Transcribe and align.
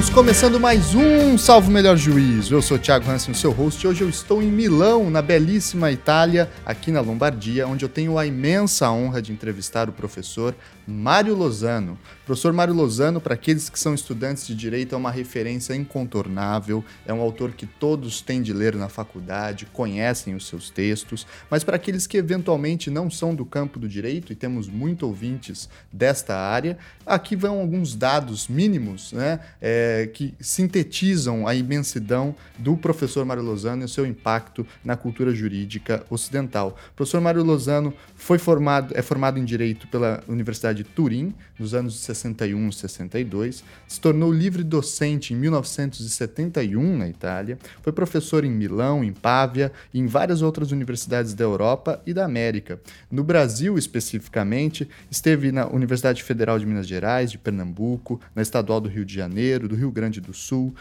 Estamos 0.00 0.14
começando 0.14 0.58
mais 0.58 0.94
um 0.94 1.36
Salvo 1.36 1.70
Melhor 1.70 1.94
Juízo. 1.94 2.54
Eu 2.54 2.62
sou 2.62 2.78
Thiago 2.78 3.10
Hansen, 3.10 3.32
o 3.32 3.36
seu 3.36 3.50
host. 3.50 3.86
Hoje 3.86 4.00
eu 4.00 4.08
estou 4.08 4.42
em 4.42 4.46
Milão, 4.46 5.10
na 5.10 5.20
belíssima 5.20 5.92
Itália, 5.92 6.50
aqui 6.64 6.90
na 6.90 7.02
Lombardia, 7.02 7.68
onde 7.68 7.84
eu 7.84 7.88
tenho 7.88 8.16
a 8.16 8.24
imensa 8.24 8.90
honra 8.90 9.20
de 9.20 9.30
entrevistar 9.30 9.90
o 9.90 9.92
professor 9.92 10.54
Mário 10.90 11.34
Lozano. 11.36 11.96
Professor 12.26 12.52
Mário 12.52 12.74
Lozano, 12.74 13.20
para 13.20 13.34
aqueles 13.34 13.68
que 13.68 13.78
são 13.78 13.94
estudantes 13.94 14.46
de 14.46 14.54
direito, 14.54 14.94
é 14.94 14.98
uma 14.98 15.10
referência 15.10 15.74
incontornável, 15.74 16.84
é 17.06 17.12
um 17.14 17.20
autor 17.20 17.52
que 17.52 17.66
todos 17.66 18.20
têm 18.20 18.42
de 18.42 18.52
ler 18.52 18.74
na 18.74 18.88
faculdade, 18.88 19.66
conhecem 19.72 20.34
os 20.34 20.46
seus 20.46 20.68
textos, 20.70 21.26
mas 21.48 21.64
para 21.64 21.76
aqueles 21.76 22.06
que 22.06 22.16
eventualmente 22.16 22.90
não 22.90 23.10
são 23.10 23.34
do 23.34 23.44
campo 23.44 23.78
do 23.78 23.88
direito, 23.88 24.32
e 24.32 24.36
temos 24.36 24.68
muito 24.68 25.06
ouvintes 25.06 25.68
desta 25.92 26.36
área, 26.36 26.76
aqui 27.06 27.34
vão 27.34 27.60
alguns 27.60 27.94
dados 27.94 28.48
mínimos 28.48 29.12
né, 29.12 29.40
é, 29.60 30.10
que 30.12 30.34
sintetizam 30.40 31.46
a 31.46 31.54
imensidão 31.54 32.34
do 32.58 32.76
professor 32.76 33.24
Mário 33.24 33.42
Lozano 33.42 33.82
e 33.82 33.84
o 33.84 33.88
seu 33.88 34.06
impacto 34.06 34.66
na 34.84 34.96
cultura 34.96 35.32
jurídica 35.32 36.04
ocidental. 36.10 36.76
Professor 36.94 37.20
Mário 37.20 37.42
Lozano 37.42 37.94
foi 38.20 38.38
formado, 38.38 38.92
é 38.94 39.00
formado 39.00 39.38
em 39.38 39.44
Direito 39.44 39.88
pela 39.88 40.22
Universidade 40.28 40.82
de 40.82 40.84
Turim, 40.84 41.34
nos 41.58 41.72
anos 41.72 41.98
61 42.00 42.68
e 42.68 42.72
62, 42.72 43.64
se 43.88 43.98
tornou 43.98 44.30
livre 44.30 44.62
docente 44.62 45.32
em 45.32 45.36
1971 45.36 46.98
na 46.98 47.08
Itália, 47.08 47.58
foi 47.82 47.92
professor 47.94 48.44
em 48.44 48.50
Milão, 48.50 49.02
em 49.02 49.12
Pávia 49.12 49.72
e 49.92 49.98
em 49.98 50.06
várias 50.06 50.42
outras 50.42 50.70
universidades 50.70 51.32
da 51.32 51.44
Europa 51.44 52.02
e 52.06 52.12
da 52.12 52.26
América. 52.26 52.78
No 53.10 53.24
Brasil, 53.24 53.78
especificamente, 53.78 54.86
esteve 55.10 55.50
na 55.50 55.66
Universidade 55.66 56.22
Federal 56.22 56.58
de 56.58 56.66
Minas 56.66 56.86
Gerais, 56.86 57.32
de 57.32 57.38
Pernambuco, 57.38 58.20
na 58.34 58.42
Estadual 58.42 58.82
do 58.82 58.88
Rio 58.88 59.04
de 59.04 59.14
Janeiro, 59.14 59.66
do 59.66 59.74
Rio 59.74 59.90
Grande 59.90 60.20
do 60.20 60.34
Sul, 60.34 60.74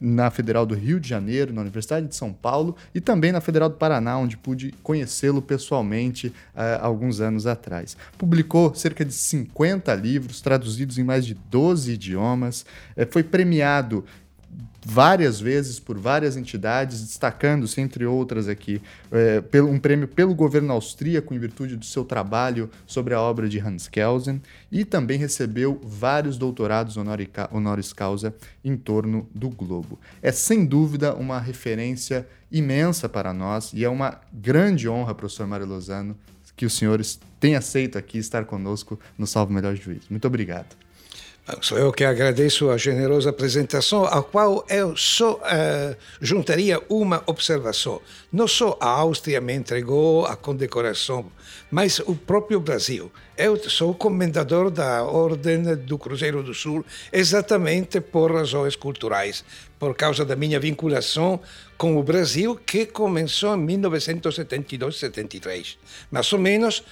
na 0.00 0.30
Federal 0.30 0.64
do 0.64 0.74
Rio 0.74 1.00
de 1.00 1.08
Janeiro, 1.08 1.52
na 1.52 1.62
Universidade 1.62 2.06
de 2.06 2.14
São 2.14 2.32
Paulo 2.32 2.76
e 2.94 3.00
também 3.00 3.32
na 3.32 3.40
Federal 3.40 3.68
do 3.68 3.74
Paraná, 3.74 4.16
onde 4.16 4.36
pude 4.36 4.72
conhecê-lo 4.84 5.42
pessoalmente 5.42 6.32
alguns 6.76 7.20
anos 7.20 7.46
atrás. 7.46 7.96
Publicou 8.18 8.74
cerca 8.74 9.04
de 9.04 9.12
50 9.12 9.94
livros, 9.94 10.40
traduzidos 10.40 10.98
em 10.98 11.04
mais 11.04 11.24
de 11.24 11.34
12 11.34 11.92
idiomas, 11.92 12.64
é, 12.96 13.04
foi 13.06 13.22
premiado 13.22 14.04
várias 14.88 15.40
vezes 15.40 15.80
por 15.80 15.98
várias 15.98 16.36
entidades, 16.36 17.02
destacando-se, 17.02 17.80
entre 17.80 18.06
outras 18.06 18.46
aqui, 18.46 18.80
é, 19.10 19.42
um 19.62 19.80
prêmio 19.80 20.06
pelo 20.06 20.32
governo 20.32 20.72
austríaco 20.72 21.34
em 21.34 21.38
virtude 21.40 21.76
do 21.76 21.84
seu 21.84 22.04
trabalho 22.04 22.70
sobre 22.86 23.12
a 23.12 23.20
obra 23.20 23.48
de 23.48 23.58
Hans 23.58 23.88
Kelsen, 23.88 24.40
e 24.70 24.84
também 24.84 25.18
recebeu 25.18 25.80
vários 25.82 26.38
doutorados 26.38 26.96
honoris 26.96 27.92
causa 27.92 28.32
em 28.64 28.76
torno 28.76 29.28
do 29.34 29.48
globo. 29.50 29.98
É 30.22 30.30
sem 30.30 30.64
dúvida 30.64 31.14
uma 31.16 31.40
referência 31.40 32.24
imensa 32.50 33.08
para 33.08 33.32
nós 33.32 33.72
e 33.72 33.84
é 33.84 33.88
uma 33.88 34.20
grande 34.32 34.88
honra, 34.88 35.16
professor 35.16 35.48
Mário 35.48 35.66
Lozano, 35.66 36.16
que 36.56 36.66
os 36.66 36.74
senhores 36.74 37.20
têm 37.38 37.54
aceito 37.54 37.98
aqui 37.98 38.18
estar 38.18 38.44
conosco 38.44 38.98
no 39.18 39.26
Salvo 39.26 39.52
Melhor 39.52 39.76
Juízo. 39.76 40.06
Muito 40.10 40.26
obrigado. 40.26 40.74
Sou 41.60 41.78
eu 41.78 41.92
que 41.92 42.02
agradeço 42.02 42.70
a 42.70 42.76
generosa 42.76 43.30
apresentação, 43.30 44.04
a 44.04 44.20
qual 44.20 44.66
eu 44.68 44.96
só 44.96 45.34
uh, 45.34 45.96
juntaria 46.20 46.82
uma 46.88 47.22
observação. 47.24 48.02
Não 48.32 48.48
só 48.48 48.76
a 48.80 48.88
Áustria 48.88 49.40
me 49.40 49.54
entregou 49.54 50.26
a 50.26 50.34
condecoração, 50.34 51.30
mas 51.70 52.00
o 52.00 52.16
próprio 52.16 52.58
Brasil. 52.58 53.12
Eu 53.36 53.56
sou 53.70 53.94
comendador 53.94 54.70
da 54.70 55.04
Ordem 55.04 55.76
do 55.76 55.96
Cruzeiro 55.96 56.42
do 56.42 56.52
Sul 56.52 56.84
exatamente 57.12 58.00
por 58.00 58.32
razões 58.32 58.74
culturais, 58.74 59.44
por 59.78 59.94
causa 59.94 60.24
da 60.24 60.34
minha 60.34 60.58
vinculação 60.58 61.38
com 61.76 61.96
o 61.96 62.02
Brasil, 62.02 62.56
que 62.56 62.86
começou 62.86 63.54
em 63.54 63.66
1972-73. 63.66 65.76
Mais 66.10 66.32
ou 66.32 66.38
menos 66.38 66.82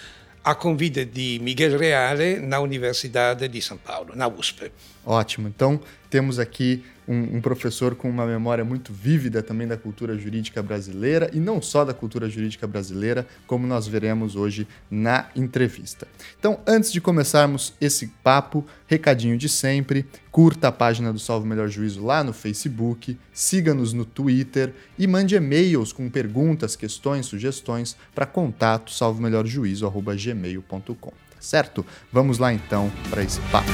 a 0.45 0.55
convite 0.55 1.07
de 1.07 1.41
Miguel 1.43 1.79
Reale 1.79 2.39
na 2.39 2.61
Universidade 2.61 3.49
de 3.49 3.63
São 3.63 3.79
Paulo, 3.79 4.15
na 4.15 4.29
USP. 4.29 4.71
Ótimo. 5.05 5.49
Então, 5.49 5.81
temos 6.11 6.39
aqui 6.39 6.85
um, 7.07 7.37
um, 7.37 7.41
professor 7.41 7.95
com 7.95 8.09
uma 8.09 8.27
memória 8.27 8.65
muito 8.65 8.93
vívida 8.93 9.43
também 9.43 9.67
da 9.67 9.77
cultura 9.77 10.17
jurídica 10.17 10.63
brasileira 10.63 11.31
e 11.33 11.41
não 11.41 11.61
só 11.61 11.85
da 11.85 11.93
cultura 11.93 12.29
jurídica 12.29 12.67
brasileira, 12.67 13.27
como 13.47 13.67
nós 13.67 13.87
veremos 13.87 14.37
hoje 14.37 14.67
na 14.91 15.29
entrevista. 15.37 16.09
Então, 16.39 16.59
antes 16.67 16.91
de 16.93 17.01
começarmos 17.01 17.75
esse 17.81 18.09
papo, 18.23 18.65
recadinho 18.87 19.37
de 19.37 19.49
sempre, 19.49 20.07
curta 20.31 20.69
a 20.69 20.73
página 20.73 21.13
do 21.13 21.19
Salvo 21.19 21.47
Melhor 21.47 21.69
Juízo 21.69 22.05
lá 22.05 22.25
no 22.25 22.33
Facebook, 22.33 23.19
siga-nos 23.33 23.93
no 23.93 24.05
Twitter 24.05 24.73
e 24.99 25.07
mande 25.07 25.35
e-mails 25.35 25.93
com 25.93 26.09
perguntas, 26.09 26.77
questões, 26.77 27.27
sugestões 27.27 27.97
para 28.15 28.27
contato 28.27 28.93
salvomelhorjuízo@gmail.com. 28.93 31.13
Certo? 31.41 31.85
Vamos 32.11 32.39
lá 32.39 32.55
então 32.55 32.91
para 33.11 33.23
esse 33.23 33.39
papo. 33.53 33.71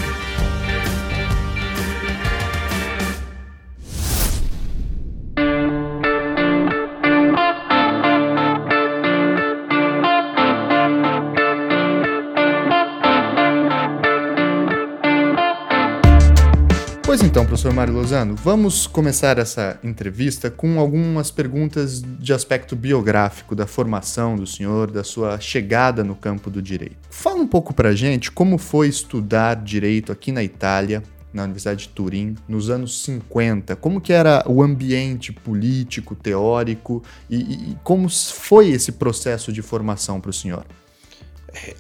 Pois 17.11 17.23
então, 17.23 17.45
professor 17.45 17.73
Mário 17.73 17.93
Lozano, 17.93 18.37
vamos 18.37 18.87
começar 18.87 19.37
essa 19.37 19.81
entrevista 19.83 20.49
com 20.49 20.79
algumas 20.79 21.29
perguntas 21.29 22.01
de 22.01 22.33
aspecto 22.33 22.77
biográfico 22.77 23.57
da 23.57 23.67
formação 23.67 24.37
do 24.37 24.47
senhor, 24.47 24.93
da 24.93 25.03
sua 25.03 25.41
chegada 25.41 26.05
no 26.05 26.15
campo 26.15 26.49
do 26.49 26.63
direito. 26.63 26.95
Fala 27.11 27.41
um 27.41 27.49
pouco 27.49 27.75
pra 27.75 27.97
gente 27.97 28.31
como 28.31 28.59
foi 28.59 28.87
estudar 28.87 29.57
direito 29.57 30.13
aqui 30.13 30.31
na 30.31 30.45
Itália, 30.45 31.03
na 31.33 31.43
Universidade 31.43 31.81
de 31.81 31.89
Turim, 31.89 32.37
nos 32.47 32.71
anos 32.71 33.03
50. 33.03 33.75
Como 33.75 34.01
que 34.01 34.13
era 34.13 34.45
o 34.47 34.63
ambiente 34.63 35.33
político, 35.33 36.15
teórico 36.15 37.03
e, 37.29 37.39
e 37.39 37.79
como 37.83 38.09
foi 38.09 38.69
esse 38.69 38.93
processo 38.93 39.53
de 39.53 39.63
formação 39.63 40.21
para 40.21 40.31
o 40.31 40.33
senhor? 40.33 40.65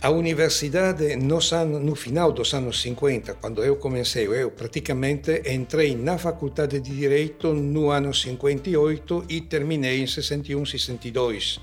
A 0.00 0.10
universidade, 0.10 1.14
nos 1.16 1.53
anos, 1.53 1.81
no 1.81 1.94
final 1.94 2.32
dos 2.32 2.53
anos 2.54 2.81
50, 2.82 3.34
quando 3.34 3.62
eu 3.62 3.76
comecei, 3.76 4.26
eu 4.26 4.50
praticamente 4.50 5.42
entrei 5.47 5.94
na 5.94 6.19
Faculdade 6.19 6.81
de 6.81 6.91
Direito 6.91 7.54
no 7.54 7.91
ano 7.91 8.12
58 8.12 9.26
e 9.28 9.41
terminei 9.41 10.03
em 10.03 10.06
61, 10.06 10.66
62. 10.66 11.60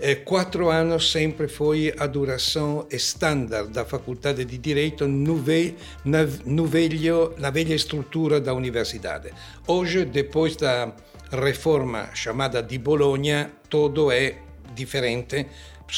Eh, 0.00 0.16
quatro 0.16 0.70
anos 0.70 1.12
sempre 1.12 1.46
foi 1.46 1.94
a 1.98 2.06
duração 2.06 2.86
estándar 2.90 3.66
da 3.66 3.84
Faculdade 3.84 4.44
de 4.44 4.58
Direito 4.58 5.06
no 5.06 5.36
ve 5.36 5.76
na, 6.04 6.24
no 6.46 6.66
velho, 6.66 7.34
na 7.38 7.50
velha 7.50 7.74
estrutura 7.74 8.40
da 8.40 8.54
universidade. 8.54 9.30
Hoje, 9.66 10.04
depois 10.04 10.56
da 10.56 10.92
reforma 11.30 12.08
chamada 12.14 12.62
de 12.62 12.78
Bologna, 12.78 13.50
tudo 13.68 14.10
é 14.10 14.38
diferente 14.74 15.46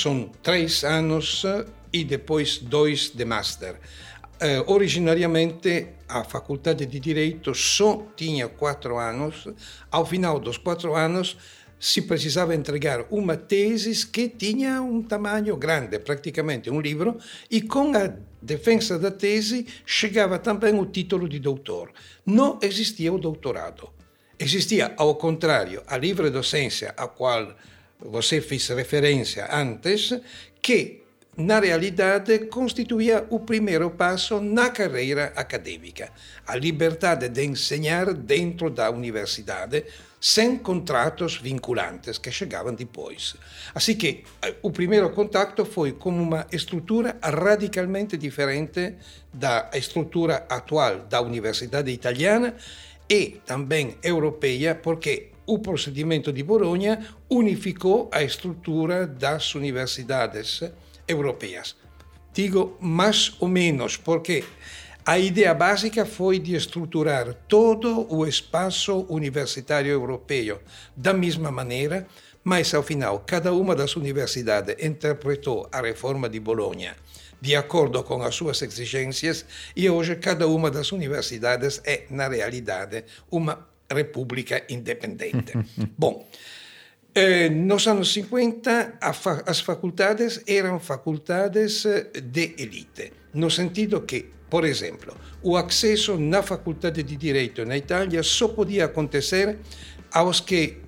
são 0.00 0.30
três 0.42 0.84
anos 0.84 1.44
e 1.92 2.04
depois 2.04 2.58
dois 2.58 3.10
de 3.10 3.24
master. 3.24 3.76
Uh, 4.36 4.71
originariamente, 4.71 5.88
a 6.06 6.22
Faculdade 6.22 6.84
de 6.84 7.00
Direito 7.00 7.54
só 7.54 8.06
tinha 8.15 8.48
quatro 8.48 8.98
anos. 8.98 9.48
Ao 9.91 10.04
final 10.04 10.38
dos 10.38 10.59
quatro 10.59 10.94
anos, 10.94 11.38
se 11.80 12.03
precisava 12.03 12.54
entregar 12.54 13.06
uma 13.10 13.36
tese 13.36 14.06
que 14.06 14.28
tinha 14.28 14.82
um 14.82 15.03
tamanho 15.03 15.56
grande, 15.56 15.98
praticamente 15.98 16.71
um 16.71 16.80
livro, 16.80 17.16
e 17.50 17.62
com 17.62 17.97
a 17.97 18.12
defesa 18.42 18.98
da 18.98 19.10
tese 19.10 19.66
chegava 19.86 20.38
também 20.38 20.78
o 20.78 20.84
título 20.84 21.28
de 21.28 21.38
doutor. 21.38 21.91
Não 22.24 22.59
existia 22.60 23.10
o 23.12 23.18
doutorado. 23.18 23.88
Existia, 24.38 24.92
ao 24.98 25.15
contrário, 25.15 25.82
a 25.86 25.97
livre 25.97 26.28
docência, 26.28 26.92
a 26.94 27.09
qual 27.09 27.56
você 28.01 28.41
fez 28.41 28.69
referência 28.69 29.48
antes, 29.51 30.15
que 30.60 31.07
na 31.37 31.60
realidade 31.60 32.47
constituía 32.47 33.27
o 33.28 33.41
primeiro 33.41 33.91
passo 33.91 34.41
na 34.41 34.71
carreira 34.71 35.33
acadêmica, 35.37 36.10
a 36.47 36.57
liberdade 36.57 37.28
de 37.28 37.45
ensinar 37.45 38.15
dentro 38.15 38.71
da 38.71 38.91
universidade 38.91 39.84
sem 40.19 40.57
contratos 40.57 41.37
vinculantes 41.37 42.16
que 42.16 42.31
chegavam 42.31 42.75
depois. 42.75 43.37
Assim 43.75 43.95
que 43.95 44.25
eh, 44.41 44.54
o 44.63 44.71
primeiro 44.71 45.10
contato 45.10 45.66
foi 45.66 45.93
com 45.93 46.10
uma 46.10 46.47
estrutura 46.51 47.19
radicalmente 47.22 48.16
diferente 48.16 48.95
da 49.33 49.71
estrutura 49.75 50.47
atual 50.48 51.01
da 51.01 51.21
universidade 51.21 51.91
italiana 51.91 52.57
e 53.09 53.41
também 53.45 53.98
europeia, 54.03 54.75
porque 54.75 55.35
o 55.47 55.59
procedimento 55.59 56.33
de 56.33 56.43
Bologna 56.43 57.07
unificou 57.31 58.09
a 58.13 58.22
estrutura 58.22 59.07
das 59.07 59.54
universidades 59.54 60.63
europeias. 61.07 61.77
Digo 62.34 62.77
mais 62.81 63.34
ou 63.41 63.48
menos 63.48 63.97
porque 63.97 64.45
A 65.09 65.21
ideia 65.21 65.54
básica 65.54 66.04
foi 66.04 66.41
de 66.41 66.57
estruturar 66.57 67.33
todo 67.47 68.13
o 68.13 68.27
espaço 68.27 69.07
universitário 69.09 69.93
europeu 69.93 70.60
da 70.97 71.15
mesma 71.15 71.48
maneira, 71.53 72.09
mas 72.43 72.75
ao 72.75 72.83
final 72.83 73.21
cada 73.21 73.53
uma 73.53 73.77
das 73.77 73.95
universidades 73.95 74.75
interpretou 74.84 75.69
a 75.71 75.81
reforma 75.81 76.28
de 76.28 76.41
Bolonha 76.41 76.97
de 77.41 77.54
acordo 77.54 78.03
com 78.03 78.21
as 78.22 78.34
suas 78.34 78.60
exigências 78.63 79.45
e 79.77 79.89
hoje 79.89 80.16
cada 80.16 80.48
uma 80.48 80.71
das 80.71 80.91
universidades 80.91 81.81
é, 81.84 82.04
na 82.10 82.27
realidade, 82.28 83.04
uma 83.31 83.69
república 83.91 84.65
independente. 84.68 85.53
Bom, 85.97 86.27
eh, 87.15 87.48
nos 87.48 87.86
anos 87.86 88.12
50 88.12 88.98
fa 89.12 89.42
as 89.47 89.60
faculdades 89.60 90.42
eram 90.47 90.78
faculdades 90.80 91.84
eh, 91.86 92.10
de 92.21 92.54
elite, 92.59 93.12
no 93.34 93.50
sentido 93.50 94.04
que, 94.04 94.27
por 94.50 94.65
exemplo, 94.65 95.16
o 95.42 95.56
acesso 95.56 96.18
na 96.18 96.42
faculdade 96.42 97.03
de 97.03 97.16
Direito 97.16 97.65
na 97.65 97.77
Itália 97.77 98.22
só 98.22 98.48
podia 98.48 98.86
acontecer 98.86 99.59
aos 100.12 100.41
que 100.41 100.78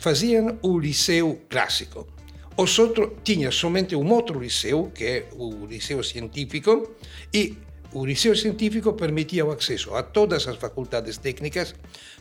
faziam 0.00 0.58
o 0.62 0.78
liceu 0.78 1.42
clássico 1.48 2.18
os 2.58 2.76
outros 2.80 3.10
tinha 3.22 3.52
somente 3.52 3.94
um 3.94 4.12
outro 4.12 4.40
liceu, 4.40 4.90
que 4.92 5.04
é 5.04 5.28
o 5.36 5.64
Liceu 5.64 6.02
Científico, 6.02 6.96
e 7.32 7.56
o 7.92 8.04
Liceu 8.04 8.36
Científico 8.36 8.92
permitia 8.92 9.44
o 9.44 9.50
acesso 9.50 9.94
a 9.94 10.02
todas 10.02 10.46
as 10.46 10.56
faculdades 10.56 11.16
técnicas, 11.16 11.74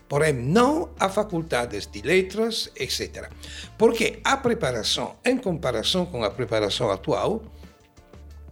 porém 0.08 0.34
não 0.34 0.90
a 1.00 1.10
faculdades 1.10 1.88
de 1.88 2.02
letras, 2.02 2.72
etc. 2.76 3.30
Porque 3.78 4.20
a 4.24 4.38
preparação, 4.38 5.16
em 5.26 5.38
comparação 5.38 6.06
com 6.06 6.24
a 6.24 6.30
preparação 6.30 6.90
atual, 6.90 7.44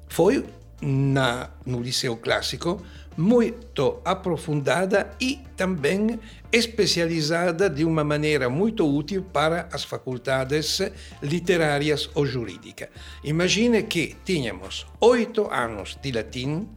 foi 0.09 0.45
na, 0.81 1.49
no 1.65 1.81
Liceu 1.81 2.17
Clássico 2.17 2.81
muito 3.17 4.01
aprofundada 4.03 5.11
e 5.21 5.39
também 5.55 6.19
especializada 6.51 7.69
de 7.69 7.85
uma 7.85 8.03
maneira 8.03 8.49
muito 8.49 8.85
útil 8.85 9.23
para 9.23 9.69
as 9.71 9.83
faculdades 9.83 10.81
literárias 11.21 12.09
ou 12.13 12.25
jurídicas. 12.25 12.89
Imagine 13.23 13.83
que 13.83 14.15
tínhamos 14.25 14.85
oito 14.99 15.49
anos 15.49 15.97
de 16.01 16.11
latim 16.11 16.67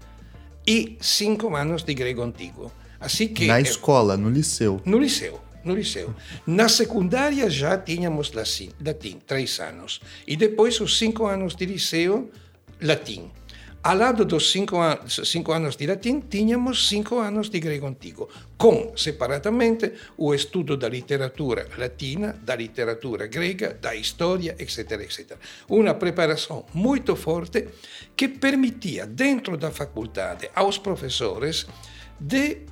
e 0.68 0.98
cinco 1.00 1.56
anos 1.56 1.82
de 1.82 1.94
grego 1.94 2.22
antigo. 2.22 2.70
Assim 3.00 3.28
que, 3.28 3.46
Na 3.46 3.58
escola, 3.60 4.16
no 4.16 4.28
liceu. 4.28 4.82
No 4.84 4.98
liceu. 4.98 5.40
No 5.64 5.74
liceu. 5.74 6.14
Na 6.46 6.68
secundária 6.68 7.48
já 7.48 7.76
tínhamos 7.78 8.32
latim, 8.32 9.18
três 9.26 9.58
anos. 9.60 10.00
E 10.26 10.36
depois 10.36 10.80
os 10.80 10.98
cinco 10.98 11.26
anos 11.26 11.54
de 11.54 11.64
liceu, 11.64 12.30
latim. 12.80 13.30
Ao 13.80 13.94
lado 13.96 14.24
dos 14.24 14.50
cinco, 14.50 14.82
an 14.82 14.98
cinco 15.06 15.52
anos 15.52 15.76
de 15.76 15.86
latim, 15.86 16.20
tínhamos 16.20 16.88
cinco 16.88 17.20
anos 17.20 17.48
de 17.48 17.60
grego 17.60 17.86
antigo, 17.86 18.28
com, 18.56 18.92
separatamente, 18.96 19.92
o 20.16 20.34
estudo 20.34 20.76
da 20.76 20.88
literatura 20.88 21.68
latina, 21.78 22.34
da 22.42 22.56
literatura 22.56 23.28
grega, 23.28 23.78
da 23.80 23.94
história, 23.94 24.56
etc. 24.58 24.78
etc. 25.00 25.38
Uma 25.68 25.94
preparação 25.94 26.66
muito 26.74 27.14
forte 27.14 27.68
que 28.16 28.28
permitia, 28.28 29.06
dentro 29.06 29.56
da 29.56 29.70
faculdade, 29.70 30.50
aos 30.54 30.76
professores 30.76 31.64
de 32.18 32.66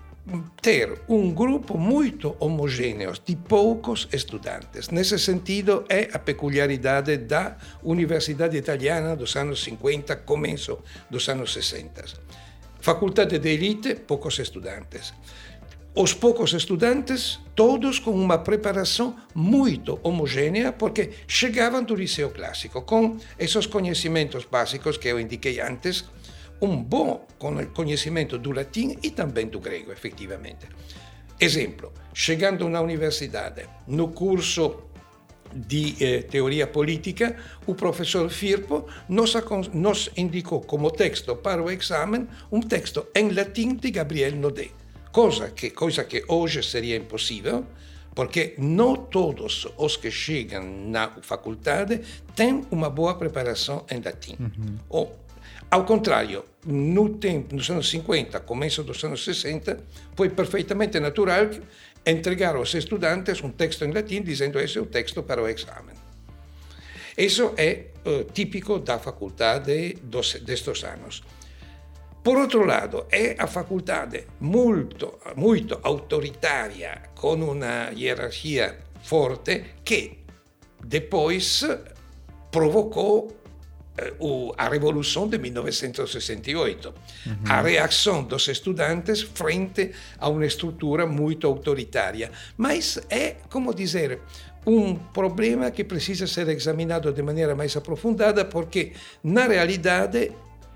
ter 0.60 1.00
um 1.08 1.32
grupo 1.32 1.78
muito 1.78 2.36
homogêneo 2.40 3.12
de 3.24 3.36
poucos 3.36 4.08
estudantes. 4.12 4.88
Nesse 4.88 5.18
sentido, 5.18 5.84
é 5.88 6.08
a 6.12 6.18
peculiaridade 6.18 7.16
da 7.16 7.56
Universidade 7.82 8.56
Italiana 8.56 9.14
dos 9.14 9.36
anos 9.36 9.62
50, 9.62 10.16
começo 10.16 10.78
dos 11.08 11.28
anos 11.28 11.52
60. 11.52 12.04
Faculdade 12.80 13.38
de 13.38 13.48
elite, 13.48 13.94
poucos 13.94 14.38
estudantes. 14.38 15.12
Os 15.94 16.12
poucos 16.12 16.52
estudantes, 16.52 17.40
todos 17.54 17.98
com 17.98 18.10
uma 18.10 18.36
preparação 18.36 19.16
muito 19.34 19.98
homogênea, 20.02 20.70
porque 20.70 21.10
chegavam 21.26 21.82
do 21.82 21.94
liceu 21.94 22.30
clássico, 22.30 22.82
com 22.82 23.16
esses 23.38 23.66
conhecimentos 23.66 24.44
básicos 24.44 24.98
que 24.98 25.08
eu 25.08 25.18
indiquei 25.18 25.58
antes, 25.58 26.04
um 26.60 26.82
bom 26.82 27.26
conhecimento 27.74 28.38
do 28.38 28.52
latim 28.52 28.96
e 29.02 29.10
também 29.10 29.46
do 29.46 29.60
grego, 29.60 29.92
efetivamente. 29.92 30.66
Exemplo, 31.38 31.92
chegando 32.14 32.68
na 32.68 32.80
universidade, 32.80 33.68
no 33.86 34.08
curso 34.08 34.84
de 35.54 35.96
eh, 36.00 36.22
teoria 36.22 36.66
política, 36.66 37.36
o 37.66 37.74
professor 37.74 38.28
Firpo 38.30 38.86
nos, 39.08 39.34
nos, 39.72 40.10
indicou 40.16 40.60
como 40.60 40.90
texto 40.90 41.36
para 41.36 41.62
o 41.62 41.70
exame 41.70 42.26
um 42.50 42.60
texto 42.60 43.06
em 43.14 43.30
latim 43.30 43.74
de 43.74 43.90
Gabriel 43.90 44.34
Naudet, 44.36 44.72
coisa 45.12 45.50
que, 45.50 45.70
coisa 45.70 46.04
que 46.04 46.24
hoje 46.28 46.62
seria 46.62 46.96
impossível, 46.96 47.64
porque 48.14 48.54
não 48.58 48.96
todos 48.96 49.66
os 49.76 49.96
que 49.96 50.10
chegam 50.10 50.64
na 50.64 51.10
faculdade 51.20 52.00
têm 52.34 52.64
uma 52.70 52.88
boa 52.88 53.14
preparação 53.14 53.84
em 53.90 54.00
latim. 54.00 54.36
Uhum. 54.40 54.78
Ou 54.88 55.25
ao 55.70 55.84
contrário, 55.84 56.44
no 56.64 57.16
tempo, 57.16 57.54
nos 57.54 57.68
anos 57.70 57.88
50, 57.90 58.40
começo 58.40 58.82
dos 58.82 59.02
anos 59.04 59.24
60, 59.24 59.78
foi 60.14 60.28
perfeitamente 60.30 60.98
natural 61.00 61.50
entregar 62.04 62.54
aos 62.54 62.72
estudantes 62.74 63.42
um 63.42 63.50
texto 63.50 63.84
em 63.84 63.92
latim 63.92 64.22
dizendo 64.22 64.60
esse 64.60 64.78
é 64.78 64.80
o 64.80 64.86
texto 64.86 65.22
para 65.22 65.42
o 65.42 65.48
exame. 65.48 65.92
Isso 67.18 67.52
é 67.56 67.86
uh, 68.04 68.24
típico 68.32 68.78
da 68.78 68.98
faculdade 68.98 69.94
dos, 70.02 70.34
destes 70.34 70.84
anos. 70.84 71.22
Por 72.22 72.36
outro 72.38 72.64
lado, 72.64 73.06
é 73.10 73.36
a 73.38 73.46
faculdade 73.46 74.26
muito, 74.40 75.18
muito 75.36 75.78
autoritária, 75.82 77.10
com 77.14 77.34
uma 77.34 77.90
hierarquia 77.94 78.78
forte, 79.02 79.64
que 79.84 80.18
depois 80.84 81.64
provocou 82.50 83.28
a 84.56 84.68
Revolução 84.68 85.28
de 85.28 85.38
1968, 85.38 86.94
uhum. 87.26 87.34
a 87.48 87.60
reação 87.62 88.22
dos 88.22 88.46
estudantes 88.48 89.22
frente 89.22 89.92
a 90.18 90.28
uma 90.28 90.44
estrutura 90.44 91.06
muito 91.06 91.46
autoritária. 91.46 92.30
Mas 92.56 92.98
é, 93.08 93.36
como 93.50 93.74
dizer, 93.74 94.20
um 94.66 94.94
problema 94.94 95.70
que 95.70 95.84
precisa 95.84 96.26
ser 96.26 96.48
examinado 96.48 97.12
de 97.12 97.22
maneira 97.22 97.54
mais 97.54 97.76
aprofundada, 97.76 98.44
porque, 98.44 98.92
na 99.22 99.46
realidade, 99.46 100.32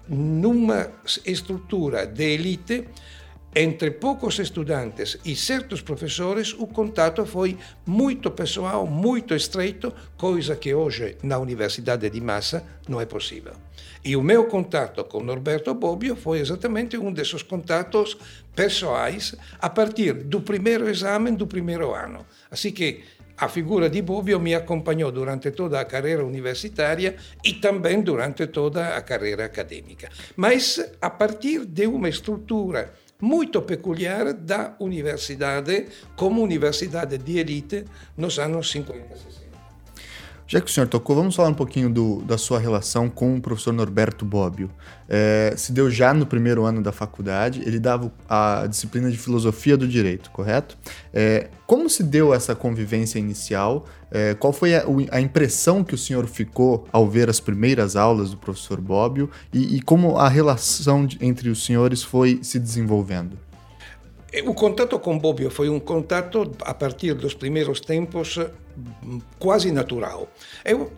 numa 0.09 0.90
estrutura 1.25 2.06
de 2.06 2.35
elite, 2.35 2.87
entre 3.54 3.90
poucos 3.90 4.38
estudantes 4.38 5.19
e 5.25 5.35
certos 5.35 5.83
professores, 5.83 6.52
o 6.52 6.66
contato 6.66 7.26
foi 7.26 7.59
muito 7.85 8.30
pessoal, 8.30 8.87
muito 8.87 9.35
estreito, 9.35 9.92
coisa 10.16 10.54
que 10.54 10.73
hoje 10.73 11.16
na 11.23 11.38
Universidade 11.38 12.09
de 12.09 12.21
Massa 12.21 12.64
não 12.88 13.00
é 13.00 13.07
possível. 13.07 13.54
E 14.04 14.16
o 14.16 14.23
meu 14.23 14.47
contato 14.47 15.04
com 15.04 15.23
Norberto 15.23 15.75
Bobbio 15.75 16.16
foi 16.16 16.38
exatamente 16.38 16.97
um 16.97 17.12
desses 17.12 17.42
contatos 17.42 18.16
pessoais 18.54 19.35
a 19.59 19.69
partir 19.69 20.12
do 20.12 20.40
primeiro 20.40 20.88
exame 20.88 21.33
do 21.33 21.47
primeiro 21.47 21.92
ano. 21.92 22.25
Assim 22.50 22.71
que 22.71 23.02
a 23.37 23.49
figura 23.49 23.88
de 23.88 24.02
Bobbio 24.02 24.38
me 24.38 24.54
acompanhou 24.54 25.11
durante 25.11 25.50
toda 25.50 25.80
a 25.80 25.85
carreira 25.85 26.25
universitária 26.25 27.16
e 27.42 27.54
também 27.54 28.02
durante 28.02 28.47
toda 28.47 28.95
a 28.95 29.00
carreira 29.00 29.47
acadêmica. 29.47 30.11
Mas 30.37 30.78
a 31.00 31.09
partir 31.09 31.64
de 31.64 31.87
uma 31.87 32.09
estrutura 32.09 32.92
muito 33.20 33.60
peculiar 33.62 34.32
da 34.32 34.74
universidade 34.78 35.86
como 36.16 36.42
universidade 36.42 37.18
de 37.18 37.38
elite 37.38 37.84
nos 38.16 38.38
anos 38.38 38.70
50 38.70 38.98
e 38.98 39.18
60. 39.18 39.40
Já 40.50 40.60
que 40.60 40.68
o 40.68 40.68
senhor 40.68 40.88
tocou, 40.88 41.14
vamos 41.14 41.36
falar 41.36 41.48
um 41.48 41.54
pouquinho 41.54 41.88
do, 41.88 42.22
da 42.22 42.36
sua 42.36 42.58
relação 42.58 43.08
com 43.08 43.36
o 43.36 43.40
professor 43.40 43.72
Norberto 43.72 44.24
Bobbio. 44.24 44.68
É, 45.08 45.54
se 45.56 45.70
deu 45.70 45.88
já 45.88 46.12
no 46.12 46.26
primeiro 46.26 46.64
ano 46.64 46.82
da 46.82 46.90
faculdade, 46.90 47.62
ele 47.64 47.78
dava 47.78 48.12
a 48.28 48.66
disciplina 48.66 49.08
de 49.12 49.16
filosofia 49.16 49.76
do 49.76 49.86
direito, 49.86 50.28
correto? 50.32 50.76
É, 51.14 51.50
como 51.68 51.88
se 51.88 52.02
deu 52.02 52.34
essa 52.34 52.52
convivência 52.56 53.20
inicial? 53.20 53.86
É, 54.11 54.35
qual 54.35 54.52
foi 54.52 54.75
a, 54.75 54.85
a, 55.12 55.21
impressão 55.21 55.85
que 55.85 55.95
o 55.95 55.99
senhor 55.99 56.26
ficou 56.26 56.87
ao 56.93 57.09
ver 57.09 57.31
as 57.31 57.38
primeiras 57.38 57.95
aulas 57.95 58.31
do 58.31 58.37
professor 58.37 58.81
Bobbio 58.81 59.31
e, 59.52 59.76
e 59.76 59.81
como 59.81 60.19
a 60.19 60.29
relação 60.29 61.07
de, 61.07 61.17
entre 61.25 61.49
os 61.49 61.64
senhores 61.64 62.02
foi 62.02 62.40
se 62.43 62.59
desenvolvendo? 62.59 63.38
O 64.45 64.55
contato 64.55 64.99
com 64.99 65.19
Bobbio 65.19 65.50
foi 65.50 65.69
um 65.69 65.81
contato 65.81 66.52
a 66.62 66.73
partir 66.73 67.14
dos 67.14 67.35
primeiros 67.35 67.81
tempos 67.81 68.38
quase 69.38 69.73
natural. 69.73 70.29
Eu 70.64 70.93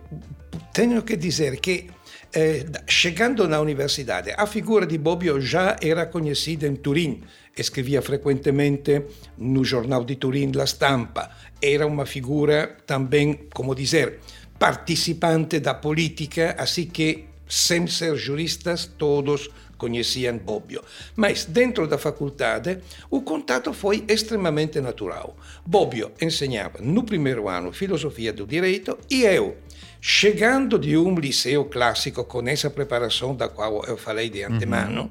tenho 0.71 1.01
que 1.01 1.15
dizer 1.15 1.59
que 1.59 1.87
eh, 2.33 2.65
chegando 2.87 3.47
na 3.47 3.61
universidade, 3.61 4.33
a 4.35 4.47
figura 4.47 4.85
de 4.85 4.97
Bobbio 4.97 5.39
já 5.39 5.75
era 5.81 6.05
conhecida 6.05 6.67
em 6.67 6.75
Turim, 6.75 7.21
escrevia 7.55 8.01
frequentemente 8.01 9.03
no 9.37 9.63
jornal 9.63 10.03
de 10.03 10.15
Turim 10.15 10.51
La 10.53 10.65
Stampa, 10.65 11.29
era 11.61 11.85
uma 11.85 12.05
figura 12.05 12.77
também, 12.85 13.47
como 13.53 13.75
dizer, 13.75 14.19
participante 14.57 15.59
da 15.59 15.73
política, 15.73 16.55
assim 16.57 16.85
que 16.85 17.25
sem 17.47 17.85
ser 17.85 18.15
juristas, 18.15 18.85
todos 18.97 19.49
conheciam 19.77 20.37
Bobbio. 20.37 20.81
Mas 21.15 21.45
dentro 21.45 21.87
da 21.87 21.97
faculdade 21.97 22.79
o 23.11 23.21
contato 23.21 23.73
foi 23.73 24.03
extremamente 24.07 24.79
natural. 24.79 25.35
Bobbio 25.65 26.11
ensinava 26.21 26.79
no 26.81 27.03
primeiro 27.03 27.49
ano 27.49 27.71
filosofia 27.71 28.31
do 28.31 28.47
direito 28.47 28.97
e 29.09 29.23
eu, 29.23 29.57
chegando 30.05 30.77
de 30.77 30.97
um 30.97 31.15
liceu 31.15 31.63
clássico 31.63 32.25
com 32.25 32.45
essa 32.45 32.69
preparação 32.69 33.33
da 33.33 33.47
qual 33.47 33.85
eu 33.85 33.95
falei 33.95 34.29
de 34.29 34.43
antemano, 34.43 35.03
uhum. 35.03 35.09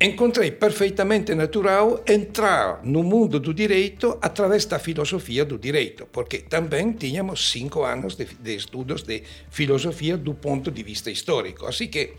encontrei 0.00 0.50
perfeitamente 0.50 1.34
natural 1.34 2.02
entrar 2.08 2.80
no 2.82 3.02
mundo 3.02 3.38
do 3.38 3.52
direito 3.52 4.16
através 4.22 4.64
da 4.64 4.78
filosofia 4.78 5.44
do 5.44 5.58
direito, 5.58 6.06
porque 6.06 6.38
também 6.38 6.92
tínhamos 6.92 7.50
cinco 7.50 7.82
anos 7.82 8.16
de, 8.16 8.24
de 8.24 8.54
estudos 8.56 9.02
de 9.02 9.22
filosofia 9.50 10.16
do 10.16 10.32
ponto 10.32 10.70
de 10.70 10.82
vista 10.82 11.10
histórico. 11.10 11.66
Assim 11.66 11.86
que 11.86 12.14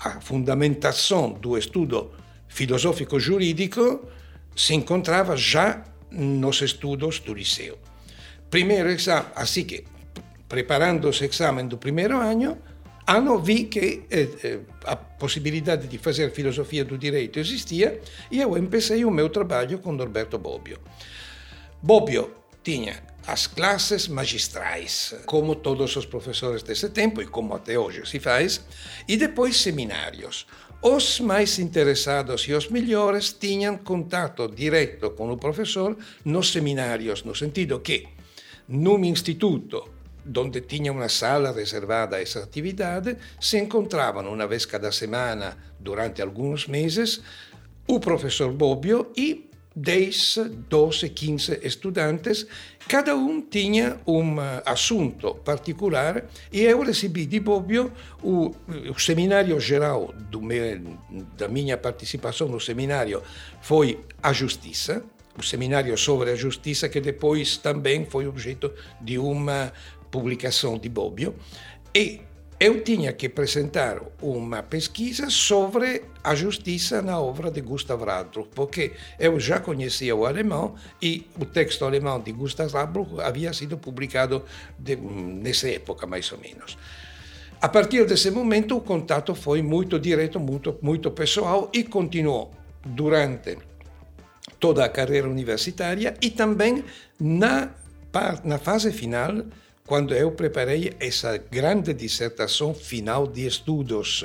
a 0.00 0.20
fundamentação 0.20 1.30
do 1.30 1.56
estudo 1.56 2.10
filosófico-jurídico 2.48 4.08
se 4.56 4.74
encontrava 4.74 5.36
já 5.36 5.84
nos 6.10 6.62
estudos 6.62 7.20
do 7.20 7.32
liceu. 7.32 7.78
Primeiro 8.50 8.90
exame, 8.90 9.26
assim 9.36 9.62
que, 9.62 9.84
preparando 10.48 11.08
o 11.08 11.10
exame 11.10 11.62
do 11.64 11.78
primeiro 11.78 12.18
ano, 12.18 12.58
ano 13.06 13.38
vi 13.38 13.64
que 13.64 14.04
eh, 14.10 14.28
eh, 14.42 14.60
a 14.84 14.96
possibilidade 14.96 15.86
de 15.86 15.98
fazer 15.98 16.30
filosofia 16.32 16.84
do 16.84 16.98
direito 16.98 17.38
existia 17.38 18.00
e 18.30 18.40
eu 18.40 18.50
comecei 18.50 19.04
o 19.04 19.10
meu 19.10 19.28
trabalho 19.28 19.78
com 19.78 19.92
Norberto 19.92 20.38
Bobbio. 20.38 20.78
Bobbio 21.82 22.32
tinha 22.62 23.02
as 23.26 23.46
classes 23.46 24.08
magistrais, 24.08 25.14
como 25.26 25.56
todos 25.56 25.96
os 25.96 26.06
professores 26.06 26.62
desse 26.62 26.88
tempo 26.90 27.20
e 27.20 27.26
como 27.26 27.54
até 27.54 27.78
hoje 27.78 28.06
se 28.06 28.20
faz, 28.20 28.64
e 29.06 29.16
depois 29.16 29.56
seminários. 29.56 30.46
Os 30.82 31.18
mais 31.20 31.58
interessados 31.58 32.42
e 32.42 32.52
os 32.52 32.68
melhores 32.68 33.32
tinham 33.32 33.78
contato 33.78 34.46
direto 34.48 35.10
com 35.10 35.30
o 35.30 35.36
professor 35.36 35.96
nos 36.24 36.52
seminários, 36.52 37.24
no 37.24 37.34
sentido 37.34 37.80
que, 37.80 38.06
num 38.68 39.04
instituto 39.04 39.95
onde 40.36 40.60
tinha 40.60 40.92
uma 40.92 41.08
sala 41.08 41.52
reservada 41.52 42.16
a 42.16 42.22
essa 42.22 42.40
atividade, 42.40 43.16
se 43.40 43.58
encontravam 43.58 44.32
uma 44.32 44.46
vez 44.46 44.64
cada 44.66 44.90
semana, 44.90 45.56
durante 45.78 46.22
alguns 46.22 46.66
meses, 46.66 47.20
o 47.86 48.00
professor 48.00 48.52
Bobbio 48.52 49.12
e 49.16 49.46
10, 49.76 50.38
12, 50.70 51.10
15 51.10 51.60
estudantes, 51.62 52.46
cada 52.88 53.14
um 53.14 53.42
tinha 53.42 54.00
um 54.06 54.36
assunto 54.64 55.34
particular 55.34 56.24
e 56.50 56.62
eu 56.62 56.82
recebi 56.82 57.26
de 57.26 57.38
Bobbio 57.38 57.92
o, 58.22 58.54
o 58.90 58.98
seminário 58.98 59.60
geral 59.60 60.14
meu, 60.40 60.80
da 61.36 61.46
minha 61.46 61.76
participação 61.76 62.48
no 62.48 62.58
seminário 62.58 63.22
foi 63.60 64.00
a 64.22 64.32
justiça, 64.32 65.04
o 65.38 65.42
seminário 65.42 65.96
sobre 65.98 66.30
a 66.30 66.34
justiça 66.34 66.88
que 66.88 66.98
depois 66.98 67.58
também 67.58 68.06
foi 68.06 68.26
objeto 68.26 68.72
de 68.98 69.18
uma 69.18 69.70
publicação 70.10 70.78
de 70.78 70.88
Bobbio 70.88 71.34
e 71.94 72.20
eu 72.58 72.82
tinha 72.82 73.12
que 73.12 73.26
apresentar 73.26 74.00
uma 74.20 74.62
pesquisa 74.62 75.28
sobre 75.28 76.04
a 76.24 76.34
justiça 76.34 77.02
na 77.02 77.20
obra 77.20 77.50
de 77.50 77.60
Gustav 77.60 78.02
Radbruch, 78.02 78.48
porque 78.54 78.92
eu 79.18 79.38
já 79.38 79.60
conhecia 79.60 80.16
o 80.16 80.24
alemão 80.24 80.74
e 81.00 81.26
o 81.38 81.44
texto 81.44 81.84
alemão 81.84 82.18
de 82.18 82.32
Gustav 82.32 82.72
Radbruch 82.72 83.20
havia 83.20 83.52
sido 83.52 83.76
publicado 83.76 84.42
de, 84.78 84.96
nessa 84.96 85.68
época, 85.68 86.06
mais 86.06 86.32
ou 86.32 86.38
menos. 86.38 86.78
A 87.60 87.68
partir 87.68 88.06
desse 88.06 88.30
momento, 88.30 88.76
o 88.76 88.80
contato 88.80 89.34
foi 89.34 89.60
muito 89.60 89.98
direto, 89.98 90.40
muito, 90.40 90.78
muito 90.80 91.10
pessoal 91.10 91.70
e 91.74 91.84
continuou 91.84 92.52
durante 92.86 93.58
toda 94.58 94.84
a 94.84 94.88
carreira 94.88 95.28
universitária 95.28 96.14
e 96.22 96.30
também 96.30 96.84
na, 97.20 97.70
na 98.44 98.58
fase 98.58 98.92
final 98.92 99.44
quando 99.86 100.14
eu 100.14 100.30
preparei 100.32 100.92
essa 100.98 101.36
grande 101.36 101.94
dissertação 101.94 102.74
final 102.74 103.26
de 103.26 103.46
estudos. 103.46 104.24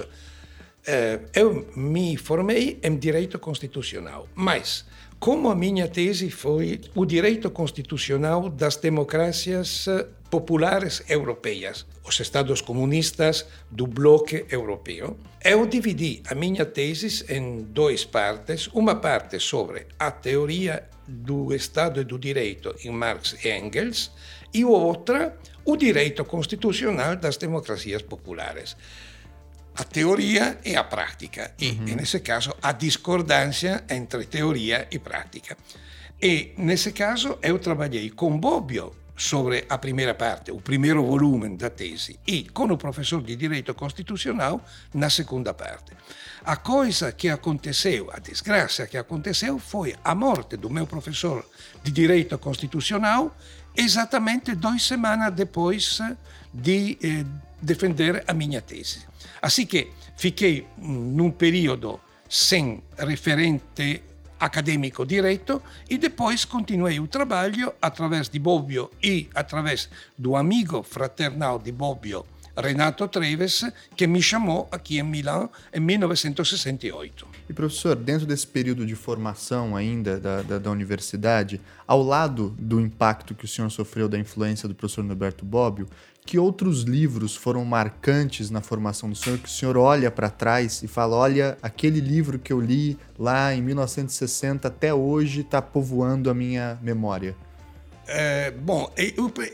Eh, 0.86 1.20
eu 1.36 1.68
me 1.76 2.18
formei 2.18 2.80
em 2.82 2.98
direito 2.98 3.38
constitucional, 3.38 4.28
mas 4.34 4.84
como 5.20 5.52
a 5.52 5.56
minha 5.56 5.88
tese 5.88 6.32
foi 6.32 6.82
o 6.96 7.06
direito 7.06 7.52
constitucional 7.52 8.50
das 8.50 8.76
democracias 8.76 9.86
populares 10.32 11.04
europeias, 11.08 11.86
os 12.04 12.20
Estados 12.20 12.60
comunistas 12.62 13.46
do 13.70 13.86
bloco 13.86 14.36
europeu, 14.50 15.16
eu 15.44 15.68
dividi 15.68 16.24
a 16.28 16.34
minha 16.34 16.66
tese 16.66 17.24
em 17.30 17.62
duas 17.62 18.04
partes. 18.04 18.68
Uma 18.74 18.96
parte 18.96 19.40
sobre 19.40 19.86
a 20.00 20.10
teoria 20.10 20.88
do 21.08 21.54
Estado 21.54 22.02
e 22.02 22.04
do 22.04 22.18
Direito 22.18 22.74
em 22.84 22.90
Marx 22.90 23.36
e 23.44 23.50
Engels, 23.50 24.12
e 24.54 24.66
outra 24.66 25.38
o 25.66 25.76
direito 25.78 26.26
constitucional 26.26 27.16
das 27.16 27.38
democracias 27.38 28.02
populares. 28.02 28.76
A 29.76 29.84
teoria 29.84 30.60
e 30.66 30.76
a 30.76 30.84
prática, 30.84 31.54
e, 31.58 31.72
uhum. 31.72 31.96
nesse 31.96 32.20
caso, 32.20 32.54
a 32.62 32.72
discordância 32.72 33.84
entre 33.90 34.26
teoria 34.26 34.88
e 34.92 35.00
prática. 35.00 35.58
E, 36.22 36.54
nesse 36.58 36.92
caso, 36.92 37.40
eu 37.42 37.58
trabalhei 37.58 38.10
com 38.10 38.38
Bobbio 38.38 38.94
sobre 39.16 39.66
a 39.70 39.78
primeira 39.78 40.14
parte, 40.14 40.52
o 40.52 40.60
primeiro 40.60 41.06
volume 41.06 41.56
da 41.56 41.70
tese, 41.70 42.20
e 42.26 42.44
com 42.44 42.66
o 42.66 42.78
professor 42.78 43.22
de 43.22 43.36
Direito 43.36 43.74
Constitucional 43.74 44.66
na 44.94 45.10
segunda 45.10 45.54
parte. 45.54 45.94
A 46.44 46.56
coisa 46.56 47.12
que 47.12 47.30
aconteceu, 47.30 48.10
a 48.12 48.20
desgraça 48.20 48.88
que 48.88 48.98
aconteceu, 48.98 49.60
foi 49.60 49.96
a 50.04 50.16
morte 50.16 50.58
do 50.58 50.72
meu 50.72 50.88
professor 50.88 51.46
de 51.84 51.92
Direito 51.92 52.38
Constitucional 52.40 53.36
exatamente 53.76 54.56
duas 54.56 54.84
semanas 54.84 55.34
depois 55.34 56.00
de 56.54 56.98
eh, 57.02 57.26
defender 57.62 58.24
a 58.28 58.34
minha 58.34 58.62
tese. 58.62 59.06
Assim 59.42 59.66
que 59.66 59.92
fiquei 60.18 60.68
num 60.78 61.32
período 61.32 62.00
sem 62.30 62.84
referente 62.98 64.04
acadêmico 64.40 65.06
direto 65.06 65.62
e 65.88 65.98
depois 65.98 66.46
continuei 66.46 67.00
o 67.00 67.08
trabalho 67.08 67.74
através 67.80 68.28
de 68.28 68.40
Bobbio 68.40 68.90
e 69.02 69.30
através 69.36 69.88
do 70.18 70.36
amigo 70.36 70.82
fraternal 70.82 71.60
de 71.60 71.72
Bobbio, 71.72 72.26
Renato 72.56 73.08
Treves, 73.08 73.64
que 73.96 74.06
me 74.08 74.22
chamou 74.22 74.68
aqui 74.72 75.00
em 75.00 75.04
Milão 75.04 75.50
em 75.74 75.80
1968. 75.80 77.28
E 77.50 77.54
professor, 77.54 77.96
dentro 77.96 78.26
desse 78.26 78.48
período 78.48 78.86
de 78.86 78.96
formação 78.96 79.76
ainda 79.76 80.20
da, 80.20 80.42
da, 80.42 80.58
da, 80.60 80.72
universidade, 80.72 81.62
ao 81.88 82.02
lado 82.02 82.56
do 82.60 82.80
impacto 82.80 83.34
que 83.36 83.46
o 83.46 83.48
senhor 83.48 83.70
sofreu 83.70 84.08
da 84.08 84.18
influência 84.18 84.68
do 84.68 84.76
professor 84.76 85.04
Norberto 85.04 85.46
Bobbio, 85.46 85.88
que 86.26 86.38
outros 86.38 86.84
livros 86.84 87.36
foram 87.36 87.66
marcantes 87.66 88.50
na 88.50 88.62
formação 88.62 89.10
do 89.10 89.16
senhor, 89.16 89.40
que 89.40 89.48
o 89.48 89.52
senhor 89.52 89.76
olha 89.76 90.12
para 90.12 90.30
trás 90.30 90.84
e 90.84 90.88
fala: 90.88 91.16
olha, 91.16 91.58
aquele 91.62 92.00
livro 92.00 92.38
que 92.38 92.54
eu 92.54 92.60
li 92.60 92.98
lá 93.18 93.54
em 93.54 93.62
1960 93.62 94.68
até 94.68 94.94
hoje 94.94 95.42
está 95.42 95.62
povoando 95.62 96.30
a 96.30 96.34
minha 96.34 96.78
memória? 96.82 97.36
É, 98.08 98.52
bom, 98.52 98.92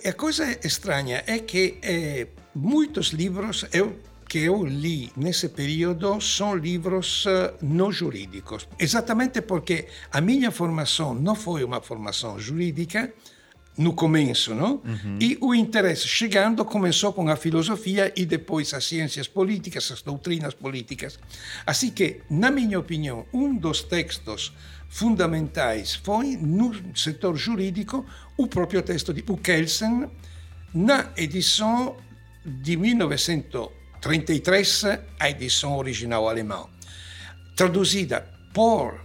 a 0.05 0.13
coisa 0.13 0.57
estranha 0.65 1.23
é 1.27 1.37
que 1.37 1.77
é, 1.81 2.27
muitos 2.57 3.07
livros 3.07 3.65
eu 3.71 3.95
que 4.27 4.39
eu 4.39 4.65
li 4.65 5.09
nesse 5.15 5.47
período 5.47 6.19
são 6.19 6.53
livros 6.53 7.25
uh, 7.25 7.53
não 7.61 7.89
jurídicos. 7.89 8.67
Exatamente 8.77 9.41
porque 9.41 9.87
a 10.11 10.19
minha 10.19 10.51
formação 10.51 11.13
não 11.13 11.33
foi 11.33 11.63
uma 11.63 11.79
formação 11.81 12.37
jurídica 12.37 13.13
no 13.77 13.93
começo, 13.93 14.53
não? 14.55 14.81
Uhum. 14.83 15.17
E 15.21 15.37
o 15.39 15.53
interesse 15.53 16.07
chegando 16.07 16.65
começou 16.65 17.13
com 17.13 17.29
a 17.29 17.35
filosofia 17.35 18.11
e 18.15 18.25
depois 18.25 18.73
as 18.73 18.83
ciências 18.85 19.27
políticas, 19.27 19.89
as 19.91 20.01
doutrinas 20.01 20.53
políticas. 20.53 21.17
Assim 21.65 21.91
que, 21.91 22.21
na 22.29 22.51
minha 22.51 22.79
opinião, 22.79 23.25
um 23.31 23.55
dos 23.55 23.83
textos 23.83 24.51
fundamentais 24.89 25.95
foi 25.95 26.35
no 26.35 26.73
setor 26.95 27.35
jurídico 27.37 28.05
o 28.35 28.47
próprio 28.47 28.81
texto 28.81 29.13
de 29.13 29.21
Kelsen 29.21 30.09
na 30.73 31.11
edição 31.15 31.95
de 32.47 32.77
1900 32.77 33.77
33 34.01 34.83
a 35.19 35.29
edição 35.29 35.77
original 35.77 36.29
alemã, 36.29 36.65
traduzida 37.55 38.25
por, 38.53 39.03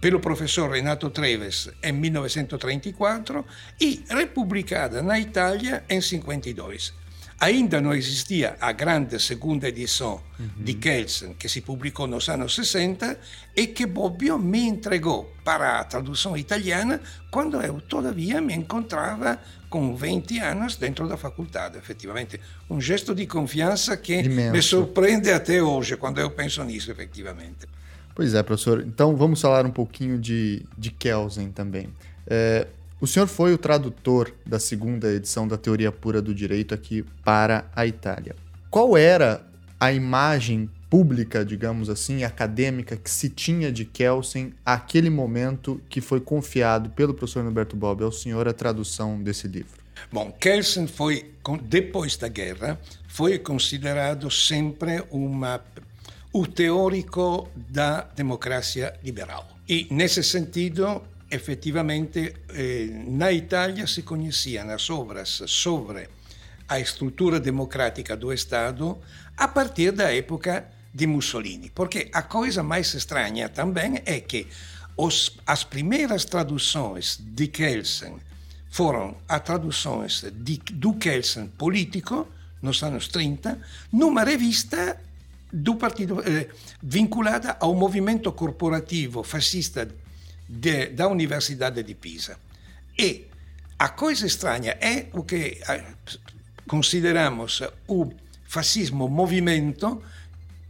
pelo 0.00 0.20
professor 0.20 0.70
Renato 0.70 1.10
Treves 1.10 1.68
em 1.82 1.92
1934 1.92 3.44
e 3.80 4.04
republicada 4.08 5.02
na 5.02 5.18
Itália 5.18 5.84
em 5.88 6.00
52. 6.00 6.94
Ainda 7.40 7.80
não 7.80 7.92
existia 7.92 8.56
a 8.60 8.70
grande 8.70 9.18
segunda 9.18 9.68
edição 9.68 10.22
uhum. 10.38 10.64
de 10.64 10.74
Kelsen, 10.74 11.34
que 11.34 11.48
se 11.48 11.60
publicou 11.60 12.06
nos 12.06 12.28
anos 12.28 12.54
60 12.54 13.18
e 13.56 13.66
que 13.66 13.84
Bobbio 13.84 14.38
me 14.38 14.60
entregou 14.60 15.34
para 15.42 15.80
a 15.80 15.84
tradução 15.84 16.36
italiana 16.36 17.00
quando 17.32 17.60
eu 17.60 17.80
todavia 17.80 18.40
me 18.40 18.54
encontrava 18.54 19.40
com 19.72 19.96
20 19.96 20.38
anos 20.38 20.76
dentro 20.76 21.08
da 21.08 21.16
faculdade. 21.16 21.78
Efetivamente, 21.78 22.38
um 22.68 22.78
gesto 22.78 23.14
de 23.14 23.26
confiança 23.26 23.96
que 23.96 24.20
Imenso. 24.20 24.52
me 24.52 24.60
surpreende 24.60 25.30
até 25.32 25.62
hoje 25.62 25.96
quando 25.96 26.20
eu 26.20 26.30
penso 26.30 26.62
nisso, 26.62 26.90
efetivamente. 26.90 27.66
Pois 28.14 28.34
é, 28.34 28.42
professor. 28.42 28.84
Então 28.86 29.16
vamos 29.16 29.40
falar 29.40 29.64
um 29.64 29.70
pouquinho 29.70 30.18
de, 30.18 30.62
de 30.76 30.90
Kelsen 30.90 31.50
também. 31.50 31.88
É, 32.26 32.66
o 33.00 33.06
senhor 33.06 33.26
foi 33.26 33.54
o 33.54 33.58
tradutor 33.58 34.30
da 34.44 34.58
segunda 34.58 35.10
edição 35.10 35.48
da 35.48 35.56
Teoria 35.56 35.90
Pura 35.90 36.20
do 36.20 36.34
Direito 36.34 36.74
aqui 36.74 37.02
para 37.24 37.64
a 37.74 37.86
Itália. 37.86 38.36
Qual 38.70 38.94
era 38.94 39.42
a 39.80 39.90
imagem 39.90 40.68
pública, 40.92 41.42
digamos 41.42 41.88
assim, 41.88 42.22
acadêmica 42.22 42.98
que 42.98 43.08
se 43.08 43.30
tinha 43.30 43.72
de 43.72 43.82
Kelsen 43.82 44.52
aquele 44.62 45.08
momento 45.08 45.80
que 45.88 46.02
foi 46.02 46.20
confiado 46.20 46.90
pelo 46.90 47.14
professor 47.14 47.42
Norberto 47.42 47.74
Bob 47.74 48.04
ao 48.04 48.12
senhor 48.12 48.46
a 48.46 48.52
tradução 48.52 49.22
desse 49.22 49.48
livro? 49.48 49.80
Bom, 50.12 50.30
Kelsen 50.30 50.86
foi, 50.86 51.32
depois 51.62 52.18
da 52.18 52.28
guerra, 52.28 52.78
foi 53.08 53.38
considerado 53.38 54.30
sempre 54.30 55.02
uma, 55.10 55.64
o 56.30 56.46
teórico 56.46 57.48
da 57.56 58.02
democracia 58.02 58.92
liberal. 59.02 59.48
E, 59.66 59.86
nesse 59.90 60.22
sentido, 60.22 61.02
efetivamente 61.30 62.34
eh, 62.50 62.90
na 63.08 63.32
Itália 63.32 63.86
se 63.86 64.02
conheciam 64.02 64.68
as 64.68 64.90
obras 64.90 65.42
sobre 65.46 66.06
a 66.68 66.78
estrutura 66.78 67.40
democrática 67.40 68.14
do 68.14 68.30
Estado 68.30 68.98
a 69.38 69.48
partir 69.48 69.90
da 69.92 70.14
época 70.14 70.68
de 70.92 71.06
Mussolini. 71.06 71.70
Porque 71.70 72.10
a 72.12 72.22
coisa 72.22 72.62
mais 72.62 72.92
estranha 72.94 73.48
também 73.48 74.02
é 74.04 74.20
que 74.20 74.46
os, 74.96 75.38
as 75.46 75.64
primeiras 75.64 76.24
traduções 76.24 77.18
de 77.20 77.48
Kelsen 77.48 78.16
foram 78.70 79.16
as 79.28 79.40
traduções 79.40 80.24
de, 80.32 80.58
do 80.72 80.94
Kelsen 80.94 81.48
político, 81.48 82.28
nos 82.60 82.82
anos 82.82 83.08
30, 83.08 83.58
numa 83.92 84.22
revista 84.22 84.98
do 85.52 85.74
partido 85.74 86.22
eh, 86.22 86.48
vinculada 86.82 87.56
ao 87.60 87.74
movimento 87.74 88.32
corporativo 88.32 89.22
fascista 89.22 89.88
de, 90.48 90.86
da 90.86 91.08
Universidade 91.08 91.82
de 91.82 91.94
Pisa. 91.94 92.38
E 92.96 93.26
a 93.78 93.88
coisa 93.88 94.26
estranha 94.26 94.76
é 94.80 95.08
o 95.12 95.22
que 95.22 95.60
eh, 95.68 95.84
consideramos 96.66 97.62
o 97.86 98.10
fascismo 98.46 99.08
movimento 99.08 100.02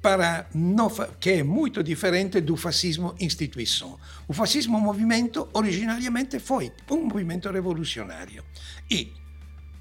para 0.03 0.49
no, 0.53 0.91
que 1.21 1.31
é 1.31 1.43
muito 1.45 1.83
diferente 1.83 2.41
do 2.41 2.57
fascismo 2.57 3.15
instituição. 3.21 3.99
O 4.27 4.33
fascismo 4.33 4.81
movimento 4.81 5.49
originariamente 5.55 6.41
foi 6.41 6.73
um 6.91 7.05
movimento 7.07 7.49
revolucionário 7.49 8.45
e 8.91 9.13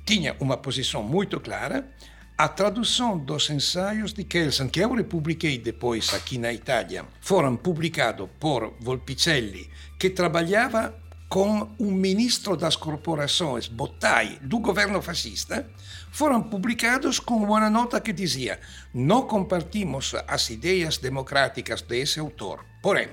tinha 0.05 0.35
uma 0.39 0.57
posição 0.57 1.01
muito 1.01 1.39
clara. 1.39 1.89
A 2.37 2.47
tradução 2.47 3.17
dos 3.17 3.49
ensaios 3.49 4.13
de 4.13 4.23
Kelsen, 4.23 4.67
que 4.67 4.79
eu 4.79 4.93
republiquei 4.93 5.57
depois 5.57 6.13
aqui 6.13 6.37
na 6.37 6.51
Itália, 6.53 7.05
foram 7.19 7.55
publicados 7.55 8.29
por 8.39 8.73
Volpicelli, 8.79 9.69
que 9.99 10.09
trabalhava 10.09 10.95
com 11.31 11.69
um 11.79 11.91
ministro 11.91 12.57
das 12.57 12.75
corporações, 12.75 13.69
Bottai, 13.69 14.37
do 14.41 14.59
governo 14.59 15.01
fascista, 15.01 15.65
foram 16.11 16.43
publicados 16.43 17.21
com 17.21 17.35
uma 17.35 17.69
nota 17.69 18.01
que 18.01 18.11
dizia: 18.11 18.59
Não 18.93 19.21
compartimos 19.21 20.13
as 20.27 20.49
ideias 20.49 20.97
democráticas 20.97 21.81
desse 21.83 22.19
autor. 22.19 22.65
Porém, 22.81 23.07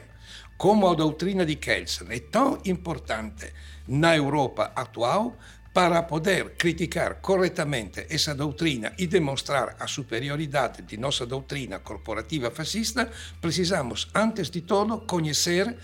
como 0.57 0.89
a 0.89 0.97
doutrina 0.97 1.47
de 1.47 1.55
Kelsen 1.55 2.09
é 2.11 2.19
tão 2.19 2.59
importante 2.65 3.53
na 3.87 4.17
Europa 4.17 4.73
atual, 4.75 5.37
para 5.73 6.03
poder 6.03 6.57
criticar 6.57 7.21
corretamente 7.21 8.05
essa 8.11 8.35
doutrina 8.35 8.93
e 8.99 9.07
demonstrar 9.07 9.77
a 9.79 9.87
superioridade 9.87 10.83
de 10.83 10.97
nossa 10.97 11.25
doutrina 11.25 11.79
corporativa 11.79 12.51
fascista, 12.51 13.09
precisamos, 13.41 14.09
antes 14.13 14.51
de 14.51 14.63
tudo, 14.63 14.99
conhecer 15.03 15.77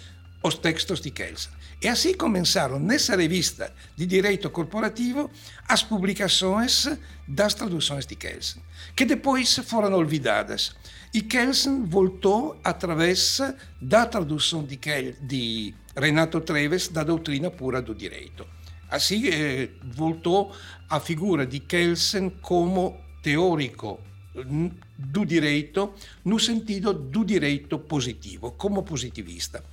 os 0.44 0.57
textos 0.57 1.00
de 1.00 1.11
Kelsen. 1.11 1.50
E 1.83 1.88
assim 1.88 2.12
começaram 2.12 2.78
nessa 2.78 3.16
revista 3.16 3.72
de 3.96 4.04
direito 4.04 4.50
corporativo 4.50 5.30
as 5.66 5.83
publicações 5.83 6.87
das 7.26 7.54
traduções 7.54 8.07
de 8.07 8.14
Kelsen, 8.14 8.62
que 8.94 9.07
depois 9.07 9.57
foram 9.64 9.94
olvidadas. 9.94 10.76
E 11.14 11.22
Kelsen 11.22 11.85
voltou 11.85 12.61
através 12.62 13.40
da 13.80 14.04
tradução 14.04 14.62
de, 14.62 14.76
Kel, 14.76 15.14
de 15.22 15.74
Renato 15.96 16.40
Treves 16.42 16.88
da 16.88 17.02
doutrina 17.02 17.50
pura 17.50 17.80
do 17.80 17.94
direito. 17.94 18.46
Assim 18.90 19.26
eh, 19.28 19.70
voltou 19.83 20.54
a 20.90 21.00
figura 21.00 21.46
de 21.46 21.59
Kelsen 21.59 22.28
como 22.42 23.00
teórico 23.22 23.98
do 24.98 25.24
direito 25.24 25.94
no 26.24 26.38
sentido 26.38 26.92
do 26.92 27.24
direito 27.24 27.78
positivo, 27.78 28.52
como 28.52 28.83
positivista 28.83 29.64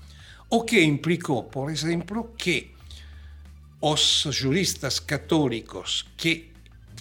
o 0.51 0.63
que 0.63 0.83
implicou, 0.83 1.43
por 1.43 1.71
exemplo, 1.71 2.35
que 2.37 2.71
os 3.79 4.27
juristas 4.29 4.99
católicos 4.99 6.05
que 6.17 6.51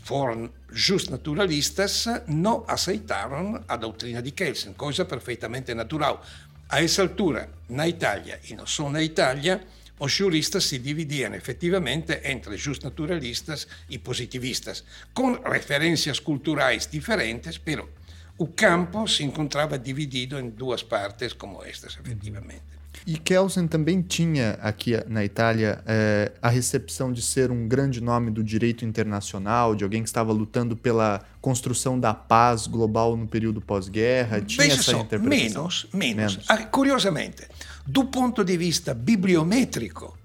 foram 0.04 0.50
justnaturalistas 0.70 2.06
não 2.28 2.64
aceitaram 2.68 3.62
a 3.66 3.76
doutrina 3.76 4.22
de 4.22 4.30
Kelsen, 4.30 4.72
coisa 4.74 5.04
perfeitamente 5.04 5.74
natural. 5.74 6.24
A 6.68 6.80
essa 6.80 7.02
altura, 7.02 7.50
na 7.68 7.88
Itália, 7.88 8.40
e 8.48 8.54
não 8.54 8.68
só 8.68 8.88
na 8.88 9.02
Itália, 9.02 9.66
os 9.98 10.12
juristas 10.12 10.64
se 10.64 10.78
dividiam 10.78 11.34
efetivamente 11.34 12.20
entre 12.22 12.56
justnaturalistas 12.56 13.66
e 13.88 13.98
positivistas, 13.98 14.84
com 15.12 15.32
referências 15.42 16.20
culturais 16.20 16.86
diferentes, 16.86 17.58
pero 17.58 17.90
o 18.38 18.46
campo 18.46 19.08
se 19.08 19.24
encontrava 19.24 19.76
dividido 19.76 20.38
em 20.38 20.48
duas 20.48 20.84
partes 20.84 21.32
como 21.32 21.64
estas, 21.64 21.98
efetivamente. 21.98 22.69
E 23.06 23.16
Kelsen 23.16 23.66
também 23.66 24.02
tinha 24.02 24.58
aqui 24.60 24.92
na 25.08 25.24
Itália 25.24 25.82
é, 25.86 26.32
a 26.40 26.48
recepção 26.48 27.12
de 27.12 27.22
ser 27.22 27.50
um 27.50 27.66
grande 27.66 28.00
nome 28.00 28.30
do 28.30 28.44
direito 28.44 28.84
internacional, 28.84 29.74
de 29.74 29.84
alguém 29.84 30.02
que 30.02 30.08
estava 30.08 30.32
lutando 30.32 30.76
pela 30.76 31.22
construção 31.40 31.98
da 31.98 32.12
paz 32.12 32.66
global 32.66 33.16
no 33.16 33.26
período 33.26 33.60
pós-guerra. 33.60 34.40
Tinha 34.40 34.64
Veja 34.66 34.80
essa 34.80 34.92
só, 34.92 35.00
interpretação? 35.00 35.62
Menos, 35.62 35.86
menos. 35.92 36.36
menos. 36.36 36.44
Ah, 36.48 36.58
curiosamente, 36.58 37.46
do 37.86 38.04
ponto 38.04 38.44
de 38.44 38.56
vista 38.56 38.92
bibliométrico, 38.92 40.16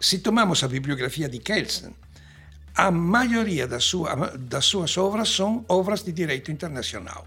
se 0.00 0.18
tomamos 0.18 0.62
a 0.62 0.68
bibliografia 0.68 1.28
de 1.28 1.38
Kelsen, 1.38 1.94
a 2.74 2.90
maioria 2.90 3.66
das, 3.66 3.84
sua, 3.84 4.14
das 4.38 4.64
suas 4.66 4.96
obras 4.96 5.28
são 5.30 5.64
obras 5.68 6.04
de 6.04 6.12
direito 6.12 6.52
internacional. 6.52 7.26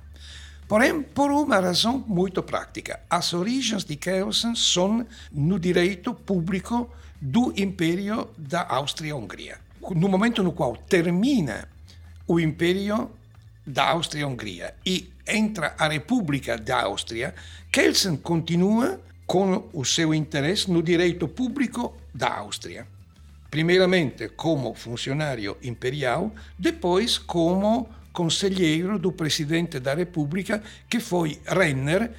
Porém, 0.71 1.01
por 1.01 1.31
uma 1.31 1.59
razão 1.59 2.01
muito 2.07 2.41
prática. 2.41 3.01
As 3.09 3.33
origens 3.33 3.83
de 3.83 3.97
Kelsen 3.97 4.55
são 4.55 5.05
no 5.29 5.59
direito 5.59 6.13
público 6.13 6.89
do 7.19 7.53
Império 7.57 8.29
da 8.37 8.65
Áustria-Hungria. 8.69 9.57
No 9.93 10.07
momento 10.07 10.41
no 10.41 10.53
qual 10.53 10.77
termina 10.77 11.67
o 12.25 12.39
Império 12.39 13.11
da 13.67 13.89
Áustria-Hungria 13.89 14.73
e 14.85 15.11
entra 15.27 15.75
a 15.77 15.89
República 15.89 16.57
da 16.57 16.83
Áustria, 16.83 17.35
Kelsen 17.69 18.15
continua 18.15 18.97
com 19.27 19.67
o 19.73 19.83
seu 19.83 20.13
interesse 20.13 20.71
no 20.71 20.81
direito 20.81 21.27
público 21.27 21.97
da 22.13 22.37
Áustria. 22.37 22.87
Primeiramente 23.49 24.29
como 24.29 24.73
funcionário 24.73 25.57
imperial, 25.61 26.31
depois 26.57 27.17
como 27.17 27.89
conselheiro 28.11 28.99
do 28.99 29.11
presidente 29.11 29.79
da 29.79 29.93
República, 29.93 30.61
que 30.89 30.99
foi 30.99 31.39
Renner, 31.45 32.11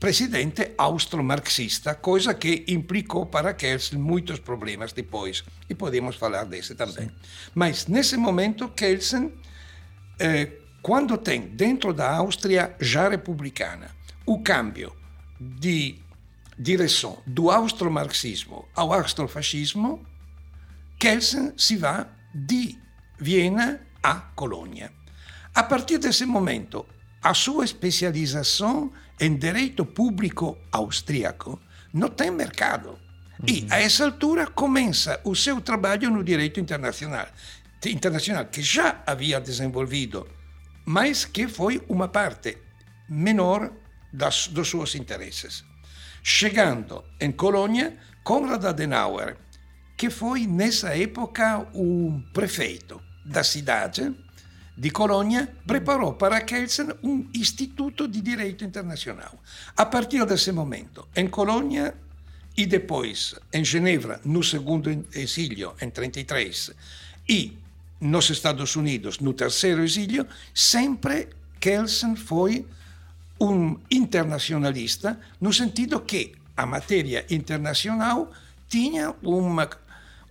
presidente 0.00 0.72
austro-marxista, 0.76 1.94
coisa 1.94 2.34
que 2.34 2.64
implicou 2.68 3.24
para 3.26 3.54
Kelsen 3.54 3.98
muitos 3.98 4.38
problemas 4.38 4.92
depois, 4.92 5.44
e 5.68 5.74
podemos 5.74 6.16
falar 6.16 6.44
desse 6.44 6.74
também. 6.74 7.08
Sim. 7.08 7.14
Mas 7.54 7.86
nesse 7.86 8.16
momento, 8.16 8.68
Kelsen, 8.68 9.32
eh, 10.18 10.52
quando 10.82 11.16
tem 11.16 11.40
dentro 11.40 11.94
da 11.94 12.16
Áustria 12.16 12.76
já 12.78 13.08
republicana 13.08 13.90
o 14.26 14.42
câmbio 14.42 14.94
de 15.40 15.96
direção 16.58 17.22
do 17.26 17.50
austro-marxismo 17.50 18.68
ao 18.74 18.92
austro-fascismo, 18.92 20.04
Kelsen 20.98 21.54
se 21.56 21.76
vai 21.76 22.06
de 22.34 22.78
Viena 23.18 23.80
a 24.04 24.16
Colônia. 24.36 24.92
A 25.54 25.62
partir 25.62 25.96
desse 25.96 26.26
momento, 26.26 26.86
a 27.22 27.32
sua 27.32 27.64
especialização 27.64 28.92
em 29.18 29.34
direito 29.34 29.86
público 29.86 30.58
austríaco 30.70 31.58
não 31.92 32.10
tem 32.10 32.30
mercado. 32.30 32.98
E, 33.48 33.66
a 33.70 33.80
essa 33.80 34.04
altura, 34.04 34.46
começa 34.46 35.20
o 35.24 35.34
seu 35.34 35.60
trabalho 35.60 36.10
no 36.10 36.22
direito 36.22 36.60
internacional. 36.60 37.26
internacional 37.86 38.44
que 38.46 38.62
já 38.62 39.02
havia 39.06 39.40
desenvolvido, 39.40 40.28
mas 40.84 41.24
que 41.24 41.48
foi 41.48 41.82
uma 41.88 42.08
parte 42.08 42.58
menor 43.08 43.72
das, 44.12 44.48
dos 44.48 44.68
seus 44.68 44.94
interesses. 44.94 45.64
Chegando 46.22 47.04
em 47.20 47.32
Colônia, 47.32 47.96
Konrad 48.22 48.64
Adenauer, 48.64 49.36
que 49.96 50.10
foi 50.10 50.46
nessa 50.46 50.96
época 50.96 51.66
o 51.74 52.22
prefeito 52.32 53.00
da 53.24 53.42
cidade 53.42 54.14
de 54.76 54.90
Colônia, 54.90 55.48
preparou 55.66 56.14
para 56.14 56.40
Kelsen 56.40 56.88
um 57.02 57.26
instituto 57.32 58.08
de 58.08 58.20
direito 58.20 58.64
internacional. 58.64 59.38
A 59.76 59.86
partir 59.86 60.24
desse 60.26 60.50
momento, 60.50 61.06
em 61.14 61.28
Colônia 61.28 61.94
e 62.56 62.66
depois 62.66 63.34
em 63.52 63.64
Genebra, 63.64 64.20
no 64.24 64.42
segundo 64.42 64.90
exílio, 65.14 65.74
em 65.80 65.90
33, 65.90 66.72
e 67.28 67.56
nos 68.00 68.30
Estados 68.30 68.76
Unidos, 68.76 69.18
no 69.20 69.32
terceiro 69.32 69.82
exílio, 69.82 70.26
sempre 70.52 71.28
Kelsen 71.60 72.16
foi 72.16 72.66
um 73.40 73.78
internacionalista, 73.90 75.18
no 75.40 75.52
sentido 75.52 76.00
que 76.00 76.34
a 76.56 76.66
matéria 76.66 77.24
internacional 77.30 78.30
tinha 78.68 79.14
uma, 79.22 79.68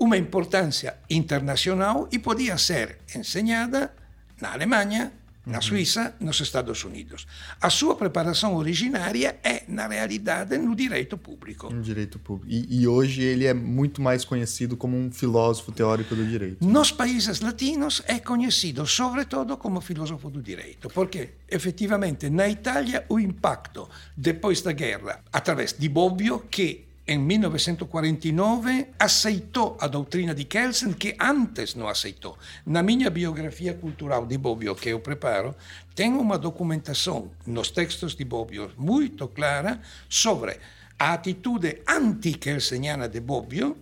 uma 0.03 0.17
importância 0.17 0.97
internacional 1.09 2.09
e 2.11 2.19
podia 2.19 2.57
ser 2.57 2.99
ensinada 3.15 3.93
na 4.41 4.51
Alemanha, 4.51 5.13
na 5.45 5.61
Suíça, 5.61 6.13
nos 6.19 6.39
Estados 6.41 6.83
Unidos. 6.83 7.25
A 7.61 7.69
sua 7.69 7.95
preparação 7.95 8.55
originária 8.55 9.37
é, 9.43 9.63
na 9.67 9.87
realidade, 9.87 10.57
no 10.57 10.75
direito 10.75 11.17
público. 11.17 11.73
No 11.73 11.81
direito 11.81 12.19
público. 12.19 12.49
E, 12.49 12.81
e, 12.81 12.87
hoje 12.87 13.21
ele 13.21 13.45
é 13.45 13.53
muito 13.53 14.01
mais 14.01 14.25
conhecido 14.25 14.75
como 14.75 14.97
um 14.97 15.09
filósofo 15.11 15.71
teórico 15.71 16.15
do 16.15 16.25
direito. 16.25 16.65
Nos 16.65 16.91
países 16.91 17.39
latinos 17.39 18.01
é 18.07 18.19
conhecido 18.19 18.85
sobretudo 18.85 19.57
como 19.57 19.79
filósofo 19.81 20.29
do 20.29 20.41
direito, 20.41 20.89
porque 20.89 21.31
efetivamente 21.49 22.29
na 22.29 22.47
Itália 22.47 23.05
o 23.07 23.19
impacto 23.19 23.89
depois 24.15 24.61
da 24.61 24.71
guerra, 24.71 25.21
através 25.31 25.73
de 25.73 25.87
Bobbio, 25.89 26.39
que 26.49 26.92
em 27.05 27.17
1949 27.17 28.87
aceitou 28.97 29.77
a 29.81 29.87
doutrina 29.87 30.33
de 30.33 30.45
Kelsen 30.45 30.93
que 30.93 31.15
antes 31.19 31.75
não 31.75 31.89
aceitou. 31.89 32.37
Na 32.65 32.81
minha 32.81 33.09
biografia 33.09 33.73
cultural 33.73 34.25
de 34.25 34.37
Bobbio, 34.37 34.73
que 34.73 34.89
eu 34.89 34.99
preparo, 35.01 35.53
tem 35.93 36.13
uma 36.13 36.37
documentação 36.37 37.29
nos 37.45 37.69
textos 37.71 38.15
de 38.15 38.23
Bobbio 38.23 38.71
muito 38.77 39.27
clara 39.27 39.81
sobre 40.07 40.57
a 40.97 41.13
atitude 41.13 41.81
anti-kelseniana 41.87 43.09
de 43.09 43.19
Bobbio 43.19 43.77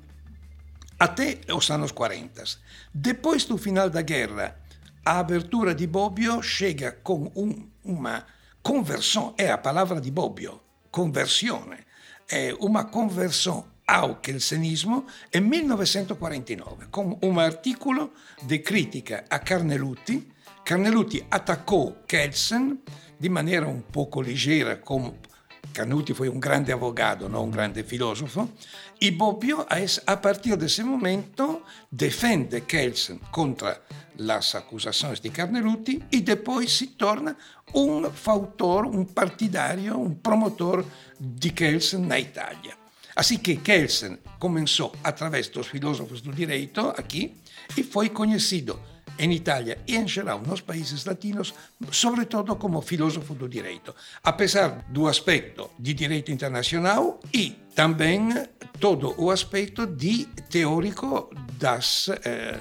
até 0.97 1.39
os 1.53 1.69
anos 1.69 1.91
40. 1.91 2.43
Depois 2.91 3.45
do 3.45 3.57
final 3.57 3.89
da 3.89 4.01
guerra, 4.01 4.55
a 5.05 5.19
abertura 5.19 5.75
de 5.75 5.85
Bobbio 5.85 6.41
chega 6.41 6.97
com 7.03 7.31
um, 7.35 7.67
uma 7.83 8.25
conversão, 8.63 9.35
é 9.37 9.51
a 9.51 9.57
palavra 9.57 10.01
de 10.01 10.09
Bobbio, 10.09 10.59
conversione 10.89 11.90
è 12.31 12.55
una 12.59 12.85
conversione 12.85 13.63
ao 13.83 14.21
kelsenismo 14.21 15.05
nel 15.31 15.43
1949 15.43 16.87
con 16.89 17.17
un 17.19 17.37
articolo 17.37 18.13
di 18.43 18.61
critica 18.61 19.25
a 19.27 19.39
Carnelutti. 19.39 20.31
Carnelutti 20.63 21.21
attaccò 21.27 22.03
Kelsen 22.05 22.83
di 23.17 23.27
maniera 23.27 23.67
un 23.67 23.83
poco 23.85 24.21
leggera, 24.21 24.79
come 24.79 25.19
Carnelutti 25.71 26.13
fu 26.13 26.23
un 26.25 26.39
grande 26.39 26.71
avvocato, 26.71 27.27
non 27.27 27.43
un 27.43 27.49
grande 27.49 27.83
filosofo, 27.83 28.53
e 28.97 29.11
Bobbio 29.13 29.65
a 29.65 30.17
partir 30.17 30.55
de 30.57 30.65
ese 30.65 30.83
momento 30.83 31.63
defiende 31.89 32.65
Kelsen 32.65 33.19
contro 33.29 33.75
las 34.17 34.53
acusaciones 34.53 35.21
di 35.21 35.31
Carnelutti 35.31 36.05
e 36.09 36.37
poi 36.37 36.67
si 36.67 36.95
torna 36.95 37.35
un 37.73 38.09
fautor, 38.11 38.85
un 38.85 39.11
partidario, 39.13 39.97
un 39.97 40.19
promotor 40.19 40.85
di 41.17 41.51
Kelsen 41.53 42.05
na 42.05 42.17
Italia. 42.17 42.77
Assim 43.13 43.39
que 43.39 43.57
Kelsen 43.57 44.19
começou 44.39 44.93
através 45.03 45.49
dos 45.49 45.67
filósofos 45.67 46.21
do 46.21 46.31
direito 46.31 46.93
aqui 46.95 47.35
e 47.75 47.83
foi 47.83 48.09
em 49.21 49.31
Itália 49.31 49.77
e 49.87 49.95
em 49.95 50.07
geral 50.07 50.41
nos 50.41 50.61
países 50.61 51.05
latinos, 51.05 51.53
sobretudo 51.91 52.55
como 52.55 52.81
filósofo 52.81 53.35
do 53.35 53.47
direito, 53.47 53.95
apesar 54.23 54.83
do 54.89 55.07
aspecto 55.07 55.69
de 55.77 55.93
direito 55.93 56.31
internacional 56.31 57.19
e 57.31 57.51
também 57.75 58.29
todo 58.79 59.13
o 59.21 59.29
aspecto 59.29 59.85
de 59.85 60.25
teórico 60.49 61.29
das 61.59 62.09
eh, 62.25 62.59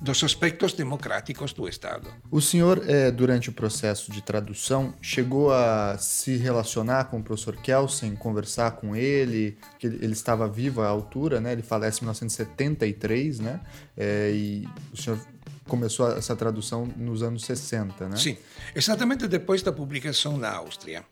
dos 0.00 0.22
aspectos 0.22 0.74
democráticos 0.74 1.54
do 1.54 1.66
Estado. 1.66 2.08
O 2.30 2.40
senhor, 2.40 2.82
é, 2.86 3.10
durante 3.10 3.48
o 3.48 3.52
processo 3.52 4.12
de 4.12 4.22
tradução, 4.22 4.92
chegou 5.00 5.50
a 5.50 5.96
se 5.98 6.36
relacionar 6.36 7.04
com 7.04 7.18
o 7.18 7.22
professor 7.22 7.56
Kelsen, 7.56 8.14
conversar 8.14 8.72
com 8.72 8.94
ele, 8.94 9.56
que 9.78 9.86
ele, 9.86 9.96
ele 10.02 10.12
estava 10.12 10.46
vivo 10.46 10.82
à 10.82 10.88
altura, 10.88 11.40
né? 11.40 11.52
Ele 11.52 11.62
falece 11.62 12.00
em 12.00 12.02
1973, 12.02 13.40
né? 13.40 13.60
É, 13.96 14.30
e 14.34 14.68
o 14.92 14.96
senhor 14.96 15.18
começou 15.66 16.10
essa 16.16 16.34
tradução 16.34 16.86
nos 16.96 17.22
anos 17.22 17.44
60, 17.44 18.08
né? 18.08 18.16
Sim, 18.16 18.36
exatamente 18.74 19.26
depois 19.28 19.62
da 19.62 19.72
publicação 19.72 20.36
na 20.36 20.50
Áustria. 20.50 21.04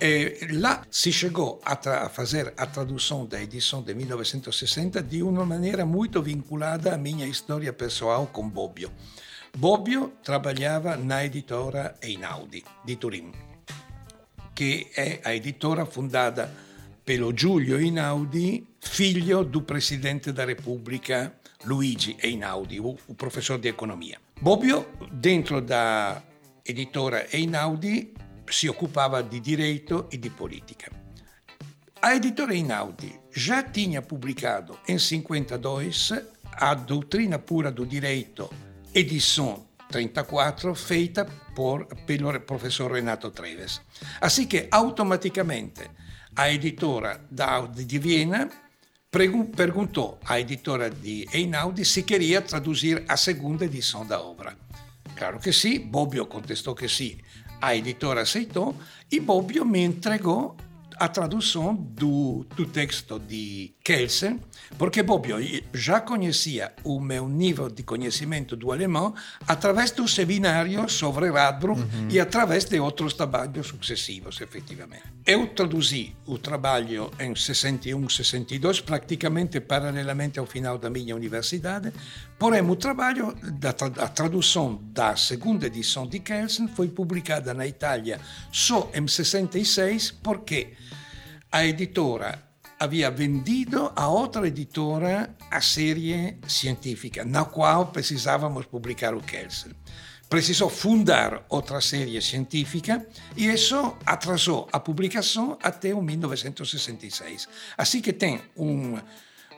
E 0.00 0.46
là 0.52 0.82
si 0.90 1.10
chegou 1.10 1.60
a, 1.64 1.72
a, 1.72 2.08
fazer 2.08 2.52
a 2.56 2.66
tradução 2.66 3.24
da 3.24 3.40
edição 3.40 3.82
de 3.82 3.94
1960 3.94 5.02
de 5.02 5.22
uma 5.22 5.46
maneira 5.46 5.86
muito 5.86 6.20
vinculada 6.20 6.94
à 6.94 6.98
minha 6.98 7.26
história 7.26 7.72
pessoal 7.72 8.26
com 8.26 8.48
Bobbio. 8.48 8.90
Bobbio 9.56 10.12
trabalhava 10.22 10.96
na 10.96 11.24
editora 11.24 11.96
Einaudi 12.02 12.62
di 12.84 12.96
Turim, 12.96 13.32
che 14.52 14.90
è 14.92 15.20
a 15.22 15.32
editora 15.32 15.86
fundata 15.86 16.52
pelo 17.02 17.32
Giulio 17.32 17.78
Einaudi, 17.78 18.66
figlio 18.78 19.44
do 19.44 19.62
presidente 19.62 20.30
da 20.32 20.44
Repubblica 20.44 21.38
Luigi 21.66 22.16
Einaudi, 22.20 22.78
o, 22.78 22.96
o 23.06 23.14
professor 23.14 23.58
di 23.58 23.68
economia. 23.68 24.18
Bobbio, 24.40 24.96
dentro 25.10 25.60
da 25.60 26.22
editora 26.62 27.26
Einaudi, 27.30 28.12
si 28.48 28.68
occupava 28.68 29.22
di 29.22 29.40
direito 29.40 30.06
e 30.10 30.18
di 30.18 30.30
politica. 30.30 30.90
A 32.00 32.14
editora 32.14 32.54
Einaudi 32.54 33.20
já 33.30 33.62
tinha 33.64 34.00
publicado 34.00 34.78
em 34.86 34.98
52 34.98 36.12
a 36.52 36.74
Doutrina 36.74 37.38
Pura 37.38 37.70
do 37.70 37.84
Direito, 37.84 38.48
edição 38.94 39.66
34, 39.90 40.74
feita 40.74 41.24
por, 41.54 41.86
pelo 42.06 42.38
professor 42.40 42.92
Renato 42.92 43.30
Treves. 43.30 43.80
Assim 44.20 44.46
automaticamente 44.70 45.90
a 46.36 46.50
editora 46.50 47.24
da, 47.30 47.62
de 47.62 47.98
Viena 47.98 48.48
perguntou 49.10 50.18
à 50.24 50.40
editora 50.40 50.90
de 50.90 51.26
Einaudi 51.32 51.84
se 51.84 52.02
queria 52.02 52.42
traduzir 52.42 53.04
a 53.08 53.16
segunda 53.16 53.64
edição 53.64 54.04
da 54.04 54.20
obra. 54.20 54.56
Claro 55.14 55.38
que 55.38 55.52
sim, 55.52 55.78
Bobbio 55.78 56.26
contestou 56.26 56.74
que 56.74 56.88
sim, 56.88 57.18
a 57.60 57.74
editora 57.74 58.22
aceitou 58.22 58.76
e 59.10 59.18
Bobbio 59.18 59.64
me 59.64 59.80
entregou 59.80 60.56
a 60.96 61.08
tradução 61.08 61.74
do, 61.74 62.44
do 62.56 62.66
texto 62.66 63.18
de 63.18 63.74
Kelsen, 63.86 64.40
porque 64.76 65.00
Bobbio 65.00 65.38
já 65.72 66.00
conhecia 66.00 66.72
o 66.82 66.98
meu 66.98 67.28
nível 67.28 67.70
de 67.70 67.84
conhecimento 67.84 68.56
do 68.56 68.72
alemão 68.72 69.14
através 69.46 69.92
do 69.92 70.08
seminário 70.08 70.88
sobre 70.88 71.30
Radbruch 71.30 71.80
uhum. 71.80 72.08
e 72.10 72.18
através 72.18 72.64
de 72.64 72.80
outros 72.80 73.14
trabalhos 73.14 73.68
sucessivos, 73.68 74.40
efetivamente. 74.40 75.04
Eu 75.24 75.46
traduzi 75.46 76.16
o 76.26 76.36
trabalho 76.36 77.12
em 77.20 77.32
61, 77.36 78.08
62, 78.08 78.80
praticamente 78.80 79.60
paralelamente 79.60 80.40
ao 80.40 80.46
final 80.46 80.78
da 80.78 80.90
minha 80.90 81.14
universidade, 81.14 81.92
porém 82.36 82.68
o 82.68 82.74
trabalho 82.74 83.36
a 83.98 84.08
tradução 84.08 84.80
da 84.90 85.14
segunda 85.14 85.68
edição 85.68 86.08
de 86.08 86.18
Kelsen 86.18 86.66
foi 86.66 86.88
publicada 86.88 87.54
na 87.54 87.64
Itália 87.64 88.20
só 88.50 88.90
em 88.92 89.06
66 89.06 90.10
porque 90.10 90.72
a 91.52 91.64
editora 91.64 92.45
havia 92.78 93.10
vendido 93.10 93.92
a 93.96 94.08
outra 94.08 94.46
editora 94.46 95.34
a 95.50 95.60
série 95.60 96.36
científica, 96.46 97.24
na 97.24 97.44
qual 97.44 97.86
precisávamos 97.86 98.66
publicar 98.66 99.14
o 99.14 99.20
Kelsen. 99.20 99.72
Precisou 100.28 100.68
fundar 100.68 101.44
outra 101.48 101.80
série 101.80 102.20
científica 102.20 103.06
e 103.36 103.46
isso 103.46 103.96
atrasou 104.04 104.68
a 104.72 104.80
publicação 104.80 105.56
até 105.62 105.94
o 105.94 106.02
1966. 106.02 107.48
Assim 107.78 108.00
que 108.00 108.12
tem 108.12 108.40
um 108.56 108.98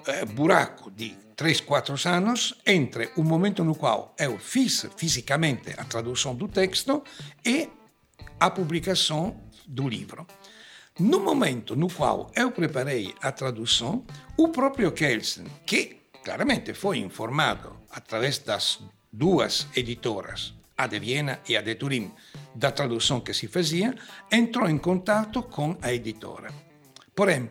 eh, 0.07 0.25
buraco 0.27 0.91
de 0.91 1.17
3, 1.35 1.63
4 1.63 1.97
anos 2.09 2.55
entre 2.67 3.11
o 3.17 3.25
momento 3.25 3.65
no 3.65 3.75
qual 3.75 4.15
eu 4.19 4.39
fiz 4.39 4.87
fisicamente 4.97 5.73
a 5.79 5.85
tradução 5.85 6.35
do 6.35 6.47
texto 6.47 7.03
e 7.47 7.71
a 8.39 8.51
publicação 8.51 9.41
do 9.67 9.89
livro. 9.89 10.27
No 10.99 11.21
momento 11.21 11.77
no 11.77 11.89
qual 11.89 12.29
eu 12.35 12.51
preparei 12.51 13.15
a 13.23 13.31
tradução, 13.31 14.05
o 14.37 14.49
próprio 14.49 14.91
Kelsen, 14.91 15.47
que 15.65 16.01
claramente 16.25 16.75
foi 16.75 16.99
informado 16.99 17.77
através 17.89 18.39
das 18.39 18.81
duas 19.13 19.69
editoras, 19.77 20.55
a 20.77 20.89
de 20.89 20.99
Viena 20.99 21.39
e 21.49 21.57
a 21.57 21.63
de 21.63 21.77
Turim, 21.77 22.11
da 22.53 22.73
tradução 22.73 23.21
que 23.21 23.33
se 23.33 23.47
fazia, 23.47 23.95
entrou 24.31 24.69
em 24.69 24.77
contato 24.77 25.45
com 25.45 25.79
a 25.81 25.93
editora. 25.93 26.53
Porém, 27.15 27.49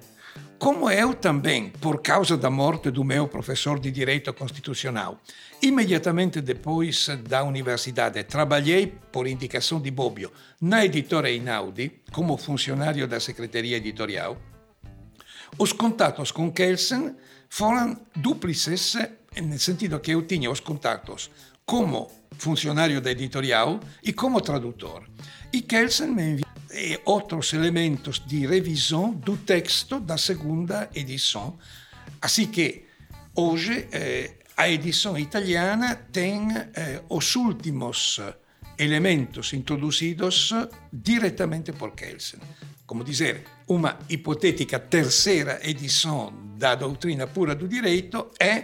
como 0.60 0.90
eu 0.90 1.14
também, 1.14 1.70
por 1.70 2.02
causa 2.02 2.36
da 2.36 2.50
morte 2.50 2.92
do 2.92 3.06
meu 3.06 3.30
professor 3.30 3.80
de 3.80 3.92
Direito 3.92 4.34
Constitucional, 4.34 5.22
imediatamente 5.62 6.42
depois 6.42 7.08
da 7.28 7.44
universidade, 7.44 8.24
trabalhei, 8.24 8.88
por 9.12 9.28
indicação 9.28 9.82
de 9.82 9.92
Bobbio, 9.92 10.32
na 10.62 10.86
editora 10.86 11.30
Inaudi, 11.30 12.02
como 12.12 12.38
funcionário 12.38 13.08
da 13.08 13.20
Secretaria 13.20 13.78
Editorial, 13.78 14.38
os 15.58 15.74
contatos 15.74 16.32
com 16.32 16.52
Kelsen 16.52 17.16
foram 17.50 17.98
dúplices, 18.16 18.96
no 19.42 19.58
sentido 19.58 20.00
que 20.00 20.12
eu 20.12 20.22
tinha 20.24 20.52
os 20.52 20.60
contatos 20.60 21.32
como 21.66 22.12
funcionário 22.38 23.02
da 23.02 23.12
editorial 23.12 23.80
e 24.04 24.14
como 24.14 24.42
tradutor. 24.42 25.04
E 25.52 25.62
Kelsen 25.62 26.08
me 26.08 26.24
enviou 26.24 26.58
e 26.78 27.00
outros 27.06 27.54
elementos 27.54 28.22
de 28.26 28.46
revisão 28.46 29.12
do 29.12 29.38
texto 29.38 30.00
da 30.00 30.18
segunda 30.18 30.90
edição. 30.94 31.58
Assim 32.22 32.46
que 32.46 32.86
hoje 33.36 33.88
eh, 33.92 34.34
a 34.58 34.68
edição 34.68 35.16
italiana 35.18 35.96
tem 36.12 36.50
eh, 36.52 37.02
os 37.10 37.36
últimos 37.36 38.20
elementos 38.78 39.54
introduzidos 39.54 40.52
diretamente 40.92 41.72
por 41.72 41.92
Kelsen. 41.92 42.40
Como 42.86 43.04
dizer, 43.04 43.44
uma 43.68 44.00
hipotética 44.10 44.80
terceira 44.80 45.60
edição 45.64 46.34
da 46.58 46.74
doutrina 46.74 47.28
pura 47.28 47.54
do 47.54 47.68
direito 47.68 48.32
é 48.40 48.64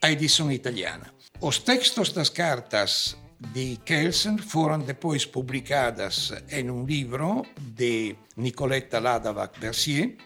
a 0.00 0.10
edição 0.10 0.50
italiana. 0.50 1.14
Os 1.40 1.58
textos 1.58 2.12
das 2.12 2.28
cartas 2.28 3.16
de 3.38 3.76
Kelsen 3.84 4.38
foram 4.38 4.80
depois 4.80 5.24
publicadas 5.24 6.32
em 6.50 6.68
um 6.70 6.84
livro 6.84 7.46
de 7.58 8.16
Nicoletta 8.36 8.98
Ladavac-Bercier 8.98 10.16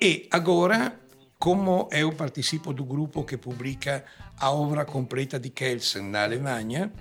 e 0.00 0.28
agora, 0.30 0.98
como 1.38 1.88
eu 1.92 2.12
participo 2.12 2.72
do 2.72 2.84
grupo 2.84 3.24
que 3.24 3.36
publica 3.36 4.04
a 4.38 4.50
obra 4.50 4.84
completa 4.84 5.38
de 5.38 5.50
Kelsen 5.50 6.02
na 6.02 6.24
Alemanha, 6.24 6.92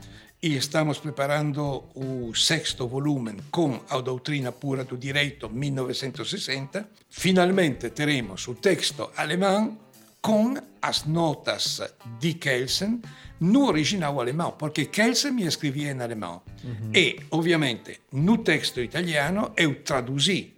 e 0.41 0.55
estamos 0.55 0.99
preparando 0.99 1.85
o 1.95 2.35
sexto 2.35 2.87
volume 2.87 3.35
com 3.49 3.79
a 3.89 3.99
doutrina 3.99 4.51
pura 4.51 4.83
do 4.83 4.95
direito 4.97 5.49
1960, 5.49 6.87
finalmente 7.09 7.89
teremos 7.89 8.47
o 8.47 8.53
texto 8.53 9.09
alemão 9.17 9.77
com 10.21 10.55
as 10.81 11.05
notas 11.05 11.81
de 12.19 12.33
Kelsen 12.35 13.01
no 13.39 13.65
original 13.65 14.19
alemão, 14.19 14.51
porque 14.51 14.85
Kelsen 14.85 15.31
me 15.31 15.47
escrevia 15.47 15.91
em 15.91 16.01
alemão. 16.01 16.41
Uhum. 16.63 16.91
E, 16.93 17.19
ovviamente, 17.31 18.01
no 18.11 18.37
texto 18.37 18.81
italiano 18.81 19.51
eu 19.57 19.83
traduzi 19.83 20.53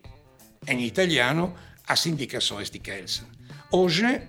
em 0.68 0.84
italiano 0.84 1.54
as 1.88 2.06
indicações 2.06 2.70
de 2.70 2.80
Kelsen. 2.80 3.37
Hoje, 3.70 4.22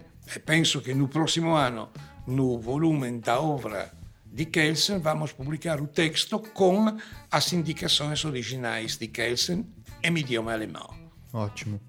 penso 0.45 0.83
que 0.83 0.93
no 0.93 1.07
próximo 1.07 1.55
ano, 1.55 1.91
no 2.27 2.59
volume 2.59 3.21
da 3.21 3.41
obra 3.41 3.93
de 4.27 4.45
Kelsen, 4.47 4.99
vamos 4.99 5.33
publicar 5.33 5.81
o 5.81 5.87
texto 5.87 6.41
com 6.41 6.99
as 7.31 7.53
indicações 7.53 8.25
originais 8.25 8.97
de 8.97 9.07
Kelsen 9.07 9.65
em 10.03 10.19
idioma 10.19 10.53
alemão. 10.53 10.93
Ótimo. 11.33 11.81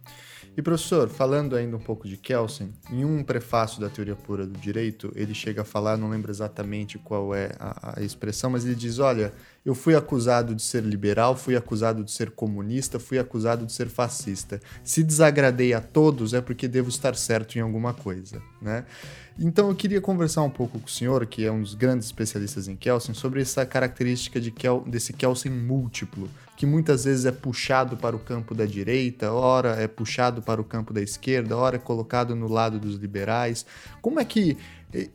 E 0.58 0.62
professor, 0.62 1.08
falando 1.08 1.56
ainda 1.56 1.78
um 1.78 1.80
pouco 1.80 2.08
de 2.08 2.18
Kelsen, 2.18 2.74
em 2.92 3.06
um 3.06 3.24
prefácio 3.24 3.80
da 3.80 3.90
teoria 3.90 4.16
pura 4.16 4.46
do 4.46 4.60
direito, 4.60 5.12
ele 5.16 5.34
chega 5.34 5.62
a 5.62 5.66
falar, 5.66 5.98
não 5.98 6.10
lembro 6.10 6.32
exatamente 6.32 6.98
qual 6.98 7.34
é 7.34 7.52
a, 7.60 8.00
a, 8.00 8.04
expressão, 8.04 8.50
mas 8.50 8.66
ele 8.66 8.76
diz: 8.76 9.00
olha, 9.00 9.32
eu 9.66 9.74
fui 9.74 9.96
acusado 9.96 10.54
de 10.54 10.62
ser 10.62 10.84
liberal, 10.84 11.36
fui 11.36 11.56
acusado 11.56 12.04
de 12.04 12.12
ser 12.12 12.32
comunista, 12.32 13.00
fui 13.00 13.18
acusado 13.18 13.66
de 13.66 13.72
ser 13.72 13.88
fascista. 13.88 14.60
Se 14.84 15.04
desagradei 15.04 15.74
a 15.74 15.80
todos 15.80 16.34
é 16.34 16.42
porque 16.42 16.68
devo 16.68 16.90
estar 16.90 17.16
certo 17.16 17.58
em 17.58 17.62
alguma 17.62 17.94
coisa, 17.94 18.42
né? 18.62 18.86
Então 19.42 19.70
eu 19.70 19.76
queria 19.76 20.02
conversar 20.02 20.42
um 20.42 20.50
pouco 20.50 20.78
com 20.78 20.86
o 20.86 20.90
senhor, 20.90 21.26
que 21.26 21.46
é 21.46 21.52
um 21.52 21.62
dos 21.62 21.74
grandes 21.74 22.08
especialistas 22.08 22.68
em 22.68 22.76
Kelsen, 22.76 23.16
sobre 23.16 23.42
essa 23.42 23.66
característica 23.66 24.38
de 24.38 24.52
Kel, 24.52 24.84
desse 24.86 25.14
Kelsen 25.14 25.50
múltiplo, 25.50 26.30
que 26.58 26.66
muitas 26.66 27.06
vezes 27.06 27.26
é 27.26 27.32
puxado 27.32 27.96
para 27.96 28.14
o 28.14 28.20
campo 28.20 28.54
da 28.54 28.66
direita, 28.66 29.32
ora 29.32 29.82
é 29.82 29.88
puxado 29.88 30.42
para 30.42 30.60
o 30.60 30.64
campo 30.66 30.92
da 30.94 31.02
esquerda, 31.02 31.56
ora 31.56 31.78
é 31.78 31.80
colocado 31.80 32.36
no 32.36 32.50
lado 32.50 32.78
dos 32.82 32.98
liberais. 32.98 33.66
Como 34.02 34.20
é 34.20 34.26
que 34.26 34.58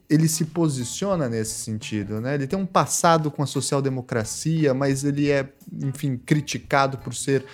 ele 0.08 0.28
se 0.28 0.44
posiciona 0.46 1.28
nesse 1.28 1.58
sentido, 1.58 2.20
né? 2.20 2.36
Ele 2.36 2.46
tem 2.46 2.58
um 2.58 2.64
passado 2.64 3.30
com 3.30 3.42
a 3.42 3.46
social-democracia, 3.46 4.72
mas 4.72 5.02
ele 5.02 5.30
é, 5.30 5.52
enfim, 5.82 6.16
criticado 6.16 6.96
por 6.98 7.12
ser 7.12 7.44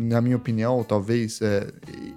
na 0.00 0.20
minha 0.20 0.36
opinião, 0.36 0.84
talvez 0.84 1.42
é, 1.42 1.66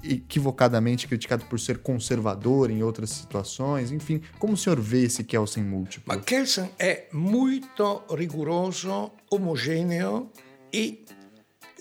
equivocadamente 0.04 1.08
criticado 1.08 1.46
por 1.46 1.60
ser 1.60 1.80
conservador 1.80 2.70
em 2.70 2.84
outras 2.84 3.10
situações. 3.10 3.92
Enfim, 3.92 4.22
como 4.38 4.54
o 4.54 4.58
senhor 4.58 4.80
vê 4.80 5.06
esse 5.06 5.24
Kelsen 5.24 5.64
múltiplo? 5.64 6.04
Mas 6.06 6.24
Kelsen 6.24 6.70
é 6.78 7.08
muito 7.12 8.04
rigoroso, 8.16 9.12
homogêneo 9.32 10.30
e 10.72 11.04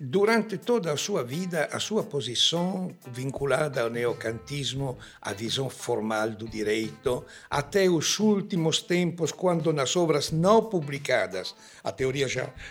durante 0.00 0.56
toda 0.56 0.90
a 0.90 0.96
sua 0.96 1.22
vida, 1.22 1.68
a 1.70 1.78
sua 1.78 2.02
posição 2.02 2.90
vinculada 3.12 3.82
ao 3.82 3.90
neocantismo, 3.90 4.96
à 5.20 5.34
visão 5.34 5.68
formal 5.68 6.30
do 6.30 6.48
direito, 6.48 7.22
até 7.50 7.90
os 7.90 8.18
últimos 8.18 8.80
tempos, 8.80 9.32
quando 9.32 9.70
nas 9.70 9.94
obras 9.96 10.30
não 10.30 10.62
publicadas, 10.62 11.54
a 11.84 11.92
teoria 11.92 12.26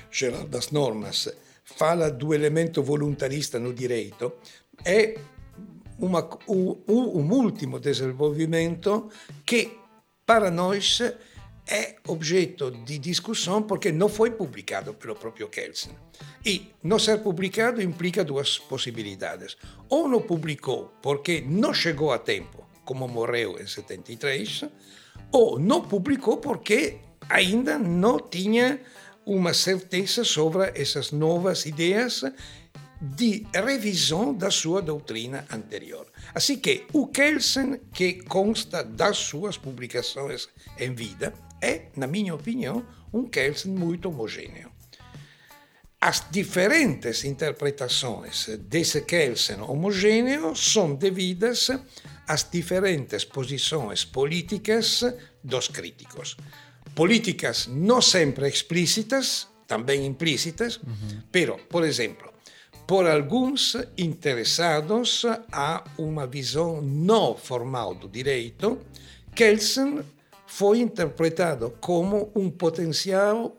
geral 0.09 0.47
das 0.47 0.71
normas 0.71 1.29
fala 1.77 2.09
do 2.09 2.33
elemento 2.33 2.81
voluntarista 2.83 3.59
no 3.59 3.73
direito, 3.73 4.33
é 4.85 5.17
uma, 5.97 6.27
um, 6.47 6.77
um 6.87 7.31
último 7.33 7.79
desenvolvimento 7.79 9.09
que 9.45 9.77
para 10.25 10.49
nós 10.49 11.01
é 11.67 11.95
objeto 12.07 12.71
de 12.71 12.97
discussão 12.97 13.61
porque 13.61 13.91
não 13.91 14.09
foi 14.09 14.31
publicado 14.31 14.93
pelo 14.93 15.15
próprio 15.15 15.47
Kelsen. 15.47 15.93
E 16.43 16.71
não 16.83 16.97
ser 16.97 17.19
publicado 17.19 17.81
implica 17.81 18.23
duas 18.23 18.57
possibilidades. 18.57 19.55
Ou 19.87 20.07
não 20.07 20.21
publicou 20.21 20.91
porque 21.01 21.41
não 21.41 21.73
chegou 21.73 22.11
a 22.11 22.17
tempo, 22.17 22.65
como 22.83 23.07
morreu 23.07 23.59
em 23.59 23.67
73, 23.67 24.65
ou 25.31 25.59
não 25.59 25.81
publicou 25.81 26.37
porque 26.37 26.97
ainda 27.29 27.77
não 27.77 28.19
tinha 28.19 28.79
uma 29.29 29.53
certeza 29.53 30.23
sobre 30.23 30.71
essas 30.73 31.11
novas 31.11 31.65
ideias 31.65 32.23
de 32.99 33.45
revisão 33.53 34.33
da 34.33 34.49
sua 34.49 34.81
doutrina 34.81 35.45
anterior. 35.51 36.07
Assim 36.33 36.57
que 36.57 36.85
o 36.91 37.07
Kelsen, 37.07 37.79
que 37.93 38.23
consta 38.23 38.83
das 38.83 39.17
suas 39.17 39.55
publicações 39.55 40.49
em 40.77 40.93
vida, 40.93 41.33
é, 41.61 41.83
na 41.95 42.07
minha 42.07 42.33
opinião, 42.33 42.85
um 43.13 43.25
Kelsen 43.25 43.71
muito 43.71 44.09
homogêneo. 44.09 44.71
As 46.01 46.25
diferentes 46.31 47.23
interpretações 47.23 48.47
desse 48.61 49.01
Kelsen 49.01 49.61
homogêneo 49.61 50.55
são 50.55 50.95
devidas 50.95 51.69
às 52.27 52.49
diferentes 52.49 53.23
posições 53.25 54.05
políticas 54.05 55.03
dos 55.43 55.67
críticos 55.67 56.35
políticas 56.95 57.67
não 57.67 58.01
sempre 58.01 58.47
explícitas, 58.47 59.47
também 59.67 60.05
implícitas, 60.05 60.77
uhum. 60.77 61.21
pero, 61.31 61.57
por 61.69 61.83
exemplo, 61.83 62.29
por 62.87 63.07
alguns 63.07 63.77
interessados 63.97 65.23
a 65.51 65.83
uma 65.97 66.25
visão 66.25 66.81
não 66.81 67.35
formal 67.35 67.93
do 67.93 68.09
direito, 68.09 68.79
Kelsen 69.35 69.99
foi 70.47 70.79
interpretado 70.79 71.75
como 71.79 72.31
um 72.35 72.49
potencial 72.49 73.55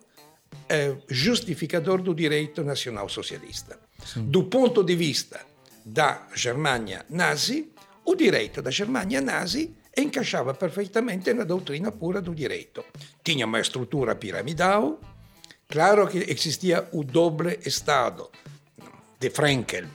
eh, 0.69 0.97
justificador 1.09 2.03
do 2.03 2.13
direito 2.13 2.65
nacional 2.65 3.09
socialista. 3.09 3.79
Sim. 4.05 4.27
Do 4.29 4.45
ponto 4.45 4.83
de 4.83 4.97
vista 4.97 5.41
da 5.85 6.27
Germânia 6.35 7.07
nazi, 7.09 7.71
o 8.05 8.17
direito 8.17 8.61
da 8.61 8.71
Germânia 8.71 9.21
nazi 9.21 9.73
encaixava 9.97 10.55
perfeitamente 10.55 11.33
na 11.35 11.45
doutrina 11.45 11.93
pura 11.93 12.21
do 12.21 12.35
direito. 12.35 12.85
Tinha 13.23 13.47
uma 13.47 13.61
estrutura 13.61 14.15
piramidal, 14.15 15.01
claro 15.69 16.07
que 16.09 16.19
existia 16.31 16.89
o 16.93 17.05
doble 17.05 17.59
Estado 17.65 18.31
de 19.19 19.31
Frankel, 19.31 19.87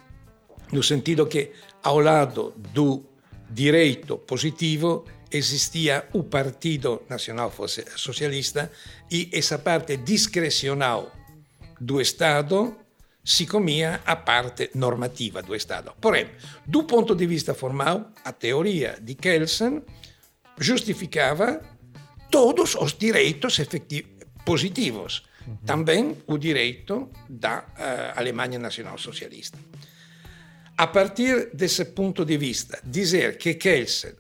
no 0.72 0.84
sentido 0.84 1.28
que 1.28 1.52
ao 1.84 2.00
lado 2.00 2.54
do 2.74 3.04
direito 3.50 4.18
positivo 4.18 5.06
existia 5.32 6.08
o 6.14 6.24
Partido 6.24 7.04
Nacional 7.10 7.52
Socialista 7.96 8.72
e 9.12 9.30
essa 9.34 9.60
parte 9.60 9.98
discrecional 9.98 11.12
do 11.80 12.00
Estado 12.00 12.85
si 13.26 13.48
comia 13.48 14.02
a 14.06 14.16
parte 14.16 14.70
normativa 14.76 15.42
do 15.42 15.56
Estado. 15.56 15.94
Porém, 16.00 16.30
do 16.64 16.84
ponto 16.84 17.16
de 17.16 17.26
vista 17.26 17.56
formal, 17.56 18.12
a 18.24 18.32
teoria 18.32 19.00
de 19.02 19.16
Kelsen 19.16 19.82
justificava 20.60 21.60
todos 22.30 22.76
os 22.76 22.94
direitos 22.94 23.60
positivos, 24.46 25.24
uhum. 25.48 25.58
também 25.66 26.18
o 26.28 26.38
direito 26.38 27.10
da 27.28 27.60
uh, 27.60 28.20
Alemanha 28.20 28.60
Nacional 28.60 28.98
Socialista. 29.00 29.58
A 30.78 30.88
partir 30.88 31.50
desse 31.52 31.86
ponto 31.86 32.24
de 32.24 32.38
vista, 32.38 32.80
dizer 32.84 33.38
que 33.38 33.56
Kelsen 33.56 34.14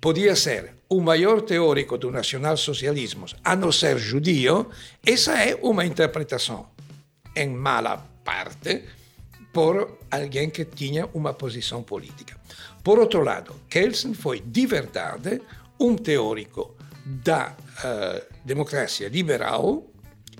podia 0.00 0.34
ser 0.34 0.76
o 0.88 1.00
maior 1.00 1.42
teórico 1.42 1.98
do 1.98 2.10
nacionalsocialismo, 2.10 3.26
a 3.44 3.54
não 3.56 3.72
ser 3.72 3.98
judío, 3.98 4.70
essa 5.04 5.42
é 5.42 5.56
uma 5.56 5.84
interpretação, 5.84 6.70
em 7.34 7.50
mala 7.50 8.15
parte, 8.30 8.82
por 9.52 9.98
alguém 10.10 10.50
que 10.50 10.64
tinha 10.64 11.08
uma 11.14 11.32
posição 11.32 11.82
política. 11.82 12.36
Por 12.82 12.98
outro 12.98 13.22
lado, 13.22 13.54
Kelsen 13.70 14.12
foi 14.12 14.40
de 14.40 14.66
verdade 14.66 15.40
um 15.80 15.96
teórico 15.96 16.74
da 17.04 17.54
uh, 17.54 18.34
democracia 18.44 19.08
liberal 19.08 19.86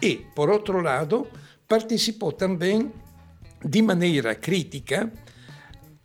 e, 0.03 0.17
por 0.35 0.51
outro 0.51 0.83
lado, 0.83 1.27
participou 1.67 2.33
também 2.33 2.93
de 3.65 3.81
maneira 3.83 4.35
crítica 4.35 5.11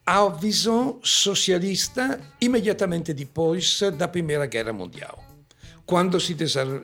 à 0.05 0.27
visão 0.29 0.99
socialista 1.03 2.19
imediatamente 2.39 3.13
depois 3.13 3.81
da 3.97 4.07
Primeira 4.07 4.45
Guerra 4.45 4.73
Mundial. 4.73 5.23
Quando 5.85 6.19
se, 6.19 6.35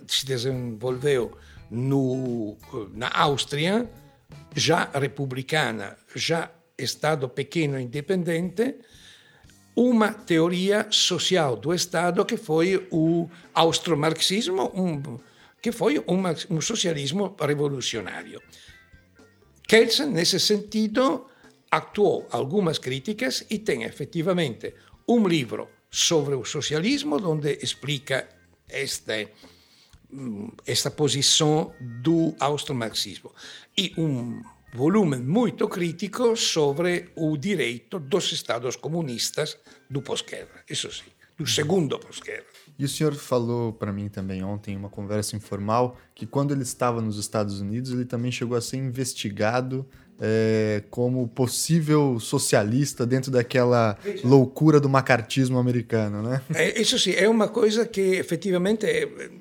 se 0.07 0.25
desenvolveu 0.25 1.37
no, 1.71 2.57
na 2.93 3.09
Áustria, 3.13 3.89
já 4.57 4.89
republicana, 4.91 5.95
já 6.15 6.51
Estado 6.75 7.29
pequeno 7.29 7.79
independente, 7.79 8.75
uma 9.75 10.11
teoria 10.11 10.87
social 10.89 11.55
do 11.55 11.71
Estado 11.73 12.25
que 12.25 12.37
foi 12.37 12.87
o 12.91 13.29
austromarxismo, 13.53 14.71
um, 14.73 15.19
que 15.61 15.71
foi 15.71 16.03
uma, 16.07 16.35
um 16.49 16.59
socialismo 16.59 17.35
revolucionário. 17.39 18.41
Kelsen, 19.67 20.07
nesse 20.07 20.39
sentido, 20.39 21.27
actuou 21.69 22.27
algumas 22.31 22.79
críticas 22.79 23.45
e 23.49 23.59
tem 23.59 23.83
efetivamente 23.83 24.73
um 25.07 25.27
livro 25.27 25.69
sobre 25.91 26.33
o 26.33 26.43
socialismo 26.43 27.17
onde 27.23 27.59
explica 27.61 28.27
este, 28.67 29.29
mm, 30.09 30.49
esta 30.65 30.89
posição 30.89 31.73
do 31.79 32.35
austromarxismo 32.39 33.31
e 33.79 33.93
um 33.95 34.41
volume 34.73 35.17
muito 35.17 35.67
crítico 35.67 36.35
sobre 36.35 37.09
o 37.15 37.37
direito 37.37 37.99
dos 37.99 38.31
Estados 38.31 38.75
comunistas 38.75 39.55
do 39.87 40.01
pós-guerra, 40.01 40.63
isso 40.67 40.91
sim, 40.91 41.11
do 41.37 41.45
segundo 41.45 41.99
pós-guerra. 41.99 42.43
E 42.79 42.83
o 42.83 42.89
senhor 42.89 43.13
falou 43.13 43.71
para 43.71 43.93
mim 43.93 44.09
também 44.09 44.43
ontem, 44.43 44.73
em 44.73 44.77
uma 44.77 44.89
conversa 44.89 45.35
informal, 45.35 45.95
que 46.15 46.25
quando 46.25 46.53
ele 46.53 46.63
estava 46.63 47.01
nos 47.01 47.19
Estados 47.19 47.61
Unidos, 47.61 47.91
ele 47.91 48.05
também 48.05 48.31
chegou 48.31 48.57
a 48.57 48.61
ser 48.61 48.77
investigado 48.77 49.87
é, 50.19 50.83
como 50.89 51.27
possível 51.27 52.19
socialista 52.19 53.05
dentro 53.05 53.29
daquela 53.29 53.97
loucura 54.23 54.79
do 54.79 54.89
macartismo 54.89 55.59
americano, 55.59 56.23
né? 56.23 56.41
É, 56.55 56.81
isso 56.81 56.97
sim, 56.97 57.11
é 57.11 57.29
uma 57.29 57.47
coisa 57.47 57.85
que 57.85 58.01
efetivamente 58.01 58.87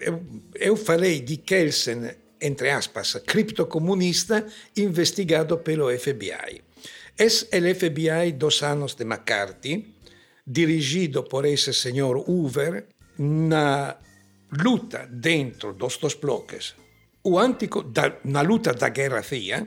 eu, 0.01 0.23
eu 0.55 0.77
falei 0.77 1.21
de 1.21 1.39
Kelsen, 1.39 2.11
entre 2.41 2.71
aspas, 2.71 3.23
criptocomunista 3.27 4.47
investigado 4.77 5.59
pelo 5.59 5.91
FBI. 5.97 6.63
É 7.19 7.27
o 7.27 7.75
FBI 7.75 8.33
dos 8.33 8.63
anos 8.63 8.95
de 8.95 9.05
McCarthy, 9.05 9.95
dirigido 10.47 11.25
por 11.25 11.47
esse 11.47 11.73
senhor 11.73 12.19
Hoover, 12.29 12.87
na 13.19 13.97
luta 14.53 15.09
dentro 15.11 15.73
dos 15.73 15.97
dois 15.97 16.15
bloques, 16.15 16.75
na 18.25 18.43
luta 18.43 18.73
da 18.73 18.89
Guerra 18.91 19.23
Fria, 19.23 19.67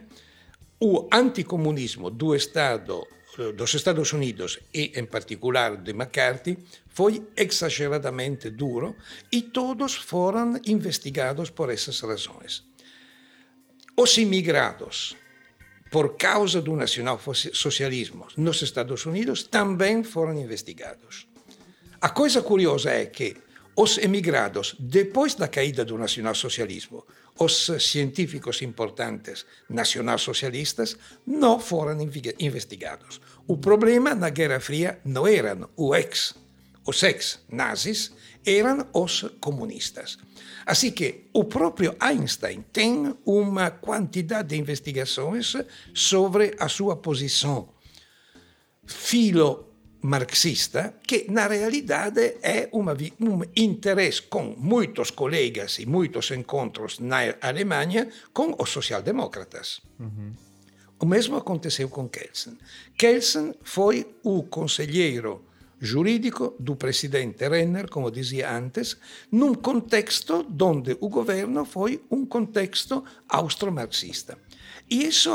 o 0.79 1.09
anticomunismo 1.11 2.09
do 2.09 2.33
Estado 2.35 3.05
dos 3.53 3.73
Estados 3.73 4.13
Unidos 4.13 4.59
e, 4.73 4.91
em 4.95 5.05
particular, 5.05 5.77
de 5.77 5.91
McCarthy, 5.91 6.57
foi 6.87 7.23
exageradamente 7.35 8.49
duro 8.49 8.95
e 9.31 9.41
todos 9.41 9.95
foram 9.95 10.59
investigados 10.65 11.49
por 11.49 11.69
essas 11.69 11.99
razões. 12.01 12.63
Os 13.95 14.17
imigrados, 14.17 15.15
por 15.91 16.17
causa 16.17 16.61
do 16.61 16.75
nacionalsocialismo 16.75 18.27
nos 18.37 18.61
Estados 18.61 19.05
Unidos, 19.05 19.43
também 19.43 20.03
foram 20.03 20.39
investigados. 20.39 21.27
A 22.01 22.09
coisa 22.09 22.41
curiosa 22.41 22.91
é 22.91 23.05
que 23.05 23.35
os 23.75 23.97
emigrados, 23.97 24.75
depois 24.77 25.35
da 25.35 25.47
caída 25.47 25.85
do 25.85 25.97
nacionalsocialismo, 25.97 27.05
os 27.39 27.71
científicos 27.79 28.61
importantes 28.61 29.45
nacionalsocialistas 29.69 30.97
não 31.25 31.59
foram 31.59 31.97
investigados. 32.39 33.21
O 33.47 33.57
problema 33.57 34.13
na 34.13 34.29
Guerra 34.29 34.59
Fria 34.59 34.99
não 35.05 35.25
eram 35.25 35.69
os 35.77 35.97
ex, 35.97 36.35
os 36.85 37.01
ex-nazis, 37.01 38.11
eram 38.45 38.87
os 38.93 39.25
comunistas. 39.39 40.17
Assim 40.65 40.91
que 40.91 41.29
o 41.33 41.45
próprio 41.45 41.95
Einstein 41.99 42.63
tem 42.73 43.15
uma 43.25 43.71
quantidade 43.71 44.49
de 44.49 44.57
investigações 44.57 45.53
sobre 45.93 46.55
a 46.59 46.67
sua 46.67 46.95
posição 46.95 47.69
filo 48.85 49.68
marxista, 50.01 50.95
que 51.05 51.25
na 51.29 51.47
realidade 51.47 52.37
é 52.41 52.69
uma, 52.71 52.93
um 53.19 53.41
interesse 53.55 54.21
com 54.21 54.55
muitos 54.57 55.11
colegas 55.11 55.79
e 55.79 55.85
muitos 55.85 56.31
encontros 56.31 56.99
na 56.99 57.35
Alemanha 57.41 58.09
com 58.33 58.55
os 58.57 58.69
social-demócratas. 58.69 59.81
Uhum. 59.99 60.33
O 60.99 61.05
mesmo 61.05 61.37
aconteceu 61.37 61.89
com 61.89 62.09
Kelsen. 62.09 62.57
Kelsen 62.97 63.53
foi 63.63 64.05
o 64.23 64.43
conselheiro 64.43 65.45
jurídico 65.79 66.55
do 66.59 66.75
presidente 66.75 67.47
Renner, 67.47 67.89
como 67.89 68.11
dizia 68.11 68.51
antes, 68.51 68.97
num 69.31 69.53
contexto 69.53 70.45
onde 70.61 70.97
o 70.99 71.07
governo 71.07 71.63
foi 71.63 72.03
um 72.11 72.25
contexto 72.25 73.03
austro-marxista. 73.29 74.37
E 74.89 75.05
isso 75.05 75.31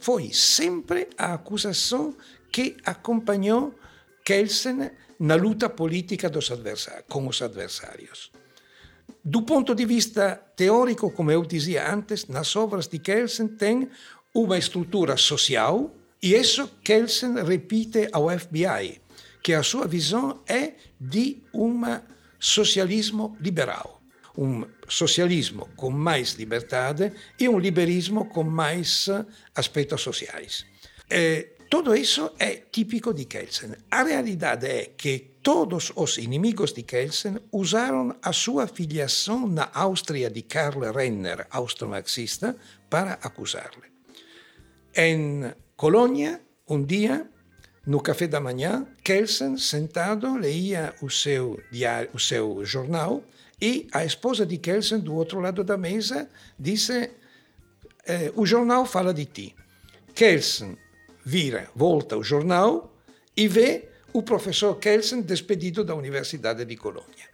foi 0.00 0.32
sempre 0.32 1.08
a 1.16 1.34
acusação 1.34 2.16
que 2.50 2.76
acompanhou 2.84 3.74
Kelsen 4.28 4.90
na 5.18 5.36
luta 5.36 5.70
política 5.70 6.30
com 7.08 7.26
os 7.26 7.40
adversários. 7.40 8.30
Do 9.24 9.40
ponto 9.40 9.74
de 9.74 9.86
vista 9.86 10.36
teórico, 10.54 11.10
como 11.10 11.30
eu 11.30 11.42
dizia 11.46 11.90
antes, 11.90 12.26
nas 12.26 12.54
obras 12.54 12.86
de 12.86 12.98
Kelsen 12.98 13.48
tem 13.48 13.88
uma 14.34 14.58
estrutura 14.58 15.16
social 15.16 15.96
e 16.22 16.34
isso 16.34 16.68
Kelsen 16.84 17.42
repite 17.42 18.10
ao 18.12 18.28
FBI, 18.28 19.00
que 19.42 19.54
a 19.54 19.62
sua 19.62 19.86
visão 19.86 20.42
é 20.46 20.74
de 21.00 21.42
um 21.54 21.80
socialismo 22.38 23.34
liberal. 23.40 24.02
Um 24.36 24.66
socialismo 24.86 25.70
com 25.74 25.90
mais 25.90 26.34
liberdade 26.34 27.14
e 27.40 27.48
um 27.48 27.58
liberalismo 27.58 28.26
com 28.26 28.44
mais 28.44 29.08
aspectos 29.54 30.02
sociais. 30.02 30.66
É, 31.08 31.48
tudo 31.70 31.94
isso 31.94 32.32
é 32.38 32.56
típico 32.56 33.12
de 33.12 33.26
Kelsen. 33.26 33.72
A 33.90 34.02
realidade 34.02 34.66
é 34.66 34.90
que 34.96 35.36
todos 35.42 35.92
os 35.94 36.16
inimigos 36.16 36.72
de 36.72 36.82
Kelsen 36.82 37.36
usaram 37.52 38.16
a 38.22 38.32
sua 38.32 38.66
filiação 38.66 39.46
na 39.46 39.68
Áustria 39.74 40.30
de 40.30 40.40
Karl 40.42 40.90
Renner, 40.90 41.46
austromarxista, 41.50 42.56
para 42.88 43.18
acusá-lo. 43.22 43.82
Em 44.96 45.52
Colônia, 45.76 46.40
um 46.66 46.82
dia, 46.82 47.28
no 47.86 48.00
café 48.00 48.26
da 48.26 48.40
manhã, 48.40 48.86
Kelsen, 49.04 49.58
sentado, 49.58 50.36
leia 50.36 50.94
o 51.02 51.10
seu, 51.10 51.60
diário, 51.70 52.10
jornal 52.64 53.22
e 53.60 53.86
a 53.92 54.06
esposa 54.06 54.46
de 54.46 54.56
Kelsen, 54.56 55.00
do 55.00 55.14
outro 55.14 55.38
lado 55.38 55.62
da 55.62 55.76
mesa, 55.76 56.30
disse: 56.58 57.10
eh, 58.06 58.32
O 58.34 58.46
jornal 58.46 58.86
fala 58.86 59.12
de 59.12 59.26
ti. 59.26 59.54
Kelsen 60.14 60.78
vira, 61.28 61.68
volta 61.74 62.16
o 62.16 62.24
jornal 62.24 62.90
e 63.36 63.46
vê 63.46 63.90
o 64.14 64.22
professor 64.22 64.74
Kelsen 64.76 65.20
despedido 65.20 65.84
da 65.84 65.94
Universidade 65.94 66.64
de 66.64 66.74
Colônia. 66.74 67.28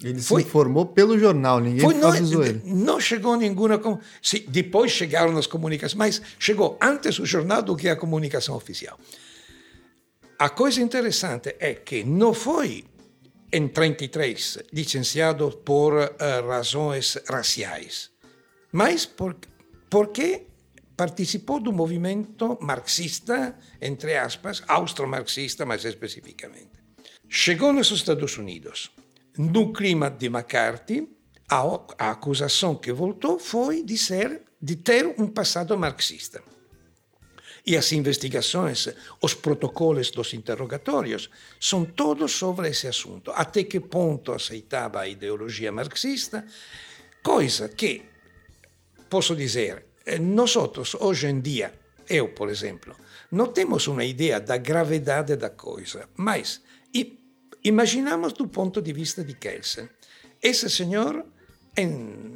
Ele 0.00 0.22
foi, 0.22 0.42
se 0.42 0.48
informou 0.48 0.86
pelo 0.86 1.18
jornal, 1.18 1.58
ninguém 1.58 1.80
foi, 1.80 1.94
não, 1.94 2.14
ele. 2.14 2.62
Não 2.64 3.00
chegou 3.00 3.36
nenhuma... 3.36 4.00
Sim, 4.22 4.44
depois 4.46 4.92
chegaram 4.92 5.36
as 5.36 5.48
comunicações, 5.48 5.98
mas 5.98 6.22
chegou 6.38 6.78
antes 6.80 7.18
o 7.18 7.26
jornal 7.26 7.60
do 7.60 7.74
que 7.74 7.88
a 7.88 7.96
comunicação 7.96 8.54
oficial. 8.54 8.96
A 10.38 10.48
coisa 10.48 10.80
interessante 10.80 11.56
é 11.58 11.74
que 11.74 12.04
não 12.04 12.32
foi 12.32 12.84
em 13.52 13.66
33 13.66 14.58
licenciado 14.72 15.50
por 15.64 15.94
uh, 15.94 16.46
razões 16.46 17.18
raciais, 17.28 18.10
mas 18.70 19.04
por, 19.04 19.34
porque 19.90 20.47
participou 20.98 21.60
do 21.60 21.72
movimento 21.72 22.58
marxista, 22.60 23.56
entre 23.80 24.16
aspas, 24.16 24.64
austro-marxista 24.66 25.64
mais 25.64 25.84
especificamente. 25.84 26.74
Chegou 27.28 27.72
nos 27.72 27.92
Estados 27.92 28.36
Unidos, 28.36 28.90
No 29.38 29.72
clima 29.72 30.10
de 30.10 30.26
McCarthy, 30.26 31.08
a, 31.48 31.60
a 31.96 32.10
acusação 32.10 32.74
que 32.74 32.92
voltou 32.92 33.38
foi 33.38 33.84
de, 33.84 33.96
ser, 33.96 34.42
de 34.60 34.74
ter 34.74 35.06
um 35.16 35.28
passado 35.28 35.78
marxista. 35.78 36.42
E 37.64 37.76
as 37.76 37.92
investigações, 37.92 38.88
os 39.22 39.34
protocolos 39.34 40.10
dos 40.10 40.34
interrogatórios, 40.34 41.30
são 41.60 41.84
todos 41.84 42.32
sobre 42.32 42.68
esse 42.70 42.88
assunto. 42.88 43.30
Até 43.30 43.62
que 43.62 43.78
ponto 43.78 44.32
aceitava 44.32 45.00
a 45.00 45.06
ideologia 45.06 45.70
marxista, 45.70 46.44
coisa 47.22 47.68
que, 47.68 48.02
posso 49.08 49.36
dizer, 49.36 49.87
eh, 50.08 50.18
nós 50.18 50.54
hoje 51.00 51.26
em 51.26 51.40
dia, 51.40 51.72
eu, 52.08 52.28
por 52.28 52.48
exemplo, 52.48 52.96
não 53.30 53.48
temos 53.48 53.86
uma 53.86 54.04
ideia 54.04 54.40
da 54.40 54.56
gravidade 54.56 55.36
da 55.36 55.50
coisa, 55.50 56.08
mas 56.16 56.60
imaginamos 57.62 58.32
do 58.32 58.48
ponto 58.48 58.80
de 58.80 58.92
vista 58.92 59.22
de 59.22 59.34
Kelsen. 59.34 59.88
Esse 60.42 60.70
senhor, 60.70 61.24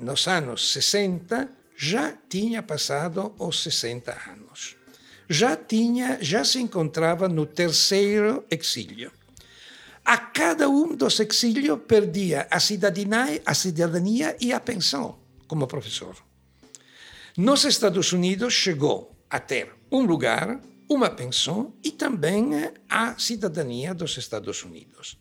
nos 0.01 0.27
anos 0.29 0.73
60, 0.73 1.49
já 1.77 2.13
tinha 2.29 2.63
passado 2.63 3.35
os 3.39 3.63
60 3.63 4.13
anos 4.31 4.83
já 5.33 5.57
tinha, 5.57 6.19
já 6.21 6.45
se 6.45 6.61
encontrava 6.61 7.27
no 7.27 7.47
terceiro 7.47 8.45
exílio. 8.51 9.11
A 10.05 10.19
cada 10.19 10.69
um 10.69 10.95
dos 10.95 11.19
exílios 11.21 11.81
perdia 11.89 12.47
a 12.51 12.57
a 12.57 13.55
cidadania 13.55 14.37
e 14.41 14.53
a 14.53 14.61
pensão 14.61 15.19
como 15.47 15.67
professor. 15.67 16.17
Nos 17.37 17.65
Estados 17.65 18.13
Unidos 18.13 18.53
chegou 18.53 19.17
a 19.31 19.41
ter 19.41 19.73
um 19.91 20.03
lugar, 20.03 20.61
uma 20.87 21.09
pensão 21.09 21.73
e 21.83 21.91
também 21.91 22.51
a 22.91 23.19
cidadania 23.19 23.95
dos 23.95 24.19
Estados 24.19 24.63
Unidos. 24.63 25.19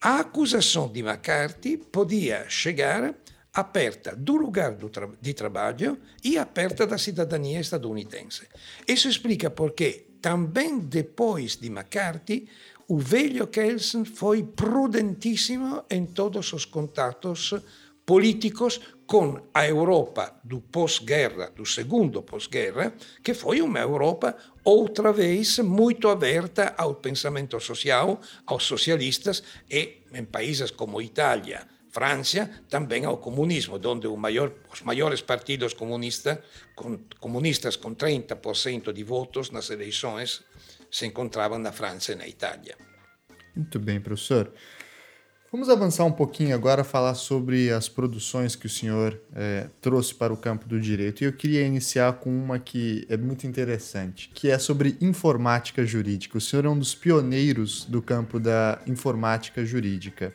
A 0.00 0.20
acusação 0.20 0.86
de 0.86 1.00
McCarthy 1.00 1.76
podia 1.76 2.48
chegar 2.48 3.16
aperta 3.52 4.14
do 4.14 4.36
lugar 4.36 4.76
do 4.76 4.88
tra 4.88 5.10
de 5.20 5.34
trabalho 5.34 5.98
e 6.22 6.38
aperta 6.38 6.86
da 6.86 6.96
cidadania 6.96 7.58
estadunidense. 7.58 8.46
Isso 8.86 9.08
explica 9.08 9.50
porque 9.50 10.06
também 10.22 10.78
depois 10.78 11.56
de 11.56 11.66
McCarthy, 11.66 12.48
o 12.86 12.96
velho 12.96 13.48
Kelsen 13.48 14.04
foi 14.04 14.44
prudentíssimo 14.44 15.82
em 15.90 16.06
todos 16.06 16.52
os 16.52 16.64
contatos 16.64 17.52
políticos 18.06 18.80
com 19.10 19.42
a 19.52 19.66
Europa 19.66 20.38
do 20.44 20.60
pós-guerra, 20.60 21.50
do 21.50 21.66
segundo 21.66 22.22
pós-guerra, 22.22 22.94
que 23.24 23.34
foi 23.34 23.60
uma 23.60 23.80
Europa 23.80 24.36
outra 24.62 25.12
vez 25.12 25.58
muito 25.58 26.08
aberta 26.08 26.76
ao 26.78 26.94
pensamento 26.94 27.58
social, 27.58 28.20
aos 28.46 28.62
socialistas 28.62 29.42
e 29.68 30.04
em 30.14 30.24
países 30.24 30.70
como 30.70 31.02
Itália, 31.02 31.66
Francia 31.90 32.48
também 32.68 33.04
ao 33.04 33.16
comunismo, 33.16 33.80
onde 33.84 34.06
maior, 34.06 34.52
os 34.72 34.80
maiores 34.82 35.20
partidos 35.20 35.74
comunista, 35.74 36.40
com, 36.76 36.96
comunistas 37.18 37.74
com 37.74 37.92
30% 37.92 38.92
de 38.92 39.02
votos 39.02 39.50
nas 39.50 39.70
eleições 39.70 40.40
se 40.88 41.04
encontravam 41.04 41.58
na 41.58 41.72
França 41.72 42.12
e 42.12 42.14
na 42.14 42.28
Itália. 42.28 42.76
Muito 43.56 43.80
bem, 43.80 44.00
professor. 44.00 44.52
Vamos 45.52 45.68
avançar 45.68 46.04
um 46.04 46.12
pouquinho 46.12 46.54
agora, 46.54 46.84
falar 46.84 47.14
sobre 47.14 47.72
as 47.72 47.88
produções 47.88 48.54
que 48.54 48.66
o 48.66 48.70
senhor 48.70 49.20
é, 49.34 49.66
trouxe 49.80 50.14
para 50.14 50.32
o 50.32 50.36
campo 50.36 50.68
do 50.68 50.80
direito. 50.80 51.22
E 51.22 51.24
eu 51.24 51.32
queria 51.32 51.66
iniciar 51.66 52.12
com 52.20 52.30
uma 52.30 52.60
que 52.60 53.04
é 53.08 53.16
muito 53.16 53.48
interessante, 53.48 54.30
que 54.32 54.48
é 54.48 54.56
sobre 54.60 54.96
informática 55.00 55.84
jurídica. 55.84 56.38
O 56.38 56.40
senhor 56.40 56.66
é 56.66 56.68
um 56.68 56.78
dos 56.78 56.94
pioneiros 56.94 57.84
do 57.84 58.00
campo 58.00 58.38
da 58.38 58.78
informática 58.86 59.64
jurídica. 59.64 60.32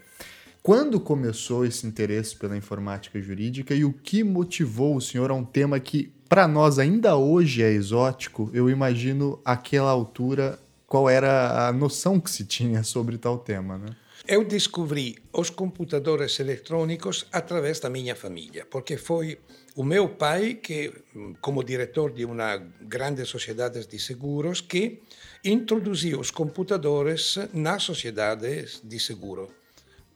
Quando 0.62 1.00
começou 1.00 1.66
esse 1.66 1.88
interesse 1.88 2.36
pela 2.36 2.58
informática 2.58 3.18
jurídica 3.22 3.74
e 3.74 3.86
o 3.86 3.94
que 3.94 4.22
motivou 4.22 4.98
o 4.98 5.02
senhor 5.02 5.32
a 5.32 5.34
um 5.34 5.46
tema 5.46 5.80
que, 5.80 6.12
para 6.28 6.46
nós, 6.46 6.78
ainda 6.78 7.16
hoje 7.16 7.64
é 7.64 7.72
exótico? 7.72 8.50
Eu 8.54 8.70
imagino, 8.70 9.40
àquela 9.46 9.92
altura, 9.92 10.60
qual 10.86 11.10
era 11.10 11.70
a 11.70 11.72
noção 11.72 12.20
que 12.20 12.30
se 12.30 12.44
tinha 12.44 12.84
sobre 12.84 13.18
tal 13.18 13.38
tema, 13.38 13.78
né? 13.78 13.96
Eu 14.28 14.44
descobri 14.44 15.18
os 15.32 15.52
computadores 15.52 16.40
eletrônicos 16.40 17.28
através 17.32 17.80
da 17.80 17.92
minha 17.92 18.16
família, 18.16 18.66
porque 18.66 18.98
foi 18.98 19.38
o 19.76 19.84
meu 19.84 20.10
pai 20.10 20.56
que, 20.56 20.92
como 21.40 21.64
diretor 21.64 22.12
de 22.12 22.26
uma 22.26 22.58
grande 22.82 23.24
sociedade 23.24 23.86
de 23.86 24.00
seguros, 24.00 24.62
que 24.62 25.04
introduziu 25.44 26.20
os 26.20 26.32
computadores 26.32 27.38
nas 27.54 27.84
sociedades 27.84 28.82
de 28.84 29.00
seguro. 29.00 29.54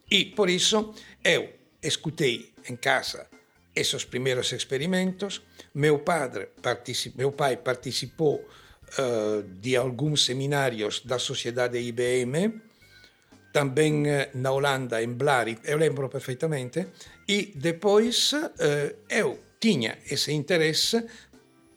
E 0.09 0.25
por 0.25 0.49
isso 0.49 0.91
eu 1.23 1.53
escutei 1.83 2.51
em 2.67 2.75
casa 2.75 3.27
esses 3.75 4.05
primeiros 4.05 4.51
experimentos. 4.53 5.39
Meu, 5.71 5.99
padre 5.99 6.49
meu 7.15 7.31
pai 7.31 7.57
participou 7.57 8.37
uh, 8.37 9.43
de 9.61 9.75
alguns 9.75 10.25
seminários 10.25 11.01
da 11.01 11.19
sociedade 11.19 11.77
IBM, 11.77 12.68
também 13.51 14.03
uh, 14.03 14.29
na 14.33 14.51
Holanda, 14.51 15.01
em 15.01 15.11
Blari, 15.13 15.57
eu 15.63 15.77
lembro 15.77 16.09
perfeitamente, 16.09 16.87
e 17.27 17.51
depois 17.55 18.33
uh, 18.33 18.95
eu 19.09 19.39
tinha 19.59 19.97
esse 20.09 20.31
interesse 20.31 21.03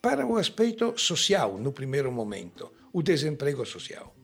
para 0.01 0.27
o 0.27 0.37
aspecto 0.37 0.99
social 0.99 1.59
no 1.59 1.73
primeiro 1.73 2.11
momento, 2.11 2.73
o 2.93 3.03
desemprego 3.03 3.65
social. 3.65 4.15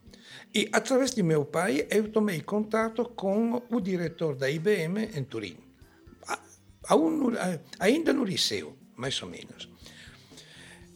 E 0.55 0.68
através 0.72 1.12
de 1.12 1.22
meu 1.22 1.44
pai 1.44 1.86
eu 1.90 2.09
tomei 2.09 2.40
contato 2.40 3.05
com 3.05 3.62
o 3.70 3.80
diretor 3.80 4.34
da 4.34 4.51
IBM 4.51 5.11
em 5.14 5.24
Turim, 5.24 5.57
ainda 7.78 8.12
no 8.12 8.24
liceu, 8.24 8.76
mais 8.96 9.20
ou 9.22 9.28
menos. 9.28 9.68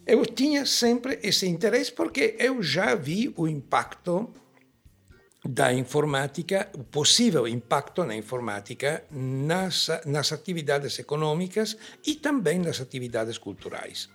Eu 0.06 0.26
tinha 0.26 0.66
sempre 0.66 1.20
esse 1.22 1.46
interesse 1.46 1.92
porque 1.92 2.34
eu 2.38 2.62
já 2.62 2.94
vi 2.94 3.32
o 3.36 3.46
impacto 3.46 4.32
da 5.44 5.72
informática, 5.72 6.70
o 6.74 6.84
possível 6.84 7.48
impacto 7.48 8.04
na 8.04 8.14
informática 8.14 9.04
nas, 9.10 9.88
nas 10.06 10.32
atividades 10.32 10.98
econômicas 10.98 11.76
e 12.06 12.14
também 12.14 12.58
nas 12.58 12.80
atividades 12.80 13.38
culturais. 13.38 14.08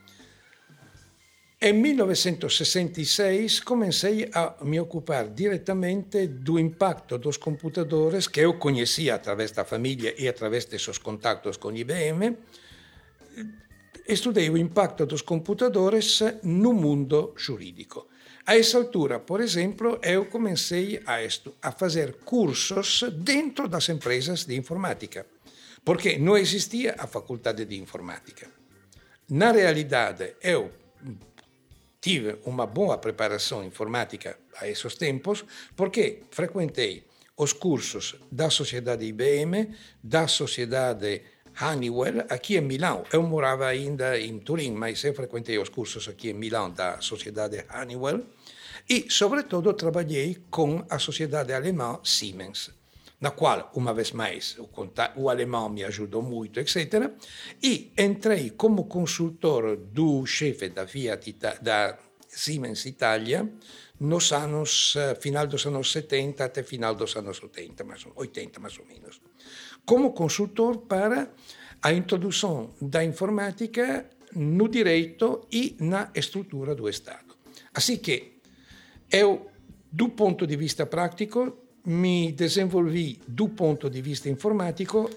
Em 1.60 1.74
1966 1.74 3.60
comecei 3.62 4.30
a 4.32 4.56
me 4.62 4.80
ocupar 4.80 5.28
diretamente 5.28 6.28
do 6.28 6.60
impacto 6.60 7.18
dos 7.18 7.36
computadores 7.36 8.28
que 8.28 8.42
eu 8.42 8.54
conhecia 8.60 9.16
através 9.16 9.52
da 9.52 9.66
família 9.66 10.14
e 10.18 10.28
através 10.28 10.66
desses 10.66 11.00
contatos 11.00 11.58
com 11.58 11.76
IBM. 11.76 12.38
Estudei 14.08 14.50
o 14.52 14.58
impacto 14.58 15.06
dos 15.08 15.24
computadores 15.24 16.20
no 16.44 16.74
mundo 16.74 17.34
jurídico. 17.36 18.08
A 18.48 18.56
essa 18.56 18.78
altura, 18.78 19.20
por 19.20 19.42
exemplo, 19.42 20.00
eu 20.02 20.26
comecei 20.28 21.04
a, 21.06 21.18
a 21.68 21.72
fazer 21.74 22.14
cursos 22.24 23.04
dentro 23.12 23.68
das 23.68 23.90
empresas 23.90 24.46
de 24.46 24.56
informática, 24.56 25.26
porque 25.84 26.18
não 26.18 26.38
existia 26.38 26.96
a 26.98 27.08
faculdade 27.08 27.66
de 27.66 27.76
informática. 27.78 28.48
Na 29.30 29.52
realidade, 29.52 30.38
eu 30.42 30.72
tive 32.00 32.40
uma 32.46 32.66
boa 32.66 32.98
preparação 32.98 33.66
informática 33.66 34.40
a 34.56 34.66
esses 34.66 34.96
tempos, 34.96 35.44
porque 35.76 36.24
frequentei 36.32 37.04
os 37.36 37.52
cursos 37.52 38.16
da 38.32 38.50
sociedade 38.50 39.04
IBM, 39.04 39.76
da 40.02 40.26
sociedade 40.26 41.22
Honeywell, 41.62 42.24
aqui 42.30 42.56
em 42.56 42.62
Milão. 42.62 43.04
Eu 43.12 43.24
morava 43.24 43.68
ainda 43.68 44.18
em 44.18 44.40
Turim, 44.40 44.72
mas 44.72 45.04
eu 45.04 45.14
frequentei 45.14 45.60
os 45.60 45.68
cursos 45.68 46.08
aqui 46.08 46.30
em 46.30 46.34
Milão 46.34 46.72
da 46.72 47.02
sociedade 47.02 47.66
Honeywell 47.76 48.37
e, 48.90 49.08
sobretudo, 49.10 49.74
trabalhei 49.74 50.38
com 50.50 50.84
a 50.90 50.98
sociedade 51.00 51.54
alemã 51.54 52.00
Siemens 52.04 52.72
na 53.20 53.32
qual, 53.32 53.72
uma 53.74 53.94
vez 53.94 54.12
mais, 54.12 54.58
o, 54.60 54.70
o 55.16 55.30
alemão 55.30 55.70
me 55.70 55.84
ajudou 55.84 56.22
muito, 56.22 56.60
etc. 56.60 57.12
E 57.62 57.92
entrei 57.98 58.52
como 58.52 58.86
consultor 58.86 59.76
do 59.76 60.26
chefe 60.26 60.70
da 60.70 60.86
Fiat, 60.86 61.36
da 61.62 61.98
Siemens 62.28 62.86
Italia, 62.86 63.52
nos 64.00 64.32
anos, 64.32 64.96
eh, 64.96 65.16
final 65.16 65.48
dos 65.48 65.66
anos 65.66 65.92
70 65.92 66.46
até 66.46 66.62
final 66.62 66.94
dos 66.94 67.16
anos 67.16 67.42
80, 67.42 67.84
mais, 67.84 68.06
80 68.16 68.60
mais 68.60 68.78
ou 68.78 68.86
menos. 68.86 69.20
Como 69.84 70.14
consultor 70.14 70.78
para 70.86 71.32
a 71.82 71.92
introdução 71.92 72.76
da 72.80 73.04
informática 73.04 74.08
no 74.36 74.68
direito 74.68 75.48
e 75.52 75.76
na 75.80 76.12
estrutura 76.14 76.76
do 76.76 76.88
Estado. 76.88 77.36
Assim 77.74 77.98
que 77.98 78.37
eu, 79.12 79.50
do 79.92 80.10
ponto 80.10 80.46
de 80.46 80.56
vista 80.56 80.86
prático, 80.86 81.58
me 81.86 82.32
desenvolvi 82.32 83.20
do 83.28 83.50
ponto 83.50 83.90
de 83.90 84.02
vista 84.02 84.30
informatico 84.30 85.10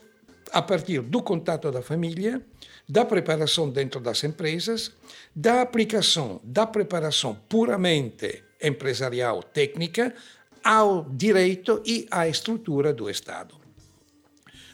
a 0.53 0.62
partir 0.62 1.01
do 1.03 1.22
contato 1.22 1.70
da 1.70 1.82
família, 1.82 2.41
da 2.88 3.05
preparação 3.05 3.70
dentro 3.70 4.01
das 4.01 4.22
empresas, 4.24 4.93
da 5.34 5.62
aplicação 5.62 6.41
da 6.43 6.66
preparação 6.66 7.34
puramente 7.49 8.45
empresarial 8.62 9.43
técnica 9.43 10.14
ao 10.62 11.05
direito 11.05 11.82
e 11.86 12.07
à 12.11 12.28
estrutura 12.28 12.93
do 12.93 13.09
Estado. 13.09 13.61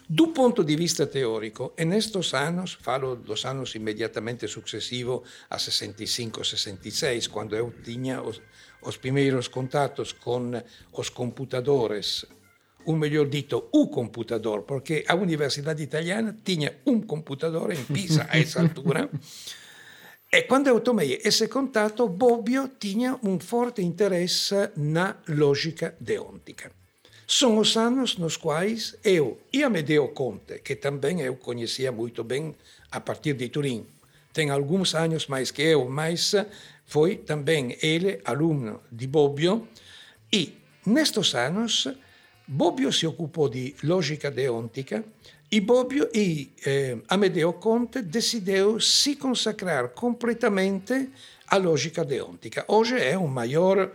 Do 0.08 0.28
ponto 0.28 0.62
de 0.62 0.76
vista 0.76 1.06
teórico, 1.06 1.74
en 1.76 1.92
estos 1.92 2.32
anos, 2.32 2.78
falo 2.80 3.16
dos 3.16 3.44
anos 3.44 3.74
imediatamente 3.74 4.46
sucessivos 4.46 5.22
a 5.50 5.58
65, 5.58 6.44
66, 6.44 7.26
quando 7.26 7.56
eu 7.56 7.74
tinha 7.82 8.22
os 8.82 8.96
primeiros 8.96 9.48
contatos 9.48 10.12
com 10.12 10.62
os 10.92 11.08
computadores, 11.08 12.24
ou 12.84 12.96
melhor 12.96 13.26
dito, 13.26 13.68
o 13.72 13.88
computador, 13.88 14.62
porque 14.62 15.04
a 15.08 15.14
Universidade 15.14 15.82
Italiana 15.82 16.36
tinha 16.44 16.76
um 16.86 17.00
computador 17.00 17.72
em 17.72 17.84
Pisa 17.84 18.26
a 18.30 18.38
essa 18.38 18.60
altura. 18.60 19.10
E 20.32 20.42
quando 20.42 20.68
eu 20.68 20.80
tomei 20.80 21.20
esse 21.24 21.48
contato, 21.48 22.08
Bobbio 22.08 22.70
tinha 22.78 23.18
um 23.22 23.38
forte 23.38 23.82
interesse 23.82 24.70
na 24.76 25.16
lógica 25.28 25.96
deontica. 26.00 26.70
São 27.26 27.58
os 27.58 27.76
anos 27.76 28.18
nos 28.18 28.36
quais 28.36 28.96
eu 29.02 29.40
e 29.52 29.64
Amedeo 29.64 30.08
Conte, 30.08 30.60
que 30.60 30.76
também 30.76 31.22
eu 31.22 31.34
conhecia 31.36 31.90
muito 31.90 32.22
bem 32.22 32.54
a 32.90 33.00
partir 33.00 33.34
de 33.34 33.48
Turim, 33.48 33.84
tem 34.36 34.50
alguns 34.50 34.94
anos 34.94 35.26
mais 35.26 35.50
que 35.50 35.62
eu, 35.62 35.88
mas 35.88 36.34
foi 36.86 37.16
também 37.16 37.76
ele 37.82 38.20
aluno 38.24 38.80
de 38.90 39.06
Bobbio 39.06 39.68
e 40.32 40.54
nestes 40.86 41.34
anos 41.34 41.88
Bobbio 42.46 42.92
se 42.92 43.06
ocupou 43.06 43.48
de 43.48 43.74
lógica 43.82 44.30
deontica 44.30 45.04
e 45.50 45.60
Bobbio 45.60 46.08
e 46.14 46.52
eh, 46.64 46.98
Amedeo 47.08 47.54
Conte 47.54 48.02
decidiu 48.02 48.80
se 48.80 49.16
consacrar 49.16 49.90
completamente 49.90 51.10
à 51.48 51.56
lógica 51.56 52.04
deontica. 52.04 52.64
Hoje 52.68 52.98
é 52.98 53.16
o 53.16 53.28
maior 53.28 53.92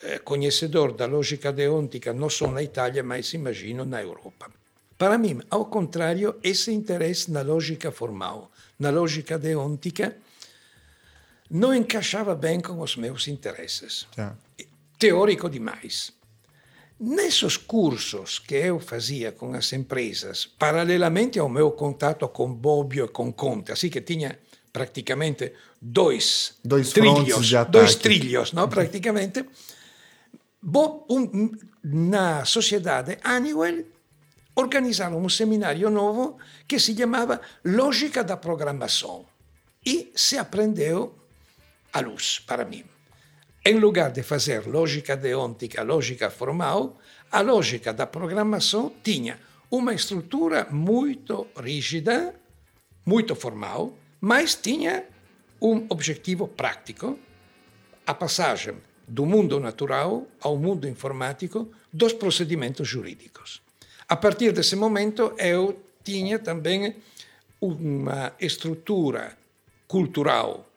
eh, 0.00 0.18
conhecedor 0.20 0.92
da 0.94 1.06
lógica 1.06 1.52
deontica 1.52 2.12
não 2.12 2.28
só 2.28 2.50
na 2.50 2.62
Itália, 2.62 3.02
mas 3.02 3.32
imagino 3.34 3.84
na 3.84 4.00
Europa. 4.02 4.50
Para 4.96 5.18
mim, 5.18 5.40
ao 5.50 5.66
contrário, 5.66 6.36
esse 6.42 6.72
interesse 6.72 7.30
na 7.30 7.42
lógica 7.42 7.92
formal, 7.92 8.50
na 8.78 8.90
lógica 8.90 9.38
deontica, 9.38 10.16
não 11.50 11.74
encaixava 11.74 12.34
bem 12.34 12.60
com 12.60 12.80
os 12.80 12.96
meus 12.96 13.28
interesses. 13.28 14.06
Tá. 14.14 14.36
Teórico 14.98 15.48
demais. 15.48 16.12
Nesses 17.00 17.56
cursos 17.56 18.38
que 18.40 18.54
eu 18.54 18.80
fazia 18.80 19.30
com 19.30 19.54
as 19.54 19.72
empresas, 19.72 20.46
paralelamente 20.46 21.38
ao 21.38 21.48
meu 21.48 21.70
contato 21.70 22.28
com 22.28 22.52
Bobbio 22.52 23.04
e 23.04 23.08
com 23.08 23.32
Conte, 23.32 23.70
assim 23.70 23.88
que 23.88 24.00
tinha 24.00 24.38
praticamente 24.72 25.52
dois, 25.80 26.54
dois 26.64 26.92
trilhos, 26.92 27.50
dois 27.70 27.94
trilhos, 27.94 28.52
não? 28.52 28.68
praticamente, 28.68 29.44
um, 31.08 31.52
na 31.84 32.44
sociedade 32.44 33.16
Honeywell 33.24 33.84
organizaram 34.56 35.24
um 35.24 35.28
seminário 35.28 35.88
novo 35.88 36.36
que 36.66 36.80
se 36.80 36.96
chamava 36.96 37.40
Lógica 37.64 38.24
da 38.24 38.36
Programação 38.36 39.24
e 39.86 40.10
se 40.16 40.36
aprendeu 40.36 41.17
a 41.92 42.00
luz 42.00 42.40
para 42.46 42.64
mim. 42.64 42.84
Em 43.64 43.78
lugar 43.78 44.10
de 44.10 44.22
fazer 44.22 44.66
lógica 44.66 45.16
deontica, 45.16 45.82
lógica 45.82 46.30
formal, 46.30 46.98
a 47.30 47.40
lógica 47.40 47.92
da 47.92 48.06
programação 48.06 48.92
tinha 49.02 49.38
uma 49.70 49.92
estrutura 49.92 50.66
muito 50.70 51.46
rígida, 51.56 52.34
muito 53.04 53.34
formal, 53.34 53.96
mas 54.20 54.54
tinha 54.54 55.04
um 55.60 55.86
objetivo 55.88 56.48
prático, 56.48 57.18
a 58.06 58.14
passagem 58.14 58.76
do 59.06 59.26
mundo 59.26 59.58
natural 59.58 60.26
ao 60.40 60.56
mundo 60.56 60.88
informático 60.88 61.68
dos 61.92 62.12
procedimentos 62.12 62.86
jurídicos. 62.86 63.60
A 64.08 64.16
partir 64.16 64.52
desse 64.52 64.76
momento, 64.76 65.34
eu 65.38 65.78
tinha 66.02 66.38
também 66.38 66.96
uma 67.60 68.32
estrutura 68.40 69.36
cultural 69.86 70.67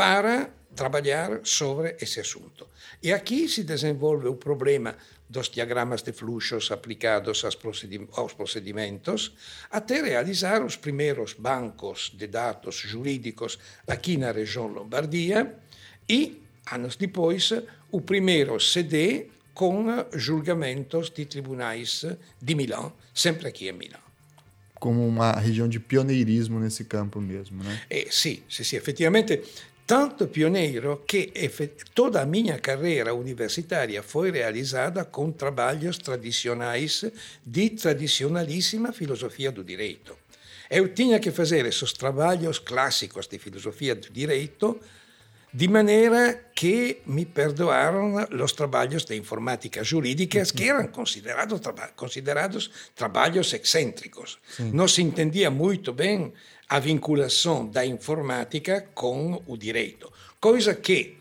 para 0.00 0.48
trabalhar 0.74 1.40
sobre 1.44 1.94
esse 2.00 2.20
assunto. 2.20 2.66
E 3.02 3.12
aqui 3.12 3.46
se 3.46 3.62
desenvolve 3.62 4.28
o 4.28 4.34
problema 4.34 4.96
dos 5.28 5.50
diagramas 5.50 6.00
de 6.00 6.10
fluxos 6.10 6.72
aplicados 6.72 7.44
aos 7.44 8.32
procedimentos, 8.32 9.36
até 9.70 10.00
realizar 10.00 10.64
os 10.64 10.74
primeiros 10.74 11.34
bancos 11.34 12.10
de 12.16 12.26
dados 12.26 12.76
jurídicos 12.76 13.58
aqui 13.86 14.16
na 14.16 14.32
região 14.32 14.68
Lombardia 14.68 15.54
e 16.08 16.40
anos 16.72 16.96
depois, 16.96 17.52
o 17.92 18.00
primeiro 18.00 18.58
CD 18.58 19.26
com 19.52 19.84
julgamentos 20.14 21.10
de 21.10 21.26
tribunais 21.26 22.06
de 22.40 22.54
Milão, 22.54 22.90
sempre 23.12 23.48
aqui 23.48 23.68
em 23.68 23.72
Milão. 23.72 24.00
Como 24.76 25.06
uma 25.06 25.32
região 25.32 25.68
de 25.68 25.78
pioneirismo 25.78 26.58
nesse 26.58 26.84
campo 26.84 27.20
mesmo, 27.20 27.62
né? 27.62 27.82
Eh, 27.90 28.06
sim, 28.10 28.42
sim, 28.48 28.64
sim, 28.64 28.76
effettivamente 28.76 29.42
tanto 29.90 30.28
pioneiro 30.28 31.02
che 31.04 31.32
toda 31.92 32.20
a 32.20 32.24
minha 32.24 32.60
carreira 32.60 33.12
universitária 33.12 34.04
foi 34.04 34.30
realizada 34.30 35.04
com 35.06 35.32
trabalhos 35.32 35.98
tradicionais 35.98 37.10
de 37.44 37.70
tradicionalíssima 37.70 38.92
filosofia 38.92 39.50
do 39.50 39.64
direito. 39.64 40.16
Eu 40.70 40.94
tinha 40.94 41.18
que 41.18 41.32
fazer 41.32 41.66
esses 41.66 41.92
trabalhos 41.92 42.60
clássicos 42.60 43.26
de 43.26 43.36
filosofia 43.40 43.96
do 43.96 44.12
direito 44.12 44.78
de 45.52 45.66
maneira 45.66 46.52
que 46.54 47.02
me 47.04 47.26
perdoaram 47.26 48.14
os 48.44 48.52
trabalhos 48.52 49.04
de 49.04 49.16
informática 49.16 49.82
jurídica, 49.82 50.44
que 50.44 50.68
eram 50.68 50.86
considerados, 50.86 51.58
traba 51.58 51.88
considerados 51.96 52.70
trabalhos 52.94 53.52
excêntricos. 53.52 54.38
Sim. 54.56 54.70
Não 54.72 54.86
se 54.86 55.02
entendia 55.02 55.50
muito 55.50 55.92
bem 55.92 56.32
a 56.70 56.78
vinculação 56.78 57.66
da 57.66 57.84
informática 57.84 58.86
com 58.94 59.42
o 59.44 59.56
direito, 59.56 60.10
coisa 60.38 60.72
que 60.72 61.18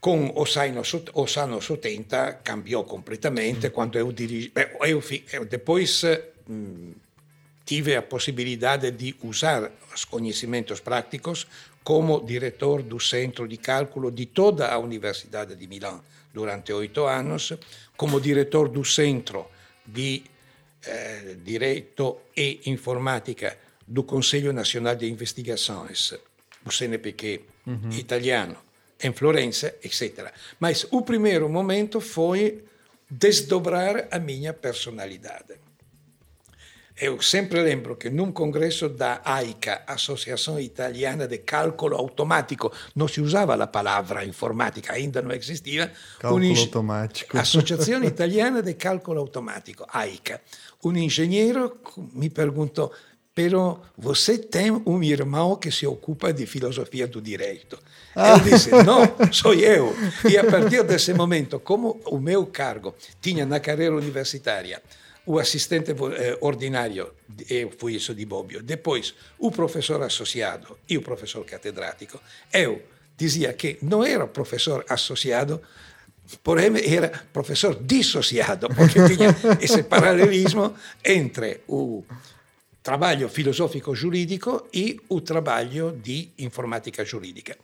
com 0.00 0.32
os 0.40 0.56
anos, 0.56 0.96
os 1.12 1.36
anos 1.36 1.68
80 1.68 2.40
cambiou 2.42 2.84
completamente, 2.84 3.70
quando 3.70 3.98
eu 3.98 4.10
dirigi... 4.12 4.50
Eu, 4.80 5.02
eu 5.32 5.44
depois 5.44 6.02
hum, 6.48 6.92
tive 7.64 7.96
a 7.96 8.02
possibilidade 8.02 8.90
de 8.90 9.14
usar 9.22 9.70
os 9.94 10.04
conhecimentos 10.04 10.80
práticos 10.80 11.46
como 11.82 12.24
diretor 12.24 12.82
do 12.82 12.98
Centro 13.00 13.46
de 13.46 13.58
Cálculo 13.58 14.10
de 14.10 14.26
toda 14.26 14.68
a 14.68 14.78
Universidade 14.78 15.54
de 15.54 15.66
Milão 15.66 16.02
durante 16.32 16.72
oito 16.72 17.04
anos, 17.04 17.52
como 17.96 18.20
diretor 18.20 18.68
do 18.68 18.84
Centro 18.84 19.46
de 19.86 20.22
eh, 20.84 21.36
Direito 21.42 22.20
e 22.36 22.60
Informática 22.66 23.63
do 23.86 24.02
Conselho 24.02 24.52
Nacional 24.52 24.94
de 24.96 25.10
Investigações, 25.10 26.14
o 26.64 26.70
CNPq 26.70 27.44
uhum. 27.66 27.90
italiano, 27.90 28.56
em 29.02 29.12
Florença, 29.12 29.74
etc. 29.82 30.32
Mas 30.58 30.86
o 30.90 31.02
primeiro 31.02 31.48
momento 31.48 32.00
foi 32.00 32.64
desdobrar 33.10 34.08
a 34.10 34.18
minha 34.18 34.52
personalidade. 34.52 35.64
Eu 36.96 37.20
sempre 37.20 37.60
lembro 37.60 37.96
que 37.96 38.08
num 38.08 38.30
congresso 38.30 38.88
da 38.88 39.20
AICA, 39.24 39.82
Associação 39.84 40.60
Italiana 40.60 41.26
de 41.26 41.38
Cálculo 41.38 41.96
Automático, 41.96 42.72
não 42.94 43.08
se 43.08 43.20
usava 43.20 43.54
a 43.54 43.66
palavra 43.66 44.24
informática, 44.24 44.92
ainda 44.92 45.20
não 45.20 45.32
existia. 45.32 45.92
Cálculo 46.20 46.46
um 46.46 46.56
automático. 46.56 47.36
Associação 47.36 48.02
Italiana 48.04 48.62
de 48.62 48.74
Cálculo 48.74 49.18
Automático, 49.18 49.84
AICA. 49.92 50.40
Um 50.84 50.96
engenheiro 50.96 51.80
me 52.12 52.30
perguntou, 52.30 52.92
pero 53.34 53.80
você 53.98 54.38
tem 54.38 54.70
um 54.70 55.02
irmão 55.02 55.56
que 55.56 55.70
se 55.70 55.86
ocupa 55.86 56.32
de 56.32 56.46
filosofia 56.46 57.06
do 57.06 57.20
direito. 57.20 57.78
Ah. 58.14 58.34
Eu 58.34 58.40
disse, 58.40 58.70
não, 58.70 59.32
sou 59.32 59.52
eu. 59.54 59.92
E 60.30 60.38
a 60.38 60.44
partir 60.44 60.84
desse 60.84 61.12
momento, 61.12 61.58
como 61.58 62.00
o 62.06 62.18
meu 62.18 62.46
cargo 62.46 62.94
tinha 63.20 63.44
na 63.44 63.58
carreira 63.58 63.96
universitária 63.96 64.80
o 65.26 65.38
assistente 65.38 65.90
eh, 65.90 66.38
ordinário, 66.40 67.12
eu 67.48 67.72
fui 67.76 67.94
isso 67.94 68.14
de 68.14 68.26
Bobbio, 68.26 68.62
depois 68.62 69.14
o 69.38 69.50
professor 69.50 70.02
associado 70.02 70.78
e 70.88 70.98
o 70.98 71.02
professor 71.02 71.44
catedrático. 71.44 72.20
Eu 72.52 72.82
dizia 73.16 73.52
que 73.54 73.78
não 73.80 74.04
era 74.04 74.26
professor 74.26 74.84
associado, 74.88 75.62
porém 76.42 76.70
era 76.84 77.08
professor 77.32 77.74
dissociado, 77.74 78.68
porque 78.68 79.16
tinha 79.16 79.34
esse 79.60 79.82
paralelismo 79.82 80.74
entre 81.02 81.62
o 81.66 82.04
trabalho 82.84 83.30
filosófico 83.30 83.94
jurídico 83.94 84.68
e 84.72 85.00
o 85.08 85.18
trabalho 85.22 85.98
de 86.02 86.28
informática 86.38 87.02
jurídica. 87.02 87.56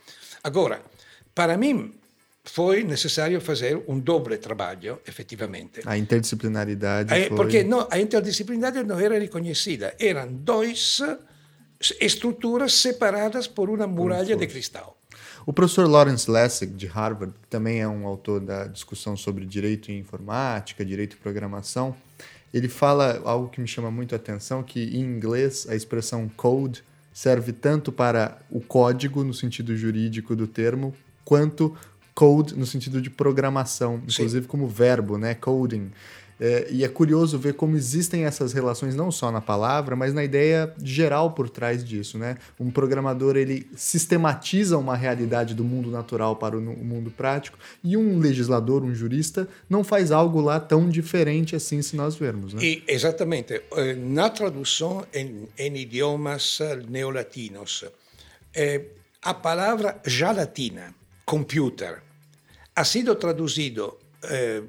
Agora, 0.43 0.81
para 1.35 1.59
mim, 1.59 1.93
foi 2.43 2.83
necessário 2.83 3.39
fazer 3.39 3.85
um 3.87 4.01
doble 4.01 4.39
trabalho, 4.39 4.99
efetivamente. 5.07 5.83
A 5.85 5.99
interdisciplinaridade. 5.99 7.13
É, 7.13 7.29
foi... 7.29 7.37
Porque 7.37 7.63
não, 7.63 7.87
a 7.91 8.01
interdisciplinaridade 8.01 8.89
não 8.89 8.99
era 8.99 9.19
reconhecida. 9.19 9.95
Eram 10.01 10.27
duas 10.33 11.03
estruturas 12.01 12.73
separadas 12.73 13.47
por 13.47 13.69
uma 13.69 13.87
muralha 13.87 14.35
de 14.35 14.47
cristal. 14.47 14.97
O 15.45 15.53
professor 15.53 15.87
Lawrence 15.87 16.31
Lessig, 16.31 16.73
de 16.73 16.87
Harvard, 16.87 17.35
que 17.43 17.49
também 17.49 17.81
é 17.81 17.89
um 17.89 18.07
autor 18.07 18.41
da 18.41 18.67
discussão 18.67 19.17
sobre 19.19 19.45
direito 19.45 19.91
e 19.91 19.99
informática, 19.99 20.83
direito 20.83 21.15
e 21.15 21.17
programação, 21.17 21.95
ele 22.53 22.69
fala 22.69 23.21
algo 23.25 23.49
que 23.49 23.61
me 23.61 23.69
chama 23.69 23.91
muito 23.91 24.15
a 24.15 24.17
atenção, 24.17 24.63
que 24.63 24.97
em 24.97 25.01
inglês 25.01 25.67
a 25.69 25.75
expressão 25.75 26.29
code 26.37 26.83
serve 27.13 27.53
tanto 27.53 27.93
para 27.93 28.39
o 28.51 28.61
código 28.61 29.23
no 29.25 29.35
sentido 29.35 29.77
jurídico 29.77 30.35
do 30.35 30.47
termo, 30.47 30.95
quanto 31.25 31.77
code 32.15 32.57
no 32.57 32.67
sentido 32.67 33.01
de 33.01 33.09
programação, 33.09 34.03
inclusive 34.07 34.43
Sim. 34.43 34.49
como 34.49 34.69
verbo, 34.69 35.17
né? 35.17 35.35
Coding. 35.35 35.91
É, 36.41 36.69
e 36.71 36.83
é 36.83 36.89
curioso 36.89 37.39
ver 37.39 37.53
como 37.53 37.77
existem 37.77 38.25
essas 38.25 38.55
relações 38.55 38.97
não 38.97 39.11
só 39.11 39.31
na 39.31 39.43
palavra, 39.43 39.95
mas 39.95 40.15
na 40.15 40.25
ideia 40.25 40.73
geral 40.83 41.33
por 41.33 41.51
trás 41.51 41.85
disso, 41.85 42.17
né? 42.17 42.39
Um 42.59 42.71
programador 42.71 43.37
ele 43.37 43.69
sistematiza 43.77 44.79
uma 44.79 44.97
realidade 44.97 45.55
do 45.55 45.63
mundo 45.63 45.91
natural 45.91 46.37
para 46.37 46.57
o 46.57 46.61
mundo 46.61 47.11
prático 47.11 47.59
e 47.85 47.95
um 47.95 48.19
legislador, 48.19 48.83
um 48.83 48.95
jurista, 48.95 49.47
não 49.69 49.85
faz 49.85 50.11
algo 50.11 50.41
lá 50.41 50.59
tão 50.59 50.89
diferente 50.89 51.55
assim 51.55 51.83
se 51.83 51.95
nós 51.95 52.17
vermos, 52.17 52.55
né? 52.55 52.63
E, 52.63 52.83
exatamente. 52.89 53.61
Eh, 53.77 53.95
na 53.95 54.31
tradução 54.31 55.05
em, 55.13 55.47
em 55.59 55.77
idiomas 55.77 56.59
neolatinos, 56.89 57.85
eh, 58.55 58.83
a 59.23 59.35
palavra 59.35 60.01
já 60.07 60.33
latina, 60.33 60.95
computer, 61.27 62.03
ha 62.75 62.85
sido 62.85 63.15
traduzido 63.15 63.99
eh, 64.23 64.63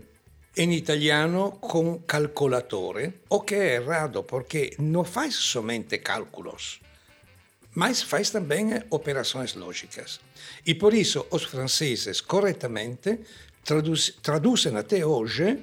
en 0.55 0.73
italiano 0.73 1.59
con 1.59 1.99
calcolatore, 2.03 3.23
o 3.29 3.41
que 3.45 3.55
é 3.55 3.75
errado, 3.75 4.23
porque 4.23 4.75
não 4.79 5.05
faz 5.05 5.35
somente 5.35 5.99
cálculos, 5.99 6.81
mas 7.75 8.03
faz 8.03 8.31
também 8.31 8.71
operações 8.89 9.55
lógicas. 9.55 10.19
E 10.65 10.75
por 10.75 10.93
isso 10.93 11.25
os 11.31 11.43
franceses, 11.43 12.19
corretamente, 12.19 13.19
traduz, 13.63 14.15
traduzem 14.21 14.75
até 14.75 15.05
hoje, 15.05 15.57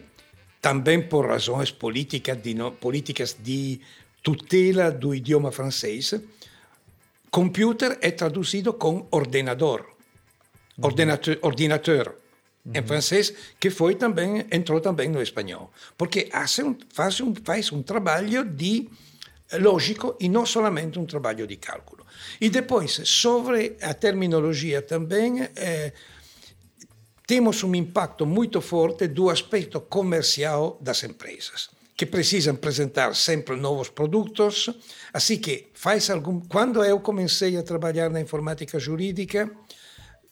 também 0.60 1.02
por 1.02 1.26
razões 1.26 1.70
políticas 1.70 2.40
de, 2.42 2.54
políticas 2.80 3.36
de 3.38 3.80
tutela 4.22 4.90
do 4.90 5.14
idioma 5.14 5.52
francês, 5.52 6.14
computer 7.30 7.98
é 8.00 8.10
traduzido 8.10 8.72
com 8.72 9.06
ordenador, 9.10 9.84
ordinateur, 10.80 11.38
ordinateur 11.42 12.14
uhum. 12.64 12.72
em 12.74 12.82
francês, 12.82 13.32
que 13.58 13.70
foi 13.70 13.94
também 13.94 14.46
entrou 14.50 14.80
também 14.80 15.08
no 15.08 15.20
espanhol, 15.22 15.70
porque 15.96 16.30
um, 16.64 16.76
faz, 16.92 17.20
um, 17.20 17.34
faz 17.44 17.72
um 17.72 17.82
trabalho 17.82 18.44
de 18.44 18.88
eh, 19.50 19.58
lógico 19.58 20.16
e 20.20 20.28
não 20.28 20.44
somente 20.44 20.98
um 20.98 21.06
trabalho 21.06 21.46
de 21.46 21.56
cálculo. 21.56 22.06
E 22.40 22.50
depois, 22.50 23.00
sobre 23.04 23.76
a 23.80 23.94
terminologia 23.94 24.82
também, 24.82 25.48
eh, 25.56 25.92
temos 27.26 27.62
um 27.62 27.74
impacto 27.74 28.24
muito 28.24 28.60
forte 28.60 29.06
do 29.06 29.28
aspecto 29.28 29.80
comercial 29.80 30.78
das 30.80 31.04
empresas 31.04 31.68
que 31.98 32.06
precisam 32.06 32.54
apresentar 32.54 33.12
sempre 33.16 33.56
novos 33.56 33.90
produtos. 33.90 34.70
Assim 35.12 35.36
que 35.36 35.66
faz 35.74 36.08
algum. 36.08 36.40
Quando 36.40 36.84
eu 36.84 37.00
comecei 37.00 37.56
a 37.56 37.62
trabalhar 37.62 38.08
na 38.08 38.20
informática 38.20 38.78
jurídica, 38.78 39.50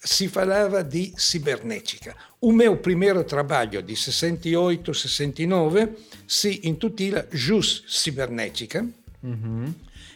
si 0.06 0.28
falava 0.28 0.84
di 0.84 1.12
cibernetica. 1.16 2.14
O 2.40 2.52
meu 2.52 2.76
primeiro 2.76 3.24
trabalho 3.24 3.82
di 3.82 3.94
68-69 3.94 5.90
si 6.26 6.60
intitula 6.64 7.26
Jus 7.32 7.82
Cibernética, 7.88 8.86
uhum. 9.22 9.74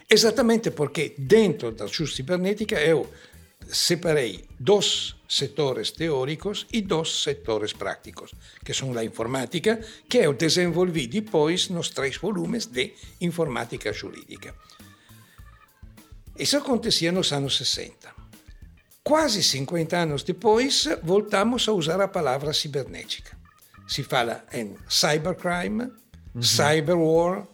exatamente 0.08 0.70
porque 0.70 1.14
dentro 1.18 1.72
da 1.72 1.86
Jus 1.88 2.14
Cibernética 2.14 2.80
eu 2.80 3.10
separei 3.66 4.44
dois 4.58 5.16
setores 5.28 5.90
teóricos 5.90 6.66
e 6.72 6.82
dois 6.82 7.22
setores 7.22 7.72
práticos, 7.72 8.30
que 8.64 8.72
são 8.72 8.96
a 8.96 9.04
informática, 9.04 9.80
que 10.08 10.18
eu 10.18 10.34
desenvolvi 10.34 11.08
depois 11.08 11.68
nos 11.68 11.88
três 11.90 12.16
volumes 12.16 12.66
de 12.66 12.94
informática 13.20 13.92
jurídica. 13.92 14.54
Isso 16.38 16.56
acontecia 16.56 17.10
nos 17.10 17.32
anos 17.32 17.56
60. 17.56 18.19
Quase 19.02 19.42
50 19.42 19.96
anos 19.96 20.22
depois, 20.22 20.86
voltamos 21.02 21.66
a 21.68 21.72
usar 21.72 22.00
a 22.00 22.08
palavra 22.08 22.52
cibernética. 22.52 23.36
Se 23.88 24.02
fala 24.02 24.44
em 24.52 24.76
cybercrime, 24.88 25.84
uhum. 26.34 26.42
cyberwar 26.42 27.46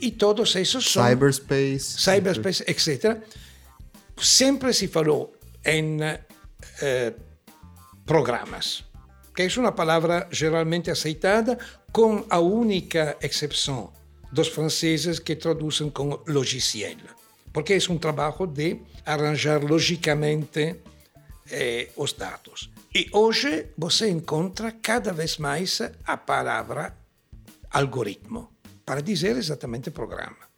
e 0.00 0.10
todos 0.10 0.54
esses 0.56 0.90
são... 0.90 1.04
Cyberspace. 1.04 1.98
Cyberspace, 1.98 2.64
etc. 2.66 3.22
Sempre 4.18 4.72
se 4.74 4.88
falou 4.88 5.32
em 5.64 5.98
eh, 6.02 7.14
programas, 8.04 8.84
que 9.34 9.42
é 9.42 9.48
uma 9.56 9.72
palavra 9.72 10.26
geralmente 10.32 10.90
aceitada, 10.90 11.58
com 11.92 12.26
a 12.28 12.40
única 12.40 13.16
exceção 13.22 13.92
dos 14.32 14.48
franceses 14.48 15.18
que 15.18 15.36
traduzem 15.36 15.90
com 15.90 16.22
logiciel 16.26 16.98
porque 17.52 17.74
é 17.74 17.92
um 17.92 17.98
trabalho 17.98 18.46
de 18.46 18.80
arranjar 19.12 19.62
logicamente 19.64 20.76
eh, 21.50 21.88
os 21.96 22.12
dados. 22.12 22.70
E 22.94 23.08
hoje 23.12 23.66
você 23.76 24.08
encontra 24.08 24.72
cada 24.72 25.12
vez 25.12 25.38
mais 25.38 25.80
a 26.04 26.16
palavra 26.16 26.96
algoritmo 27.70 28.50
para 28.84 29.00
dizer 29.00 29.36
exatamente 29.36 29.90
programa. 29.90 30.50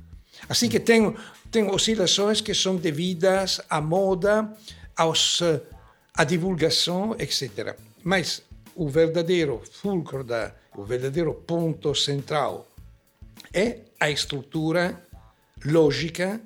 Assim 0.48 0.68
que 0.68 0.80
tem, 0.80 1.14
tem 1.50 1.70
oscilações 1.70 2.40
que 2.40 2.54
são 2.54 2.76
devidas 2.76 3.60
à 3.68 3.80
moda, 3.80 4.50
aos, 4.96 5.40
à 6.14 6.24
divulgação, 6.24 7.14
etc. 7.18 7.76
Mas 8.02 8.42
o 8.74 8.88
verdadeiro 8.88 9.62
fulcro, 9.70 10.24
da, 10.24 10.54
o 10.76 10.84
verdadeiro 10.84 11.34
ponto 11.34 11.94
central 11.94 12.66
é 13.52 13.80
a 14.00 14.10
estrutura 14.10 15.06
lógica 15.64 16.40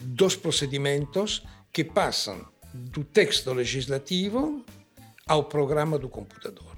dos 0.00 0.36
procedimentos 0.36 1.42
que 1.72 1.84
passam 1.84 2.44
do 2.72 3.04
texto 3.04 3.52
legislativo 3.52 4.64
ao 5.26 5.44
programa 5.44 5.98
do 5.98 6.08
computador. 6.08 6.76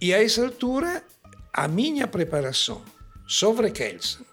E 0.00 0.14
a 0.14 0.22
essa 0.22 0.44
altura, 0.44 1.04
a 1.52 1.68
minha 1.68 2.06
preparação 2.06 2.82
sobre 3.26 3.70
Kelsen, 3.70 4.24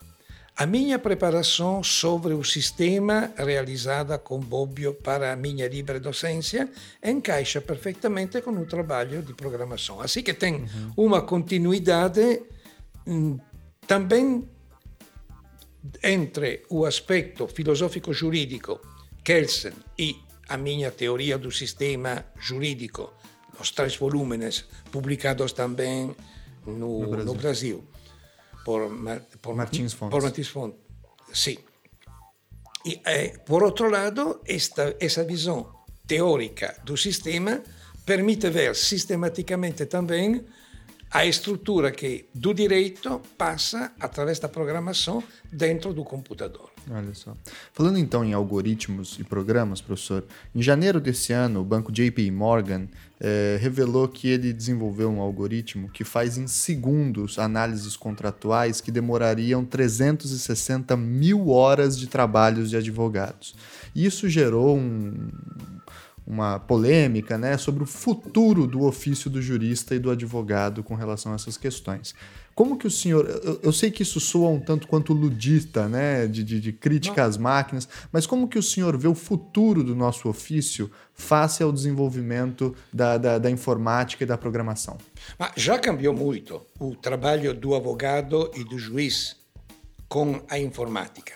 a 0.55 0.65
minha 0.65 0.97
preparação 0.97 1.83
sobre 1.83 2.33
o 2.33 2.43
sistema 2.43 3.31
realizada 3.37 4.17
com 4.17 4.39
Bobbio 4.39 4.93
para 4.93 5.31
a 5.31 5.35
minha 5.35 5.67
livre 5.67 5.99
docência 5.99 6.67
encaixa 7.03 7.61
perfeitamente 7.61 8.41
com 8.41 8.51
o 8.51 8.65
trabalho 8.65 9.21
de 9.21 9.33
programação. 9.33 10.01
Assim 10.01 10.23
que 10.23 10.33
tem 10.33 10.65
uma 10.95 11.21
continuidade 11.21 12.41
hum, 13.05 13.37
também 13.85 14.49
entre 16.03 16.65
o 16.69 16.85
aspecto 16.85 17.47
filosófico-jurídico, 17.47 18.79
Kelsen, 19.23 19.73
e 19.97 20.15
a 20.47 20.57
minha 20.57 20.91
teoria 20.91 21.37
do 21.37 21.51
sistema 21.51 22.25
jurídico, 22.39 23.13
os 23.59 23.71
três 23.71 23.95
volumes 23.95 24.65
publicados 24.91 25.53
também 25.53 26.15
no, 26.65 26.99
no, 26.99 27.07
Brasil. 27.07 27.25
no 27.25 27.33
Brasil, 27.35 27.83
por, 28.63 28.81
por 29.41 29.55
Martins 29.55 29.93
Fontes. 29.93 30.11
Por 30.11 30.21
Martins 30.21 30.47
Fontes, 30.47 30.79
sim. 31.33 31.57
E, 32.85 33.01
eh, 33.05 33.37
por 33.45 33.63
outro 33.63 33.89
lado, 33.89 34.41
esta, 34.45 34.95
essa 34.99 35.23
visão 35.23 35.75
teórica 36.05 36.79
do 36.85 36.95
sistema 36.95 37.61
permite 38.05 38.49
ver 38.49 38.73
sistematicamente 38.75 39.85
também 39.85 40.45
a 41.11 41.25
estrutura 41.25 41.91
que 41.91 42.25
do 42.33 42.53
direito 42.53 43.21
passa 43.37 43.91
através 43.99 44.39
da 44.39 44.47
programação 44.47 45.23
dentro 45.51 45.93
do 45.93 46.03
computador. 46.03 46.69
Olha 46.89 47.13
só. 47.13 47.35
Falando 47.73 47.97
então 47.97 48.23
em 48.23 48.33
algoritmos 48.33 49.17
e 49.19 49.23
programas, 49.23 49.81
professor, 49.81 50.23
em 50.55 50.61
janeiro 50.61 50.99
desse 51.01 51.33
ano, 51.33 51.61
o 51.61 51.63
banco 51.63 51.91
JP 51.91 52.31
Morgan 52.31 52.87
eh, 53.19 53.57
revelou 53.59 54.07
que 54.07 54.29
ele 54.29 54.53
desenvolveu 54.53 55.09
um 55.09 55.19
algoritmo 55.19 55.89
que 55.89 56.03
faz 56.03 56.37
em 56.37 56.47
segundos 56.47 57.39
análises 57.39 57.97
contratuais 57.97 58.79
que 58.79 58.91
demorariam 58.91 59.65
360 59.65 60.95
mil 60.95 61.49
horas 61.49 61.97
de 61.97 62.07
trabalhos 62.07 62.69
de 62.69 62.77
advogados. 62.77 63.55
Isso 63.95 64.29
gerou 64.29 64.77
um, 64.77 65.29
uma 66.27 66.59
polêmica 66.59 67.37
né, 67.37 67.57
sobre 67.57 67.83
o 67.83 67.87
futuro 67.87 68.67
do 68.67 68.83
ofício 68.83 69.29
do 69.29 69.41
jurista 69.41 69.95
e 69.95 69.99
do 69.99 70.11
advogado 70.11 70.83
com 70.83 70.93
relação 70.93 71.31
a 71.31 71.35
essas 71.35 71.55
questões. 71.55 72.13
Como 72.53 72.75
que 72.75 72.87
o 72.87 72.91
senhor. 72.91 73.29
Eu, 73.43 73.59
eu 73.61 73.71
sei 73.71 73.91
que 73.91 74.01
isso 74.01 74.19
soa 74.19 74.49
um 74.49 74.59
tanto 74.59 74.87
quanto 74.87 75.13
ludista, 75.13 75.87
né? 75.87 76.25
De, 76.25 76.43
de, 76.43 76.59
de 76.59 76.73
crítica 76.73 77.21
Não. 77.21 77.29
às 77.29 77.37
máquinas, 77.37 77.87
mas 78.11 78.25
como 78.25 78.47
que 78.47 78.57
o 78.57 78.63
senhor 78.63 78.97
vê 78.97 79.07
o 79.07 79.13
futuro 79.13 79.83
do 79.83 79.95
nosso 79.95 80.27
ofício 80.27 80.91
face 81.13 81.61
ao 81.61 81.71
desenvolvimento 81.71 82.75
da, 82.91 83.15
da, 83.17 83.37
da 83.37 83.51
informática 83.51 84.23
e 84.23 84.27
da 84.27 84.39
programação? 84.39 84.97
Mas 85.37 85.51
já 85.55 85.77
cambiou 85.77 86.15
muito 86.15 86.59
o 86.79 86.95
trabalho 86.95 87.53
do 87.53 87.75
advogado 87.75 88.51
e 88.55 88.63
do 88.63 88.79
juiz 88.79 89.35
com 90.09 90.41
a 90.49 90.57
informática. 90.57 91.33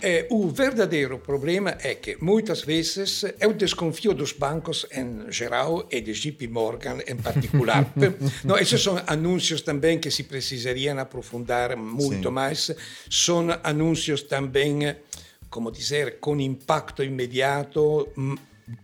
É, 0.00 0.26
o 0.30 0.48
verdadeiro 0.48 1.18
problema 1.18 1.76
é 1.80 1.94
que 1.94 2.16
muitas 2.22 2.60
vezes 2.60 3.24
eu 3.40 3.52
desconfio 3.52 4.12
dos 4.12 4.32
bancos 4.32 4.86
em 4.92 5.30
geral 5.32 5.88
e 5.90 6.00
de 6.00 6.12
JP 6.12 6.48
Morgan 6.48 6.98
em 7.06 7.16
particular. 7.16 7.90
Não, 8.44 8.58
esses 8.58 8.82
são 8.82 9.02
anúncios 9.06 9.62
também 9.62 9.98
que 9.98 10.10
se 10.10 10.24
precisariam 10.24 10.98
aprofundar 10.98 11.76
muito 11.76 12.28
Sim. 12.28 12.34
mais. 12.34 12.70
São 13.10 13.46
anúncios 13.62 14.22
também, 14.22 14.94
como 15.48 15.70
dizer, 15.70 16.18
com 16.20 16.38
impacto 16.38 17.02
imediato 17.02 18.08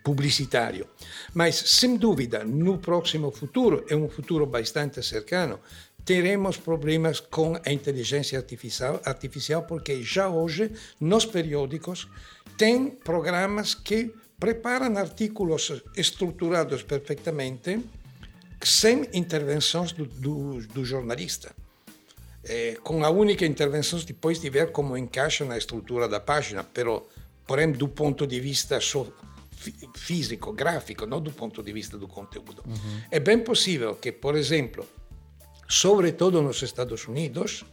publicitário. 0.03 0.87
Mas, 1.35 1.57
sem 1.57 1.97
dúvida, 1.97 2.45
no 2.45 2.79
próximo 2.79 3.31
futuro, 3.31 3.85
é 3.89 3.97
um 3.97 4.09
futuro 4.09 4.47
bastante 4.47 5.03
cercano, 5.03 5.59
teremos 6.05 6.57
problemas 6.57 7.21
com 7.21 7.59
a 7.65 7.73
inteligência 7.73 8.39
artificial, 8.39 9.01
artificial 9.05 9.63
porque 9.63 10.03
já 10.03 10.29
hoje 10.29 10.71
nos 11.01 11.25
periódicos 11.25 12.09
tem 12.57 12.91
programas 12.91 13.75
que 13.75 14.13
preparam 14.39 14.97
artículos 14.99 15.83
estruturados 15.97 16.83
perfeitamente 16.83 17.81
sem 18.61 19.09
intervenções 19.13 19.93
do, 19.93 20.05
do, 20.07 20.67
do 20.69 20.85
jornalista. 20.85 21.55
É, 22.45 22.77
com 22.83 23.05
a 23.05 23.11
única 23.11 23.47
intervenção 23.47 24.01
depois 24.01 24.41
de 24.41 24.51
ver 24.51 24.73
como 24.73 24.97
encaixa 24.97 25.45
na 25.45 25.57
estrutura 25.57 26.09
da 26.09 26.19
página, 26.19 26.65
pero, 26.65 27.07
porém, 27.47 27.71
do 27.71 27.87
ponto 27.87 28.27
de 28.27 28.41
vista 28.41 28.81
so, 28.81 29.13
físico, 29.95 30.53
gráfico, 30.53 31.07
não 31.07 31.21
do 31.21 31.31
ponto 31.31 31.63
de 31.63 31.73
vista 31.73 31.97
do 31.97 32.09
conteúdo. 32.09 32.65
Uhum. 32.67 33.01
É 33.13 33.21
bem 33.21 33.39
possível 33.39 33.95
que, 33.95 34.11
por 34.11 34.35
exemplo, 34.35 34.85
sobretudo 35.73 36.43
nos 36.43 36.63
Estados 36.63 37.09
Unidos, 37.09 37.65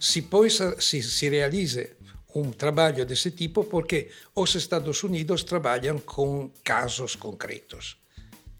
se, 0.00 0.22
poi, 0.22 0.50
si, 0.50 1.00
si 1.00 1.28
realize 1.28 1.94
um 2.34 2.50
trabalho 2.50 3.06
desse 3.06 3.30
tipo 3.30 3.64
porque 3.64 4.10
os 4.34 4.56
Estados 4.56 5.04
Unidos 5.04 5.44
trabalham 5.44 5.98
com 6.00 6.50
casos 6.64 7.14
concretos. 7.14 7.96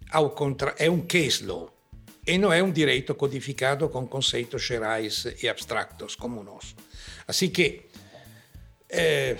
Ao 0.08 0.30
contra, 0.30 0.72
é 0.78 0.88
um 0.88 1.00
case 1.00 1.44
law 1.44 1.68
e 2.24 2.38
não 2.38 2.52
é 2.52 2.62
um 2.62 2.70
direito 2.70 3.12
codificado 3.16 3.88
com 3.88 4.06
conceitos 4.06 4.62
gerais 4.62 5.26
e 5.42 5.48
abstractos 5.48 6.14
como 6.14 6.44
nós. 6.44 6.76
Assim 7.26 7.50
que 7.50 7.86
eh, 8.88 9.36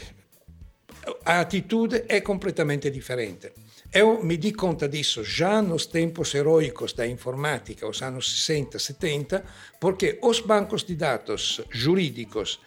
a 1.25 1.39
atitude 1.39 2.05
é 2.09 2.21
completamente 2.21 2.91
diferente. 2.91 3.53
Eu 3.99 4.23
me 4.23 4.37
di 4.37 4.53
conta 4.53 4.87
disso 4.87 5.25
já 5.25 5.63
nos 5.63 5.87
tempos 5.87 6.35
heróicos 6.35 6.93
da 6.93 7.07
informática, 7.07 7.89
os 7.89 8.03
anos 8.03 8.45
60, 8.45 8.79
70, 8.79 9.43
porque 9.81 10.19
os 10.21 10.41
bancos 10.41 10.85
de 10.85 10.95
dados 10.95 11.63
jurídicos 11.71 12.61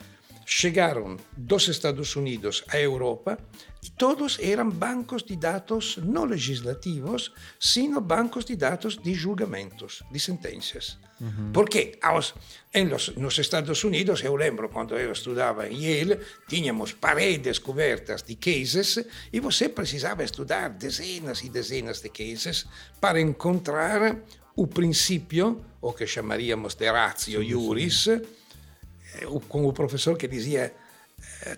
chegaram 0.43 1.17
dos 1.37 1.67
Estados 1.67 2.15
Unidos 2.15 2.63
à 2.67 2.79
Europa 2.79 3.37
todos 3.97 4.37
eram 4.41 4.69
bancos 4.69 5.23
de 5.23 5.35
dados 5.35 5.97
não 5.97 6.25
legislativos, 6.25 7.31
sino 7.59 8.01
bancos 8.01 8.45
de 8.45 8.55
dados 8.55 8.97
de 8.97 9.13
julgamentos, 9.13 10.03
de 10.11 10.19
sentenças. 10.19 10.97
Uhum. 11.19 11.51
Porque 11.53 11.97
aos, 12.01 12.33
los, 12.73 13.15
nos 13.15 13.37
Estados 13.37 13.83
Unidos, 13.83 14.23
eu 14.23 14.35
lembro 14.35 14.69
quando 14.69 14.97
eu 14.97 15.11
estudava 15.11 15.67
em 15.67 15.83
Yale, 15.83 16.19
tínhamos 16.47 16.93
paredes 16.93 17.59
cobertas 17.59 18.23
de 18.23 18.35
cases 18.35 19.05
e 19.31 19.39
você 19.39 19.69
precisava 19.69 20.23
estudar 20.23 20.69
dezenas 20.69 21.41
e 21.43 21.49
dezenas 21.49 22.01
de 22.01 22.09
cases 22.09 22.65
para 22.99 23.19
encontrar 23.19 24.17
o 24.55 24.67
princípio, 24.67 25.63
o 25.81 25.93
que 25.93 26.05
chamaríamos 26.05 26.75
de 26.75 26.89
ratio 26.91 27.41
iuris, 27.41 28.07
eh, 28.07 28.21
com 29.47 29.65
o 29.65 29.73
professor 29.73 30.17
que 30.17 30.27
dizia 30.27 30.73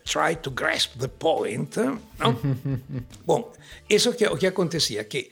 try 0.04 0.36
to 0.36 0.52
grasp 0.52 0.98
the 1.00 1.08
point. 1.08 1.76
Não? 2.20 2.40
Bom, 3.26 3.52
isso 3.90 4.14
que, 4.14 4.26
o 4.28 4.38
que 4.38 4.48
acontecia 4.48 5.04
que 5.04 5.32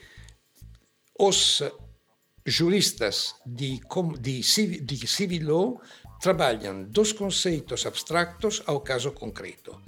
os 1.18 1.62
juristas 2.46 3.36
de, 3.46 3.80
de, 4.20 4.42
de 4.82 5.08
civil 5.08 5.48
law 5.48 5.82
trabalham 6.20 6.84
dos 6.84 7.14
conceitos 7.14 7.86
abstractos 7.86 8.62
ao 8.66 8.82
caso 8.82 9.12
concreto. 9.12 9.82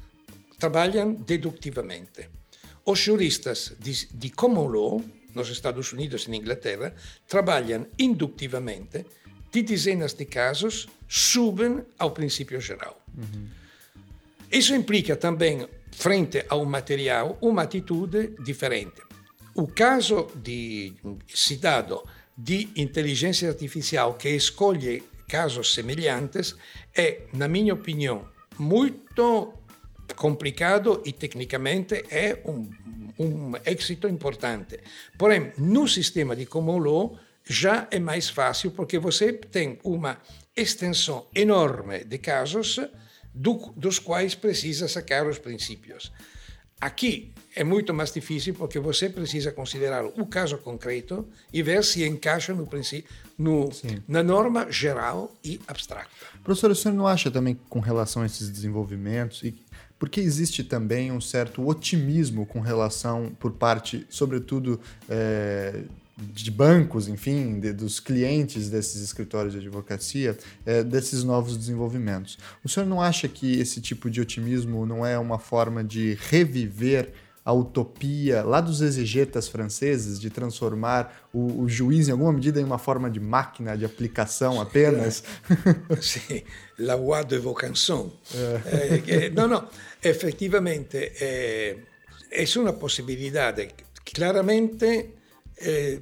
Trabalham 0.59 1.13
dedutivamente. 1.13 2.29
Os 2.85 2.99
juristas 2.99 3.73
de, 3.79 4.07
de 4.07 4.29
common 4.29 4.67
law, 4.67 5.03
nos 5.33 5.49
Estados 5.49 5.91
Unidos 5.93 6.25
e 6.25 6.29
na 6.29 6.37
Inglaterra, 6.37 6.93
trabalham 7.27 7.87
indutivamente, 7.97 9.05
de 9.51 9.61
dezenas 9.61 10.13
de 10.13 10.25
casos, 10.25 10.87
subem 11.07 11.83
ao 11.97 12.11
princípio 12.11 12.59
geral. 12.61 13.01
Uhum. 13.17 13.60
Isso 14.51 14.75
implica 14.75 15.15
também, 15.15 15.65
frente 15.91 16.43
ao 16.49 16.65
material, 16.65 17.37
uma 17.41 17.63
atitude 17.63 18.35
diferente. 18.43 19.01
O 19.55 19.67
caso 19.67 20.27
de 20.35 20.93
citado 21.27 22.03
de 22.37 22.69
inteligência 22.75 23.49
artificial 23.49 24.15
que 24.15 24.29
escolhe 24.29 25.03
casos 25.27 25.73
semelhantes 25.73 26.55
é, 26.93 27.21
na 27.33 27.47
minha 27.47 27.73
opinião, 27.73 28.27
muito 28.57 29.53
complicado 30.15 31.01
e 31.05 31.13
tecnicamente 31.13 32.03
é 32.09 32.41
um, 32.45 32.69
um 33.17 33.53
êxito 33.65 34.07
importante. 34.07 34.79
Porém, 35.17 35.53
no 35.57 35.87
sistema 35.87 36.35
de 36.35 36.45
law 36.53 37.17
já 37.45 37.87
é 37.89 37.99
mais 37.99 38.29
fácil 38.29 38.71
porque 38.71 38.99
você 38.99 39.31
tem 39.33 39.79
uma 39.83 40.17
extensão 40.55 41.27
enorme 41.33 42.03
de 42.03 42.17
casos 42.17 42.79
do, 43.33 43.73
dos 43.75 43.99
quais 43.99 44.35
precisa 44.35 44.87
sacar 44.87 45.27
os 45.27 45.37
princípios. 45.37 46.11
Aqui 46.79 47.31
é 47.55 47.63
muito 47.63 47.93
mais 47.93 48.11
difícil 48.11 48.55
porque 48.55 48.79
você 48.79 49.07
precisa 49.07 49.51
considerar 49.51 50.03
o 50.03 50.25
caso 50.25 50.57
concreto 50.57 51.27
e 51.53 51.61
ver 51.61 51.83
se 51.83 52.03
encaixa 52.03 52.55
no 52.55 52.67
no, 53.37 53.69
na 54.07 54.23
norma 54.23 54.71
geral 54.71 55.31
e 55.43 55.59
abstrata. 55.67 56.09
Professor, 56.43 56.71
o 56.71 56.75
senhor 56.75 56.95
não 56.95 57.05
acha 57.05 57.29
também 57.29 57.59
com 57.69 57.79
relação 57.79 58.23
a 58.23 58.25
esses 58.25 58.49
desenvolvimentos 58.49 59.43
e 59.43 59.55
porque 59.99 60.19
existe 60.19 60.63
também 60.63 61.11
um 61.11 61.21
certo 61.21 61.63
otimismo 61.67 62.47
com 62.47 62.59
relação 62.59 63.31
por 63.39 63.51
parte, 63.51 64.03
sobretudo, 64.09 64.79
é, 65.07 65.83
de 66.21 66.51
bancos, 66.51 67.07
enfim, 67.07 67.59
de, 67.59 67.73
dos 67.73 67.99
clientes 67.99 68.69
desses 68.69 69.01
escritórios 69.01 69.53
de 69.53 69.59
advocacia, 69.59 70.37
é, 70.65 70.83
desses 70.83 71.23
novos 71.23 71.57
desenvolvimentos. 71.57 72.37
O 72.63 72.69
senhor 72.69 72.85
não 72.85 73.01
acha 73.01 73.27
que 73.27 73.59
esse 73.59 73.81
tipo 73.81 74.09
de 74.09 74.21
otimismo 74.21 74.85
não 74.85 75.05
é 75.05 75.17
uma 75.17 75.39
forma 75.39 75.83
de 75.83 76.17
reviver 76.29 77.11
a 77.43 77.51
utopia 77.51 78.43
lá 78.43 78.61
dos 78.61 78.81
exegetas 78.81 79.47
franceses 79.47 80.19
de 80.19 80.29
transformar 80.29 81.27
o, 81.33 81.63
o, 81.63 81.67
juiz 81.67 82.07
em 82.07 82.11
alguma 82.11 82.31
medida 82.31 82.61
em 82.61 82.63
uma 82.63 82.77
forma 82.77 83.09
de 83.09 83.19
máquina 83.19 83.75
de 83.75 83.83
aplicação 83.83 84.61
apenas? 84.61 85.23
Sim, 85.99 86.43
la 86.77 86.95
voix 86.95 87.25
de 87.25 87.39
vocation. 87.39 88.11
É. 88.35 89.25
É, 89.25 89.29
não, 89.31 89.47
não, 89.47 89.67
efetivamente 90.03 90.97
é, 90.97 91.77
é 92.31 92.45
uma 92.59 92.73
possibilidade. 92.73 93.69
Claramente 94.13 95.15
eh, 95.57 95.99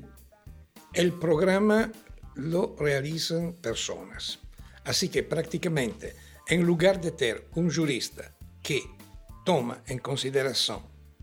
el 0.94 1.14
programa 1.14 1.92
lo 2.36 2.76
realizan 2.80 3.54
personas. 3.54 4.40
Así 4.86 5.10
que 5.10 5.24
prácticamente, 5.24 6.16
en 6.48 6.64
lugar 6.64 7.00
de 7.00 7.12
ter 7.12 7.48
un 7.56 7.72
jurista 7.72 8.34
que 8.62 8.82
toma 9.46 9.84
en 9.88 10.00
consideración 10.00 10.82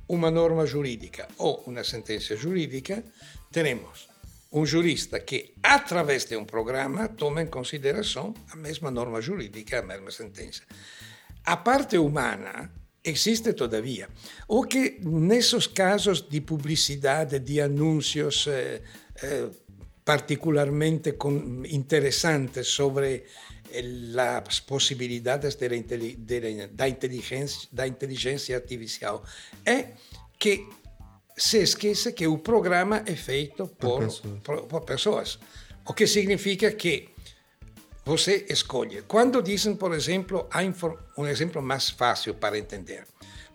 una 0.08 0.30
norma 0.30 0.64
jurídica 0.66 1.26
o 1.38 1.64
una 1.66 1.82
sentencia 1.82 2.36
jurídica, 2.40 3.02
tenemos 3.50 4.08
un 4.50 4.66
jurista 4.66 5.24
que 5.24 5.54
a 5.62 5.84
través 5.84 6.28
de 6.28 6.36
un 6.36 6.46
programa 6.46 7.08
toma 7.08 7.40
en 7.40 7.48
consideración 7.48 8.34
la 8.48 8.56
misma 8.56 8.90
norma 8.90 9.20
jurídica, 9.20 9.82
la 9.82 9.94
misma 9.94 10.10
sentencia. 10.10 10.64
A 11.44 11.62
parte 11.62 11.98
humana, 11.98 12.72
existe 13.02 13.52
todavía. 13.52 14.08
O 14.46 14.62
que 14.62 14.98
nesses 15.02 15.68
casos 15.68 16.28
de 16.28 16.40
publicidade, 16.42 17.38
de 17.38 17.62
anúncios 17.62 18.48
eh, 19.22 19.26
eh, 19.26 19.50
particularmente 20.04 21.16
con, 21.16 21.64
sobre 22.62 23.24
as 24.16 24.60
possibilidades 24.60 25.58
de, 25.58 25.68
de, 26.16 26.68
da, 26.68 26.88
inteligência, 26.88 27.68
da 27.72 27.86
inteligência 27.86 28.56
artificial, 28.56 29.24
é 29.64 29.94
que 30.38 30.68
se 31.36 31.58
esquece 31.58 32.12
que 32.12 32.26
o 32.26 32.38
programa 32.38 33.02
é 33.04 33.16
feito 33.16 33.66
por, 33.66 33.76
por, 33.76 33.98
pessoas. 33.98 34.40
por, 34.42 34.66
por 34.66 34.84
pessoas. 34.84 35.38
O 35.84 35.92
que 35.92 36.06
significa 36.06 36.72
que 36.72 37.10
você 38.06 38.46
escolhe. 38.48 39.02
Quando 39.02 39.42
dizem, 39.42 39.74
por 39.74 39.92
exemplo, 39.92 40.48
um 41.18 41.26
exemplo 41.26 41.60
mais 41.60 41.90
fácil 41.90 42.34
para 42.34 42.56
entender. 42.56 43.04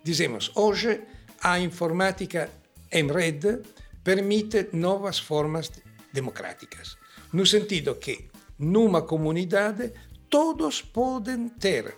Dizemos, 0.04 0.52
hoje 0.54 1.00
a 1.40 1.58
informática 1.58 2.50
em 2.90 3.06
rede 3.06 3.60
permite 4.02 4.68
novas 4.72 5.18
formas 5.18 5.70
democráticas, 6.12 6.96
no 7.32 7.46
sentido 7.46 7.96
que 7.96 8.30
numa 8.58 9.02
comunidade 9.02 9.92
todos 10.28 10.82
podem 10.82 11.48
ter 11.48 11.96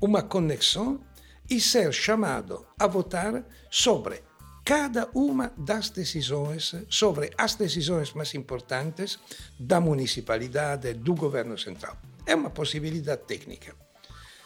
uma 0.00 0.22
conexão 0.22 1.00
e 1.48 1.60
ser 1.60 1.92
chamado 1.92 2.66
a 2.78 2.86
votar 2.86 3.44
sobre 3.70 4.22
cada 4.64 5.10
uma 5.14 5.52
das 5.56 5.90
decisões, 5.90 6.74
sobre 6.88 7.30
as 7.36 7.54
decisões 7.54 8.12
mais 8.14 8.34
importantes 8.34 9.18
da 9.58 9.78
municipalidade, 9.80 10.94
do 10.94 11.14
governo 11.14 11.58
central. 11.58 11.98
É 12.26 12.34
uma 12.34 12.48
possibilidade 12.48 13.22
técnica. 13.26 13.74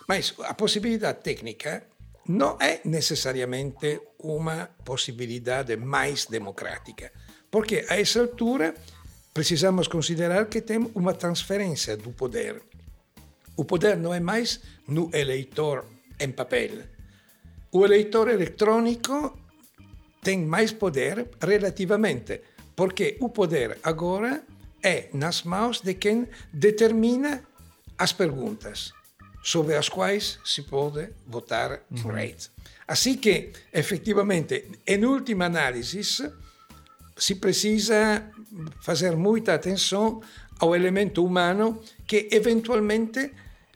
Mas 0.08 0.34
a 0.40 0.54
possibilidade 0.54 1.20
técnica 1.20 1.86
não 2.28 2.58
é 2.60 2.80
necessariamente 2.84 4.00
uma 4.18 4.68
possibilidade 4.84 5.74
mais 5.76 6.26
democrática, 6.26 7.10
porque 7.50 7.86
a 7.88 7.98
essa 7.98 8.20
altura 8.20 8.74
precisamos 9.32 9.88
considerar 9.88 10.46
que 10.46 10.60
tem 10.60 10.78
uma 10.94 11.14
transferência 11.14 11.96
do 11.96 12.10
poder. 12.12 12.62
O 13.56 13.64
poder 13.64 13.96
não 13.96 14.12
é 14.12 14.20
mais 14.20 14.60
no 14.86 15.10
eleitor 15.14 15.86
em 16.20 16.30
papel. 16.30 16.84
O 17.72 17.84
eleitor 17.84 18.28
eletrônico 18.28 19.38
tem 20.22 20.38
mais 20.44 20.70
poder 20.70 21.30
relativamente, 21.40 22.42
porque 22.76 23.16
o 23.20 23.30
poder 23.30 23.78
agora 23.82 24.44
é 24.82 25.08
nas 25.14 25.44
mãos 25.44 25.80
de 25.80 25.94
quem 25.94 26.28
determina 26.52 27.42
as 27.96 28.12
perguntas 28.12 28.92
sobre 29.42 29.76
as 29.76 29.88
quais 29.88 30.38
se 30.44 30.62
pode 30.62 31.08
votar 31.26 31.80
uhum. 31.90 32.12
rede. 32.12 32.50
Assim 32.86 33.16
que, 33.16 33.52
efetivamente, 33.72 34.64
em 34.86 35.04
última 35.04 35.46
análise, 35.46 36.02
se 37.16 37.34
precisa 37.34 38.22
fazer 38.80 39.16
muita 39.16 39.54
atenção 39.54 40.22
ao 40.58 40.74
elemento 40.74 41.24
humano 41.24 41.80
que 42.06 42.28
eventualmente 42.32 43.30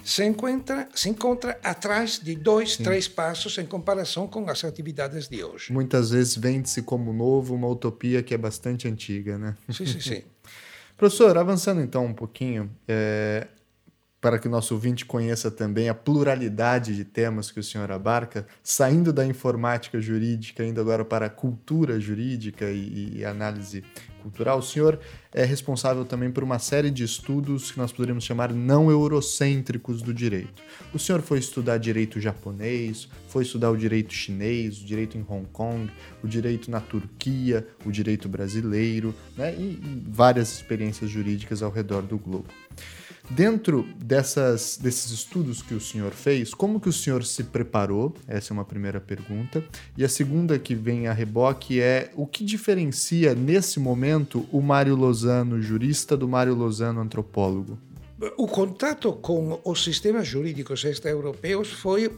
se 0.04 0.24
encontra, 0.24 0.88
se 0.94 1.08
encontra 1.08 1.58
atrás 1.62 2.18
de 2.18 2.34
dois, 2.34 2.74
Sim. 2.74 2.84
três 2.84 3.06
passos 3.06 3.56
em 3.58 3.66
comparação 3.66 4.26
com 4.26 4.48
as 4.50 4.64
atividades 4.64 5.28
de 5.28 5.44
hoje. 5.44 5.72
Muitas 5.72 6.10
vezes 6.10 6.36
vende-se 6.36 6.82
como 6.82 7.12
novo 7.12 7.54
uma 7.54 7.68
utopia 7.68 8.22
que 8.22 8.34
é 8.34 8.38
bastante 8.38 8.88
antiga, 8.88 9.38
né? 9.38 9.56
Sim, 9.70 9.86
sim, 9.86 10.00
sim. 10.00 10.22
Professor, 10.96 11.36
avançando 11.38 11.80
então 11.80 12.04
um 12.04 12.14
pouquinho, 12.14 12.70
é, 12.86 13.46
para 14.22 14.38
que 14.38 14.46
o 14.46 14.50
nosso 14.50 14.74
ouvinte 14.74 15.04
conheça 15.04 15.50
também 15.50 15.88
a 15.88 15.94
pluralidade 15.94 16.94
de 16.94 17.04
temas 17.04 17.50
que 17.50 17.58
o 17.58 17.62
senhor 17.62 17.90
abarca, 17.90 18.46
saindo 18.62 19.12
da 19.12 19.26
informática 19.26 20.00
jurídica, 20.00 20.64
indo 20.64 20.80
agora 20.80 21.04
para 21.04 21.26
a 21.26 21.28
cultura 21.28 21.98
jurídica 21.98 22.70
e, 22.70 23.16
e, 23.16 23.24
análise 23.24 23.82
cultural, 24.22 24.60
o 24.60 24.62
senhor 24.62 25.00
é 25.34 25.44
responsável 25.44 26.04
também 26.04 26.30
por 26.30 26.44
uma 26.44 26.60
série 26.60 26.88
de 26.88 27.02
estudos 27.02 27.72
que 27.72 27.78
nós 27.78 27.90
poderíamos 27.90 28.22
chamar 28.22 28.52
não 28.52 28.88
eurocêntricos 28.88 30.00
do 30.00 30.14
direito. 30.14 30.62
O 30.94 31.00
senhor 31.00 31.20
foi 31.20 31.40
estudar 31.40 31.78
direito 31.78 32.20
japonês, 32.20 33.08
foi 33.26 33.42
estudar 33.42 33.72
o 33.72 33.76
direito 33.76 34.14
chinês, 34.14 34.80
o 34.80 34.84
direito 34.84 35.18
em 35.18 35.26
Hong 35.28 35.48
Kong, 35.52 35.90
o 36.22 36.28
direito 36.28 36.70
na 36.70 36.80
Turquia, 36.80 37.66
o 37.84 37.90
direito 37.90 38.28
brasileiro, 38.28 39.12
né, 39.36 39.52
e, 39.52 39.80
e 39.82 40.04
várias 40.06 40.52
experiências 40.52 41.10
jurídicas 41.10 41.60
ao 41.60 41.72
redor 41.72 42.02
do 42.02 42.16
globo. 42.16 42.46
Dentro 43.30 43.86
dessas, 43.96 44.76
desses 44.76 45.10
estudos 45.10 45.62
que 45.62 45.74
o 45.74 45.80
senhor 45.80 46.12
fez, 46.12 46.52
como 46.52 46.80
que 46.80 46.88
o 46.88 46.92
senhor 46.92 47.24
se 47.24 47.44
preparou? 47.44 48.14
Essa 48.26 48.52
é 48.52 48.54
uma 48.54 48.64
primeira 48.64 49.00
pergunta. 49.00 49.64
E 49.96 50.04
a 50.04 50.08
segunda 50.08 50.58
que 50.58 50.74
vem 50.74 51.06
a 51.06 51.12
reboque 51.12 51.80
é 51.80 52.10
o 52.14 52.26
que 52.26 52.44
diferencia, 52.44 53.34
nesse 53.34 53.80
momento, 53.80 54.46
o 54.52 54.60
Mário 54.60 54.94
Lozano 54.94 55.62
jurista 55.62 56.16
do 56.16 56.28
Mário 56.28 56.54
Lozano 56.54 57.00
antropólogo? 57.00 57.78
O 58.36 58.46
contato 58.46 59.12
com 59.14 59.60
os 59.64 59.82
sistemas 59.82 60.26
jurídicos 60.26 60.84
extra-europeus 60.84 61.72
foi 61.72 62.10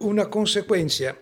uma 0.00 0.26
consequência 0.26 1.16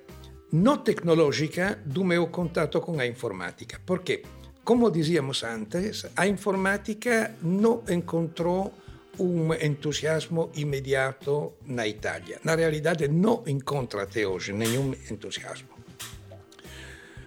não 0.53 0.77
tecnológica 0.79 1.79
do 1.85 2.03
meu 2.05 2.27
contato 2.27 2.81
com 2.81 2.99
a 2.99 3.07
informática. 3.07 3.81
Porque, 3.85 4.23
como 4.65 4.91
dizíamos 4.91 5.43
antes, 5.43 6.07
a 6.17 6.27
informática 6.27 7.35
não 7.43 7.83
encontrou 7.89 8.73
um 9.21 9.53
entusiasmo 9.53 10.51
imediato 10.55 11.53
na 11.67 11.87
Itália. 11.87 12.41
Na 12.43 12.55
realidade, 12.55 13.07
não 13.07 13.45
encontra 13.47 14.03
até 14.03 14.27
hoje 14.27 14.53
nenhum 14.53 14.95
entusiasmo. 15.11 15.69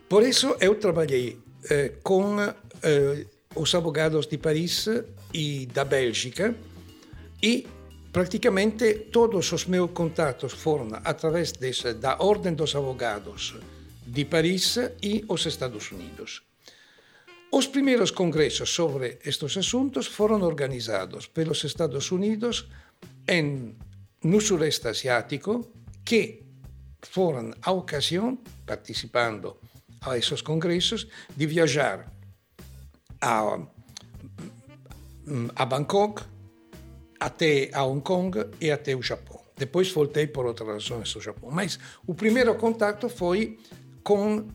Por 0.09 0.23
isso, 0.23 0.55
eu 0.59 0.75
trabalhei 0.75 1.39
eh, 1.69 1.93
com 2.03 2.39
eh, 2.41 3.25
os 3.55 3.73
advogados 3.75 4.27
de 4.27 4.37
Paris 4.37 4.87
e 5.33 5.67
da 5.67 5.85
Bélgica 5.85 6.55
e 7.41 7.67
praticamente 8.11 8.93
todos 9.11 9.51
os 9.51 9.65
meus 9.65 9.91
contatos 9.91 10.53
foram 10.53 10.87
através 11.03 11.51
desse, 11.51 11.93
da 11.93 12.17
Ordem 12.19 12.53
dos 12.53 12.75
Advogados 12.75 13.55
de 14.05 14.25
Paris 14.25 14.77
e 15.01 15.23
os 15.27 15.45
Estados 15.45 15.91
Unidos. 15.91 16.43
Os 17.55 17.67
primeiros 17.67 18.09
congressos 18.09 18.71
sobre 18.71 19.19
estes 19.23 19.55
assuntos 19.57 20.07
foram 20.07 20.41
organizados 20.41 21.27
pelos 21.27 21.63
Estados 21.63 22.11
Unidos 22.11 22.67
em, 23.27 23.75
no 24.23 24.41
Sureste 24.41 24.87
Asiático, 24.87 25.63
que 26.03 26.41
foram 27.03 27.53
a 27.61 27.71
ocasião, 27.71 28.39
participando 28.65 29.55
a 30.01 30.17
esses 30.17 30.41
congressos, 30.41 31.07
de 31.37 31.45
viajar 31.45 32.11
a, 33.21 33.59
a 35.55 35.65
Bangkok, 35.67 36.23
até 37.19 37.69
a 37.71 37.83
Hong 37.83 38.01
Kong 38.01 38.45
e 38.59 38.71
até 38.71 38.95
o 38.95 39.03
Japão. 39.03 39.39
Depois 39.55 39.91
voltei 39.91 40.25
por 40.25 40.47
outras 40.47 40.67
razões 40.89 41.15
ao 41.15 41.21
Japão. 41.21 41.51
Mas 41.51 41.77
o 42.07 42.15
primeiro 42.15 42.55
contato 42.55 43.07
foi 43.09 43.59
com 44.03 44.47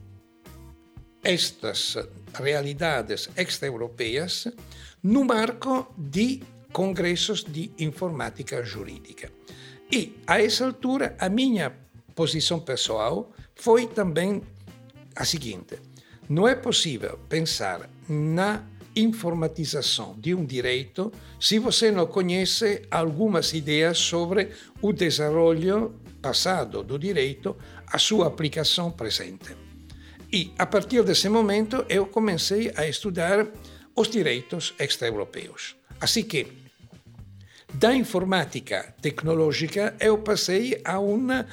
estas 1.22 1.96
realidades 2.34 3.28
extraeuropeias 3.36 4.48
no 5.02 5.24
marco 5.24 5.92
de 5.96 6.42
congressos 6.72 7.44
de 7.44 7.70
informática 7.78 8.62
jurídica. 8.62 9.30
E, 9.90 10.16
a 10.26 10.42
essa 10.42 10.66
altura, 10.66 11.16
a 11.18 11.28
minha 11.28 11.72
posição 12.14 12.60
pessoal 12.60 13.32
foi 13.54 13.86
também 13.86 14.42
a 15.16 15.24
seguinte: 15.24 15.78
não 16.28 16.46
é 16.46 16.54
possível 16.54 17.18
pensar 17.28 17.88
na 18.08 18.64
informatização 18.94 20.16
de 20.18 20.34
um 20.34 20.44
direito 20.44 21.12
se 21.40 21.58
você 21.58 21.90
não 21.90 22.06
conhece 22.06 22.82
algumas 22.90 23.52
ideias 23.52 23.98
sobre 23.98 24.50
o 24.82 24.92
desenvolvimento 24.92 25.94
passado 26.20 26.82
do 26.82 26.98
direito, 26.98 27.56
a 27.86 27.98
sua 27.98 28.26
aplicação 28.26 28.90
presente. 28.90 29.67
E 30.32 30.52
a 30.58 30.66
partir 30.66 31.02
desse 31.04 31.28
momento 31.28 31.84
eu 31.88 32.06
comecei 32.06 32.72
a 32.76 32.86
estudar 32.86 33.46
os 33.94 34.08
direitos 34.08 34.74
extra-europeus. 34.78 35.74
Assim 36.00 36.22
que, 36.22 36.46
da 37.72 37.94
informática 37.94 38.94
tecnológica, 39.00 39.96
eu 39.98 40.18
passei 40.18 40.80
a 40.84 40.98
uma 40.98 41.46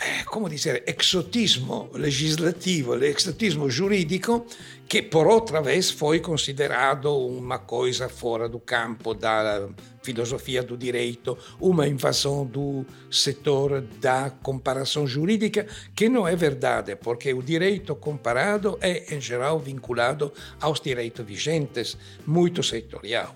eh, 0.00 0.24
come 0.24 0.48
dire, 0.50 0.82
exotismo 0.86 1.90
legislativo, 1.94 2.94
l'exotismo 2.94 3.70
giuridico 3.70 4.46
che 4.94 5.02
per 5.02 5.26
outra 5.26 5.60
foi 5.92 6.20
considerato 6.20 7.26
uma 7.26 7.58
coisa 7.58 8.08
fora 8.08 8.48
do 8.48 8.60
campo 8.60 9.12
da 9.12 9.68
filosofia 10.00 10.62
do 10.62 10.76
direito, 10.76 11.36
uma 11.58 11.88
invasão 11.88 12.46
do 12.46 12.86
setor 13.10 13.80
da 13.98 14.30
comparação 14.30 15.04
jurídica, 15.04 15.66
que 15.96 16.08
não 16.08 16.28
é 16.28 16.36
verdade, 16.36 16.94
porque 16.94 17.34
o 17.34 17.42
direito 17.42 17.96
comparado 17.96 18.78
é, 18.80 19.12
em 19.12 19.20
geral, 19.20 19.58
vinculado 19.58 20.32
aos 20.60 20.80
direitos 20.80 21.26
vigentes, 21.26 21.98
muito 22.24 22.62
setorial. 22.62 23.34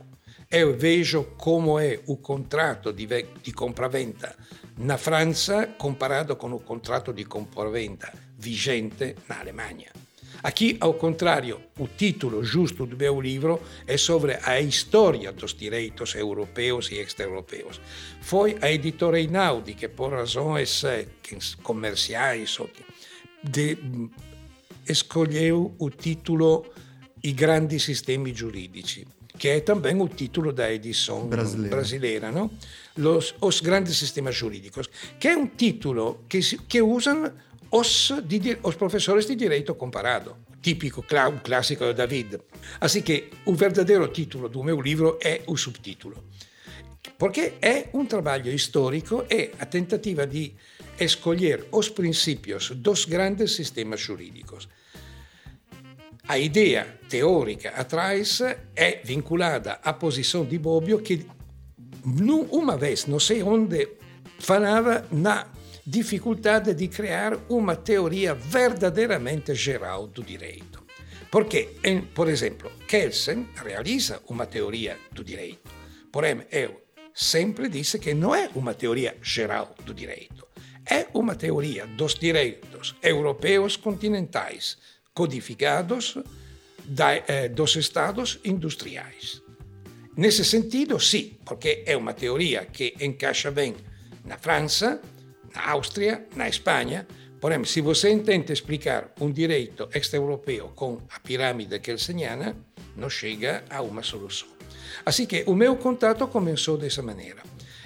Eu 0.48 0.76
vejo 0.76 1.24
como 1.36 1.76
é 1.80 1.98
o 2.06 2.18
contrato 2.18 2.92
di, 2.92 3.08
di 3.42 3.52
compraventa 3.52 4.36
na 4.76 4.96
França 4.96 5.74
comparado 5.76 6.36
com 6.36 6.52
o 6.52 6.60
contrato 6.60 7.12
de 7.12 7.24
compraventa 7.24 8.12
vigente 8.38 9.16
na 9.28 9.40
Alemanha. 9.40 10.07
Aqui, 10.42 10.76
ao 10.80 10.94
contrário, 10.94 11.60
o 11.78 11.88
título 11.88 12.44
justo 12.44 12.86
do 12.86 12.96
meu 12.96 13.20
livro 13.20 13.60
é 13.86 13.96
sobre 13.96 14.38
a 14.42 14.60
história 14.60 15.32
dos 15.32 15.54
direitos 15.54 16.14
europeus 16.14 16.90
e 16.90 16.98
extra-europeus. 16.98 17.80
Foi 18.20 18.56
a 18.60 18.70
editora 18.70 19.18
Inaudi 19.18 19.74
que, 19.74 19.88
por 19.88 20.12
razões 20.12 20.84
comerciais, 21.62 22.56
de, 23.42 23.78
escolheu 24.86 25.74
o 25.78 25.90
título 25.90 26.66
I 27.22 27.32
grandi 27.32 27.80
sistemi 27.80 28.32
giuridici 28.32 29.06
que 29.38 29.48
é 29.48 29.60
também 29.60 30.00
o 30.02 30.08
título 30.08 30.52
da 30.52 30.70
edição 30.72 31.28
brasileira, 31.28 31.76
brasileira 31.76 32.32
não? 32.32 32.50
Los, 32.96 33.34
os 33.40 33.60
grandes 33.60 33.96
sistemas 33.96 34.34
jurídicos, 34.34 34.90
que 35.20 35.28
é 35.28 35.36
um 35.36 35.46
título 35.46 36.24
que, 36.28 36.40
que 36.40 36.82
usam 36.82 37.32
os, 37.70 38.10
os 38.62 38.74
professores 38.76 39.26
de 39.26 39.34
direito 39.34 39.74
comparado, 39.74 40.36
típico, 40.62 41.04
um 41.30 41.38
clássico 41.38 41.84
de 41.84 41.94
David. 41.94 42.38
Assim 42.80 43.02
que 43.02 43.30
o 43.44 43.54
verdadeiro 43.54 44.08
título 44.08 44.48
do 44.48 44.64
meu 44.64 44.80
livro 44.80 45.18
é 45.22 45.42
o 45.46 45.56
subtítulo. 45.56 46.24
Porque 47.18 47.54
é 47.60 47.88
um 47.92 48.04
trabalho 48.04 48.52
histórico 48.52 49.24
e 49.30 49.50
a 49.58 49.66
tentativa 49.66 50.26
de 50.26 50.54
escolher 50.98 51.66
os 51.72 51.88
princípios 51.88 52.70
dos 52.70 53.04
grandes 53.04 53.54
sistemas 53.54 54.00
jurídicos. 54.00 54.68
A 56.26 56.38
ideia 56.38 56.98
teórica 57.08 57.70
atrás 57.70 58.40
é 58.76 59.00
vinculada 59.02 59.80
à 59.82 59.92
posição 59.92 60.44
de 60.44 60.58
Bobbio 60.58 61.00
que 61.00 61.26
uma 62.50 62.76
vez, 62.76 63.06
não 63.06 63.18
sei 63.18 63.42
onde, 63.42 63.88
falava 64.38 65.06
na 65.10 65.46
dificuldade 65.88 66.74
de 66.74 66.86
criar 66.88 67.34
uma 67.48 67.74
teoria 67.74 68.34
verdadeiramente 68.34 69.54
geral 69.54 70.06
do 70.06 70.22
direito. 70.22 70.84
Porque, 71.30 71.76
por 72.14 72.28
exemplo, 72.28 72.70
Kelsen 72.86 73.48
realiza 73.56 74.20
uma 74.28 74.44
teoria 74.44 74.98
do 75.10 75.24
direito, 75.24 75.70
porém 76.12 76.42
eu 76.52 76.82
sempre 77.14 77.70
disse 77.70 77.98
que 77.98 78.12
não 78.12 78.34
é 78.34 78.50
uma 78.54 78.74
teoria 78.74 79.16
geral 79.22 79.74
do 79.86 79.94
direito, 79.94 80.46
é 80.84 81.06
uma 81.14 81.34
teoria 81.34 81.86
dos 81.86 82.14
direitos 82.14 82.94
europeus 83.02 83.76
continentais 83.76 84.76
codificados 85.14 86.18
da, 86.84 87.14
eh, 87.14 87.48
dos 87.48 87.76
estados 87.76 88.38
industriais. 88.44 89.42
Nesse 90.16 90.44
sentido, 90.44 91.00
sim, 91.00 91.38
porque 91.46 91.82
é 91.86 91.96
uma 91.96 92.12
teoria 92.12 92.66
que 92.66 92.94
encaixa 93.00 93.50
bem 93.50 93.74
na 94.24 94.36
França, 94.36 95.00
na 95.58 95.70
Áustria, 95.72 96.26
na 96.36 96.48
Espanha. 96.48 97.06
Porém, 97.40 97.64
se 97.64 97.80
você 97.80 98.16
tenta 98.18 98.52
explicar 98.52 99.12
um 99.20 99.30
direito 99.30 99.88
extra-europeu 99.92 100.72
com 100.74 100.98
a 101.10 101.20
pirâmide 101.20 101.78
kelseniana, 101.78 102.56
não 102.96 103.10
chega 103.10 103.64
a 103.70 103.82
uma 103.82 104.02
solução. 104.02 104.48
Assim 105.04 105.26
que 105.26 105.44
o 105.46 105.54
meu 105.54 105.76
contato 105.76 106.26
começou 106.28 106.76
dessa 106.76 107.02
maneira. 107.02 107.42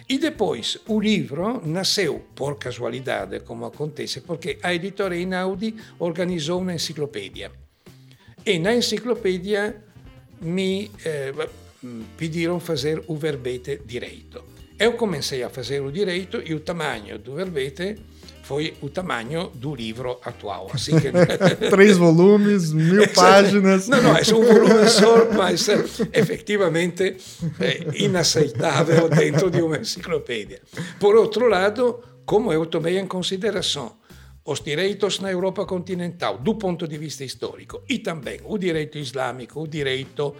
E 0.08 0.18
depois 0.18 0.78
o 0.88 1.00
livro 1.00 1.62
nasceu, 1.66 2.24
por 2.34 2.58
casualidade, 2.58 3.40
como 3.40 3.66
acontece, 3.66 4.20
porque 4.20 4.58
a 4.62 4.74
editora 4.74 5.16
Inaudi 5.16 5.74
organizzò 5.98 6.58
un'enciclopedia. 6.58 7.50
E 8.44 8.58
na 8.58 8.74
enciclopedia 8.74 9.84
me 10.40 10.90
eh, 11.04 11.32
pediram 12.16 12.58
fazer 12.58 13.04
o 13.06 13.16
verbete 13.16 13.80
direito. 13.84 14.51
Eu 14.82 14.94
comecei 14.94 15.44
a 15.44 15.48
fazer 15.48 15.80
o 15.80 15.92
direito 15.92 16.42
e 16.44 16.52
o 16.54 16.58
tamanho 16.58 17.16
do 17.16 17.36
verbete 17.36 17.98
foi 18.42 18.74
o 18.82 18.90
tamanho 18.90 19.48
do 19.54 19.76
livro 19.76 20.18
atual. 20.24 20.68
Assim 20.74 20.98
que... 20.98 21.12
Três 21.70 21.96
volumes, 21.96 22.72
mil 22.72 23.06
páginas. 23.14 23.86
Não, 23.86 24.02
não, 24.02 24.16
é 24.16 24.22
um 24.22 24.44
volume 24.44 24.88
só, 24.88 25.32
mas 25.32 25.68
efetivamente 26.12 27.16
é 27.60 28.02
inaceitável 28.02 29.08
dentro 29.08 29.52
de 29.52 29.62
uma 29.62 29.78
enciclopédia. 29.78 30.60
Por 30.98 31.14
outro 31.14 31.46
lado, 31.46 32.00
como 32.26 32.52
eu 32.52 32.66
tomei 32.66 32.98
em 32.98 33.06
consideração 33.06 34.02
os 34.44 34.60
direitos 34.60 35.20
na 35.20 35.30
Europa 35.30 35.64
continental 35.64 36.38
do 36.38 36.56
ponto 36.56 36.88
de 36.88 36.98
vista 36.98 37.22
histórico 37.22 37.82
e 37.88 38.00
também 38.00 38.40
o 38.44 38.58
direito 38.58 38.98
islâmico, 38.98 39.62
o 39.62 39.68
direito 39.68 40.34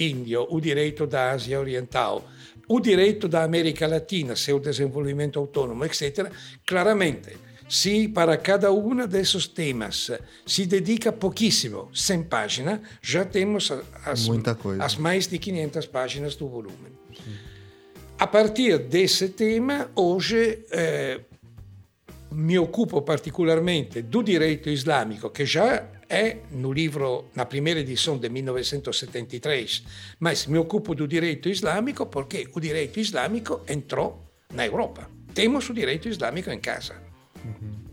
índio, 0.00 0.48
o 0.50 0.60
direito 0.60 1.06
da 1.06 1.30
Ásia 1.30 1.60
Oriental, 1.60 2.24
o 2.68 2.80
direito 2.80 3.28
da 3.28 3.42
América 3.42 3.86
Latina, 3.86 4.34
seu 4.34 4.58
desenvolvimento 4.58 5.38
autônomo, 5.38 5.84
etc., 5.84 6.30
claramente, 6.66 7.36
se 7.68 8.08
para 8.08 8.36
cada 8.36 8.70
um 8.72 9.06
desses 9.06 9.46
temas 9.48 10.12
se 10.46 10.66
dedica 10.66 11.12
pouquíssimo, 11.12 11.90
100 11.92 12.22
páginas, 12.24 12.80
já 13.02 13.24
temos 13.24 13.72
as, 14.04 14.28
as 14.78 14.96
mais 14.96 15.26
de 15.26 15.38
500 15.38 15.86
páginas 15.86 16.36
do 16.36 16.48
volume. 16.48 16.96
A 18.18 18.26
partir 18.26 18.78
desse 18.78 19.30
tema, 19.30 19.90
hoje 19.94 20.64
eh, 20.70 21.20
me 22.32 22.56
occupo 22.56 23.02
particolarmente 23.02 24.02
do 24.02 24.22
direito 24.22 24.70
islamico, 24.70 25.30
che 25.30 25.44
già 25.44 25.95
è 26.08 26.38
no 26.50 26.72
livro, 26.72 27.26
na 27.34 27.44
primeira 27.44 27.80
edição 27.80 28.18
de 28.18 28.28
1973, 28.28 29.82
mas 30.20 30.46
me 30.46 30.58
occupo 30.58 30.94
do 30.94 31.06
direito 31.06 31.48
islâmico 31.48 32.06
porque 32.06 32.48
o 32.54 32.60
direito 32.60 33.00
islâmico 33.00 33.62
entrou 33.68 34.24
na 34.52 34.64
Europa. 34.64 35.08
Temos 35.34 35.68
o 35.68 35.74
direito 35.74 36.08
islâmico 36.08 36.50
em 36.50 36.60
casa. 36.60 36.94
Uhum. 37.44 37.86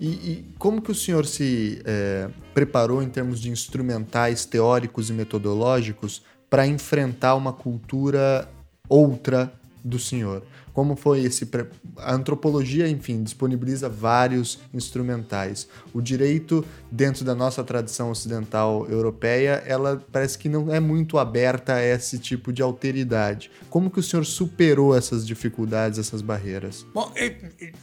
E, 0.00 0.08
e, 0.08 0.54
como 0.58 0.80
que 0.80 0.92
o 0.92 0.94
senhor 0.94 1.26
se 1.26 1.82
é, 1.84 2.28
preparou 2.54 3.02
em 3.02 3.08
termos 3.08 3.40
de 3.40 3.50
instrumentais 3.50 4.44
teóricos 4.44 5.10
e 5.10 5.12
metodológicos 5.12 6.22
para 6.48 6.66
enfrentar 6.66 7.34
uma 7.34 7.52
cultura 7.52 8.48
outra 8.88 9.52
do 9.82 9.98
senhor? 9.98 10.44
Como 10.78 10.94
foi 10.94 11.24
esse. 11.24 11.44
A 11.96 12.14
antropologia, 12.14 12.88
enfim, 12.88 13.20
disponibiliza 13.20 13.88
vários 13.88 14.60
instrumentais. 14.72 15.66
O 15.92 16.00
direito, 16.00 16.64
dentro 16.88 17.24
da 17.24 17.34
nossa 17.34 17.64
tradição 17.64 18.12
ocidental 18.12 18.86
europeia, 18.88 19.60
ela 19.66 20.00
parece 20.12 20.38
que 20.38 20.48
não 20.48 20.72
é 20.72 20.78
muito 20.78 21.18
aberta 21.18 21.74
a 21.74 21.82
esse 21.82 22.16
tipo 22.20 22.52
de 22.52 22.62
alteridade. 22.62 23.50
Como 23.68 23.90
que 23.90 23.98
o 23.98 24.02
senhor 24.04 24.24
superou 24.24 24.96
essas 24.96 25.26
dificuldades, 25.26 25.98
essas 25.98 26.22
barreiras? 26.22 26.86
Bom, 26.94 27.12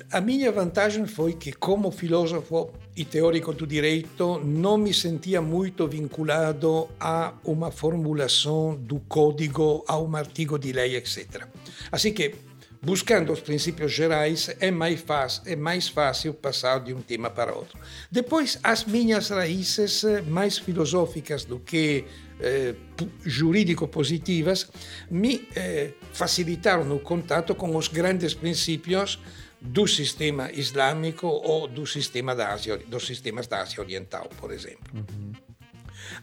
a 0.10 0.22
minha 0.22 0.50
vantagem 0.50 1.06
foi 1.06 1.34
que, 1.34 1.52
como 1.52 1.92
filósofo 1.92 2.70
e 2.96 3.04
teórico 3.04 3.52
do 3.52 3.68
direito, 3.68 4.40
não 4.40 4.78
me 4.78 4.94
sentia 4.94 5.42
muito 5.42 5.86
vinculado 5.86 6.88
a 6.98 7.34
uma 7.44 7.72
formulação 7.72 8.74
do 8.74 9.02
código, 9.02 9.84
a 9.86 10.00
um 10.00 10.16
artigo 10.16 10.58
de 10.58 10.72
lei, 10.72 10.96
etc. 10.96 11.46
Assim 11.92 12.14
que 12.14 12.55
Buscando 12.86 13.34
os 13.34 13.40
princípios 13.40 13.92
gerais, 13.92 14.56
é 14.60 14.70
mais, 14.70 15.02
fácil, 15.02 15.42
é 15.48 15.56
mais 15.56 15.88
fácil 15.88 16.36
passar 16.36 16.78
de 16.84 16.94
um 16.94 17.02
tema 17.02 17.32
para 17.32 17.52
outro. 17.52 17.80
Depois, 18.12 18.60
as 18.62 18.86
minhas 18.86 19.30
raízes 19.30 20.04
eh, 20.04 20.22
mais 20.22 20.60
filosóficas 20.60 21.46
do 21.46 21.60
que 21.60 22.06
eh, 22.40 22.76
jurídico-positivas 23.26 24.70
me 25.10 25.48
eh, 25.56 25.94
facilitaram 26.14 26.96
o 26.96 27.00
contato 27.00 27.56
com 27.56 27.76
os 27.76 27.88
grandes 27.88 28.36
princípios 28.36 29.20
do 29.60 29.88
sistema 29.88 30.52
islâmico 30.52 31.26
ou 31.26 31.68
do 31.68 31.88
sistema 31.88 32.36
da 32.36 32.54
Ásia, 32.54 32.78
dos 32.86 33.08
sistemas 33.08 33.48
da 33.48 33.64
Ásia 33.64 33.82
Oriental, 33.82 34.30
por 34.40 34.52
exemplo. 34.54 34.94
Uhum. 34.94 35.32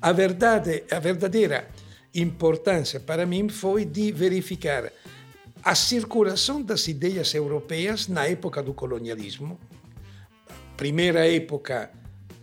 A 0.00 0.12
verdade, 0.12 0.84
a 0.92 1.00
verdadeira 1.00 1.68
importância 2.14 3.00
para 3.00 3.26
mim 3.26 3.48
foi 3.48 3.84
de 3.84 4.12
verificar 4.12 4.92
a 5.64 5.74
circulação 5.76 6.60
das 6.60 6.88
ideias 6.88 7.34
europeias 7.34 8.08
na 8.08 8.26
época 8.26 8.62
do 8.62 8.74
colonialismo, 8.74 9.60
primeira 10.76 11.26
época 11.26 11.90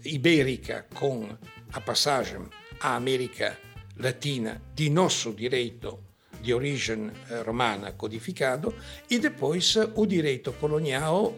ibérica 0.05 0.85
com 0.95 1.27
a 1.73 1.81
passagem 1.81 2.41
à 2.79 2.95
América 2.95 3.57
Latina 3.97 4.61
de 4.73 4.89
nosso 4.89 5.33
direito 5.33 5.99
de 6.41 6.53
origem 6.53 7.11
eh, 7.29 7.43
romana 7.45 7.91
codificado 7.91 8.73
e 9.09 9.19
depois 9.19 9.75
o 9.95 10.05
direito 10.05 10.53
colonial 10.53 11.35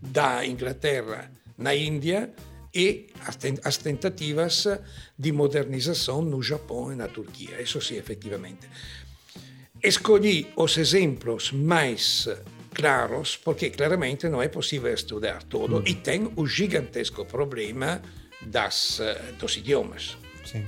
da 0.00 0.46
Inglaterra 0.46 1.30
na 1.58 1.74
Índia 1.74 2.32
e 2.74 3.08
as 3.64 3.76
tentativas 3.76 4.66
de 5.18 5.32
modernização 5.32 6.22
no 6.22 6.42
Japão 6.42 6.92
e 6.92 6.96
na 6.96 7.08
Turquia. 7.08 7.60
Isso 7.60 7.80
sim, 7.80 7.96
efetivamente. 7.96 8.66
Escolhi 9.86 10.48
os 10.56 10.76
exemplos 10.78 11.52
mais 11.52 12.28
claros, 12.74 13.36
porque 13.36 13.70
claramente 13.70 14.28
não 14.28 14.42
é 14.42 14.48
possível 14.48 14.92
estudar 14.92 15.44
tudo, 15.44 15.80
mm. 15.80 15.84
e 15.86 15.94
tem 15.94 16.32
o 16.34 16.44
gigantesco 16.44 17.24
problema 17.24 18.02
das, 18.42 19.00
dos 19.38 19.56
idiomas. 19.56 20.18
Sim. 20.44 20.66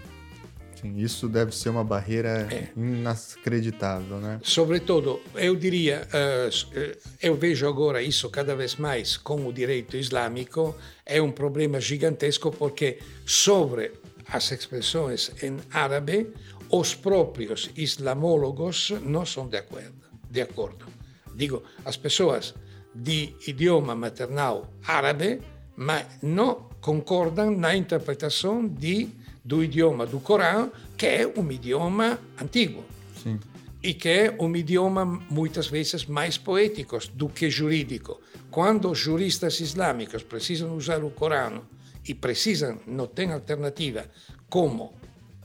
Sim, 0.81 0.97
isso 0.97 1.29
deve 1.29 1.53
ser 1.53 1.71
uma 1.71 1.83
barreira 1.83 2.47
é. 2.53 2.69
inacreditável, 2.77 4.19
né? 4.19 4.39
Sobretudo, 4.45 5.21
eu 5.35 5.57
diria, 5.57 6.07
uh, 6.07 6.97
eu 7.21 7.35
vejo 7.35 7.67
agora 7.67 8.01
isso 8.01 8.31
cada 8.31 8.55
vez 8.55 8.77
mais 8.77 9.17
com 9.17 9.45
o 9.49 9.53
direito 9.53 9.97
islâmico, 9.97 10.77
é 11.05 11.21
um 11.21 11.33
problema 11.33 11.81
gigantesco 11.81 12.53
porque 12.53 13.01
sobre 13.27 13.91
as 14.29 14.53
expressões 14.53 15.33
em 15.43 15.57
árabe 15.73 16.29
os 16.71 16.95
próprios 16.95 17.71
islamólogos 17.77 18.91
não 19.03 19.25
são 19.25 19.49
de 19.49 19.57
acordo. 19.57 19.95
De 20.31 20.41
acordo. 20.41 20.87
Digo, 21.35 21.63
as 21.85 21.97
pessoas 21.97 22.55
de 22.95 23.35
idioma 23.47 23.95
maternal 23.95 24.73
árabe, 24.85 25.41
mas 25.77 26.07
não 26.23 26.69
concordam 26.81 27.51
na 27.51 27.75
interpretação 27.77 28.67
de, 28.67 29.09
do 29.45 29.63
idioma 29.63 30.05
do 30.05 30.21
Corão, 30.21 30.73
que 30.97 31.07
é 31.07 31.33
um 31.37 31.51
idioma 31.51 32.19
antigo. 32.41 32.85
Sim. 33.23 33.39
E 33.83 33.95
que 33.95 34.09
é 34.09 34.37
um 34.41 34.55
idioma 34.57 35.05
muitas 35.05 35.69
vezes 35.69 36.05
mais 36.05 36.37
poético 36.37 36.99
do 37.15 37.29
que 37.29 37.49
jurídico. 37.49 38.21
Quando 38.51 38.91
os 38.91 38.99
juristas 38.99 39.61
islâmicos 39.61 40.23
precisam 40.25 40.75
usar 40.77 41.05
o 41.05 41.11
Corão 41.11 41.63
e 42.07 42.13
precisam, 42.15 42.81
não 42.87 43.07
têm 43.07 43.33
alternativa, 43.33 44.07
como 44.51 44.98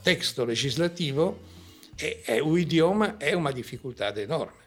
texto 0.04 0.44
legislativo, 0.44 1.40
e, 1.98 2.24
e, 2.28 2.42
o 2.42 2.58
idioma 2.58 3.18
è 3.18 3.34
una 3.34 3.52
difficoltà 3.52 4.14
enorme. 4.16 4.62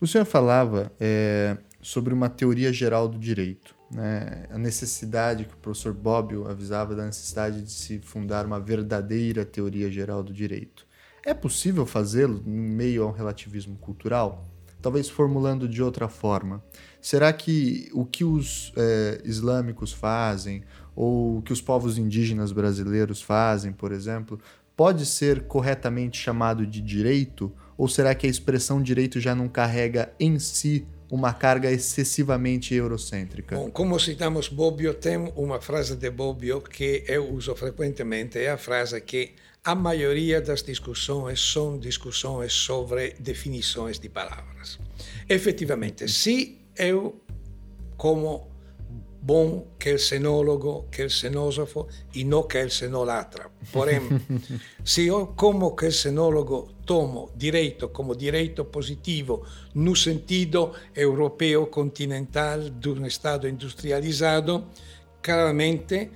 O 0.00 0.06
senhor 0.06 0.26
falava 0.26 0.92
é, 1.00 1.56
sobre 1.80 2.12
uma 2.12 2.28
teoria 2.28 2.72
geral 2.72 3.08
do 3.08 3.18
direito, 3.18 3.74
né? 3.90 4.46
a 4.50 4.58
necessidade 4.58 5.44
que 5.44 5.54
o 5.54 5.56
professor 5.56 5.94
Bobbio 5.94 6.46
avisava 6.46 6.94
da 6.94 7.06
necessidade 7.06 7.62
de 7.62 7.70
se 7.70 8.00
fundar 8.00 8.44
uma 8.44 8.60
verdadeira 8.60 9.44
teoria 9.44 9.90
geral 9.90 10.22
do 10.22 10.32
direito. 10.32 10.86
É 11.24 11.32
possível 11.32 11.86
fazê-lo 11.86 12.42
em 12.46 12.50
meio 12.50 13.04
a 13.04 13.06
um 13.06 13.12
relativismo 13.12 13.76
cultural? 13.78 14.46
Talvez 14.82 15.08
formulando 15.08 15.66
de 15.66 15.82
outra 15.82 16.08
forma. 16.08 16.62
Será 17.00 17.32
que 17.32 17.88
o 17.94 18.04
que 18.04 18.24
os 18.24 18.72
é, 18.76 19.22
islâmicos 19.24 19.92
fazem, 19.92 20.62
ou 20.94 21.42
que 21.42 21.52
os 21.52 21.60
povos 21.60 21.98
indígenas 21.98 22.52
brasileiros 22.52 23.20
fazem, 23.20 23.72
por 23.72 23.92
exemplo, 23.92 24.40
pode 24.76 25.06
ser 25.06 25.44
corretamente 25.44 26.18
chamado 26.18 26.66
de 26.66 26.80
direito? 26.80 27.52
Ou 27.76 27.88
será 27.88 28.14
que 28.14 28.26
a 28.26 28.30
expressão 28.30 28.82
direito 28.82 29.20
já 29.20 29.34
não 29.34 29.48
carrega 29.48 30.12
em 30.18 30.38
si 30.38 30.86
uma 31.10 31.32
carga 31.32 31.70
excessivamente 31.70 32.74
eurocêntrica? 32.74 33.56
Bom, 33.56 33.70
como 33.70 33.98
citamos 33.98 34.48
Bobbio, 34.48 34.94
tem 34.94 35.16
uma 35.36 35.60
frase 35.60 35.96
de 35.96 36.10
Bobbio 36.10 36.60
que 36.60 37.04
eu 37.06 37.32
uso 37.32 37.54
frequentemente, 37.54 38.38
é 38.38 38.50
a 38.50 38.58
frase 38.58 39.00
que 39.00 39.34
a 39.64 39.74
maioria 39.74 40.40
das 40.40 40.62
discussões 40.62 41.40
são 41.40 41.78
discussões 41.78 42.52
sobre 42.52 43.14
definições 43.18 43.98
de 43.98 44.08
palavras. 44.08 44.78
Efetivamente, 45.28 46.06
se 46.08 46.58
eu, 46.76 47.20
como 47.96 48.53
bom 49.24 49.66
kelsenólogo, 49.78 50.86
kelsenósofo 50.90 51.88
e 52.14 52.24
não 52.24 52.42
kelsenolatra. 52.42 53.50
Porém, 53.72 54.00
se 54.84 55.06
eu 55.06 55.28
como 55.28 55.74
kelsenólogo 55.74 56.68
tomo 56.84 57.30
direito 57.34 57.88
como 57.88 58.14
direito 58.14 58.66
positivo 58.66 59.42
no 59.74 59.96
sentido 59.96 60.72
europeu 60.94 61.66
continental 61.68 62.68
de 62.68 62.90
um 62.90 63.06
Estado 63.06 63.48
industrializado, 63.48 64.66
claramente 65.22 66.10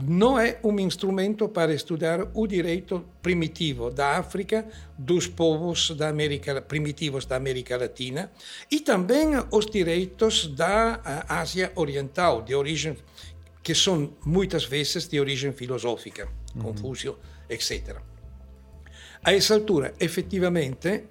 não 0.00 0.38
é 0.38 0.60
um 0.62 0.78
instrumento 0.78 1.48
para 1.48 1.74
estudar 1.74 2.28
o 2.32 2.46
direito 2.46 3.04
primitivo 3.20 3.90
da 3.90 4.16
África, 4.16 4.64
dos 4.96 5.26
povos 5.26 5.90
da 5.90 6.08
América, 6.08 6.62
primitivos 6.62 7.26
da 7.26 7.36
América 7.36 7.76
Latina 7.76 8.30
e 8.70 8.80
também 8.80 9.30
os 9.50 9.66
direitos 9.66 10.46
da 10.46 11.00
Ásia 11.28 11.72
Oriental, 11.74 12.42
de 12.42 12.54
origem 12.54 12.96
que 13.62 13.74
são 13.74 14.16
muitas 14.24 14.64
vezes 14.64 15.08
de 15.08 15.20
origem 15.20 15.52
filosófica, 15.52 16.28
uhum. 16.54 16.62
Confúcio, 16.62 17.18
etc. 17.50 17.96
A 19.22 19.34
essa 19.34 19.54
altura, 19.54 19.94
efetivamente, 20.00 21.04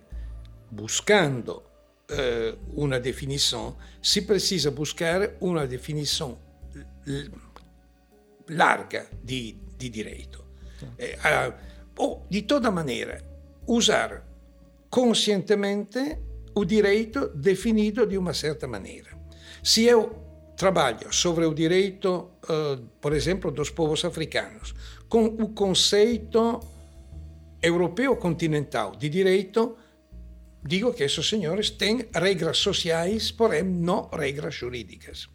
buscando 0.72 1.62
uh, 2.10 2.58
uma 2.74 3.00
definição, 3.00 3.76
se 4.02 4.22
precisa 4.22 4.72
buscar 4.72 5.34
uma 5.40 5.68
definição 5.68 6.40
larga 8.48 9.08
di, 9.22 9.58
di 9.76 9.89
direito. 9.89 10.45
Eh, 10.95 11.18
uh, 11.24 11.54
o, 11.98 12.26
di 12.28 12.45
toda 12.45 12.70
maneira, 12.70 13.18
usar 13.66 14.24
conscientemente 14.89 16.22
o 16.54 16.64
direito 16.64 17.32
definido 17.34 18.06
di 18.06 18.16
una 18.16 18.34
certa 18.34 18.68
maneira. 18.68 19.10
Se 19.62 19.84
eu 19.84 20.54
trabalho 20.56 21.12
sobre 21.12 21.45
o 21.45 21.54
direito, 21.54 22.39
uh, 22.50 22.78
por 23.00 23.14
exemplo, 23.14 23.52
dos 23.52 23.70
povos 23.70 24.06
africanos, 24.06 24.74
com 25.08 25.26
o 25.26 25.50
conceito 25.54 26.60
europeu 27.62 28.16
continental 28.18 28.95
de 28.95 29.10
direito, 29.10 29.78
digo 30.64 30.93
que 30.93 31.04
esses 31.04 31.28
senhores 31.28 31.70
têm 31.70 32.08
regras 32.14 32.58
sociais, 32.58 33.32
porém 33.32 33.64
não 33.64 34.10
regras 34.10 34.56
jurídicas. 34.56 35.28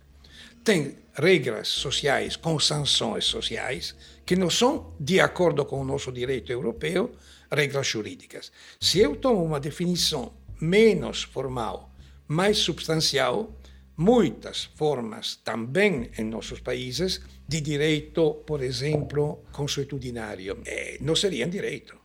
Tem 0.64 0.96
regras 1.14 1.68
sociais 1.68 2.36
com 2.36 2.58
sanções 2.58 3.24
sociais 3.24 3.94
que 4.24 4.36
não 4.36 4.48
são 4.50 4.94
de 4.98 5.20
acordo 5.20 5.64
com 5.64 5.80
o 5.80 5.84
nosso 5.84 6.10
direito 6.12 6.52
europeu, 6.52 7.12
regras 7.50 7.86
jurídicas. 7.86 8.50
Se 8.80 9.00
eu 9.00 9.16
tomo 9.16 9.44
uma 9.44 9.60
definição 9.60 10.32
menos 10.60 11.22
formal, 11.22 11.92
mais 12.26 12.58
substancial, 12.58 13.54
muitas 13.96 14.64
formas 14.74 15.36
também 15.36 16.10
em 16.16 16.24
nossos 16.24 16.60
países 16.60 17.20
de 17.46 17.60
direito, 17.60 18.42
por 18.46 18.62
exemplo, 18.62 19.44
consuetudinário, 19.52 20.62
eh, 20.64 20.96
não 21.00 21.14
seriam 21.14 21.50
direito. 21.50 22.00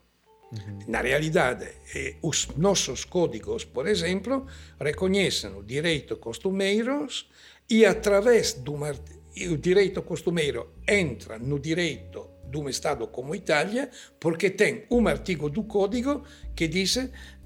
Uhum. 0.52 0.80
Na 0.88 1.02
realidade, 1.02 1.68
eh, 1.94 2.16
os 2.22 2.48
nossos 2.58 3.06
códigos, 3.06 3.66
por 3.66 3.88
exemplo, 3.88 4.46
reconhecem 4.80 5.56
o 5.56 5.64
direito 5.64 6.18
costumeiros 6.18 7.30
e 7.70 7.86
através 7.86 8.54
do 8.54 8.76
o 8.76 9.58
direito 9.58 10.02
costumeiro 10.02 10.74
entra 10.88 11.38
no 11.38 11.60
direito 11.60 12.30
de 12.50 12.58
um 12.58 12.70
Estado 12.70 13.08
como 13.08 13.36
Itália, 13.36 13.90
porque 14.20 14.50
tem 14.50 14.86
um 14.90 15.08
artigo 15.08 15.50
do 15.50 15.64
Código 15.64 16.24
que 16.56 16.68
diz, 16.68 16.98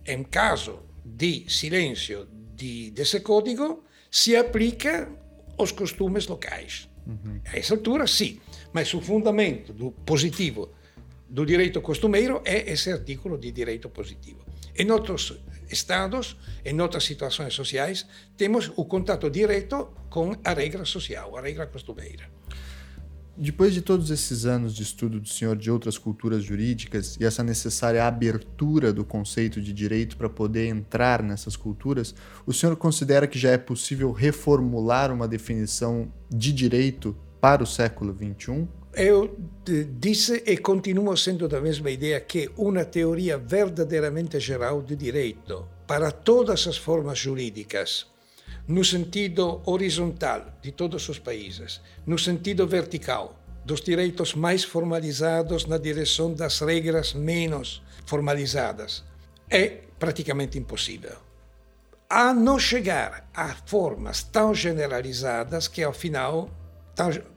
em 0.06 0.24
caso 0.24 0.80
de 1.04 1.46
silêncio 1.50 2.28
de, 2.56 2.92
desse 2.92 3.20
código, 3.20 3.84
se 4.10 4.36
aplica 4.36 5.12
os 5.58 5.72
costumes 5.72 6.28
locais. 6.28 6.88
Uhum. 7.06 7.42
A 7.46 7.58
essa 7.58 7.74
altura, 7.74 8.06
sim, 8.06 8.40
mas 8.72 8.94
o 8.94 9.02
fundamento 9.02 9.74
do 9.74 9.92
positivo 9.92 10.70
do 11.28 11.46
direito 11.46 11.82
costumeiro 11.82 12.42
é 12.46 12.72
esse 12.72 12.92
artigo 12.92 13.38
de 13.38 13.52
direito 13.52 13.90
positivo. 13.90 14.46
Em 14.78 14.90
outros 14.92 15.42
estados, 15.72 16.38
em 16.64 16.80
outras 16.80 17.04
situações 17.04 17.54
sociais, 17.54 18.06
temos 18.38 18.72
o 18.76 18.86
contato 18.86 19.30
direto 19.30 19.90
com 20.10 20.36
a 20.44 20.54
regra 20.54 20.86
social, 20.86 21.38
a 21.38 21.42
regra 21.42 21.68
costumeira. 21.68 22.30
Depois 23.38 23.74
de 23.74 23.82
todos 23.82 24.12
esses 24.12 24.46
anos 24.46 24.76
de 24.76 24.84
estudo 24.84 25.20
do 25.20 25.28
senhor 25.28 25.56
de 25.56 25.72
outras 25.72 25.98
culturas 25.98 26.44
jurídicas 26.44 27.18
e 27.20 27.26
essa 27.26 27.42
necessária 27.42 28.06
abertura 28.06 28.92
do 28.92 29.06
conceito 29.06 29.62
de 29.62 29.72
direito 29.72 30.18
para 30.18 30.30
poder 30.30 30.68
entrar 30.68 31.24
nessas 31.24 31.56
culturas, 31.56 32.14
o 32.46 32.54
senhor 32.54 32.76
considera 32.76 33.26
que 33.26 33.40
já 33.40 33.52
é 33.52 33.58
possível 33.58 34.12
reformular 34.12 35.12
uma 35.12 35.28
definição 35.28 36.12
de 36.30 36.52
direito 36.52 37.18
para 37.40 37.64
o 37.64 37.66
século 37.66 38.14
XXI? 38.14 38.68
Eu 38.94 39.38
disse 40.00 40.44
e 40.46 40.58
continuo 40.58 41.16
sendo 41.16 41.48
da 41.48 41.62
mesma 41.62 41.90
ideia 41.90 42.20
que 42.20 42.50
uma 42.58 42.84
teoria 42.84 43.38
verdadeiramente 43.38 44.38
geral 44.38 44.82
de 44.82 44.98
direito 44.98 45.66
para 45.88 46.12
todas 46.12 46.68
as 46.68 46.76
formas 46.76 47.18
jurídicas, 47.18 48.08
no 48.68 48.84
sentido 48.84 49.62
horizontal 49.66 50.58
de 50.62 50.74
todos 50.74 51.08
os 51.08 51.20
países, 51.20 51.80
no 52.06 52.20
sentido 52.20 52.68
vertical 52.68 53.40
dos 53.64 53.80
direitos 53.80 54.34
mais 54.36 54.64
formalizados 54.66 55.66
na 55.66 55.78
direção 55.78 56.34
das 56.34 56.60
regras 56.60 57.14
menos 57.14 57.82
formalizadas, 58.06 59.06
é 59.50 59.84
praticamente 59.98 60.58
impossível. 60.58 61.16
A 62.10 62.34
não 62.34 62.60
chegar 62.60 63.30
a 63.34 63.56
formas 63.66 64.22
tão 64.22 64.54
generalizadas 64.54 65.70
que, 65.70 65.82
ao 65.82 65.94
final, 65.94 66.50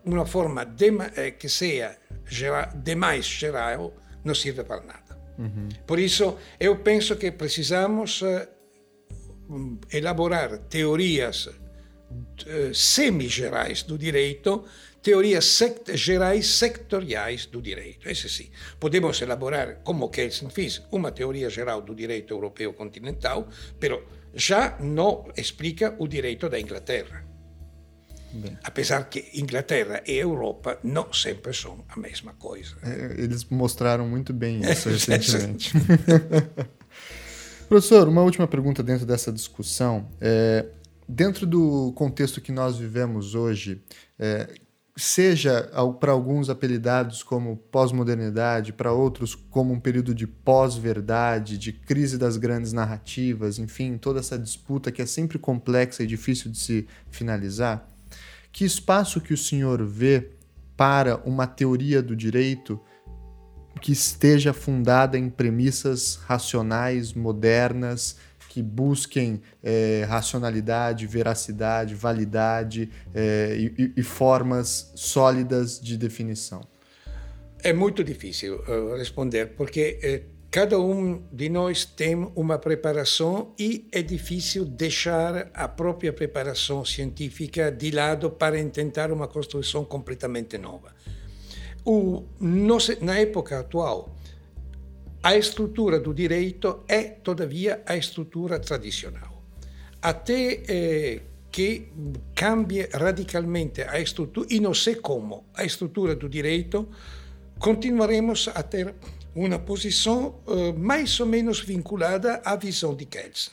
uma 0.04 0.26
forma 0.26 0.64
de, 0.64 0.90
eh, 1.16 1.32
que 1.32 1.48
seja 1.48 1.96
geral, 2.26 2.68
demais 2.74 3.24
geral 3.24 3.94
não 4.24 4.34
serve 4.34 4.64
para 4.64 4.82
nada. 4.82 5.18
Uhum. 5.38 5.68
Por 5.86 5.98
isso, 5.98 6.38
eu 6.58 6.76
penso 6.78 7.16
que 7.16 7.30
precisamos 7.32 8.22
uh, 8.22 8.46
elaborar 9.92 10.58
teorias 10.68 11.46
uh, 11.46 12.74
semi-gerais 12.74 13.82
do 13.82 13.98
direito, 13.98 14.64
teorias 15.02 15.44
sect 15.44 15.96
gerais 15.96 16.46
sectoriais 16.46 17.46
do 17.46 17.60
direito. 17.60 18.08
Esse 18.08 18.28
sim. 18.28 18.50
Podemos 18.78 19.20
elaborar, 19.20 19.80
como 19.82 20.08
Kelsen 20.08 20.50
fez, 20.50 20.82
uma 20.90 21.10
teoria 21.10 21.50
geral 21.50 21.82
do 21.82 21.94
direito 21.94 22.32
europeu 22.32 22.72
continental, 22.72 23.48
mas 23.80 24.00
já 24.34 24.76
não 24.80 25.30
explica 25.36 25.94
o 25.98 26.08
direito 26.08 26.48
da 26.48 26.58
Inglaterra. 26.58 27.23
Bem. 28.34 28.58
Apesar 28.64 29.04
que 29.08 29.30
Inglaterra 29.34 30.02
e 30.06 30.16
Europa 30.16 30.78
não 30.82 31.12
sempre 31.12 31.54
são 31.54 31.84
a 31.88 31.96
mesma 31.98 32.32
coisa. 32.34 32.74
É, 32.82 33.14
eles 33.22 33.44
mostraram 33.44 34.08
muito 34.08 34.32
bem 34.32 34.60
isso 34.68 34.88
recentemente. 34.88 35.72
Professor, 37.68 38.08
uma 38.08 38.22
última 38.22 38.48
pergunta 38.48 38.82
dentro 38.82 39.06
dessa 39.06 39.32
discussão. 39.32 40.08
É, 40.20 40.66
dentro 41.08 41.46
do 41.46 41.92
contexto 41.92 42.40
que 42.40 42.50
nós 42.50 42.76
vivemos 42.76 43.36
hoje, 43.36 43.82
é, 44.18 44.48
seja 44.96 45.70
para 45.98 46.12
alguns 46.12 46.48
apelidados 46.48 47.22
como 47.22 47.56
pós-modernidade, 47.56 48.72
para 48.72 48.92
outros 48.92 49.34
como 49.34 49.72
um 49.72 49.80
período 49.80 50.14
de 50.14 50.26
pós-verdade, 50.26 51.58
de 51.58 51.72
crise 51.72 52.16
das 52.18 52.36
grandes 52.36 52.72
narrativas, 52.72 53.58
enfim, 53.58 53.96
toda 53.96 54.20
essa 54.20 54.38
disputa 54.38 54.92
que 54.92 55.02
é 55.02 55.06
sempre 55.06 55.38
complexa 55.38 56.02
e 56.02 56.06
difícil 56.06 56.50
de 56.50 56.58
se 56.58 56.86
finalizar, 57.10 57.93
que 58.54 58.64
espaço 58.64 59.20
que 59.20 59.34
o 59.34 59.36
senhor 59.36 59.84
vê 59.84 60.30
para 60.76 61.16
uma 61.24 61.44
teoria 61.44 62.00
do 62.00 62.14
direito 62.14 62.80
que 63.82 63.90
esteja 63.90 64.52
fundada 64.52 65.18
em 65.18 65.28
premissas 65.28 66.14
racionais, 66.14 67.12
modernas, 67.12 68.16
que 68.48 68.62
busquem 68.62 69.42
é, 69.60 70.06
racionalidade, 70.08 71.04
veracidade, 71.04 71.96
validade 71.96 72.88
é, 73.12 73.56
e, 73.58 73.92
e, 73.96 74.02
formas 74.04 74.92
sólidas 74.94 75.80
de 75.80 75.98
definição? 75.98 76.60
É 77.60 77.72
muito 77.72 78.04
difícil 78.04 78.60
uh, 78.68 78.96
responder, 78.96 79.46
porque 79.56 79.98
cada 80.54 80.78
um 80.78 81.20
de 81.32 81.48
nós 81.48 81.84
tem 81.84 82.14
uma 82.36 82.60
preparação 82.60 83.52
e 83.58 83.88
é 83.90 84.00
difícil 84.00 84.64
deixar 84.64 85.50
a 85.52 85.66
própria 85.66 86.12
preparação 86.12 86.84
científica 86.84 87.72
de 87.72 87.90
lado 87.90 88.30
para 88.30 88.64
tentar 88.70 89.10
uma 89.10 89.26
construção 89.26 89.84
completamente 89.84 90.56
nova. 90.56 90.94
O, 91.84 92.22
na 93.00 93.18
época 93.18 93.58
atual, 93.58 94.14
a 95.20 95.36
estrutura 95.36 95.98
do 95.98 96.14
direito 96.14 96.84
é, 96.86 97.02
todavia, 97.02 97.82
a 97.84 97.96
estrutura 97.96 98.60
tradicional. 98.60 99.42
Até 100.00 100.62
eh, 100.68 101.20
que 101.50 101.88
cambie 102.32 102.88
radicalmente 102.92 103.82
a 103.82 103.98
estrutura, 103.98 104.46
e 104.48 104.60
não 104.60 104.72
sei 104.72 104.94
como, 104.94 105.46
a 105.52 105.64
estrutura 105.64 106.14
do 106.14 106.28
direito, 106.28 106.88
continuaremos 107.58 108.48
a 108.54 108.62
ter 108.62 108.94
uma 109.34 109.58
posição 109.58 110.40
uh, 110.46 110.78
mais 110.78 111.18
ou 111.18 111.26
menos 111.26 111.60
vinculada 111.60 112.40
à 112.44 112.56
visão 112.56 112.94
de 112.94 113.04
Kelsen. 113.04 113.52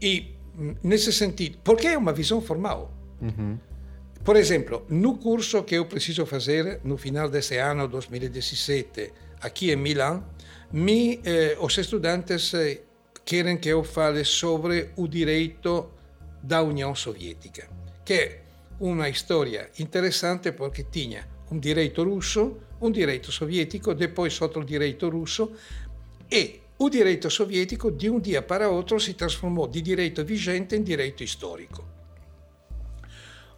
E, 0.00 0.34
nesse 0.82 1.12
sentido, 1.12 1.58
porque 1.62 1.86
é 1.86 1.96
uma 1.96 2.12
visão 2.12 2.40
formal. 2.40 2.92
Uhum. 3.20 3.58
Por 4.24 4.36
exemplo, 4.36 4.84
no 4.88 5.16
curso 5.16 5.62
que 5.62 5.76
eu 5.76 5.86
preciso 5.86 6.26
fazer 6.26 6.80
no 6.84 6.98
final 6.98 7.30
desse 7.30 7.56
ano, 7.56 7.88
2017, 7.88 9.12
aqui 9.40 9.70
em 9.70 9.76
Milão, 9.76 10.24
me, 10.72 11.20
eh, 11.24 11.56
os 11.60 11.78
estudantes 11.78 12.52
eh, 12.52 12.82
querem 13.24 13.56
que 13.56 13.70
eu 13.70 13.82
fale 13.82 14.24
sobre 14.24 14.90
o 14.96 15.08
direito 15.08 15.90
da 16.42 16.62
União 16.62 16.94
Soviética, 16.94 17.68
que 18.04 18.12
é 18.12 18.42
uma 18.80 19.08
história 19.08 19.70
interessante 19.78 20.52
porque 20.52 20.84
tinha 20.84 21.26
um 21.50 21.58
direito 21.58 22.04
russo 22.04 22.58
um 22.80 22.90
direito 22.90 23.30
sovietico, 23.32 23.94
depois 23.94 24.40
outro 24.40 24.64
direito 24.64 25.08
russo 25.08 25.52
e 26.30 26.60
o 26.78 26.88
direito 26.88 27.28
sovietico 27.30 27.90
de 27.90 28.08
um 28.08 28.20
dia 28.20 28.40
para 28.40 28.70
outro 28.70 29.00
se 29.00 29.14
transformou 29.14 29.66
de 29.66 29.80
direito 29.80 30.24
vigente 30.24 30.76
em 30.76 30.82
direito 30.82 31.24
histórico. 31.24 31.84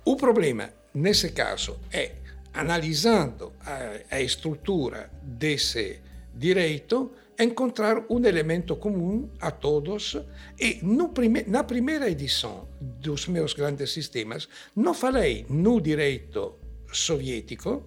O 0.05 0.17
problema, 0.17 0.71
nesse 0.95 1.31
caso, 1.31 1.79
é, 1.93 2.13
analisando 2.55 3.53
a, 3.61 4.17
a 4.17 4.21
estrutura 4.21 5.11
desse 5.23 6.01
direito, 6.35 7.13
encontrar 7.39 8.05
um 8.09 8.25
elemento 8.25 8.77
comum 8.77 9.29
a 9.41 9.51
todos 9.51 10.17
e 10.59 10.81
prime, 11.13 11.45
na 11.47 11.65
primeira 11.65 12.11
edição 12.11 12.69
dos 12.81 13.27
meus 13.29 13.55
grandes 13.55 13.93
sistemas 13.93 14.49
não 14.77 14.93
falei 14.93 15.47
no 15.49 15.81
direito 15.81 16.59
soviético 16.93 17.85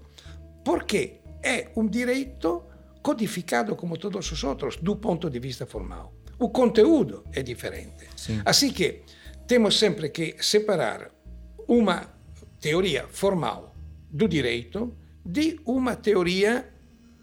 porque 0.65 1.22
é 1.43 1.69
um 1.75 1.87
direito 1.87 2.63
codificado 3.01 3.75
como 3.75 3.97
todos 3.97 4.31
os 4.31 4.43
outros, 4.43 4.77
do 4.77 4.95
ponto 4.95 5.29
de 5.29 5.39
vista 5.39 5.65
formal. 5.65 6.13
O 6.39 6.49
conteúdo 6.49 7.23
é 7.33 7.43
diferente. 7.43 8.07
Sim. 8.15 8.41
Assim 8.45 8.71
que 8.71 9.01
temos 9.45 9.77
sempre 9.77 10.09
que 10.09 10.35
separar 10.39 11.11
uma 11.67 12.07
teoria 12.59 13.07
formal 13.09 13.75
do 14.09 14.27
direito 14.27 14.95
de 15.25 15.59
uma 15.65 15.95
teoria 15.95 16.69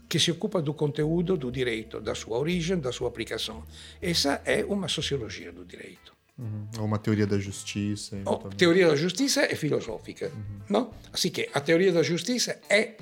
que 0.09 0.18
se 0.18 0.30
ocupa 0.30 0.60
do 0.60 0.74
conteúdo 0.74 1.36
do 1.36 1.51
direito, 1.52 2.01
da 2.01 2.14
sua 2.14 2.36
origem, 2.36 2.78
da 2.78 2.92
sua 2.92 3.09
aplicação. 3.09 3.62
Essa 4.02 4.42
é 4.44 4.64
uma 4.64 4.88
sociologia 4.88 5.52
do 5.52 5.64
direito. 5.64 6.12
Uhum. 6.36 6.66
Ou 6.78 6.84
uma 6.84 6.98
teoria 6.98 7.26
da 7.26 7.38
justiça. 7.38 8.16
A 8.26 8.55
teoria 8.55 8.88
da 8.88 8.97
justiça 8.97 9.42
é 9.42 9.55
filosófica. 9.55 10.26
Uhum. 10.34 10.60
Não? 10.68 10.90
Assim 11.12 11.30
que 11.30 11.48
a 11.52 11.60
teoria 11.60 11.92
da 11.92 12.02
justiça 12.02 12.59
é 12.68 12.97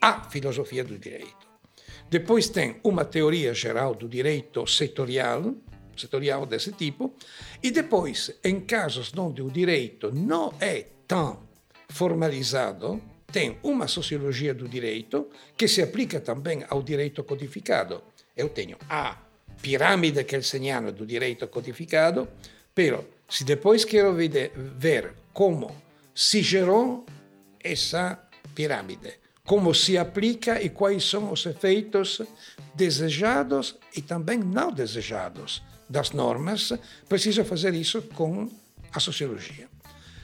a 0.00 0.24
filosofia 0.24 0.84
do 0.84 0.98
direito. 0.98 1.48
Depois 2.08 2.48
tem 2.48 2.76
uma 2.82 3.04
teoria 3.04 3.54
geral 3.54 3.94
do 3.94 4.08
direito 4.08 4.66
setorial, 4.66 5.54
setorial 5.96 6.46
desse 6.46 6.72
tipo, 6.72 7.14
e 7.62 7.70
depois, 7.70 8.32
em 8.42 8.60
casos 8.60 9.12
onde 9.16 9.42
o 9.42 9.50
direito 9.50 10.10
não 10.12 10.52
é 10.60 10.86
tão 11.06 11.40
formalizado, 11.88 13.00
tem 13.30 13.58
uma 13.62 13.86
sociologia 13.86 14.52
do 14.52 14.68
direito 14.68 15.28
que 15.56 15.68
se 15.68 15.82
aplica 15.82 16.20
também 16.20 16.64
ao 16.68 16.82
direito 16.82 17.22
codificado. 17.22 18.02
Eu 18.36 18.48
tenho 18.48 18.76
a 18.88 19.16
pirâmide 19.62 20.24
kelseniana 20.24 20.90
do 20.90 21.06
direito 21.06 21.46
codificado, 21.48 22.28
però 22.74 23.04
se 23.28 23.44
depois 23.44 23.84
quero 23.84 24.14
ver 24.78 25.14
como 25.32 25.70
se 26.14 26.42
gerou 26.42 27.06
essa 27.62 28.18
pirâmide, 28.54 29.19
como 29.50 29.74
se 29.74 29.98
aplica 29.98 30.62
e 30.62 30.70
quais 30.70 31.02
são 31.02 31.32
os 31.32 31.44
efeitos 31.44 32.22
desejados 32.72 33.76
e 33.96 34.00
também 34.00 34.38
não 34.38 34.70
desejados 34.70 35.60
das 35.88 36.12
normas, 36.12 36.72
preciso 37.08 37.44
fazer 37.44 37.74
isso 37.74 38.00
com 38.14 38.48
a 38.92 39.00
sociologia. 39.00 39.68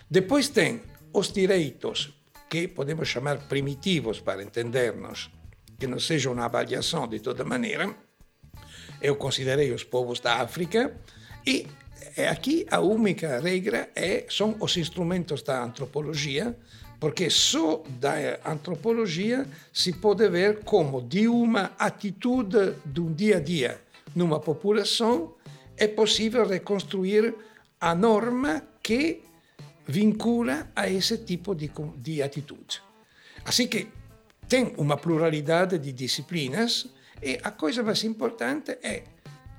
Depois 0.09 0.49
tem 0.49 0.81
os 1.13 1.33
direitos, 1.33 2.15
que 2.49 2.69
podemos 2.69 3.09
chamar 3.09 3.49
primitivos 3.49 4.21
para 4.21 4.45
entendermos, 4.45 5.29
que 5.77 5.89
não 5.89 5.99
seja 5.99 6.31
uma 6.31 6.45
avaliação 6.45 7.09
de 7.09 7.19
toda 7.19 7.45
maneira. 7.45 7.93
Eu 9.03 9.17
considerei 9.17 9.73
os 9.73 9.83
povos 9.83 10.21
da 10.21 10.35
África 10.37 10.97
e 11.45 11.67
aqui 12.31 12.65
a 12.71 12.79
única 12.79 13.41
regra 13.41 13.91
é, 13.97 14.25
são 14.31 14.57
os 14.61 14.77
instrumentos 14.77 15.43
da 15.43 15.65
antropologia 15.65 16.57
porque 16.99 17.29
só 17.29 17.83
da 18.01 18.15
antropologia 18.45 19.47
se 19.73 19.93
pode 19.93 20.29
ver 20.29 20.61
como 20.65 21.03
de 21.03 21.29
uma 21.29 21.73
atitude 21.79 22.75
de 22.85 23.01
um 23.01 23.13
dia 23.13 23.37
a 23.37 23.41
dia 23.41 23.81
numa 24.15 24.41
população 24.41 25.35
é 25.77 25.87
possível 25.87 26.47
reconstruir 26.47 27.35
a 27.79 27.95
norma 27.95 28.63
que 28.83 29.23
vincula 29.87 30.71
a 30.75 30.89
esse 30.89 31.19
tipo 31.19 31.55
de, 31.55 31.71
de 31.99 32.23
atitude. 32.23 32.83
Assim 33.45 33.69
que 33.69 33.89
tem 34.49 34.73
uma 34.79 34.97
pluralidade 34.97 35.79
de 35.79 35.93
disciplinas 35.93 36.87
e 37.23 37.39
a 37.43 37.51
coisa 37.51 37.83
mais 37.83 38.03
importante 38.05 38.79
é 38.83 39.05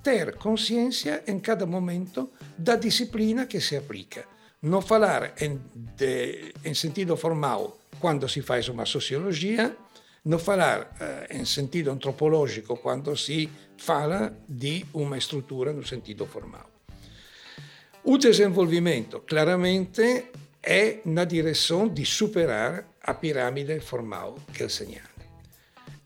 ter 0.02 0.36
consciência 0.38 1.24
em 1.28 1.40
cada 1.40 1.66
momento 1.66 2.32
da 2.58 2.76
disciplina 2.76 3.46
que 3.46 3.62
se 3.62 3.76
aplica 3.76 4.37
não 4.62 4.82
falar 4.82 5.34
em, 5.42 5.60
de, 5.74 6.54
em 6.64 6.74
sentido 6.74 7.16
formal 7.16 7.78
quando 8.00 8.28
se 8.28 8.42
faz 8.42 8.68
uma 8.70 8.86
sociologia, 8.86 9.76
não 10.26 10.40
falar 10.40 10.82
uh, 10.82 11.38
em 11.38 11.46
sentido 11.46 11.92
antropológico 11.92 12.78
quando 12.78 13.16
se 13.16 13.50
fala 13.78 14.38
de 14.48 14.86
uma 14.94 15.18
estrutura 15.18 15.72
no 15.72 15.86
sentido 15.86 16.26
formal. 16.26 16.70
O 18.04 18.18
desenvolvimento, 18.18 19.20
claramente, 19.22 20.26
é 20.64 21.00
na 21.06 21.24
direção 21.24 21.88
de 21.88 22.06
superar 22.06 22.86
a 23.02 23.14
pirâmide 23.14 23.80
formal 23.80 24.36
kelseniana. 24.54 25.08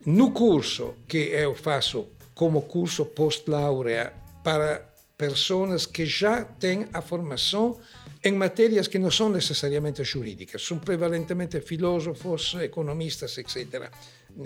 No 0.06 0.32
curso 0.32 0.96
que 1.08 1.18
eu 1.18 1.56
faço 1.56 2.08
como 2.34 2.64
curso 2.64 3.06
pós-laurea 3.06 4.14
para 4.44 4.88
pessoas 5.18 5.86
que 5.86 6.06
já 6.06 6.44
têm 6.44 6.88
a 6.92 7.02
formação 7.02 7.80
em 8.24 8.34
matérias 8.34 8.88
que 8.88 9.00
não 9.00 9.10
são 9.10 9.30
necessariamente 9.30 10.04
jurídicas, 10.04 10.62
são 10.64 10.78
prevalentemente 10.78 11.60
filósofos, 11.62 12.56
economistas, 12.62 13.38
etc. 13.38 13.90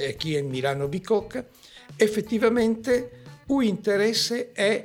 Aqui 0.09 0.37
em 0.37 0.43
Milano 0.43 0.87
Bicocca, 0.87 1.47
efetivamente 1.99 3.05
o 3.47 3.61
interesse 3.61 4.49
é 4.55 4.83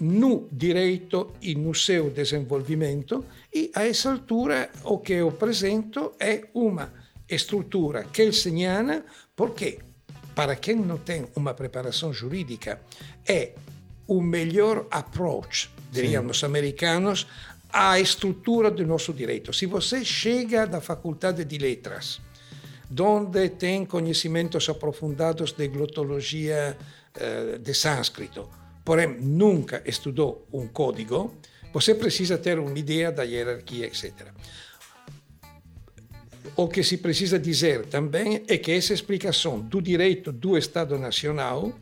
no 0.00 0.48
direito 0.50 1.34
e 1.42 1.54
no 1.54 1.74
seu 1.74 2.10
desenvolvimento 2.10 3.24
e 3.54 3.70
a 3.74 3.86
essa 3.86 4.10
altura 4.10 4.70
o 4.84 4.98
que 4.98 5.12
eu 5.12 5.28
apresento 5.28 6.12
é 6.18 6.48
uma 6.54 6.92
estrutura 7.28 8.04
kelseniana 8.04 9.04
porque 9.36 9.78
para 10.34 10.56
quem 10.56 10.76
não 10.76 10.98
tem 10.98 11.26
uma 11.36 11.54
preparação 11.54 12.12
jurídica 12.12 12.80
é 13.28 13.52
o 14.06 14.20
melhor 14.20 14.86
approach, 14.90 15.70
diriam 15.90 16.26
os 16.26 16.42
americanos, 16.42 17.26
à 17.72 17.98
estrutura 17.98 18.70
do 18.70 18.86
nosso 18.86 19.12
direito. 19.12 19.52
Se 19.52 19.66
você 19.66 20.04
chega 20.04 20.66
da 20.66 20.80
Faculdade 20.80 21.44
de 21.44 21.58
Letras, 21.58 22.20
onde 23.00 23.48
tem 23.48 23.86
conhecimentos 23.86 24.68
aprofundados 24.68 25.52
de 25.52 25.66
glotologia 25.68 26.76
uh, 27.16 27.58
de 27.58 27.72
sânscrito, 27.72 28.48
porém 28.84 29.16
nunca 29.18 29.82
estudou 29.86 30.46
um 30.52 30.68
código, 30.68 31.34
você 31.72 31.94
precisa 31.94 32.36
ter 32.36 32.58
uma 32.58 32.78
ideia 32.78 33.10
da 33.10 33.22
hierarquia, 33.22 33.86
etc. 33.86 34.28
O 36.54 36.68
que 36.68 36.82
se 36.82 36.98
precisa 36.98 37.38
dizer 37.38 37.86
também 37.86 38.44
é 38.46 38.58
que 38.58 38.72
essa 38.72 38.92
explicação 38.92 39.58
do 39.58 39.80
direito 39.80 40.30
do 40.30 40.58
Estado 40.58 40.98
Nacional 40.98 41.72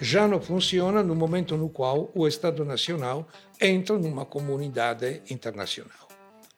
já 0.00 0.28
não 0.28 0.40
funciona 0.40 1.02
no 1.02 1.14
momento 1.14 1.56
no 1.56 1.68
qual 1.68 2.10
o 2.14 2.26
Estado 2.26 2.64
Nacional 2.64 3.28
entra 3.60 3.98
numa 3.98 4.24
comunidade 4.24 5.22
internacional, 5.30 6.08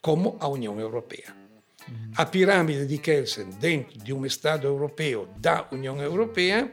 como 0.00 0.36
a 0.40 0.48
União 0.48 0.78
Europeia. 0.80 1.36
A 2.16 2.26
pirâmide 2.26 2.86
de 2.86 2.98
Kelsen 2.98 3.50
dentro 3.60 3.98
de 3.98 4.12
um 4.12 4.26
Estado 4.26 4.66
europeu 4.66 5.28
da 5.38 5.66
União 5.72 6.00
Europeia 6.00 6.72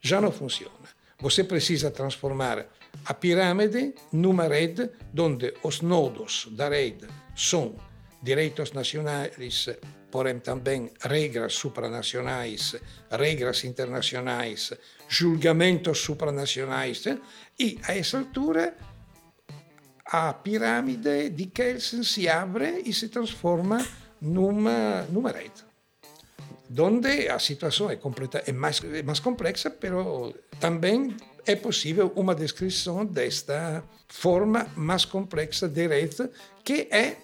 já 0.00 0.20
não 0.20 0.30
funciona. 0.30 0.82
Você 1.18 1.44
precisa 1.44 1.90
transformar 1.90 2.66
a 3.06 3.14
pirâmide 3.14 3.94
numa 4.12 4.46
rede 4.46 4.90
onde 5.18 5.54
os 5.62 5.80
nodos 5.80 6.48
da 6.52 6.68
rede 6.68 7.06
são 7.34 7.74
direitos 8.22 8.72
nacionais, 8.72 9.68
porém 10.10 10.38
também 10.38 10.90
regras 11.00 11.54
supranacionais, 11.54 12.76
regras 13.10 13.64
internacionais, 13.64 14.72
julgamentos 15.12 15.98
supranacionais, 15.98 17.04
e 17.58 17.78
a 17.86 17.96
essa 17.96 18.18
altura 18.18 18.74
a 20.06 20.32
pirâmide 20.32 21.30
de 21.30 21.46
Kelsen 21.46 22.02
se 22.02 22.28
abre 22.28 22.82
e 22.84 22.92
se 22.92 23.08
transforma 23.08 23.78
numa, 24.20 25.02
numa 25.10 25.30
rede 25.30 25.72
donde 26.68 27.28
a 27.28 27.38
situação 27.38 27.90
é, 27.90 27.96
completa, 27.96 28.42
é, 28.46 28.52
mais, 28.52 28.82
é 28.82 29.02
mais 29.02 29.20
complexa, 29.20 29.70
mas 29.70 30.34
também 30.58 31.14
é 31.46 31.54
possível 31.54 32.10
uma 32.16 32.34
descrição 32.34 33.04
desta 33.04 33.84
forma 34.08 34.66
mais 34.74 35.04
complexa 35.04 35.68
de 35.68 35.86
rede, 35.86 36.30
que 36.64 36.88
é 36.90 37.16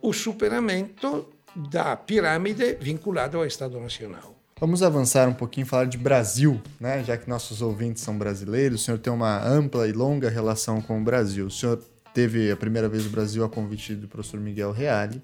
o 0.00 0.12
superamento 0.14 1.34
da 1.54 1.94
pirâmide 1.96 2.78
vinculada 2.80 3.36
ao 3.36 3.44
Estado 3.44 3.78
Nacional. 3.78 4.33
Vamos 4.60 4.82
avançar 4.82 5.28
um 5.28 5.34
pouquinho 5.34 5.64
e 5.64 5.68
falar 5.68 5.86
de 5.86 5.98
Brasil, 5.98 6.60
né? 6.78 7.02
já 7.02 7.16
que 7.16 7.28
nossos 7.28 7.60
ouvintes 7.60 8.02
são 8.02 8.16
brasileiros, 8.16 8.80
o 8.80 8.84
senhor 8.84 8.98
tem 8.98 9.12
uma 9.12 9.44
ampla 9.44 9.88
e 9.88 9.92
longa 9.92 10.30
relação 10.30 10.80
com 10.80 11.00
o 11.00 11.04
Brasil. 11.04 11.46
O 11.46 11.50
senhor 11.50 11.82
teve 12.14 12.50
a 12.50 12.56
primeira 12.56 12.88
vez 12.88 13.04
no 13.04 13.10
Brasil 13.10 13.44
a 13.44 13.48
convite 13.48 13.94
do 13.94 14.06
professor 14.06 14.38
Miguel 14.38 14.70
Reale, 14.70 15.20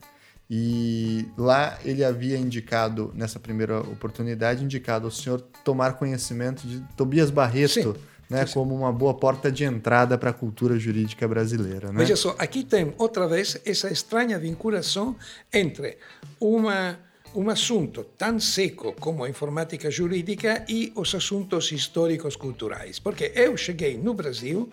e 0.53 1.29
lá 1.39 1.79
ele 1.85 2.03
havia 2.05 2.37
indicado, 2.37 3.13
nessa 3.15 3.39
primeira 3.39 3.79
oportunidade, 3.79 4.65
indicado 4.65 5.05
ao 5.05 5.11
senhor 5.13 5.41
tomar 5.65 5.93
conhecimento 5.93 6.67
de 6.67 6.81
Tobias 6.97 7.31
Barreto, 7.31 7.95
sim, 7.95 7.95
né, 8.29 8.45
sim. 8.45 8.55
como 8.55 8.75
uma 8.75 8.93
boa 8.93 9.15
porta 9.15 9.51
de 9.51 9.63
entrada 9.63 10.19
para 10.19 10.31
a 10.31 10.33
cultura 10.33 10.77
jurídica 10.77 11.29
brasileira. 11.29 11.93
Né? 11.93 11.99
Veja 11.99 12.17
só, 12.17 12.35
aqui 12.37 12.65
tem 12.65 12.93
outra 12.99 13.29
vez 13.29 13.61
essa 13.65 13.93
estranha 13.93 14.41
vinculação 14.41 15.15
entre 15.53 15.99
uma 16.41 16.99
um 17.35 17.49
assunto 17.49 18.05
tão 18.19 18.41
seco 18.41 18.95
como 18.99 19.25
a 19.25 19.31
informática 19.31 19.91
jurídica 19.91 20.65
e 20.69 20.93
os 20.97 21.15
assuntos 21.15 21.71
históricos 21.71 22.37
culturais. 22.37 22.99
Porque 22.99 23.33
eu 23.35 23.57
cheguei 23.57 23.97
no 23.97 24.15
Brasil 24.15 24.71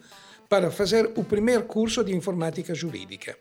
para 0.49 0.71
fazer 0.71 1.11
o 1.15 1.23
primeiro 1.23 1.63
curso 1.63 2.03
de 2.03 2.15
informática 2.15 2.73
jurídica. 2.73 3.37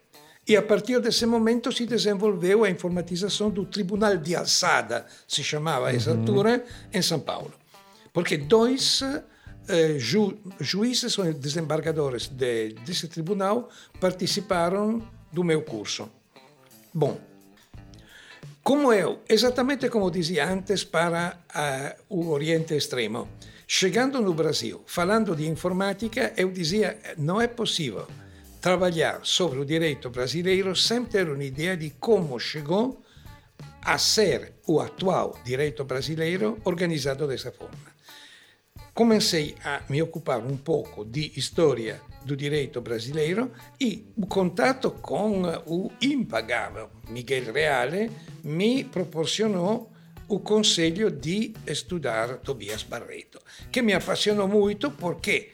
E 0.47 0.57
a 0.57 0.63
partir 0.63 1.01
desse 1.01 1.27
momento 1.27 1.73
se 1.73 1.87
desenvolveu 1.87 2.63
a 2.63 2.71
informatização 2.71 3.51
do 3.51 3.65
Tribunal 3.65 4.17
de 4.17 4.37
Alçada, 4.37 5.07
se 5.27 5.43
chamava 5.43 5.93
essa 5.93 6.13
uhum. 6.13 6.21
altura, 6.21 6.65
em 6.93 7.03
São 7.03 7.19
Paulo. 7.19 7.53
Porque 8.13 8.37
dois 8.37 9.03
eh, 9.69 9.99
ju 9.99 10.39
juízes 10.61 11.19
ou 11.19 11.33
desembargadores 11.33 12.29
de, 12.29 12.75
desse 12.85 13.09
tribunal 13.09 13.69
participaram 14.01 15.03
do 15.33 15.43
meu 15.43 15.63
curso. 15.63 16.09
Bom, 16.95 17.21
como 18.67 18.93
eu, 18.93 19.23
exatamente 19.29 19.89
como 19.89 20.11
dizia 20.11 20.45
antes 20.45 20.83
para 20.83 21.39
uh, 21.55 22.03
o 22.09 22.31
Oriente 22.31 22.75
Extremo, 22.75 23.29
chegando 23.65 24.21
no 24.21 24.35
Brasil, 24.35 24.83
falando 24.89 25.37
de 25.37 25.47
informática, 25.47 26.33
eu 26.37 26.51
dizia, 26.51 26.99
não 27.17 27.41
é 27.41 27.47
possível 27.47 28.09
trabalhar 28.61 29.21
sobre 29.23 29.61
o 29.61 29.65
direito 29.65 30.11
brasileiro 30.11 30.75
sem 30.75 31.05
ter 31.05 31.31
uma 31.31 31.45
ideia 31.45 31.77
de 31.77 31.91
como 31.91 32.41
chegou 32.41 33.05
a 33.83 33.99
ser 33.99 34.55
o 34.67 34.81
atual 34.81 35.39
direito 35.45 35.85
brasileiro 35.85 36.59
organizado 36.65 37.25
dessa 37.29 37.53
forma. 37.53 37.95
Comecei 38.93 39.55
a 39.63 39.83
me 39.89 40.03
ocupar 40.03 40.41
um 40.41 40.57
pouco 40.57 41.05
de 41.05 41.39
história 41.39 42.03
do 42.27 42.37
direito 42.37 42.81
brasileiro 42.81 43.53
e 43.81 44.13
o 44.17 44.27
contato 44.27 44.91
com 44.91 45.43
o 45.65 45.93
impagável 46.03 46.91
Miguel 47.09 47.53
Reale 47.53 48.11
me 48.43 48.83
proporcionou 48.85 49.93
o 50.29 50.41
conselho 50.41 51.09
de 51.11 51.55
estudar 51.67 52.39
Tobias 52.39 52.83
Barreto, 52.83 53.41
que 53.71 53.81
me 53.81 53.95
apaixonou 53.95 54.49
muito 54.49 54.91
porque, 54.91 55.53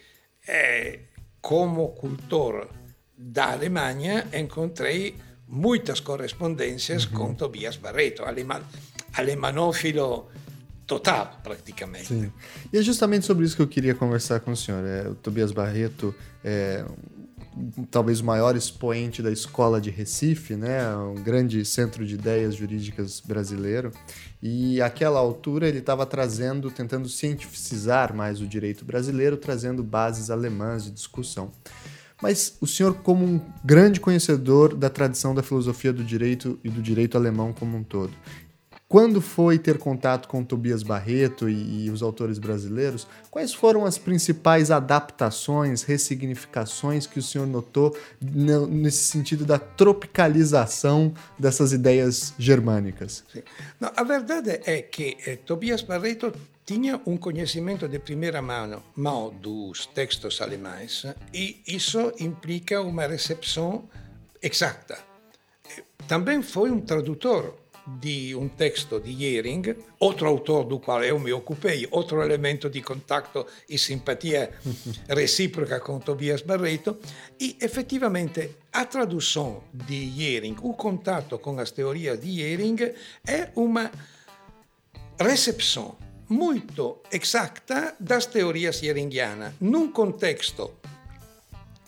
eh, 0.49 1.01
como 1.43 1.91
cultor 1.91 2.71
da 3.17 3.53
Alemanha 3.53 4.29
encontrei 4.33 5.15
muitas 5.47 6.01
correspondências 6.01 7.05
uhum. 7.05 7.13
com 7.13 7.35
Tobias 7.35 7.77
Barreto, 7.77 8.25
alemã, 8.25 8.63
alemanófilo 9.13 10.31
total, 10.93 11.41
praticamente. 11.43 12.09
Sim. 12.09 12.33
E 12.73 12.79
é 12.79 12.83
justamente 12.83 13.25
sobre 13.25 13.45
isso 13.45 13.57
que 13.57 13.63
eu 13.63 13.69
queria 13.69 13.95
conversar 13.95 14.41
com 14.41 14.53
o 14.53 14.57
senhor. 14.57 14.85
É, 14.85 15.09
o 15.09 15.15
Tobias 15.15 15.53
Barreto 15.53 16.15
é 16.45 16.85
talvez 17.91 18.21
o 18.21 18.25
maior 18.25 18.57
expoente 18.57 19.23
da 19.23 19.31
escola 19.31 19.79
de 19.79 19.91
Recife, 19.91 20.57
né, 20.57 20.97
um 20.97 21.23
grande 21.23 21.63
centro 21.67 22.07
de 22.07 22.15
ideias 22.15 22.55
jurídicas 22.55 23.21
brasileiro. 23.21 23.93
E 24.43 24.81
àquela 24.81 25.19
altura 25.19 25.69
ele 25.69 25.79
estava 25.79 26.07
trazendo, 26.07 26.71
tentando 26.71 27.09
cientificizar 27.09 28.15
mais 28.15 28.41
o 28.41 28.47
direito 28.47 28.85
brasileiro, 28.85 29.37
trazendo 29.37 29.83
bases 29.83 30.31
alemãs 30.31 30.85
de 30.85 30.91
discussão. 30.91 31.53
Mas 32.23 32.57
o 32.61 32.67
senhor, 32.69 32.95
como 32.95 33.25
um 33.25 33.41
grande 33.65 33.99
conhecedor 33.99 34.77
da 34.77 34.89
tradição 34.89 35.35
da 35.35 35.43
filosofia 35.43 35.93
do 35.93 36.05
direito 36.05 36.59
e 36.63 36.71
do 36.71 36.81
direito 36.81 37.19
alemão 37.19 37.53
como 37.53 37.77
um 37.77 37.83
todo, 37.83 38.13
quando 38.93 39.23
foi 39.23 39.59
ter 39.59 39.79
contato 39.79 40.29
com 40.29 40.45
Tobias 40.45 40.83
Barreto 40.83 41.49
e, 41.49 41.87
e, 41.87 41.91
os 41.91 42.03
autores 42.03 42.39
brasileiros, 42.39 43.09
quais 43.31 43.55
foram 43.55 43.87
as 43.87 43.97
principais 43.97 44.71
adaptações, 44.71 45.83
ressignificações 45.83 47.07
que 47.07 47.19
o 47.19 47.23
senhor 47.23 47.47
notou 47.47 47.97
nesse 48.21 49.05
sentido 49.05 49.47
da 49.47 49.59
tropicalização 49.59 51.15
dessas 51.39 51.73
ideias 51.73 52.35
germânicas? 52.39 53.25
Não, 53.81 53.91
a 53.97 54.05
verdade 54.05 54.61
é 54.67 54.83
que 54.83 55.17
eh, 55.27 55.37
Tobias 55.37 55.81
Barreto 55.81 56.31
tinha 56.67 57.01
um 57.07 57.17
conhecimento 57.17 57.89
de 57.89 57.99
primeira 57.99 58.43
mão, 58.43 58.83
mão 58.95 59.31
dos 59.31 59.87
textos 59.87 60.39
alemães 60.43 61.07
e 61.33 61.63
isso 61.67 62.13
implica 62.21 62.83
uma 62.83 63.07
recepção 63.07 63.89
exata. 64.43 64.99
Também 66.07 66.43
foi 66.43 66.71
um 66.71 66.79
tradutor 66.79 67.62
de 67.87 68.35
um 68.35 68.49
texto 68.49 69.01
de 69.01 69.13
Jering, 69.13 69.75
outro 69.99 70.29
autor 70.29 70.65
do 70.65 70.79
qual 70.79 71.03
eu 71.03 71.19
me 71.19 71.33
ocupei, 71.33 71.89
outro 71.91 72.23
elemento 72.23 72.71
de 72.71 72.81
contato 72.81 73.47
e 73.69 73.77
simpatia 73.77 74.51
recíproca 75.09 75.81
com 75.81 75.99
Tobias 75.99 76.43
Barreto, 76.43 76.99
e 77.41 77.57
effettivamente 77.61 78.51
a 78.73 78.85
tradução 78.85 79.65
de 79.73 80.11
Jering, 80.11 80.57
o 80.63 80.75
contato 80.75 81.39
com 81.39 81.59
as 81.59 81.71
teorias 81.71 82.21
de 82.21 82.37
Jering, 82.37 82.95
é 83.27 83.49
uma 83.57 83.91
recepção 85.19 85.97
muito 86.29 87.03
exata 87.13 87.95
das 88.01 88.27
teorias 88.27 88.81
jeringianas, 88.81 89.55
num 89.61 89.93
contexto 89.93 90.73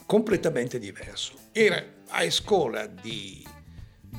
completamente 0.07 0.79
diverso. 0.79 1.35
Era 1.55 1.87
a 2.11 2.25
escola 2.27 2.87
de, 2.87 3.45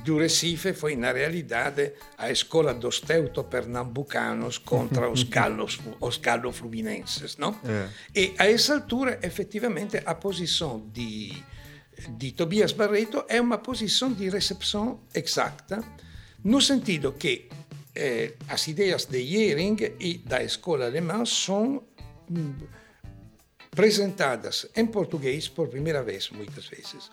do 0.04 0.18
Recife 0.18 0.74
foi, 0.74 0.96
na 0.96 1.12
realidade, 1.12 1.94
a 2.18 2.30
escola 2.32 2.74
dos 2.74 3.00
teuto-pernambucanos 3.00 4.58
contra 4.58 5.10
os 5.10 5.24
galos, 5.30 5.80
os 6.00 6.18
galo-fluminenses, 6.18 7.38
não? 7.38 7.60
É. 7.64 7.90
E 8.14 8.34
a 8.38 8.50
essa 8.50 8.76
altura, 8.76 9.20
efetivamente, 9.24 10.02
a 10.06 10.14
posição 10.16 10.88
de, 10.92 11.34
de 12.10 12.32
Tobias 12.32 12.72
Barreto 12.72 13.24
é 13.28 13.40
uma 13.40 13.58
posição 13.58 14.12
de 14.12 14.30
recepção 14.30 15.00
exata, 15.14 15.84
no 16.44 16.62
sentido 16.62 17.14
que 17.14 17.50
eh, 17.96 18.34
as 18.50 18.68
ideias 18.68 19.06
de 19.06 19.26
Jering 19.26 19.78
e 20.00 20.18
da 20.18 20.44
escola 20.44 20.86
alemã 20.86 21.26
são 21.26 21.82
hum, 22.30 22.54
apresentadas 23.72 24.68
em 24.76 24.86
português 24.86 25.48
por 25.48 25.70
primeira 25.70 26.04
vez, 26.04 26.30
muitas 26.30 26.68
vezes. 26.68 27.10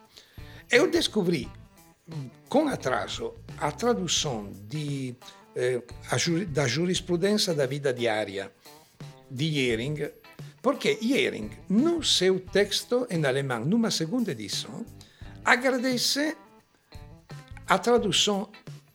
Eu 0.70 0.90
descobri, 0.90 1.46
hum, 1.46 1.61
com 2.48 2.68
atraso, 2.68 3.34
a 3.58 3.70
tradução 3.70 4.52
de, 4.68 5.14
eh, 5.56 5.82
a, 6.10 6.16
da 6.48 6.66
jurisprudência 6.66 7.54
da 7.54 7.66
vida 7.66 7.92
diária 7.92 8.52
de 9.30 9.52
Jering, 9.52 10.10
porque 10.60 10.98
Jering, 11.00 11.50
no 11.68 12.02
seu 12.02 12.40
texto 12.40 13.06
em 13.10 13.24
alemão, 13.24 13.64
numa 13.64 13.90
segunda 13.90 14.32
edição, 14.32 14.84
agradece 15.44 16.36
a 17.66 17.78
tradução 17.78 18.50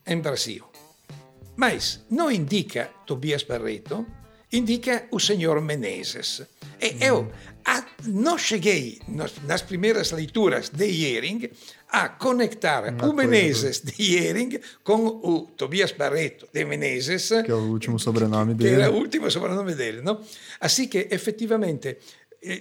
em 0.06 0.20
Brasil. 0.20 0.66
Mas 1.56 2.06
não 2.10 2.32
indica 2.32 2.92
Tobias 3.06 3.44
Barreto 3.44 4.06
indica 4.52 5.08
o 5.12 5.20
senhor 5.20 5.62
Menezes. 5.62 6.44
E 6.80 7.04
eu 7.04 7.32
a, 7.66 7.84
não 8.06 8.38
cheguei 8.38 9.00
nas, 9.08 9.34
nas 9.44 9.62
primeiras 9.62 10.12
leituras 10.12 10.70
de 10.70 10.86
Hering 10.86 11.50
a 11.90 12.10
conectar 12.10 12.94
o 13.04 13.14
Menezes 13.14 13.82
de 13.82 14.18
Hering 14.18 14.60
com 14.84 15.06
o 15.06 15.48
Tobias 15.56 15.92
Barreto 15.92 16.48
de 16.52 16.66
Menezes. 16.66 17.30
Que 17.46 17.52
é 17.52 17.56
o 17.56 17.70
último 17.72 18.00
sobrenome 18.00 18.54
que, 18.56 18.64
dele. 18.64 18.76
Que 18.76 18.82
era 18.82 18.92
o 18.92 18.96
último 18.96 19.32
sobrenome 19.32 19.74
dele. 19.74 20.02
Não? 20.02 20.22
Assim 20.60 20.88
que, 20.88 21.08
efetivamente, 21.10 21.98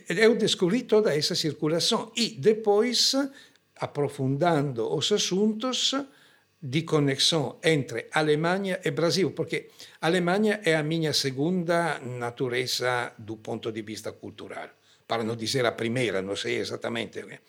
eu 0.09 0.37
descobri 0.37 0.83
toda 0.83 1.15
essa 1.15 1.35
circulação 1.35 2.13
e 2.17 2.37
depois, 2.39 3.15
aprofundando 3.77 4.95
os 4.95 5.11
assuntos, 5.13 5.95
di 6.59 6.85
connessione 6.85 7.57
entre 7.61 8.09
Alemania 8.11 8.81
e 8.83 8.91
Brasil, 8.91 9.33
perché 9.33 9.71
Alemania 10.01 10.61
è 10.61 10.73
a 10.73 10.83
mia 10.83 11.13
seconda 11.13 12.01
natureza 12.03 13.13
do 13.15 13.37
ponto 13.37 13.71
di 13.71 13.83
vista 13.83 14.13
culturale, 14.13 14.73
para 15.05 15.23
non 15.23 15.37
dire 15.37 15.63
la 15.63 15.73
prima, 15.73 16.21
non 16.21 16.37
sei 16.37 16.57
esattamente, 16.57 17.21
eh, 17.21 17.41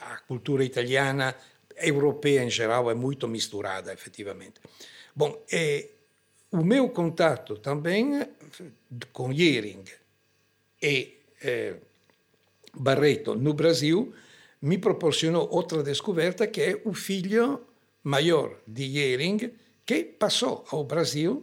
a 0.00 0.22
cultura 0.26 0.62
italiana, 0.62 1.34
europea 1.74 2.42
in 2.42 2.48
generale 2.48 2.92
è 2.92 2.94
molto 2.94 3.26
misturata 3.26 3.92
effettivamente. 3.92 4.60
Bom, 5.12 5.44
e 5.48 5.90
o 6.50 6.62
meu 6.62 6.90
contatto 6.90 7.58
também 7.58 8.26
com 9.12 9.32
Jering 9.32 9.84
e 10.80 11.20
eh, 11.40 11.80
Barreto 12.72 13.34
no 13.34 13.54
Brasil 13.54 14.12
mi 14.60 14.78
proporcionò 14.78 15.46
outra 15.50 15.82
descoberta 15.82 16.48
che 16.48 16.66
è 16.66 16.80
o 16.84 16.92
figlio 16.92 17.66
maior 18.02 18.60
de 18.64 18.84
Yering, 18.84 19.52
que 19.84 20.04
passou 20.04 20.64
ao 20.70 20.84
Brasil, 20.84 21.42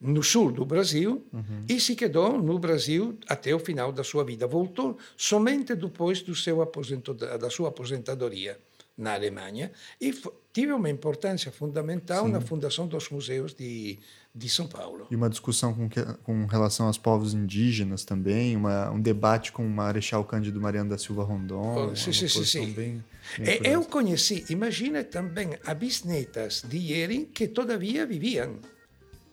no 0.00 0.22
sul 0.22 0.52
do 0.52 0.64
Brasil, 0.64 1.26
uhum. 1.32 1.64
e 1.68 1.80
se 1.80 1.94
quedou 1.94 2.40
no 2.40 2.58
Brasil 2.58 3.18
até 3.28 3.54
o 3.54 3.58
final 3.58 3.90
da 3.90 4.04
sua 4.04 4.24
vida. 4.24 4.46
Voltou 4.46 4.98
somente 5.16 5.74
depois 5.74 6.20
do 6.22 6.34
seu 6.34 6.60
aposento, 6.60 7.14
da 7.14 7.48
sua 7.48 7.68
aposentadoria 7.70 8.58
na 8.96 9.12
Alemanha 9.12 9.70
e 10.00 10.14
tive 10.52 10.72
uma 10.72 10.88
importância 10.88 11.52
fundamental 11.52 12.24
Sim. 12.24 12.32
na 12.32 12.40
fundação 12.40 12.86
dos 12.86 13.10
museus 13.10 13.52
de, 13.52 13.98
de 14.34 14.48
São 14.48 14.66
Paulo. 14.66 15.06
E 15.10 15.16
uma 15.16 15.28
discussão 15.28 15.74
com, 15.74 15.86
que, 15.86 16.02
com 16.22 16.46
relação 16.46 16.86
aos 16.86 16.96
povos 16.96 17.34
indígenas 17.34 18.04
também, 18.04 18.56
uma, 18.56 18.90
um 18.90 19.00
debate 19.00 19.52
com 19.52 19.66
o 19.66 19.68
Marechal 19.68 20.24
Cândido 20.24 20.58
Mariano 20.60 20.88
da 20.88 20.96
Silva 20.96 21.24
Rondon. 21.24 21.90
Oh, 21.90 21.96
sim, 21.96 22.12
sim, 22.12 22.28
sim. 22.28 22.72
Bem, 22.72 23.04
bem 23.38 23.60
e, 23.62 23.68
eu 23.68 23.84
conheci, 23.84 24.46
imagina 24.48 25.04
também, 25.04 25.58
a 25.66 25.74
bisnetas 25.74 26.64
de 26.66 26.78
Ieri 26.78 27.26
que 27.26 27.46
todavia 27.46 28.06
viviam 28.06 28.56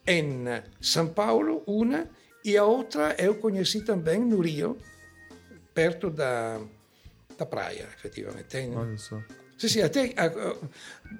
em 0.06 0.46
São 0.82 1.08
Paulo, 1.08 1.64
uma, 1.66 2.08
e 2.44 2.58
a 2.58 2.64
outra 2.64 3.16
eu 3.18 3.36
conheci 3.36 3.82
também 3.82 4.20
no 4.20 4.42
Rio, 4.42 4.78
perto 5.74 6.10
da, 6.10 6.60
da 7.38 7.46
praia, 7.46 7.88
effettivamente. 7.96 8.58
Olha 8.76 8.98
só. 8.98 9.22
Sì, 9.56 9.80
te, 9.90 10.14
uh, 10.18 10.70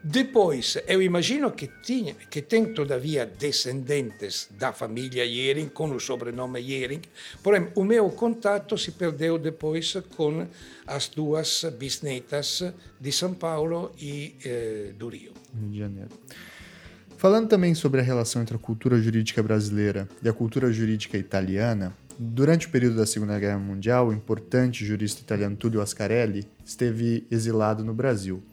depois, 0.04 0.78
eu 0.88 1.02
imagino 1.02 1.52
que, 1.52 1.70
tinha, 1.82 2.14
que 2.14 2.42
tem 2.42 2.74
todavia 2.74 3.26
descendentes 3.26 4.50
da 4.52 4.74
família 4.74 5.24
Yering 5.24 5.70
com 5.70 5.90
o 5.92 6.00
sobrenome 6.00 6.60
Yering, 6.60 7.02
porém 7.42 7.70
o 7.76 7.86
meu 7.86 8.10
contato 8.10 8.78
se 8.78 8.92
perdeu 8.92 9.38
depois 9.38 9.94
com 10.18 10.46
as 10.86 11.08
duas 11.08 11.64
bisnetas 11.78 12.74
de 13.00 13.12
São 13.12 13.34
Paulo 13.34 13.94
e 13.98 14.36
eh, 14.44 14.92
do 14.98 15.08
Rio. 15.08 15.32
Rio 15.56 15.70
de 15.70 15.80
Janeiro. 15.80 16.10
Falando 17.24 17.48
também 17.48 17.74
sobre 17.74 18.02
a 18.02 18.04
relação 18.04 18.42
entre 18.42 18.58
a 18.58 18.60
cultura 18.60 19.02
jurídica 19.02 19.42
brasileira 19.42 20.10
e 20.22 20.28
a 20.28 20.34
cultura 20.34 20.70
jurídica 20.74 21.18
italiana, 21.18 21.94
Durante 22.20 22.68
o 22.68 22.70
período 22.70 22.98
da 22.98 23.08
Segunda 23.08 23.40
Guerra 23.40 23.58
Mundial, 23.58 24.10
o 24.10 24.14
importante 24.14 24.86
jurista 24.86 25.22
italiano 25.22 25.56
Tullio 25.56 25.82
Ascarelli 25.82 26.46
esteve 26.64 27.26
exilado 27.32 27.84
no 27.84 27.92
Brasil. 27.92 28.44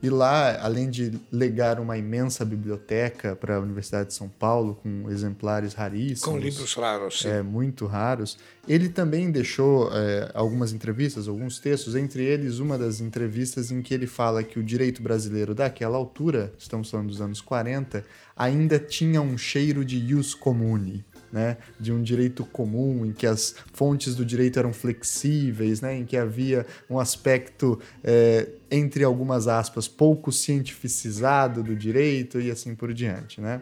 E 0.00 0.08
lá, 0.08 0.60
além 0.62 0.88
de 0.88 1.12
legar 1.30 1.80
uma 1.80 1.98
imensa 1.98 2.44
biblioteca 2.44 3.34
para 3.34 3.56
a 3.56 3.60
Universidade 3.60 4.08
de 4.08 4.14
São 4.14 4.28
Paulo, 4.28 4.78
com 4.80 5.10
exemplares 5.10 5.74
raríssimos. 5.74 6.20
Com 6.20 6.38
livros 6.38 6.72
raros, 6.74 7.20
sim. 7.20 7.28
É, 7.28 7.42
muito 7.42 7.84
raros. 7.86 8.38
Ele 8.68 8.88
também 8.88 9.30
deixou 9.30 9.90
é, 9.92 10.30
algumas 10.34 10.72
entrevistas, 10.72 11.26
alguns 11.26 11.58
textos, 11.58 11.96
entre 11.96 12.22
eles 12.22 12.60
uma 12.60 12.78
das 12.78 13.00
entrevistas 13.00 13.72
em 13.72 13.82
que 13.82 13.92
ele 13.92 14.06
fala 14.06 14.44
que 14.44 14.58
o 14.58 14.62
direito 14.62 15.02
brasileiro 15.02 15.54
daquela 15.54 15.96
altura, 15.96 16.52
estamos 16.56 16.90
falando 16.90 17.08
dos 17.08 17.20
anos 17.20 17.40
40, 17.40 18.04
ainda 18.36 18.78
tinha 18.78 19.20
um 19.20 19.36
cheiro 19.36 19.84
de 19.84 19.96
ius 19.96 20.32
comune 20.32 21.04
né, 21.32 21.56
de 21.78 21.92
um 21.92 22.02
direito 22.02 22.44
comum, 22.44 23.04
em 23.04 23.12
que 23.12 23.26
as 23.26 23.54
fontes 23.72 24.14
do 24.14 24.24
direito 24.24 24.58
eram 24.58 24.72
flexíveis, 24.72 25.80
né, 25.80 25.96
em 25.98 26.04
que 26.04 26.16
havia 26.16 26.66
um 26.88 26.98
aspecto, 26.98 27.78
é, 28.02 28.48
entre 28.70 29.04
algumas 29.04 29.48
aspas, 29.48 29.86
pouco 29.86 30.32
cientificizado 30.32 31.62
do 31.62 31.76
direito 31.76 32.40
e 32.40 32.50
assim 32.50 32.74
por 32.74 32.92
diante. 32.92 33.40
Né? 33.40 33.60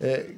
É, 0.00 0.30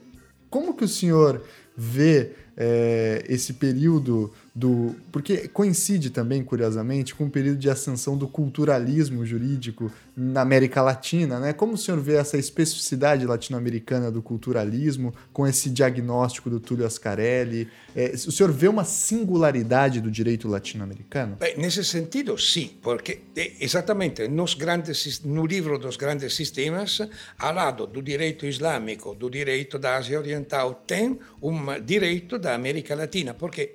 como 0.50 0.74
que 0.74 0.84
o 0.84 0.88
senhor 0.88 1.42
vê 1.76 2.32
é, 2.56 3.24
esse 3.28 3.54
período 3.54 4.32
do. 4.56 4.96
Porque 5.12 5.48
coincide 5.48 6.08
também, 6.08 6.42
curiosamente, 6.42 7.14
com 7.14 7.24
o 7.24 7.30
período 7.30 7.58
de 7.58 7.68
ascensão 7.68 8.16
do 8.16 8.26
culturalismo 8.26 9.24
jurídico 9.24 9.92
na 10.16 10.40
América 10.40 10.80
Latina, 10.80 11.38
né? 11.38 11.52
Como 11.52 11.74
o 11.74 11.76
senhor 11.76 12.00
vê 12.00 12.14
essa 12.14 12.38
especificidade 12.38 13.26
latino-americana 13.26 14.10
do 14.10 14.22
culturalismo, 14.22 15.14
com 15.30 15.46
esse 15.46 15.68
diagnóstico 15.68 16.48
do 16.48 16.58
Túlio 16.58 16.86
Ascarelli? 16.86 17.68
É, 17.94 18.12
o 18.14 18.32
senhor 18.32 18.50
vê 18.50 18.66
uma 18.66 18.84
singularidade 18.84 20.00
do 20.00 20.10
direito 20.10 20.48
latino-americano? 20.48 21.36
Nesse 21.58 21.84
sentido, 21.84 22.38
sim, 22.38 22.70
porque 22.80 23.20
exatamente 23.60 24.26
nos 24.26 24.54
grandes, 24.54 25.20
no 25.22 25.44
livro 25.44 25.78
dos 25.78 25.98
grandes 25.98 26.34
sistemas, 26.34 27.00
ao 27.38 27.52
lado 27.52 27.86
do 27.86 28.02
direito 28.02 28.46
islâmico, 28.46 29.14
do 29.14 29.28
direito 29.28 29.78
da 29.78 29.96
Ásia 29.96 30.18
Oriental, 30.18 30.82
tem 30.86 31.18
um 31.42 31.78
direito 31.84 32.38
da 32.38 32.54
América 32.54 32.94
Latina, 32.94 33.34
porque 33.34 33.74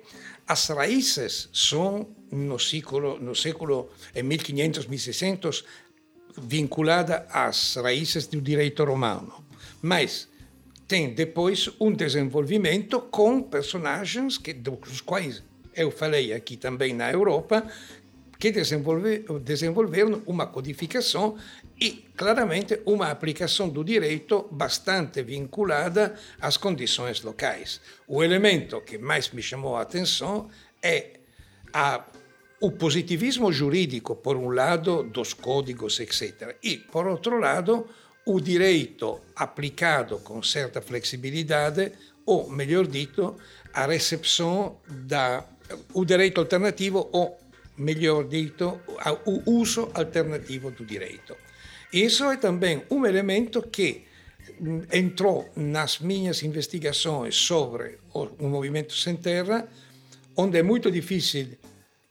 as 0.52 0.68
raízes 0.68 1.48
são 1.50 2.14
no 2.30 2.58
século, 2.58 3.18
no 3.18 3.34
século 3.34 3.90
1500, 4.14 4.86
1600 4.86 5.64
vinculada 6.36 7.26
às 7.30 7.76
raízes 7.76 8.26
do 8.26 8.38
direito 8.38 8.84
romano, 8.84 9.44
mas 9.80 10.28
tem 10.86 11.14
depois 11.14 11.70
um 11.80 11.90
desenvolvimento 11.90 13.00
com 13.00 13.42
personagens 13.42 14.36
que, 14.36 14.52
dos 14.52 15.00
quais 15.00 15.42
eu 15.74 15.90
falei 15.90 16.34
aqui 16.34 16.58
também 16.58 16.92
na 16.92 17.10
Europa, 17.10 17.66
que 18.42 18.50
desenvolve, 18.50 19.24
desenvolveram 19.40 20.20
uma 20.26 20.48
codificação 20.48 21.36
e, 21.80 22.04
claramente, 22.16 22.80
uma 22.84 23.08
aplicação 23.08 23.68
do 23.68 23.84
direito 23.84 24.48
bastante 24.50 25.22
vinculada 25.22 26.16
às 26.40 26.56
condições 26.56 27.22
locais. 27.22 27.80
O 28.04 28.20
elemento 28.20 28.80
que 28.80 28.98
mais 28.98 29.30
me 29.30 29.40
chamou 29.40 29.76
a 29.76 29.82
atenção 29.82 30.50
é 30.82 31.20
a, 31.72 32.04
o 32.60 32.72
positivismo 32.72 33.52
jurídico, 33.52 34.16
por 34.16 34.36
um 34.36 34.48
lado, 34.48 35.04
dos 35.04 35.32
códigos, 35.34 36.00
etc., 36.00 36.56
e, 36.64 36.78
por 36.78 37.06
outro 37.06 37.38
lado, 37.38 37.86
o 38.26 38.40
direito 38.40 39.20
aplicado 39.36 40.18
com 40.18 40.42
certa 40.42 40.82
flexibilidade, 40.82 41.92
ou, 42.26 42.50
melhor 42.50 42.88
dito, 42.88 43.36
a 43.72 43.86
recepção 43.86 44.78
da 44.88 45.46
o 45.94 46.04
direito 46.04 46.40
alternativo 46.40 47.08
ou, 47.12 47.38
melhor 47.82 48.24
dito, 48.24 48.80
o 49.26 49.58
uso 49.60 49.90
alternativo 49.94 50.70
do 50.70 50.84
direito. 50.84 51.36
Isso 51.92 52.24
é 52.30 52.36
também 52.36 52.82
um 52.90 53.04
elemento 53.04 53.62
hum, 54.60 54.82
entrou 54.92 55.50
nas 55.56 55.98
minhas 55.98 56.42
investigações 56.42 57.34
sobre 57.36 57.98
o 58.14 58.48
movimento 58.48 58.94
sem 58.94 59.16
terra, 59.16 59.68
onde 60.36 60.58
é 60.58 60.62
muito 60.62 60.90
difícil 60.90 61.58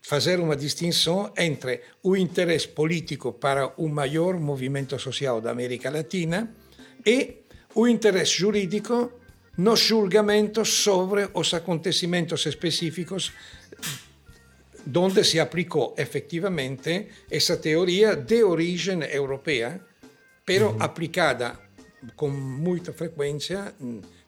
fazer 0.00 0.38
uma 0.40 0.56
distinção 0.56 1.32
entre 1.36 1.80
o 2.02 2.16
interesse 2.16 2.68
político 2.68 3.32
para 3.32 3.72
o 3.76 3.88
maior 3.88 4.38
movimento 4.38 4.98
social 4.98 5.40
da 5.40 5.50
América 5.50 5.90
Latina 5.90 6.54
e 7.04 7.42
o 7.74 7.88
interesse 7.88 8.32
jurídico 8.38 9.12
no 9.56 9.76
julgamento 9.76 10.64
sobre 10.64 11.28
os 11.34 11.54
acontecimentos 11.54 12.46
específicos 12.46 13.32
donde 14.84 15.24
se 15.24 15.40
aplicó 15.40 15.94
efectivamente 15.96 17.08
esa 17.30 17.60
teoría 17.60 18.16
de 18.16 18.42
origen 18.42 19.02
europea, 19.02 19.80
pero 20.44 20.76
aplicada 20.80 21.60
con 22.16 22.32
muita 22.34 22.92
frequência 22.92 23.74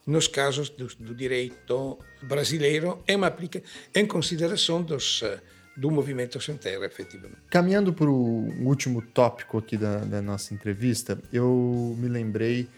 nos 0.07 0.29
casos 0.29 0.71
do, 0.77 0.87
do 0.99 1.15
direito 1.15 1.99
brasileiro 2.23 3.03
em, 3.07 3.23
aplica, 3.25 3.63
em 3.95 4.07
consideração 4.07 4.83
dos, 4.83 5.23
eh, 5.23 5.41
do 5.77 5.91
movimento 5.91 6.41
sem 6.41 6.57
terra, 6.57 6.85
efetivamente. 6.85 7.41
Caminhando 7.49 7.93
para 7.93 8.09
o 8.09 8.49
último 8.65 9.03
tópico 9.03 9.59
aqui 9.59 9.77
da, 9.77 9.99
da 9.99 10.23
nossa 10.23 10.55
entrevista, 10.55 11.19
eu 11.33 11.97
me 11.99 12.09
lembrei 12.09 12.69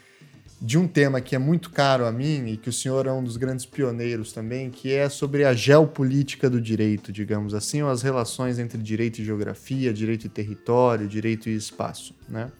de 0.61 0.79
um 0.79 0.89
tema 0.89 1.21
que 1.21 1.35
é 1.35 1.39
muito 1.39 1.71
caro 1.71 2.07
a 2.07 2.13
mim 2.13 2.47
e 2.47 2.57
que 2.57 2.69
o 2.69 2.73
senhor 2.73 3.07
é 3.07 3.13
um 3.13 3.23
dos 3.23 3.37
grandes 3.37 3.67
pioneiros 3.67 4.33
também, 4.33 4.71
que 4.71 4.93
é 4.93 5.09
sobre 5.09 5.45
a 5.45 5.53
geopolítica 5.53 6.49
do 6.49 6.61
direito, 6.61 7.13
digamos 7.13 7.53
assim, 7.53 7.83
ou 7.83 7.91
as 7.91 8.03
relações 8.03 8.59
entre 8.59 8.79
direito 8.79 9.21
e 9.21 9.25
geografia, 9.25 9.93
direito 9.93 10.27
e 10.27 10.29
território, 10.29 11.07
direito 11.07 11.51
e 11.51 11.55
espaço. 11.55 12.15
Né? 12.29 12.51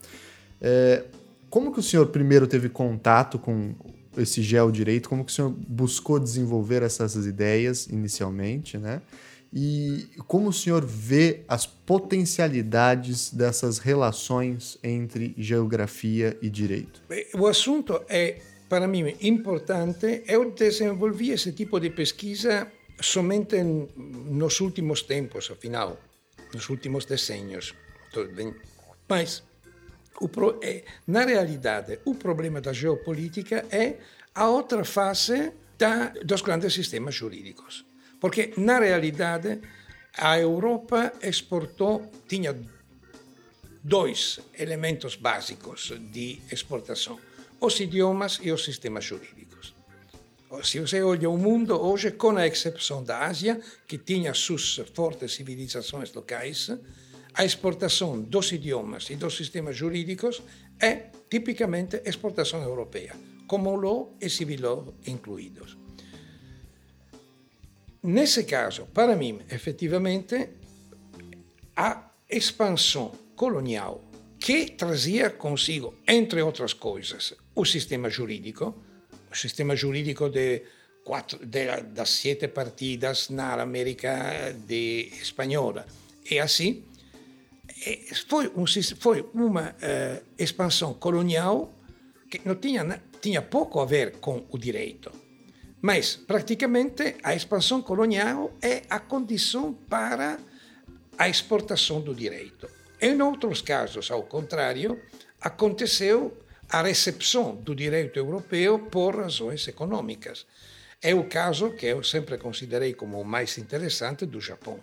É, 0.61 1.05
como 1.49 1.71
que 1.73 1.79
o 1.79 1.83
senhor 1.83 2.07
primeiro 2.07 2.45
teve 2.45 2.69
contato 2.69 3.39
com 3.39 3.73
esse 4.15 4.43
geodireito? 4.43 5.09
Como 5.09 5.25
que 5.25 5.31
o 5.31 5.35
senhor 5.35 5.49
buscou 5.67 6.19
desenvolver 6.19 6.83
essas 6.83 7.15
ideias 7.25 7.87
inicialmente, 7.87 8.77
né? 8.77 9.01
E 9.53 10.07
como 10.27 10.49
o 10.49 10.53
senhor 10.53 10.85
vê 10.85 11.43
as 11.47 11.65
potencialidades 11.65 13.31
dessas 13.31 13.77
relações 13.77 14.77
entre 14.83 15.33
geografia 15.37 16.37
e 16.41 16.49
direito? 16.49 17.01
O 17.33 17.47
assunto 17.47 18.01
é, 18.09 18.41
para 18.67 18.87
mim, 18.87 19.15
importante. 19.21 20.23
Eu 20.27 20.51
desenvolvi 20.51 21.31
esse 21.31 21.51
tipo 21.53 21.79
de 21.79 21.89
pesquisa 21.89 22.71
somente 22.99 23.55
nos 23.63 24.59
últimos 24.59 25.01
tempos, 25.01 25.49
afinal, 25.49 25.97
nos 26.53 26.69
últimos 26.69 27.05
decênios. 27.05 27.73
Mas, 29.07 29.43
é, 30.61 30.83
na 31.05 31.25
realidade, 31.25 31.99
o 32.05 32.15
problema 32.15 32.59
da 32.59 32.73
geopolítica 32.73 33.65
é 33.71 33.97
a 34.33 34.49
outra 34.49 34.83
face 34.83 35.53
da, 35.77 36.09
dos 36.23 36.41
grandes 36.41 36.73
sistemas 36.73 37.15
jurídicos. 37.15 37.86
Porque, 38.19 38.53
na 38.57 38.79
realidade, 38.79 39.59
a 40.17 40.39
Europa 40.39 41.13
exportou, 41.21 42.11
tinha 42.27 42.55
dois 43.83 44.39
elementos 44.57 45.15
básicos 45.15 45.93
de 46.11 46.39
exportação: 46.51 47.19
os 47.59 47.79
idiomas 47.79 48.39
e 48.41 48.51
os 48.51 48.63
sistemas 48.63 49.05
jurídicos. 49.05 49.75
Se 50.63 50.79
você 50.79 51.03
olha 51.03 51.29
o 51.29 51.37
mundo 51.37 51.75
hoje, 51.79 52.11
com 52.11 52.37
a 52.37 52.47
exceção 52.47 53.03
da 53.03 53.25
Ásia, 53.25 53.59
que 53.85 53.97
tinha 53.97 54.33
suas 54.33 54.79
fortes 54.93 55.33
civilizações 55.33 56.13
locais, 56.13 56.71
a 57.33 57.45
exportação 57.45 58.19
dos 58.19 58.51
idiomas 58.51 59.09
e 59.09 59.15
dos 59.15 59.35
sistemas 59.35 59.75
jurídicos 59.75 60.41
é 60.79 61.11
tipicamente 61.29 62.01
exportação 62.05 62.63
europeia, 62.63 63.13
como 63.45 63.75
law 63.75 64.15
e 64.19 64.29
civil 64.29 64.61
law 64.61 64.93
incluídos. 65.05 65.76
Nesse 68.07 68.45
caso, 68.45 68.87
para 68.93 69.17
mim, 69.17 69.41
efetivamente, 69.51 70.49
a 71.75 72.09
expansão 72.29 73.11
colonial 73.35 74.01
que 74.39 74.71
trazia 74.77 75.31
consigo, 75.31 75.93
entre 76.07 76.41
outras 76.41 76.71
coisas, 76.71 77.33
o 77.53 77.65
sistema 77.65 78.09
jurídico, 78.09 78.73
o 79.29 79.35
sistema 79.35 79.75
jurídico 79.75 80.29
de 80.29 80.63
quatro, 81.03 81.45
de, 81.45 81.81
das 81.93 82.11
sete 82.11 82.47
partidas 82.47 83.29
na 83.29 83.61
América 83.61 84.55
de 84.65 85.11
espanhola. 85.21 85.85
E 86.31 86.39
assim, 86.39 86.85
foi, 88.29 88.47
um, 88.55 88.63
foi 89.01 89.29
uma 89.33 89.71
uh, 89.71 90.25
expansão 90.37 90.93
colonial 90.93 91.73
que 92.31 92.39
não 92.45 92.55
tinha, 92.55 93.03
tinha 93.19 93.41
pouco 93.41 93.81
a 93.81 93.85
ver 93.85 94.13
com 94.21 94.45
o 94.49 94.57
direito 94.57 95.26
mas, 95.81 96.15
praticamente, 96.15 97.15
a 97.23 97.35
expansão 97.35 97.81
colonial 97.81 98.53
é 98.61 98.83
a 98.89 98.99
condição 98.99 99.73
para 99.73 100.39
a 101.17 101.29
exportação 101.29 102.01
do 102.01 102.13
direito. 102.13 102.69
Em 102.99 103.21
outros 103.21 103.61
casos, 103.61 104.09
ao 104.09 104.23
contrário, 104.23 104.99
aconteceu 105.39 106.35
a 106.69 106.81
recepção 106.81 107.55
do 107.55 107.75
direito 107.75 108.17
europeu 108.17 108.79
por 108.79 109.15
razões 109.15 109.67
econômicas. 109.67 110.45
É 111.01 111.13
o 111.13 111.25
caso 111.25 111.71
que 111.71 111.85
eu 111.85 112.03
sempre 112.03 112.37
considerei 112.37 112.93
como 112.93 113.21
o 113.21 113.25
mais 113.25 113.57
interessante 113.57 114.25
do 114.25 114.41
Japão. 114.41 114.79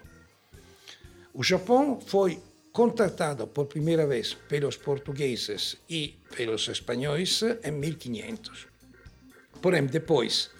O 1.33 1.43
Japão 1.43 2.01
foi 2.01 2.41
contratado 2.73 3.47
por 3.49 3.67
primeira 3.67 4.07
vez 4.07 4.35
pelos 4.35 4.77
portugueses 4.77 5.77
e 5.91 6.17
pelos 6.37 6.69
espanhóis 6.69 7.41
em 7.63 7.73
1500. 7.73 8.69
Porém, 9.61 9.87
depois 9.87 10.51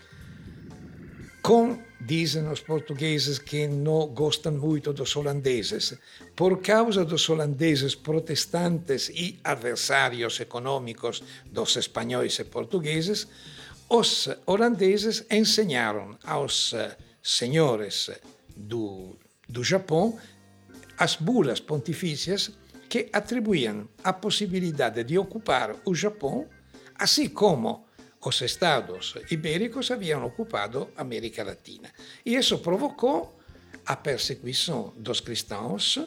com, 1.45 1.79
dizem 2.01 2.49
os 2.51 2.61
portugueses 2.61 3.39
que 3.39 3.69
não 3.69 4.07
gostam 4.07 4.53
muito 4.53 4.95
dos 4.95 5.15
holandeses, 5.15 5.93
por 6.35 6.63
causa 6.63 7.05
dos 7.05 7.29
holandeses 7.29 7.95
protestantes 7.95 9.11
e 9.11 9.39
adversários 9.45 10.41
econômicos 10.41 11.23
dos 11.45 11.77
espanhóis 11.77 12.39
e 12.39 12.45
portugueses, 12.45 13.29
os 13.91 14.27
holandeses 14.47 15.27
ensinaram 15.31 16.17
aos 16.25 16.73
eh, 16.73 16.97
senhores 17.23 18.11
do, 18.57 19.15
do 19.47 19.63
Japão 19.63 20.19
as 20.97 21.15
bulas 21.15 21.61
pontifícias 21.61 22.53
que 22.89 23.11
atribuíam 23.13 23.87
a 24.03 24.15
possibilidade 24.15 25.05
de 25.05 25.19
ocupar 25.19 25.77
o 25.85 25.95
Japão, 25.95 26.49
assim 26.99 27.29
como 27.29 27.85
os 28.25 28.41
estados 28.41 29.15
ibéricos 29.31 29.91
habían 29.91 30.25
ocupado 30.25 30.93
América 30.97 31.45
Latina. 31.45 31.93
E 32.25 32.37
isso 32.37 32.59
provocou 32.59 33.39
a 33.85 33.97
perseguição 33.97 34.95
dos 34.97 35.21
cristãos, 35.21 36.01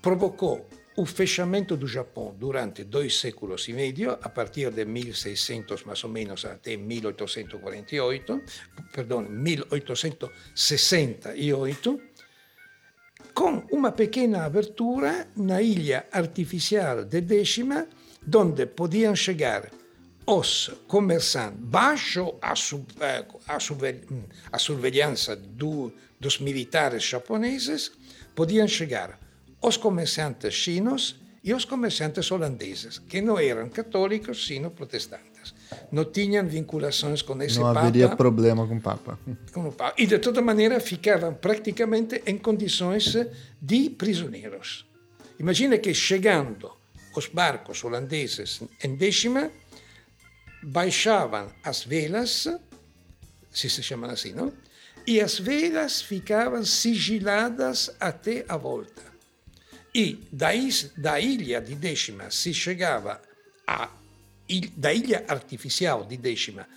provocou 0.00 0.66
o 0.96 1.06
fechamento 1.06 1.76
do 1.76 1.86
Japão 1.86 2.34
durante 2.36 2.82
dois 2.84 3.18
séculos 3.18 3.68
e 3.68 3.72
meio, 3.72 4.18
a 4.20 4.28
partir 4.28 4.72
de 4.72 4.84
1600 4.84 5.84
mais 5.84 6.02
ou 6.04 6.10
menos 6.10 6.44
até 6.44 6.76
1848, 6.76 8.42
perdão, 8.92 9.22
1868, 9.22 12.02
com 13.32 13.64
uma 13.70 13.92
pequena 13.92 14.44
abertura 14.44 15.28
na 15.36 15.62
ilha 15.62 16.04
artificial 16.12 17.04
de 17.04 17.20
Décima, 17.22 17.86
onde 18.34 18.66
podiam 18.66 19.16
chegar 19.16 19.70
os 20.26 20.70
comerciantes, 20.86 21.58
baixo 21.60 22.34
a, 22.40 22.54
sub, 22.54 22.86
eh, 23.00 23.24
a, 23.48 23.56
a 24.52 24.58
surveillância 24.58 25.36
do, 25.36 25.92
dos 26.20 26.38
militares 26.38 27.02
japoneses, 27.02 27.92
podiam 28.34 28.68
chegar 28.68 29.18
os 29.60 29.76
comerciantes 29.76 30.54
chinos 30.54 31.20
e 31.44 31.52
os 31.52 31.64
comerciantes 31.64 32.30
holandeses, 32.30 32.98
que 32.98 33.20
não 33.20 33.38
eram 33.38 33.68
católicos, 33.68 34.46
sino 34.46 34.70
protestantes. 34.70 35.54
Não 35.90 36.04
tinham 36.04 36.46
vinculações 36.46 37.20
com 37.20 37.40
esse 37.42 37.58
Papa. 37.58 37.74
Não 37.74 37.80
haveria 37.80 38.08
problema 38.16 38.66
com 38.66 38.76
o 38.76 38.80
Papa. 38.80 39.18
Com 39.52 39.68
o 39.68 39.72
Papa. 39.72 39.94
E, 39.98 40.06
de 40.06 40.18
toda 40.18 40.40
maneira, 40.40 40.78
ficavam 40.78 41.34
praticamente 41.34 42.22
em 42.26 42.38
condições 42.38 43.16
de 43.60 43.90
prisioneiros. 43.90 44.86
Imagina 45.38 45.78
que, 45.78 45.92
chegando 45.92 46.70
os 47.16 47.26
barcos 47.26 47.82
holandeses 47.82 48.62
em 48.82 48.94
décima, 48.94 49.50
baixavam 50.62 51.52
as 51.62 51.84
velas, 51.84 52.48
se 53.50 53.68
se 53.68 53.82
chamam 53.82 54.10
assim, 54.10 54.32
não? 54.32 54.52
E 55.06 55.20
as 55.20 55.38
velas 55.38 56.00
ficavam 56.00 56.64
sigiladas 56.64 57.90
até 57.98 58.44
a 58.48 58.56
volta. 58.56 59.02
E 59.94 60.26
daí, 60.32 60.70
da 60.96 61.20
ilha 61.20 61.60
de 61.60 61.74
Décima 61.74 62.30
se 62.30 62.54
chegava 62.54 63.20
a 63.66 63.90
da 64.76 64.92
ilha 64.92 65.24
artificial 65.28 66.04
de 66.04 66.16
Décima, 66.16 66.68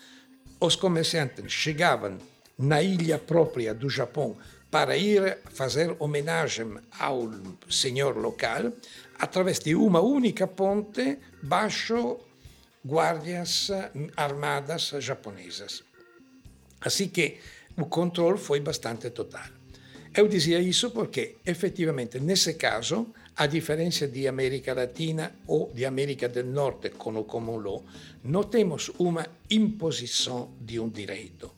os 0.60 0.76
comerciantes 0.76 1.52
chegavam 1.52 2.18
na 2.58 2.82
ilha 2.82 3.20
própria 3.20 3.74
do 3.74 3.90
Japão 3.90 4.38
para 4.72 4.98
ir 4.98 5.40
fazer 5.52 5.96
homenagem 6.00 6.78
ao 6.98 7.30
senhor 7.70 8.18
local 8.18 8.72
através 9.20 9.60
de 9.60 9.76
uma 9.76 10.00
única 10.00 10.48
ponte 10.48 11.18
baixo 11.42 12.18
guardias 12.86 13.72
armadas 14.16 14.94
japonesas. 15.00 15.84
Assim 16.82 17.10
que 17.10 17.38
o 17.78 17.86
controle 17.86 18.38
foi 18.38 18.60
bastante 18.60 19.10
total. 19.10 19.48
Eu 20.14 20.28
dizia 20.28 20.60
isso 20.60 20.92
porque, 20.92 21.38
efetivamente, 21.46 22.20
nesse 22.20 22.54
caso, 22.54 23.08
a 23.36 23.48
diferença 23.48 24.08
de 24.08 24.28
América 24.28 24.74
Latina 24.74 25.36
ou 25.46 25.72
de 25.74 25.84
América 25.84 26.30
do 26.30 26.44
Norte 26.44 26.92
com 26.92 27.18
o 27.18 27.26
common 27.26 27.58
law, 27.58 27.84
não 28.24 28.44
temos 28.44 28.90
uma 28.98 29.28
imposição 29.50 30.54
de 30.62 30.80
um 30.80 30.88
direito, 30.88 31.52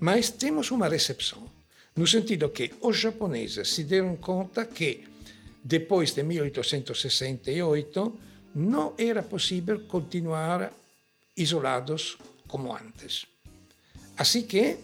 mas 0.00 0.30
temos 0.30 0.70
uma 0.70 0.88
recepção, 0.88 1.50
no 1.94 2.06
sentido 2.06 2.48
que 2.48 2.72
os 2.80 2.96
japoneses 2.96 3.68
se 3.68 3.84
deram 3.84 4.16
conta 4.16 4.64
que, 4.64 5.04
depois 5.62 6.14
de 6.14 6.22
1868, 6.22 8.18
não 8.54 8.94
era 8.98 9.22
possível 9.22 9.80
continuar 9.86 10.72
isolados 11.36 12.18
como 12.46 12.74
antes. 12.74 13.26
Assim 14.16 14.42
que 14.42 14.78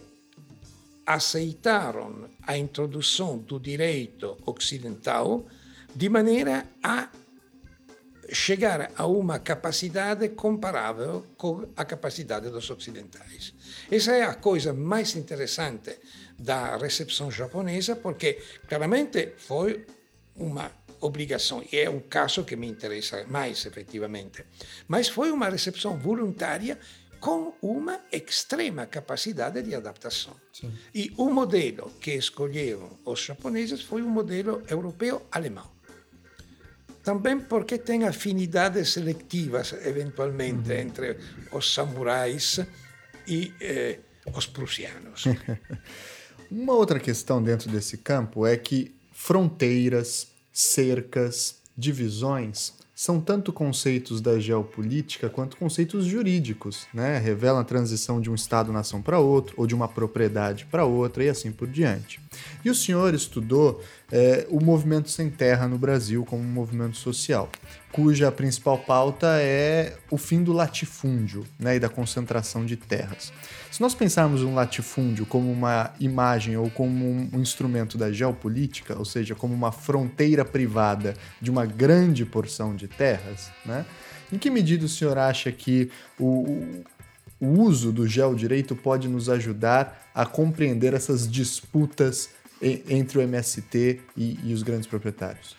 aceitaram 1.05 2.29
a 2.45 2.57
introdução 2.57 3.37
do 3.37 3.59
direito 3.59 4.37
ocidental 4.45 5.45
de 5.95 6.09
maneira 6.09 6.67
a 6.83 7.09
chegar 8.31 8.91
a 8.95 9.07
uma 9.07 9.39
capacidade 9.39 10.29
comparável 10.29 11.25
com 11.35 11.67
a 11.75 11.83
capacidade 11.83 12.49
dos 12.49 12.69
ocidentais. 12.69 13.53
Essa 13.89 14.15
é 14.15 14.23
a 14.23 14.35
coisa 14.35 14.71
mais 14.71 15.15
interessante 15.15 15.97
da 16.37 16.77
recepção 16.77 17.31
japonesa, 17.31 17.95
porque 17.95 18.39
claramente 18.67 19.33
foi 19.37 19.85
uma 20.35 20.71
obrigação, 21.01 21.63
e 21.71 21.77
é 21.77 21.89
o 21.89 22.01
caso 22.01 22.43
que 22.43 22.55
me 22.55 22.67
interessa 22.67 23.25
mais 23.27 23.65
efetivamente, 23.65 24.45
mas 24.87 25.07
foi 25.07 25.31
uma 25.31 25.49
recepção 25.49 25.97
voluntária 25.97 26.77
com 27.19 27.53
uma 27.61 27.99
extrema 28.11 28.85
capacidade 28.85 29.61
de 29.61 29.75
adaptação. 29.75 30.35
Sim. 30.53 30.71
E 30.95 31.11
o 31.17 31.29
modelo 31.29 31.91
que 31.99 32.11
escolheram 32.11 32.89
os 33.05 33.19
japoneses 33.19 33.81
foi 33.81 34.01
um 34.01 34.09
modelo 34.09 34.63
europeu-alemão. 34.69 35.69
Também 37.03 37.39
porque 37.39 37.77
tem 37.77 38.05
afinidades 38.05 38.93
seletivas, 38.93 39.73
eventualmente, 39.85 40.69
uhum. 40.69 40.77
entre 40.77 41.17
os 41.51 41.73
samurais 41.73 42.59
e 43.27 43.53
eh, 43.59 43.99
os 44.33 44.45
prussianos. 44.45 45.25
uma 46.51 46.73
outra 46.75 46.99
questão 46.99 47.41
dentro 47.41 47.69
desse 47.69 47.97
campo 47.97 48.45
é 48.45 48.57
que 48.57 48.95
fronteiras, 49.11 50.28
cercas, 50.59 51.55
divisões 51.77 52.73
são 52.93 53.21
tanto 53.21 53.53
conceitos 53.53 54.19
da 54.19 54.37
geopolítica 54.37 55.29
quanto 55.29 55.55
conceitos 55.55 56.05
jurídicos, 56.05 56.85
né? 56.93 57.17
Revelam 57.17 57.61
a 57.61 57.63
transição 57.63 58.19
de 58.19 58.29
um 58.29 58.35
Estado-nação 58.35 59.01
para 59.01 59.19
outro, 59.19 59.55
ou 59.55 59.65
de 59.65 59.73
uma 59.73 59.87
propriedade 59.87 60.65
para 60.65 60.83
outra, 60.83 61.23
e 61.23 61.29
assim 61.29 61.49
por 61.49 61.65
diante. 61.65 62.19
E 62.63 62.69
o 62.69 62.75
senhor 62.75 63.13
estudou 63.13 63.83
é, 64.11 64.45
o 64.49 64.63
movimento 64.63 65.09
sem 65.09 65.29
terra 65.29 65.67
no 65.67 65.77
Brasil 65.77 66.25
como 66.25 66.43
um 66.43 66.51
movimento 66.51 66.97
social, 66.97 67.49
cuja 67.91 68.31
principal 68.31 68.77
pauta 68.77 69.27
é 69.39 69.95
o 70.09 70.17
fim 70.17 70.43
do 70.43 70.51
latifúndio 70.51 71.45
né, 71.59 71.75
e 71.75 71.79
da 71.79 71.89
concentração 71.89 72.65
de 72.65 72.75
terras. 72.75 73.31
Se 73.71 73.81
nós 73.81 73.93
pensarmos 73.93 74.41
um 74.41 74.55
latifúndio 74.55 75.25
como 75.25 75.51
uma 75.51 75.93
imagem 75.99 76.57
ou 76.57 76.69
como 76.69 77.05
um 77.33 77.39
instrumento 77.39 77.97
da 77.97 78.11
geopolítica, 78.11 78.97
ou 78.97 79.05
seja, 79.05 79.35
como 79.35 79.53
uma 79.53 79.71
fronteira 79.71 80.43
privada 80.43 81.13
de 81.39 81.49
uma 81.49 81.65
grande 81.65 82.25
porção 82.25 82.75
de 82.75 82.87
terras, 82.87 83.49
né, 83.65 83.85
em 84.31 84.37
que 84.37 84.49
medida 84.49 84.85
o 84.85 84.89
senhor 84.89 85.17
acha 85.17 85.51
que 85.51 85.89
o, 86.19 86.83
o 87.39 87.47
uso 87.47 87.91
do 87.91 88.07
geodireito 88.07 88.75
pode 88.75 89.07
nos 89.07 89.29
ajudar 89.29 90.09
a 90.13 90.25
compreender 90.25 90.93
essas 90.93 91.29
disputas 91.29 92.29
entre 92.61 93.19
o 93.19 93.21
MST 93.21 94.01
e, 94.17 94.37
e 94.43 94.53
os 94.53 94.63
grandes 94.63 94.87
proprietários? 94.87 95.55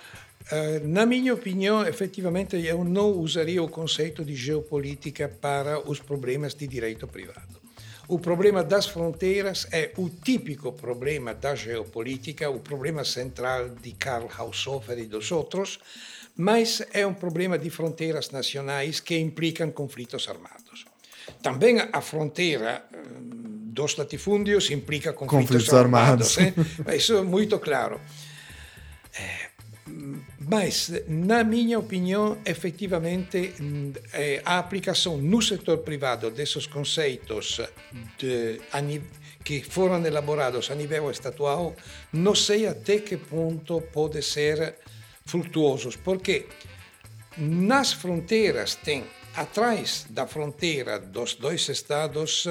Uh, 0.52 0.86
na 0.86 1.06
minha 1.06 1.32
opinião, 1.32 1.86
efetivamente, 1.86 2.56
eu 2.56 2.82
não 2.82 3.12
usaria 3.12 3.62
o 3.62 3.68
conceito 3.68 4.24
de 4.24 4.34
geopolítica 4.34 5.28
para 5.28 5.88
os 5.88 6.00
problemas 6.00 6.54
de 6.54 6.66
direito 6.66 7.06
privado. 7.06 7.60
O 8.08 8.18
problema 8.18 8.64
das 8.64 8.86
fronteiras 8.86 9.68
é 9.70 9.92
o 9.96 10.10
típico 10.10 10.72
problema 10.72 11.32
da 11.32 11.54
geopolítica, 11.54 12.50
o 12.50 12.58
problema 12.58 13.04
central 13.04 13.68
de 13.68 13.92
Karl 13.92 14.26
Haushofer 14.36 14.98
e 14.98 15.06
dos 15.06 15.30
outros, 15.30 15.78
mas 16.36 16.82
é 16.92 17.06
um 17.06 17.14
problema 17.14 17.56
de 17.56 17.70
fronteiras 17.70 18.30
nacionais 18.30 18.98
que 18.98 19.16
implicam 19.16 19.70
conflitos 19.70 20.28
armados. 20.28 20.89
Também 21.42 21.80
a 21.80 22.00
fronteira 22.00 22.84
dos 23.72 23.96
latifúndios 23.96 24.70
implica 24.70 25.12
conflitos, 25.12 25.48
conflitos 25.48 25.74
armados. 25.74 26.38
armados 26.38 26.86
eh? 26.86 26.96
Isso 26.96 27.16
é 27.16 27.22
muito 27.22 27.58
claro. 27.58 28.00
Eh, 29.14 29.50
mas, 30.38 30.90
na 31.08 31.44
minha 31.44 31.78
opinião, 31.78 32.38
efetivamente, 32.44 33.54
eh, 34.12 34.42
a 34.44 34.58
aplicação 34.58 35.16
no 35.16 35.40
setor 35.40 35.78
privado 35.78 36.30
desses 36.30 36.66
conceitos 36.66 37.60
de, 38.18 38.60
que 39.44 39.62
foram 39.62 40.04
elaborados 40.04 40.70
a 40.70 40.74
nível 40.74 41.10
estadual, 41.10 41.74
não 42.12 42.34
sei 42.34 42.66
até 42.66 42.98
que 42.98 43.16
ponto 43.16 43.80
pode 43.92 44.22
ser 44.22 44.74
frutuosos, 45.24 45.96
porque 45.96 46.46
nas 47.36 47.92
fronteiras 47.92 48.74
tem, 48.74 49.04
atrás 49.34 50.06
da 50.10 50.26
fronteira 50.26 50.98
dos 50.98 51.34
dois 51.34 51.68
estados, 51.68 52.46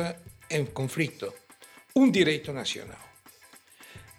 em 0.50 0.66
conflito 0.66 1.34
um 1.96 2.10
direito 2.10 2.54
nacional. 2.54 3.10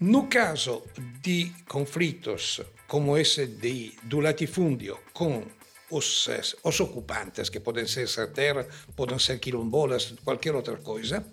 No 0.00 0.28
caso 0.28 0.82
de 1.20 1.52
conflitos 1.68 2.60
como 2.86 3.16
esse 3.16 3.46
de, 3.46 3.94
do 4.02 4.20
latifúndio 4.20 4.98
com 5.12 5.44
os, 5.90 6.28
os 6.64 6.80
ocupantes, 6.80 7.48
que 7.48 7.60
podem 7.60 7.86
ser 7.86 8.08
terra, 8.32 8.66
podem 8.96 9.18
ser 9.18 9.38
quilombolas, 9.38 10.14
qualquer 10.24 10.54
outra 10.54 10.76
coisa, 10.76 11.24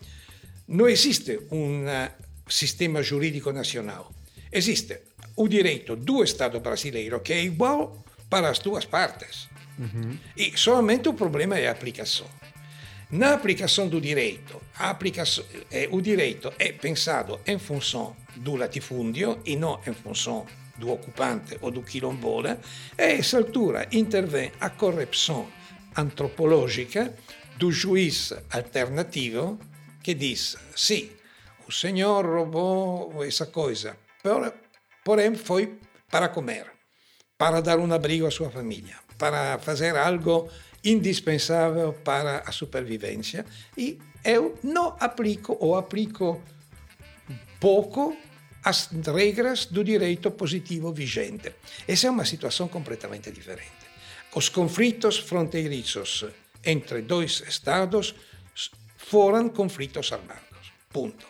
não 0.68 0.88
existe 0.88 1.40
um 1.52 1.86
sistema 2.48 3.02
jurídico 3.02 3.52
nacional. 3.52 4.12
Existe 4.52 5.00
o 5.36 5.48
direito 5.48 5.96
do 5.96 6.24
Estado 6.24 6.60
brasileiro 6.60 7.20
que 7.22 7.34
é 7.34 7.44
igual 7.44 8.04
para 8.30 8.50
as 8.50 8.60
duas 8.60 8.86
partes. 8.86 9.48
Uhum. 9.78 10.18
E 10.36 10.58
somente 10.58 11.08
o 11.10 11.14
problema 11.14 11.58
é 11.58 11.68
a 11.68 11.72
aplicação. 11.72 12.28
Na 13.10 13.34
aplicação 13.34 13.88
do 13.88 14.02
direito, 14.02 14.62
aplicação, 14.78 15.46
eh, 15.72 15.88
o 15.92 16.02
direito 16.02 16.52
é 16.60 16.74
pensado 16.74 17.40
em 17.46 17.58
função 17.58 18.16
do 18.36 18.56
latifúndio 18.56 19.40
e 19.46 19.56
não 19.56 19.80
em 19.88 19.94
função 19.94 20.46
do 20.78 20.92
ocupante 20.92 21.58
ou 21.62 21.72
do 21.72 21.82
quilombola, 21.82 22.60
e 22.98 23.02
a 23.02 23.06
essa 23.14 23.38
altura 23.38 23.88
intervém 23.92 24.52
a 24.60 24.70
correção 24.70 25.48
antropológica 25.96 27.16
do 27.58 27.72
juiz 27.72 28.34
alternativo 28.52 29.58
que 30.04 30.14
diz: 30.14 30.58
sim, 30.76 31.10
o 31.68 31.72
senhor 31.72 32.26
roubou 32.26 33.24
essa 33.24 33.46
coisa, 33.46 33.98
porém 35.04 35.36
foi 35.36 35.80
para 36.10 36.30
comer, 36.30 36.72
para 37.38 37.62
dar 37.62 37.80
um 37.80 37.92
abrigo 37.92 38.28
à 38.28 38.32
sua 38.32 38.50
família, 38.50 38.96
para 39.18 39.58
fazer 39.60 39.96
algo 39.96 40.50
indispensável 40.84 41.94
para 41.94 42.40
a 42.46 42.52
supervivência 42.52 43.46
e 43.78 44.00
eu 44.24 44.58
não 44.64 44.96
aplico 45.00 45.58
ou 45.60 45.76
aplico 45.76 46.42
pouco 47.60 48.16
as 48.64 48.90
regras 49.06 49.66
do 49.66 49.84
direito 49.84 50.32
positivo 50.32 50.92
vigente. 50.92 51.54
Essa 51.88 52.08
é 52.08 52.10
uma 52.10 52.26
situação 52.26 52.68
completamente 52.68 53.32
diferente. 53.32 53.88
Os 54.36 54.50
conflitos 54.50 55.18
fronteiriços 55.18 56.26
entre 56.64 57.02
dois 57.02 57.42
estados 57.48 58.14
foram 58.98 59.50
conflitos 59.50 60.12
armados. 60.12 60.74
Ponto. 60.92 61.26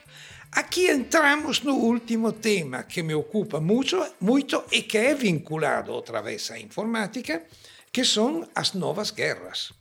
Aqui 0.51 0.89
entramos 0.89 1.61
no 1.61 1.76
último 1.76 2.31
tema 2.31 2.84
que 2.84 3.03
me 3.03 3.14
ocupa 3.14 3.59
muito, 3.59 4.03
muito 4.19 4.64
e 4.72 4.81
que 4.81 4.97
é 4.97 5.14
vinculado 5.14 5.91
outra 5.91 6.22
vez 6.22 6.49
à 6.49 6.59
informática, 6.59 7.43
que 7.91 8.03
são 8.03 8.47
as 8.53 8.73
novas 8.73 9.11
guerras. 9.11 9.72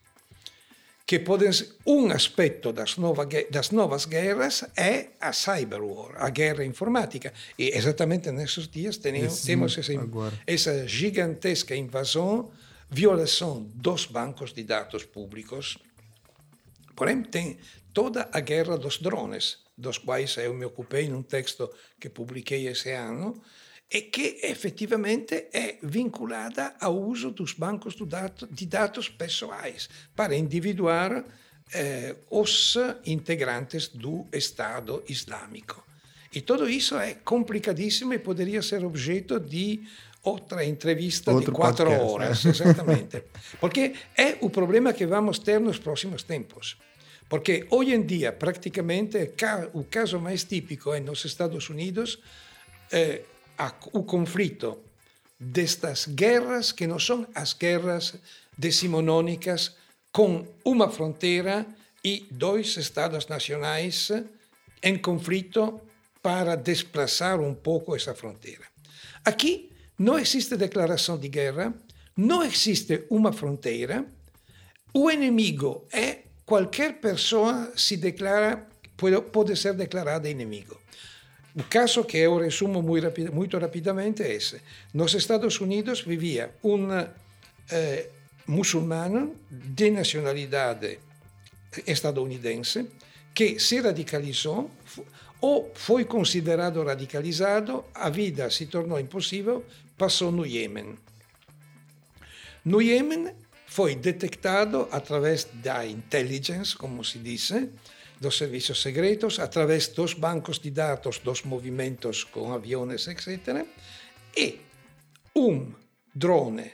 Que 1.06 1.20
podem 1.20 1.50
um 1.86 2.10
aspecto 2.10 2.72
das, 2.72 2.96
nova, 2.96 3.28
das 3.48 3.70
novas 3.70 4.06
guerras 4.06 4.64
é 4.76 5.10
a 5.20 5.32
cyberwar, 5.32 6.16
a 6.16 6.28
guerra 6.30 6.64
informática. 6.64 7.32
E 7.56 7.68
exatamente 7.68 8.32
nesses 8.32 8.66
dias 8.66 8.96
temos, 8.96 9.42
temos 9.42 9.78
essa, 9.78 9.92
essa 10.44 10.88
gigantesca 10.88 11.76
invasão, 11.76 12.50
violação 12.90 13.62
dos 13.74 14.06
bancos 14.06 14.52
de 14.52 14.64
dados 14.64 15.04
públicos. 15.04 15.78
Porém, 16.96 17.22
tem 17.22 17.58
toda 17.92 18.28
a 18.32 18.40
guerra 18.40 18.76
dos 18.76 18.98
drones, 18.98 19.58
dos 19.78 19.98
quais 19.98 20.36
eu 20.38 20.54
me 20.54 20.64
ocupei 20.64 21.08
num 21.08 21.22
texto 21.22 21.70
que 22.00 22.08
publiquei 22.08 22.66
esse 22.66 22.90
ano, 22.90 23.40
e 23.88 24.10
che 24.10 24.38
effettivamente 24.42 25.48
è 25.48 25.78
vinculada 25.82 26.76
ao 26.78 26.96
uso 26.96 27.30
dos 27.30 27.54
bancos 27.54 27.94
de 27.96 28.66
dados 28.66 29.08
pessoais 29.10 29.88
para 30.14 30.34
individuar 30.34 31.24
eh, 31.72 32.16
os 32.30 32.76
integrantes 33.04 33.88
do 33.88 34.26
Estado 34.32 35.04
Islâmico. 35.08 35.84
E 36.32 36.42
tudo 36.42 36.68
isso 36.68 36.98
é 36.98 37.14
complicadíssimo 37.24 38.12
e 38.12 38.18
poderia 38.18 38.60
ser 38.60 38.84
objeto 38.84 39.38
de 39.38 39.80
outra 40.22 40.64
entrevista 40.64 41.30
Outro 41.30 41.52
de 41.52 41.56
quatro 41.56 41.86
podcast, 41.86 42.12
horas, 42.12 42.44
né? 42.44 42.50
exatamente. 42.50 43.22
Porque 43.60 43.94
é 44.16 44.36
o 44.40 44.50
problema 44.50 44.92
que 44.92 45.06
vamos 45.06 45.38
ter 45.38 45.60
nos 45.60 45.78
próximos 45.78 46.24
tempos. 46.24 46.76
Porque 47.28 47.66
hoje 47.70 47.94
em 47.94 48.02
dia, 48.04 48.32
praticamente, 48.32 49.32
o 49.72 49.84
caso 49.84 50.20
mais 50.20 50.44
típico 50.44 50.92
é 50.92 51.00
nos 51.00 51.24
Estados 51.24 51.70
Unidos, 51.70 52.18
eh, 52.92 53.22
o 53.92 54.02
conflito 54.02 54.78
destas 55.38 56.06
guerras 56.06 56.72
que 56.72 56.86
não 56.86 56.98
são 56.98 57.26
as 57.34 57.52
guerras 57.52 58.14
decimonônicas 58.56 59.74
com 60.12 60.46
uma 60.64 60.90
fronteira 60.90 61.66
e 62.02 62.26
dois 62.30 62.76
estados 62.76 63.26
nacionais 63.26 64.10
em 64.82 64.96
conflito 64.96 65.80
para 66.22 66.56
desplaçar 66.56 67.40
um 67.40 67.54
pouco 67.54 67.94
essa 67.94 68.14
fronteira. 68.14 68.64
Aqui 69.24 69.70
não 69.98 70.18
existe 70.18 70.56
declaração 70.56 71.18
de 71.18 71.28
guerra, 71.28 71.74
não 72.16 72.42
existe 72.42 73.04
uma 73.10 73.32
fronteira, 73.32 74.06
o 74.94 75.10
inimigo 75.10 75.84
é 75.92 76.20
qualquer 76.46 77.00
pessoa 77.00 77.72
se 77.76 77.96
declara, 77.96 78.66
pode 79.32 79.56
ser 79.56 79.74
declarada 79.74 80.30
inimigo. 80.30 80.80
O 81.56 81.64
caso 81.64 82.04
que 82.04 82.18
eu 82.18 82.36
resumo 82.36 82.82
muito, 82.82 83.04
rapid, 83.04 83.30
muito 83.30 83.56
rapidamente 83.58 84.22
é 84.22 84.34
esse. 84.34 84.60
Nos 84.92 85.14
Estados 85.14 85.58
Unidos 85.58 86.02
vivia 86.02 86.50
um 86.62 86.92
eh, 87.70 88.10
muçulmano 88.46 89.34
de 89.50 89.90
nacionalidade 89.90 90.98
estadunidense 91.86 92.86
que 93.34 93.58
se 93.58 93.80
radicalizou 93.80 94.70
ou 95.40 95.72
foi 95.74 96.04
considerado 96.04 96.82
radicalizado, 96.82 97.86
a 97.94 98.10
vida 98.10 98.50
se 98.50 98.66
tornou 98.66 98.98
impossível, 99.00 99.64
passou 99.96 100.30
no 100.30 100.44
Iêmen. 100.44 100.96
No 102.64 102.80
Iêmen 102.80 103.32
foi 103.66 103.94
detectado 103.94 104.88
através 104.90 105.48
da 105.62 105.86
intelligence, 105.86 106.76
como 106.76 107.04
se 107.04 107.18
diz, 107.18 107.52
dos 108.20 108.36
serviços 108.36 108.80
secretos, 108.80 109.38
através 109.38 109.88
dos 109.88 110.14
bancos 110.14 110.58
de 110.58 110.70
dados 110.70 111.18
dos 111.18 111.42
movimentos 111.42 112.24
com 112.24 112.52
aviões, 112.52 113.06
etc. 113.08 113.66
E 114.36 114.60
um 115.34 115.72
drone 116.14 116.72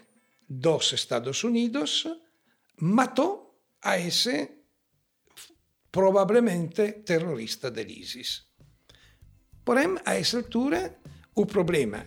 dos 0.48 0.92
Estados 0.92 1.42
Unidos 1.44 2.06
matou 2.80 3.60
a 3.82 3.98
esse 3.98 4.48
probabilmente 5.90 7.04
terrorista 7.04 7.70
dell'ISIS. 7.70 8.44
Porém, 9.64 9.96
a 10.04 10.14
essa 10.14 10.38
altura, 10.38 10.98
o 11.34 11.44
problema 11.44 12.04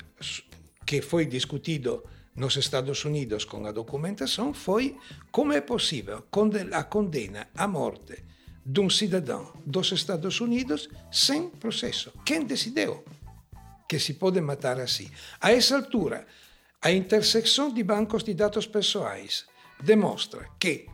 que 0.86 1.02
foi 1.02 1.26
discutido 1.26 2.04
nos 2.36 2.58
Estados 2.58 3.06
Unidos 3.06 3.46
com 3.46 3.66
a 3.66 3.72
documentação 3.72 4.54
foi 4.54 4.98
como 5.32 5.54
é 5.54 5.62
possível 5.62 6.26
a 6.74 6.84
condena 6.84 7.48
à 7.56 7.68
morte 7.68 8.24
de 8.66 8.80
um 8.80 8.90
cidadão 8.90 9.54
dos 9.66 9.92
Estados 9.92 10.42
Unidos 10.42 10.90
sem 11.12 11.50
processo. 11.50 12.12
Quem 12.26 12.44
decidiu 12.44 13.04
que 13.88 14.00
se 14.00 14.16
pode 14.16 14.42
matar 14.42 14.80
assim? 14.80 15.10
A 15.40 15.52
essa 15.52 15.76
altura, 15.76 16.26
a 16.82 16.92
intersecção 16.92 17.72
de 17.72 17.84
bancos 17.84 18.24
de 18.24 18.34
dados 18.34 18.66
pessoais 18.66 19.46
demonstra 19.84 20.50
que 20.60 20.88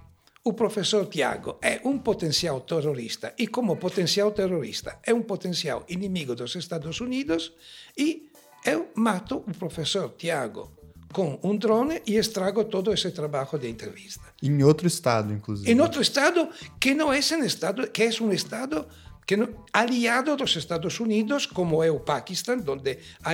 o 0.44 0.54
professor 0.54 1.06
Tiago 1.06 1.58
é 1.62 1.80
um 1.86 1.98
potencial 2.00 2.60
terrorista 2.62 3.34
e, 3.38 3.48
como 3.48 3.78
potencial 3.78 4.32
terrorista, 4.32 5.00
é 5.04 5.14
um 5.14 5.22
potencial 5.22 5.86
inimigo 5.88 6.36
dos 6.36 6.56
Estados 6.56 7.00
Unidos 7.00 7.54
e 7.96 8.30
eu 8.66 8.90
mato 8.96 9.38
o 9.38 9.54
professor 9.54 10.14
Tiago 10.18 10.72
com 11.12 11.40
um 11.44 11.56
drone 11.56 12.02
e 12.06 12.18
estrago 12.18 12.64
todo 12.66 12.94
esse 12.94 13.12
trabalho 13.12 13.60
de 13.60 13.70
entrevista. 13.70 14.24
Em 14.42 14.64
outro 14.64 14.88
estado, 14.88 15.34
inclusive. 15.34 15.72
Em 15.72 15.80
outro 15.80 16.02
estado 16.02 16.50
que 16.80 16.94
não 16.94 17.12
é 17.12 17.20
um 17.20 17.44
estado, 17.44 17.88
que 17.90 18.04
é 18.04 18.10
um 18.22 18.32
estado 18.32 18.88
que 19.26 19.38
não, 19.38 19.50
aliado 19.72 20.36
dos 20.36 20.56
Estados 20.56 21.00
Unidos, 21.00 21.46
como 21.46 21.84
é 21.84 21.92
o 21.92 22.00
Paquistão, 22.00 22.58
onde 22.68 22.98
há 23.24 23.34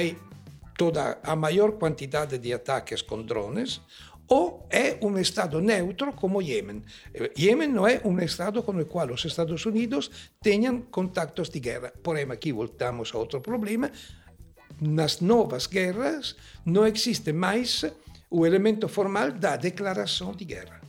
toda 0.77 1.17
a 1.23 1.35
maior 1.35 1.71
quantidade 1.73 2.37
de 2.37 2.53
ataques 2.53 3.01
com 3.01 3.23
drones, 3.23 3.81
ou 4.27 4.67
é 4.69 4.97
um 5.01 5.17
estado 5.17 5.61
neutro 5.61 6.13
como 6.13 6.41
Iêmen. 6.41 6.83
Iêmen 7.37 7.69
não 7.69 7.87
é 7.87 8.01
um 8.03 8.19
estado 8.19 8.61
com 8.61 8.73
o 8.73 8.85
qual 8.85 9.09
os 9.09 9.23
Estados 9.23 9.65
Unidos 9.65 10.11
tenham 10.41 10.81
contactos 10.81 11.49
de 11.49 11.59
guerra. 11.59 11.93
Porém, 12.03 12.29
aqui 12.29 12.51
voltamos 12.51 13.11
a 13.13 13.17
outro 13.17 13.39
problema, 13.41 13.89
nas 14.79 15.19
novas 15.19 15.67
guerras 15.67 16.35
não 16.65 16.85
existe 16.85 17.31
mais 17.31 17.83
o 18.29 18.45
elemento 18.45 18.87
formal 18.87 19.31
da 19.31 19.55
declaração 19.55 20.33
de 20.33 20.45
guerra. 20.45 20.81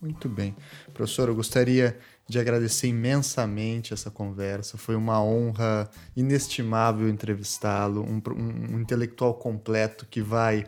Muito 0.00 0.28
bem. 0.28 0.54
Professor, 0.92 1.28
eu 1.28 1.34
gostaria 1.34 1.98
de 2.28 2.38
agradecer 2.38 2.88
imensamente 2.88 3.92
essa 3.92 4.10
conversa. 4.10 4.78
Foi 4.78 4.96
uma 4.96 5.22
honra 5.22 5.88
inestimável 6.16 7.08
entrevistá-lo, 7.08 8.02
um, 8.02 8.22
um, 8.32 8.76
um 8.76 8.80
intelectual 8.80 9.34
completo 9.34 10.06
que 10.06 10.20
vai 10.20 10.66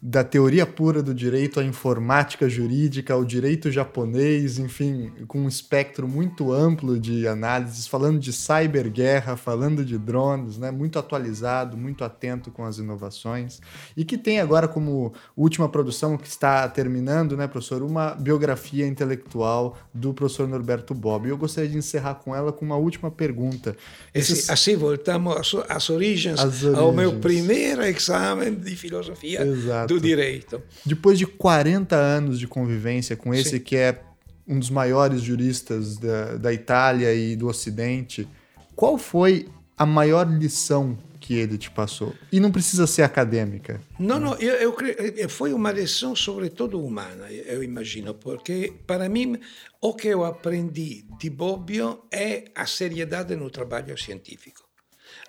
da 0.00 0.22
teoria 0.22 0.64
pura 0.64 1.02
do 1.02 1.12
direito 1.12 1.58
à 1.58 1.64
informática 1.64 2.48
jurídica, 2.48 3.14
ao 3.14 3.24
direito 3.24 3.70
japonês, 3.70 4.58
enfim, 4.58 5.10
com 5.26 5.40
um 5.40 5.48
espectro 5.48 6.06
muito 6.06 6.52
amplo 6.52 6.98
de 6.98 7.26
análises, 7.26 7.88
falando 7.88 8.20
de 8.20 8.32
cyberguerra, 8.32 9.36
falando 9.36 9.84
de 9.84 9.98
drones, 9.98 10.56
né, 10.56 10.70
muito 10.70 11.00
atualizado, 11.00 11.76
muito 11.76 12.04
atento 12.04 12.52
com 12.52 12.64
as 12.64 12.78
inovações, 12.78 13.60
e 13.96 14.04
que 14.04 14.16
tem 14.16 14.38
agora 14.38 14.68
como 14.68 15.12
última 15.36 15.68
produção 15.68 16.16
que 16.16 16.28
está 16.28 16.68
terminando, 16.68 17.36
né, 17.36 17.48
professor, 17.48 17.82
uma 17.82 18.14
biografia 18.14 18.86
intelectual 18.86 19.76
do 19.92 20.14
professor 20.14 20.46
Norberto 20.46 20.94
Bob. 20.94 21.26
E 21.26 21.30
eu 21.30 21.36
gostaria 21.36 21.68
de 21.68 21.76
encerrar 21.76 22.14
com 22.14 22.34
ela 22.34 22.52
com 22.52 22.64
uma 22.64 22.76
última 22.76 23.10
pergunta. 23.10 23.76
Esses... 24.14 24.48
Assim 24.48 24.76
voltamos 24.76 25.56
às 25.68 25.90
origens, 25.90 26.38
às 26.38 26.62
origens, 26.62 26.78
ao 26.78 26.92
meu 26.92 27.18
primeiro 27.18 27.82
exame 27.82 28.52
de 28.52 28.76
filosofia. 28.76 29.42
Exato 29.42 29.87
do 29.88 30.00
direito. 30.00 30.62
Depois 30.84 31.18
de 31.18 31.26
40 31.26 31.96
anos 31.96 32.38
de 32.38 32.46
convivência 32.46 33.16
com 33.16 33.34
esse 33.34 33.58
Sim. 33.58 33.60
que 33.60 33.76
é 33.76 34.02
um 34.46 34.58
dos 34.58 34.70
maiores 34.70 35.22
juristas 35.22 35.96
da, 35.96 36.36
da 36.36 36.52
Itália 36.52 37.12
e 37.14 37.34
do 37.34 37.48
Ocidente, 37.48 38.26
qual 38.74 38.96
foi 38.96 39.48
a 39.76 39.84
maior 39.84 40.26
lição 40.26 40.96
que 41.20 41.34
ele 41.34 41.58
te 41.58 41.70
passou? 41.70 42.14
E 42.32 42.40
não 42.40 42.50
precisa 42.50 42.86
ser 42.86 43.02
acadêmica. 43.02 43.80
Não, 43.98 44.18
não, 44.18 44.34
eu, 44.36 44.54
eu 44.54 44.72
creio, 44.72 44.96
eh, 44.98 45.28
foi 45.28 45.52
uma 45.52 45.70
lição 45.70 46.16
sobretudo 46.16 46.82
humana, 46.82 47.30
eu 47.30 47.62
imagino, 47.62 48.14
porque 48.14 48.72
para 48.86 49.08
mim 49.08 49.38
o 49.80 49.92
que 49.94 50.08
eu 50.08 50.24
aprendi 50.24 51.04
de 51.18 51.28
Bobbio 51.28 52.04
é 52.10 52.44
a 52.54 52.64
seriedade 52.66 53.36
no 53.36 53.50
trabalho 53.50 53.96
científico, 53.98 54.66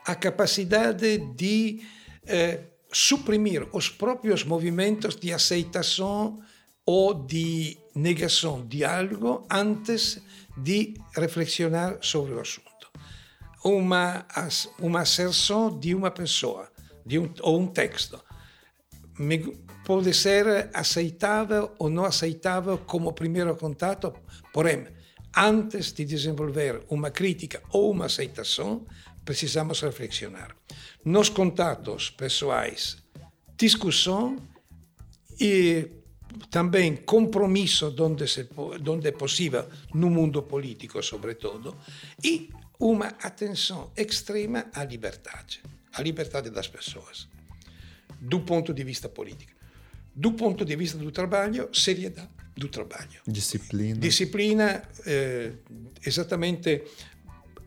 a 0.06 0.15
capacidade 0.15 1.18
de 1.36 1.81
eh, 2.26 2.61
suprimir 2.91 3.68
os 3.72 3.90
próprios 3.90 4.44
movimentos 4.44 5.16
de 5.16 5.32
aceitação 5.32 6.40
ou 6.86 7.14
de 7.14 7.78
negação 7.95 8.66
de 8.66 8.84
algo 8.84 9.45
antes 9.52 10.22
de 10.57 10.95
reflexionar 11.16 11.99
sobre 12.02 12.34
o 12.34 12.40
assunto. 12.40 12.70
Uma, 13.64 14.26
uma 14.80 15.02
asserção 15.02 15.78
de 15.78 15.94
uma 15.94 16.10
pessoa 16.11 16.72
de 17.06 17.20
um, 17.20 17.32
ou 17.41 17.60
um 17.60 17.68
texto 17.68 18.24
pode 19.86 20.14
ser 20.14 20.70
aceitável 20.74 21.72
ou 21.78 21.90
não 21.90 22.06
aceitável 22.06 22.78
como 22.78 23.11
primeiro 23.14 23.56
contato, 23.56 24.14
porém, 24.53 24.88
antes 25.36 25.91
de 25.91 26.06
desenvolver 26.06 26.84
uma 26.90 27.11
crítica 27.11 27.61
ou 27.72 27.91
uma 27.91 28.06
aceitação, 28.06 28.86
precisamos 29.26 29.82
reflexionar. 29.82 30.59
Nos 31.10 31.27
contatos 31.27 32.11
pessoais, 32.11 32.98
discussão 33.57 34.38
e 35.41 35.90
também 36.52 36.98
compromisso 36.98 37.95
onde, 37.99 38.27
se, 38.27 38.48
onde 38.88 39.07
é 39.07 39.11
possível, 39.11 39.68
no 39.91 40.07
mundo 40.07 40.44
político 40.44 41.02
sobretudo, 41.02 41.76
e 42.23 42.52
uma 42.80 43.07
atenção 43.23 43.91
extrema 43.98 44.68
à 44.72 44.84
liberdade, 44.84 45.64
à 45.94 46.03
liberdade 46.03 46.52
das 46.52 46.68
pessoas, 46.68 47.27
do 48.22 48.41
ponto 48.41 48.72
de 48.72 48.84
vista 48.84 49.10
político. 49.10 49.53
Do 50.15 50.34
ponto 50.34 50.64
de 50.64 50.76
vista 50.76 50.99
do 50.99 51.11
trabalho, 51.11 51.69
seriedade 51.73 52.30
do 52.56 52.68
trabalho. 52.68 53.19
Disciplina. 53.26 53.99
Disciplina, 53.99 54.84
eh, 55.07 55.53
exatamente 56.06 56.84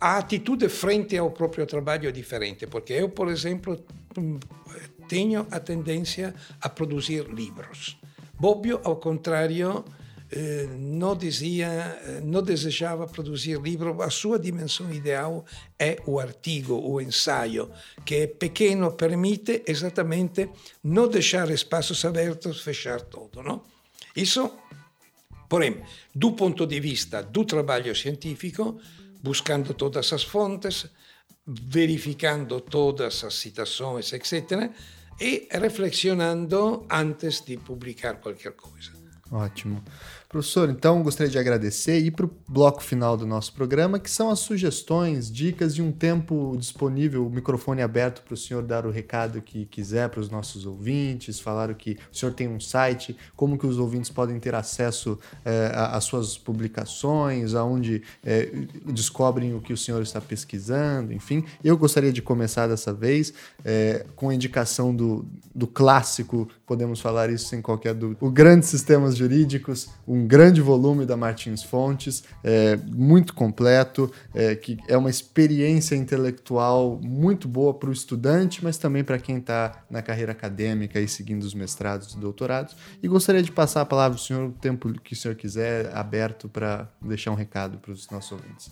a 0.03 0.19
atitude 0.19 0.69
frente 0.69 1.17
ao 1.17 1.31
próprio 1.31 1.65
trabalho 1.65 2.09
é 2.09 2.13
diferente, 2.13 2.67
porque 2.67 2.93
eu, 2.93 3.09
por 3.09 3.29
exemplo, 3.29 3.85
tenho 5.07 5.47
a 5.49 5.61
tendência 5.61 6.35
a 6.61 6.69
produzir 6.69 7.29
livros. 7.29 7.97
Bobbio, 8.35 8.81
ao 8.83 8.97
contrário, 8.97 9.85
eh, 10.29 10.67
não 10.77 11.15
dizia, 11.15 11.69
eh, 11.69 12.21
não 12.25 12.43
desejava 12.43 13.07
produzir 13.07 13.61
livro. 13.61 14.03
A 14.03 14.11
sua 14.11 14.41
dimensão 14.41 14.93
ideal 14.93 15.45
é 15.79 15.97
o 16.05 16.19
artigo, 16.19 16.75
o 16.75 17.01
ensaio, 17.01 17.71
que 18.05 18.17
é 18.17 18.27
pequeno, 18.27 18.91
permite 18.95 19.63
exatamente 19.69 20.51
não 20.83 21.07
deixar 21.07 21.49
espaços 21.51 22.05
abertos, 22.05 22.61
fechar 22.61 23.03
tudo, 23.03 23.41
não? 23.41 23.63
Isso, 24.17 24.51
porém, 25.49 25.81
do 26.13 26.33
ponto 26.33 26.67
de 26.67 26.81
vista 26.81 27.23
do 27.23 27.45
trabalho 27.45 27.95
científico, 27.95 28.81
buscando 29.23 29.73
todas 29.75 30.13
as 30.13 30.25
fontes, 30.25 30.87
verificando 31.47 32.61
todas 32.61 33.25
as 33.25 33.35
citações, 33.35 34.13
etc., 34.13 34.71
e 35.21 35.49
reflexionando 35.53 36.87
antes 36.91 37.43
de 37.43 37.57
publicar 37.57 38.17
qualquer 38.17 38.53
coisa. 38.53 38.91
Ótimo. 39.31 39.83
Professor, 40.33 40.71
então 40.71 41.03
gostaria 41.03 41.31
de 41.31 41.39
agradecer 41.39 42.01
e 42.01 42.07
ir 42.07 42.11
para 42.11 42.25
o 42.25 42.31
bloco 42.49 42.83
final 42.83 43.19
do 43.19 43.27
nosso 43.27 43.53
programa, 43.53 43.99
que 43.99 44.11
são 44.11 44.31
as 44.31 44.39
sugestões, 44.39 45.31
dicas 45.31 45.75
de 45.75 45.83
um 45.83 45.93
tempo 45.93 46.57
disponível, 46.59 47.27
o 47.27 47.29
microfone 47.29 47.83
aberto 47.83 48.23
para 48.23 48.33
o 48.33 48.37
senhor 48.37 48.63
dar 48.63 48.87
o 48.87 48.91
recado 48.91 49.43
que 49.43 49.67
quiser 49.67 50.09
para 50.09 50.21
os 50.21 50.31
nossos 50.31 50.65
ouvintes, 50.65 51.39
falar 51.39 51.75
que 51.75 51.99
o 52.11 52.17
senhor 52.17 52.33
tem 52.33 52.49
um 52.49 52.59
site, 52.59 53.15
como 53.37 53.59
que 53.59 53.67
os 53.67 53.79
ouvintes 53.79 54.09
podem 54.09 54.41
ter 54.41 54.55
acesso 54.55 55.19
é, 55.45 55.71
às 55.75 56.05
suas 56.05 56.39
publicações, 56.39 57.55
aonde 57.55 58.03
é, 58.25 58.51
descobrem 58.87 59.55
o 59.55 59.61
que 59.61 59.75
o 59.75 59.77
senhor 59.77 60.01
está 60.01 60.19
pesquisando, 60.19 61.13
enfim. 61.13 61.45
Eu 61.63 61.77
gostaria 61.77 62.11
de 62.11 62.23
começar 62.23 62.67
dessa 62.67 62.91
vez 62.91 63.35
é, 63.63 64.07
com 64.17 64.31
a 64.31 64.35
indicação 64.35 64.97
do, 64.97 65.27
do 65.55 65.67
clássico, 65.67 66.49
podemos 66.67 67.01
falar 67.01 67.29
isso 67.29 67.49
sem 67.49 67.61
qualquer 67.61 67.93
dúvida, 67.93 68.25
o 68.25 68.31
Grandes 68.31 68.71
Sistemas 68.71 69.15
Jurídicos, 69.15 69.91
um 70.09 70.22
grande 70.27 70.61
volume 70.61 71.07
da 71.07 71.17
Martins 71.17 71.63
Fontes, 71.63 72.25
é, 72.43 72.77
muito 72.77 73.35
completo, 73.35 74.11
é, 74.35 74.55
que 74.55 74.79
é 74.89 74.97
uma 74.97 75.11
experiência 75.11 75.95
intelectual 75.95 76.99
muito 77.03 77.47
boa 77.49 77.75
para 77.75 77.89
o 77.89 77.93
estudante, 77.93 78.63
mas 78.63 78.79
também 78.79 79.05
para 79.05 79.19
quem 79.19 79.39
está 79.39 79.85
na 79.91 80.03
carreira 80.03 80.33
acadêmica 80.33 81.01
e 81.01 81.09
seguindo 81.09 81.43
os 81.43 81.55
mestrados 81.55 82.15
e 82.15 82.19
doutorados. 82.19 82.77
E 83.03 83.09
gostaria 83.09 83.43
de 83.43 83.53
passar 83.53 83.83
a 83.83 83.87
palavra 83.87 84.17
ao 84.17 84.23
senhor, 84.23 84.49
o 84.49 84.53
tempo 84.53 84.93
que 85.01 85.13
o 85.13 85.17
senhor 85.17 85.35
quiser, 85.35 85.95
aberto 85.97 86.49
para 86.49 86.89
deixar 87.01 87.31
um 87.31 87.37
recado 87.37 87.79
para 87.79 87.93
os 87.93 88.09
nossos 88.11 88.33
ouvintes. 88.33 88.71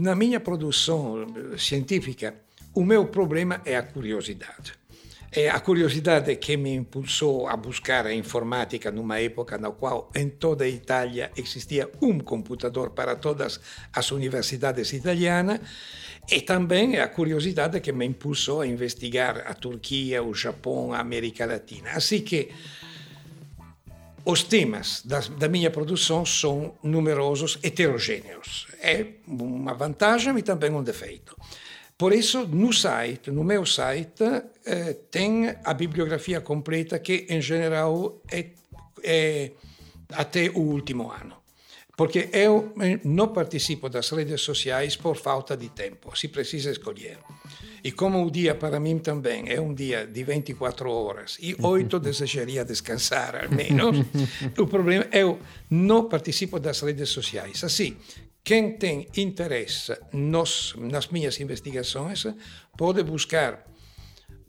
Na 0.00 0.14
minha 0.14 0.40
produção 0.40 1.26
científica, 1.56 2.34
o 2.74 2.84
meu 2.84 3.06
problema 3.06 3.60
é 3.64 3.76
a 3.76 3.82
curiosidade. 3.82 4.79
É 5.32 5.48
a 5.48 5.60
curiosidade 5.60 6.34
que 6.36 6.56
me 6.56 6.74
impulsou 6.74 7.46
a 7.46 7.56
buscar 7.56 8.04
a 8.04 8.12
informática 8.12 8.90
numa 8.90 9.20
época 9.20 9.56
na 9.56 9.70
qual 9.70 10.10
em 10.12 10.28
toda 10.28 10.64
a 10.64 10.68
Itália 10.68 11.30
existia 11.36 11.88
um 12.02 12.18
computador 12.18 12.90
para 12.90 13.14
todas 13.14 13.60
as 13.92 14.10
universidades 14.10 14.92
italianas 14.92 15.60
e 16.28 16.40
também 16.40 16.98
a 16.98 17.06
curiosidade 17.06 17.80
que 17.80 17.92
me 17.92 18.06
impulsou 18.06 18.60
a 18.60 18.66
investigar 18.66 19.44
a 19.46 19.54
Turquia, 19.54 20.20
o 20.20 20.34
Japão, 20.34 20.92
a 20.92 20.98
América 20.98 21.46
Latina. 21.46 21.92
Assim 21.92 22.22
que 22.22 22.50
os 24.24 24.42
temas 24.42 25.00
da, 25.04 25.20
da 25.20 25.48
minha 25.48 25.70
produção 25.70 26.26
são 26.26 26.74
numerosos, 26.82 27.56
heterogêneos. 27.62 28.66
É 28.82 29.06
uma 29.28 29.74
vantagem 29.74 30.36
e 30.36 30.42
também 30.42 30.72
um 30.72 30.82
defeito. 30.82 31.36
Por 32.00 32.14
isso, 32.14 32.46
no 32.46 32.72
site, 32.72 33.30
no 33.30 33.44
meu 33.44 33.66
site, 33.66 34.24
eh, 34.64 34.94
tem 35.10 35.54
a 35.62 35.74
bibliografia 35.74 36.40
completa 36.40 36.98
que, 36.98 37.26
em 37.28 37.42
geral, 37.42 38.22
é, 38.32 38.46
é 39.04 39.50
até 40.08 40.48
o 40.48 40.60
último 40.60 41.10
ano. 41.12 41.36
Porque 41.94 42.30
eu 42.32 42.72
não 43.04 43.28
participo 43.28 43.90
das 43.90 44.08
redes 44.08 44.40
sociais 44.40 44.96
por 44.96 45.14
falta 45.14 45.54
de 45.54 45.68
tempo, 45.68 46.16
se 46.16 46.28
precisa 46.28 46.70
escolher. 46.70 47.18
E 47.84 47.92
como 47.92 48.24
o 48.24 48.30
dia 48.30 48.54
para 48.54 48.80
mim 48.80 48.98
também 48.98 49.44
é 49.48 49.60
um 49.60 49.74
dia 49.74 50.06
de 50.06 50.24
24 50.24 50.90
horas 50.90 51.36
e 51.38 51.54
oito 51.62 52.00
desejaria 52.00 52.64
descansar 52.64 53.36
al 53.36 53.50
menos, 53.50 53.98
o 54.58 54.66
problema 54.66 55.06
é 55.12 55.20
eu 55.20 55.38
não 55.68 56.08
participo 56.08 56.58
das 56.58 56.80
redes 56.80 57.10
sociais. 57.10 57.62
Assim, 57.62 57.94
quem 58.42 58.76
tem 58.76 59.06
interesse 59.16 59.96
nos, 60.12 60.74
nas 60.76 61.06
minhas 61.08 61.40
investigações 61.40 62.26
pode 62.76 63.02
buscar 63.02 63.66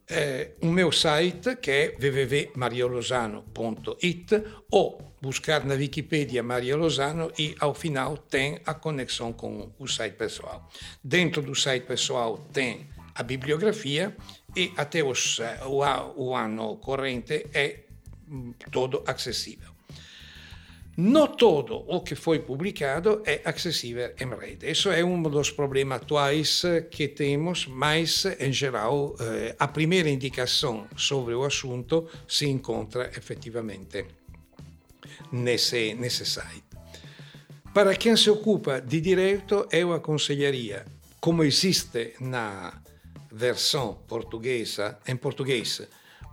eh, 0.08 0.52
o 0.62 0.68
meu 0.68 0.92
site 0.92 1.56
que 1.56 1.72
é 1.72 1.92
www.mariolosano.it 1.92 4.44
ou 4.72 5.16
buscar 5.22 5.66
na 5.66 5.76
Wikipedia 5.76 6.44
Maria 6.44 6.76
Lozano 6.76 7.32
e 7.38 7.56
ao 7.60 7.74
final 7.74 8.18
tem 8.18 8.60
a 8.66 8.74
conexão 8.74 9.32
com 9.32 9.72
o 9.80 9.88
site 9.88 10.18
pessoal. 10.18 10.70
Dentro 11.04 11.42
do 11.42 11.56
site 11.56 11.86
pessoal 11.86 12.38
tem 12.52 12.90
a 13.16 13.24
bibliografia 13.24 14.16
e 14.56 14.74
até 14.76 15.04
os, 15.04 15.40
eh, 15.40 15.60
o, 15.66 15.82
o 16.16 16.36
ano 16.36 16.78
corrente 16.78 17.48
é 17.54 17.86
mm, 18.28 18.54
todo 18.72 19.04
acessível. 19.06 19.71
Não 20.98 21.26
todo 21.28 21.86
o 21.88 22.02
que 22.02 22.16
foi 22.16 22.40
publicado 22.40 23.22
é 23.26 23.42
acessível 23.46 24.14
em 24.20 24.28
rede. 24.36 24.70
Isso 24.70 24.92
é 24.92 25.04
um 25.04 25.22
dos 25.24 25.50
problemas 25.50 26.02
atuais 26.02 26.64
que 26.92 27.08
temos, 27.08 27.66
mas, 27.66 28.26
em 28.38 28.52
geral, 28.52 29.16
eh, 29.20 29.56
a 29.58 29.68
primeira 29.70 30.10
indicação 30.10 30.88
sobre 30.98 31.34
o 31.34 31.46
assunto 31.46 32.10
se 32.28 32.46
encontra 32.46 33.10
efetivamente 33.16 34.06
nesse, 35.32 36.26
site. 36.26 36.64
Para 37.74 37.96
quem 37.96 38.18
se 38.18 38.30
ocupa 38.30 38.82
de 38.82 39.00
direito, 39.00 39.66
eu 39.72 39.94
aconselharia, 39.94 40.86
como 41.22 41.42
existe 41.42 42.16
na 42.20 42.82
versão 43.32 43.98
portuguesa, 44.10 45.00
em 45.08 45.16
português, 45.16 45.82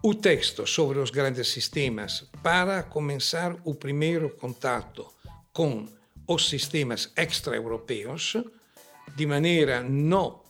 o 0.02 0.14
texto 0.14 0.66
sobre 0.66 0.98
os 0.98 1.10
grandes 1.10 1.48
sistemas 1.48 2.24
para 2.42 2.84
começar 2.84 3.56
o 3.64 3.74
primeiro 3.74 4.30
contato 4.30 5.06
com 5.52 5.86
os 6.26 6.48
sistemas 6.48 7.10
extra-europeus 7.16 8.36
de 9.16 9.26
maneira 9.26 9.82
não 9.82 10.42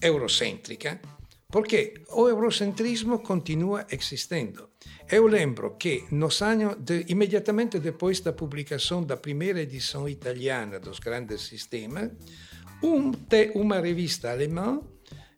eurocêntrica, 0.00 1.00
porque 1.50 2.02
o 2.12 2.28
eurocentrismo 2.28 3.18
continua 3.18 3.86
existendo. 3.90 4.70
Eu 5.10 5.26
lembro 5.26 5.76
que 5.76 6.04
nos 6.10 6.40
anos 6.40 6.76
de, 6.78 7.04
imediatamente 7.08 7.78
depois 7.78 8.20
da 8.20 8.32
publicação 8.32 9.02
da 9.02 9.16
primeira 9.16 9.60
edição 9.60 10.08
italiana 10.08 10.78
dos 10.78 10.98
grandes 10.98 11.42
sistemas, 11.42 12.12
um 12.82 13.12
uma 13.54 13.80
revista 13.80 14.30
alemã 14.30 14.80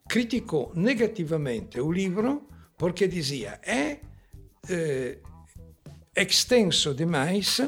criticou 0.09 0.73
negativamente 0.75 1.81
o 1.81 1.91
livro 1.91 2.50
porque 2.81 3.07
dizia 3.07 3.61
é 3.63 3.99
eh, 4.67 5.19
extenso 6.17 6.95
demais 6.95 7.61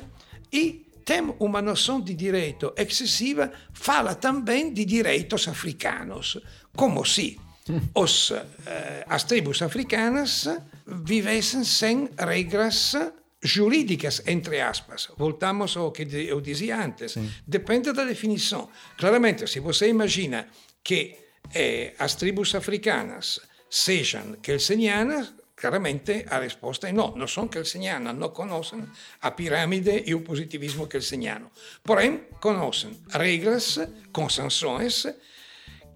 e 0.50 0.86
tem 1.04 1.34
uma 1.38 1.60
noção 1.60 2.00
de 2.00 2.14
direito 2.14 2.72
excessiva, 2.78 3.52
fala 3.74 4.14
também 4.14 4.72
de 4.72 4.86
direitos 4.86 5.46
africanos, 5.48 6.40
como 6.74 7.04
se 7.04 7.38
os, 7.94 8.30
eh, 8.30 9.04
as 9.06 9.24
tribos 9.24 9.60
africanas 9.60 10.48
vivessem 10.86 11.62
sem 11.62 12.08
regras 12.16 12.96
jurídicas, 13.42 14.22
entre 14.26 14.62
aspas. 14.62 15.10
Voltamos 15.18 15.76
ao 15.76 15.92
que 15.92 16.04
eu 16.26 16.40
dizia 16.40 16.82
antes. 16.82 17.12
Sim. 17.12 17.30
Depende 17.46 17.92
da 17.92 18.06
definição. 18.06 18.70
Claramente, 18.96 19.46
se 19.46 19.60
você 19.60 19.90
imagina 19.90 20.48
que 20.82 21.18
eh, 21.54 21.92
as 21.98 22.14
tribos 22.14 22.54
africanas 22.54 23.51
sejam 23.72 24.36
kelsenianas, 24.42 25.32
claramente 25.56 26.26
a 26.28 26.38
resposta 26.38 26.90
é 26.90 26.92
não, 26.92 27.16
não 27.16 27.26
são 27.26 27.48
kelsenianas, 27.48 28.14
não 28.14 28.28
conhecem 28.28 28.84
a 29.22 29.30
pirâmide 29.30 30.04
e 30.04 30.14
o 30.14 30.20
positivismo 30.20 30.86
kelseniano. 30.86 31.50
Porém, 31.82 32.24
conhecem 32.38 33.00
regras, 33.08 33.78
consenções 34.12 35.06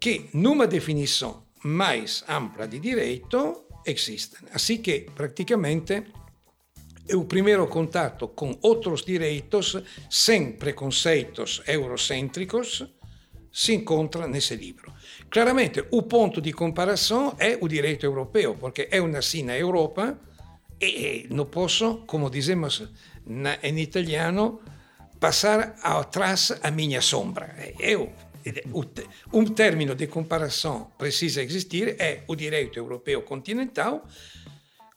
que, 0.01 0.31
numa 0.33 0.67
definição 0.67 1.45
mais 1.63 2.25
ampla 2.27 2.67
de 2.67 2.79
direito, 2.79 3.67
existem. 3.85 4.49
Assim 4.55 4.79
que, 4.79 5.01
praticamente, 5.15 6.03
o 7.13 7.27
primeiro 7.27 7.67
contato 7.67 8.29
com 8.29 8.59
outros 8.63 9.05
direitos 9.05 9.77
sem 10.09 10.53
preconceitos 10.53 11.61
eurocêntricos 11.67 12.87
se 13.53 13.75
encontra 13.75 14.27
nesse 14.27 14.57
livro. 14.57 14.93
Claramente, 15.37 15.85
o 15.91 16.01
ponto 16.01 16.41
de 16.41 16.51
comparação 16.51 17.37
é 17.39 17.59
o 17.61 17.69
direito 17.69 18.07
europeu, 18.07 18.57
porque 18.59 18.89
eu 18.91 19.07
nasci 19.07 19.43
na 19.43 19.55
Europa 19.55 20.19
e 20.81 21.27
não 21.29 21.45
posso, 21.45 22.07
como 22.07 22.31
dizemos 22.31 22.83
na, 23.27 23.59
em 23.63 23.79
italiano, 23.81 24.63
passar 25.21 25.77
atrás 25.83 26.59
a 26.63 26.71
minha 26.71 27.03
sombra. 27.03 27.55
Eu, 27.79 28.11
um 29.31 29.45
término 29.45 29.95
de 29.95 30.07
comparação 30.07 30.91
precisa 30.97 31.43
existir 31.43 31.97
é 32.01 32.23
o 32.27 32.35
direito 32.35 32.79
europeu 32.79 33.21
continental 33.21 34.09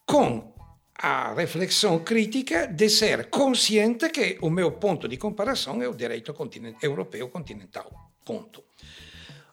com 0.05 0.53
a 0.95 1.33
reflexão 1.33 1.99
crítica 1.99 2.65
de 2.65 2.87
ser 2.87 3.29
consciente 3.29 4.07
que 4.07 4.37
o 4.39 4.49
meu 4.49 4.71
ponto 4.71 5.05
de 5.05 5.17
comparação 5.17 5.81
é 5.81 5.89
o 5.89 5.93
direito 5.93 6.33
continent 6.33 6.77
europeu 6.81 7.27
continental. 7.27 7.91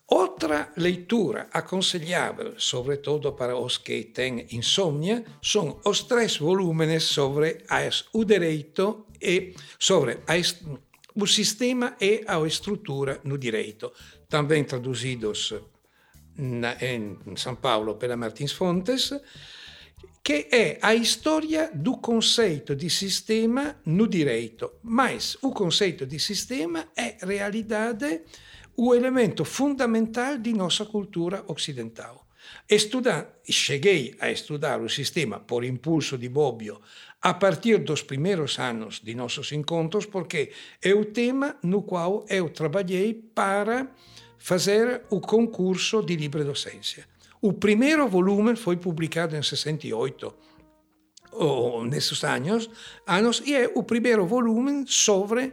Outra 0.08 0.72
leitura 0.76 1.48
aconselhável, 1.52 2.54
sobretudo 2.58 3.32
para 3.32 3.56
os 3.56 3.76
que 3.76 4.04
têm 4.04 4.46
insônia, 4.52 5.24
são 5.42 5.80
os 5.84 6.04
três 6.04 6.36
volumes 6.36 7.02
sobre 7.02 7.64
as, 7.68 8.04
o 8.12 8.24
e 9.20 9.54
sobre 9.78 10.18
as, 10.28 10.62
o 11.12 11.26
sistema 11.26 11.96
e 12.00 12.22
a 12.24 12.38
estrutura 12.46 13.20
no 13.24 13.36
direito, 13.36 13.92
também 14.28 14.62
traduzidos 14.62 15.54
na, 16.36 16.76
em 16.80 17.18
São 17.36 17.56
Paulo 17.56 17.96
pela 17.96 18.16
Martins 18.16 18.52
Fontes, 18.52 19.12
que 20.22 20.48
é 20.52 20.78
a 20.82 20.94
história 20.94 21.70
do 21.74 21.96
conceito 21.96 22.76
de 22.76 22.88
sistema 22.90 23.76
no 23.84 24.06
direito. 24.06 24.72
Mas 24.84 25.36
o 25.42 25.50
conceito 25.50 26.06
de 26.06 26.20
sistema 26.20 26.88
é 26.96 27.16
realidade 27.24 28.22
o 28.76 28.94
elemento 28.94 29.44
fundamental 29.44 30.38
de 30.38 30.52
nossa 30.52 30.84
cultura 30.84 31.44
ocidental. 31.48 32.26
Cheguei 33.48 34.14
a 34.20 34.30
estudar 34.30 34.80
o 34.80 34.88
sistema 34.88 35.40
por 35.40 35.64
impulso 35.64 36.18
de 36.18 36.28
Bobbio 36.28 36.80
a 37.22 37.34
partir 37.34 37.78
dos 37.78 38.02
primeiros 38.02 38.58
anos 38.58 39.00
de 39.00 39.14
nossos 39.14 39.50
encontros, 39.52 40.06
porque 40.06 40.52
é 40.82 40.94
o 40.94 41.04
tema 41.04 41.56
no 41.62 41.82
qual 41.82 42.24
eu 42.28 42.48
trabalhei 42.50 43.14
para 43.14 43.90
fazer 44.38 45.02
o 45.10 45.20
concurso 45.20 46.02
de 46.02 46.14
livre 46.14 46.44
docência. 46.44 47.06
O 47.40 47.52
primeiro 47.52 48.06
volume 48.08 48.54
foi 48.56 48.76
publicado 48.76 49.36
em 49.36 49.42
68, 49.42 50.34
ou 51.32 51.84
nesses 51.84 52.22
anos, 52.24 52.70
anos 53.06 53.42
e 53.44 53.54
é 53.54 53.70
o 53.74 53.82
primeiro 53.82 54.26
volume 54.26 54.84
sobre 54.86 55.52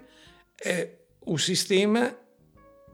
eh, 0.63 0.89
o 1.21 1.37
sistema 1.37 2.15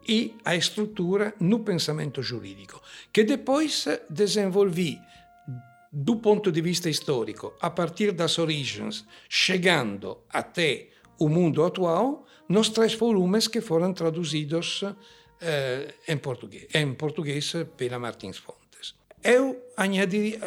e 0.09 0.35
a 0.43 0.55
estrutura 0.55 1.35
no 1.39 1.59
pensamento 1.59 2.23
jurídico, 2.23 2.81
que 3.13 3.23
depois 3.23 3.85
desenvolvi 4.09 4.99
do 5.91 6.15
ponto 6.17 6.51
de 6.51 6.61
vista 6.61 6.89
histórico, 6.89 7.53
a 7.61 7.69
partir 7.69 8.11
das 8.11 8.37
origens, 8.39 9.05
chegando 9.27 10.19
até 10.29 10.89
o 11.19 11.29
mundo 11.29 11.63
atual, 11.63 12.25
nos 12.47 12.69
três 12.69 12.93
volumes 12.93 13.47
que 13.47 13.61
foram 13.61 13.93
traduzidos 13.93 14.83
eh, 15.41 15.93
em, 16.07 16.17
português, 16.17 16.67
em 16.73 16.93
português 16.93 17.53
pela 17.77 17.99
Martins 17.99 18.37
Fontes. 18.37 18.95
Eu 19.23 19.61
añadiria, 19.75 20.39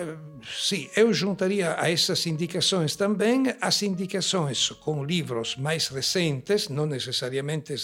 sim, 0.43 0.89
eu 0.97 1.13
juntaria 1.13 1.77
a 1.79 1.91
essas 1.91 2.25
indicações 2.27 2.97
também 2.97 3.55
as 3.61 3.83
indicações 3.83 4.71
com 4.71 5.05
livros 5.05 5.57
mais 5.57 5.89
recentes, 5.89 6.69
não 6.69 6.87
necessariamente 6.87 7.75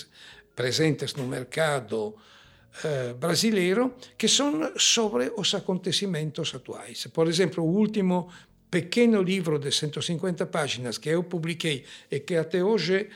presentes 0.59 1.15
no 1.15 1.25
mercado 1.29 2.17
eh, 2.83 3.15
brasileiro, 3.15 3.95
que 4.19 4.27
são 4.27 4.73
sobre 4.77 5.31
os 5.37 5.55
acontecimentos 5.55 6.53
atuais. 6.53 7.07
Por 7.13 7.29
exemplo, 7.29 7.63
o 7.63 7.71
último 7.71 8.29
pequeno 8.69 9.23
livro 9.23 9.57
de 9.61 9.71
150 9.71 10.47
páginas 10.47 10.99
que 10.99 11.11
eu 11.11 11.23
publiquei 11.23 11.85
e 12.11 12.19
que 12.19 12.35
até 12.35 12.63
hoje 12.63 13.09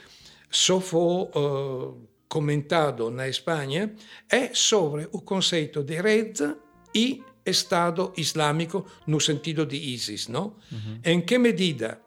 só 0.49 0.81
foi 0.81 1.29
uh, 1.35 2.09
comentado 2.29 3.11
na 3.11 3.29
Espanha, 3.29 3.93
é 4.31 4.55
sobre 4.55 5.09
o 5.11 5.21
conceito 5.21 5.83
de 5.83 6.01
rede 6.01 6.55
e 6.95 7.23
Estado 7.45 8.13
Islâmico 8.17 8.87
no 9.07 9.19
sentido 9.21 9.67
de 9.67 9.77
ISIS, 9.77 10.29
não? 10.29 10.55
Uhum. 10.71 11.01
Em 11.05 11.21
que 11.21 11.39
medida 11.39 12.01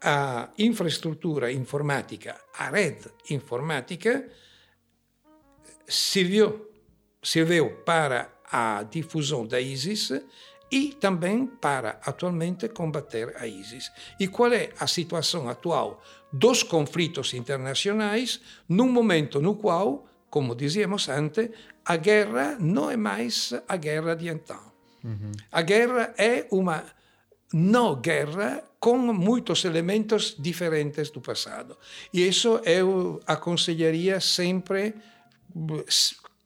a 0.00 0.50
infraestrutura 0.58 1.50
informática, 1.50 2.38
a 2.56 2.70
rede 2.70 3.08
informática, 3.30 4.28
serviu, 5.88 6.70
serviu 7.22 7.70
para 7.84 8.30
a 8.50 8.82
difusão 8.82 9.46
da 9.46 9.60
ISIS 9.60 10.12
e 10.70 10.88
também 10.94 11.46
para 11.46 12.00
atualmente 12.04 12.68
combater 12.68 13.34
a 13.36 13.46
ISIS. 13.46 13.90
E 14.18 14.28
qual 14.28 14.52
é 14.52 14.70
a 14.78 14.86
situação 14.86 15.48
atual 15.48 16.02
dos 16.32 16.62
conflitos 16.62 17.34
internacionais 17.34 18.40
num 18.68 18.90
momento 18.90 19.40
no 19.40 19.54
qual, 19.54 20.06
como 20.28 20.54
dizíamos 20.54 21.08
antes, 21.08 21.50
a 21.84 21.96
guerra 21.96 22.56
não 22.58 22.90
é 22.90 22.96
mais 22.96 23.52
a 23.68 23.76
guerra 23.76 24.14
de 24.14 24.28
então. 24.28 24.60
Uhum. 25.04 25.32
A 25.52 25.62
guerra 25.62 26.14
é 26.18 26.46
uma 26.50 26.84
não 27.52 27.94
guerra 27.94 28.62
com 28.80 28.98
muitos 28.98 29.64
elementos 29.64 30.34
diferentes 30.38 31.10
do 31.10 31.20
passado. 31.20 31.76
E 32.12 32.26
isso 32.26 32.60
eu 32.64 33.20
aconselharia 33.26 34.20
sempre 34.20 34.94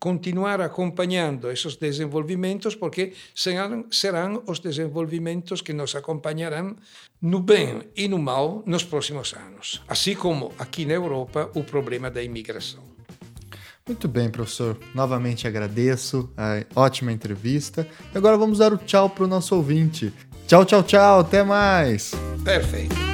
continuar 0.01 0.63
acompanhando 0.63 1.51
esses 1.51 1.77
desenvolvimentos, 1.77 2.75
porque 2.75 3.13
serão, 3.35 4.43
os 4.47 4.59
desenvolvimentos 4.59 5.61
que 5.61 5.75
nos 5.75 5.95
acompanharão 5.95 6.75
no 7.21 7.39
bem 7.39 7.83
e 7.95 8.09
no 8.09 8.19
mal 8.19 8.63
nos 8.67 8.83
próximos 8.83 9.35
anos. 9.35 9.83
Assim 9.87 10.15
como 10.15 10.53
aqui 10.59 10.87
na 10.87 10.95
Europa 10.95 11.51
o 11.55 11.63
problema 11.63 12.11
da 12.11 12.23
imigração. 12.23 12.83
Muito 13.87 14.09
bem, 14.09 14.31
professor. 14.31 14.79
Novamente 14.95 15.47
agradeço 15.47 16.33
a 16.37 16.65
ótima 16.75 17.13
entrevista. 17.13 17.87
Agora 18.15 18.39
vamos 18.39 18.59
dar 18.59 18.73
o 18.73 18.79
tchau 18.79 19.11
para 19.11 19.25
o 19.25 19.27
nosso 19.27 19.55
ouvinte. 19.55 20.13
Tchau, 20.47 20.65
tchau, 20.65 20.83
tchau. 20.83 21.21
Até 21.21 21.43
mais. 21.43 22.13
Perfeito. 22.45 23.10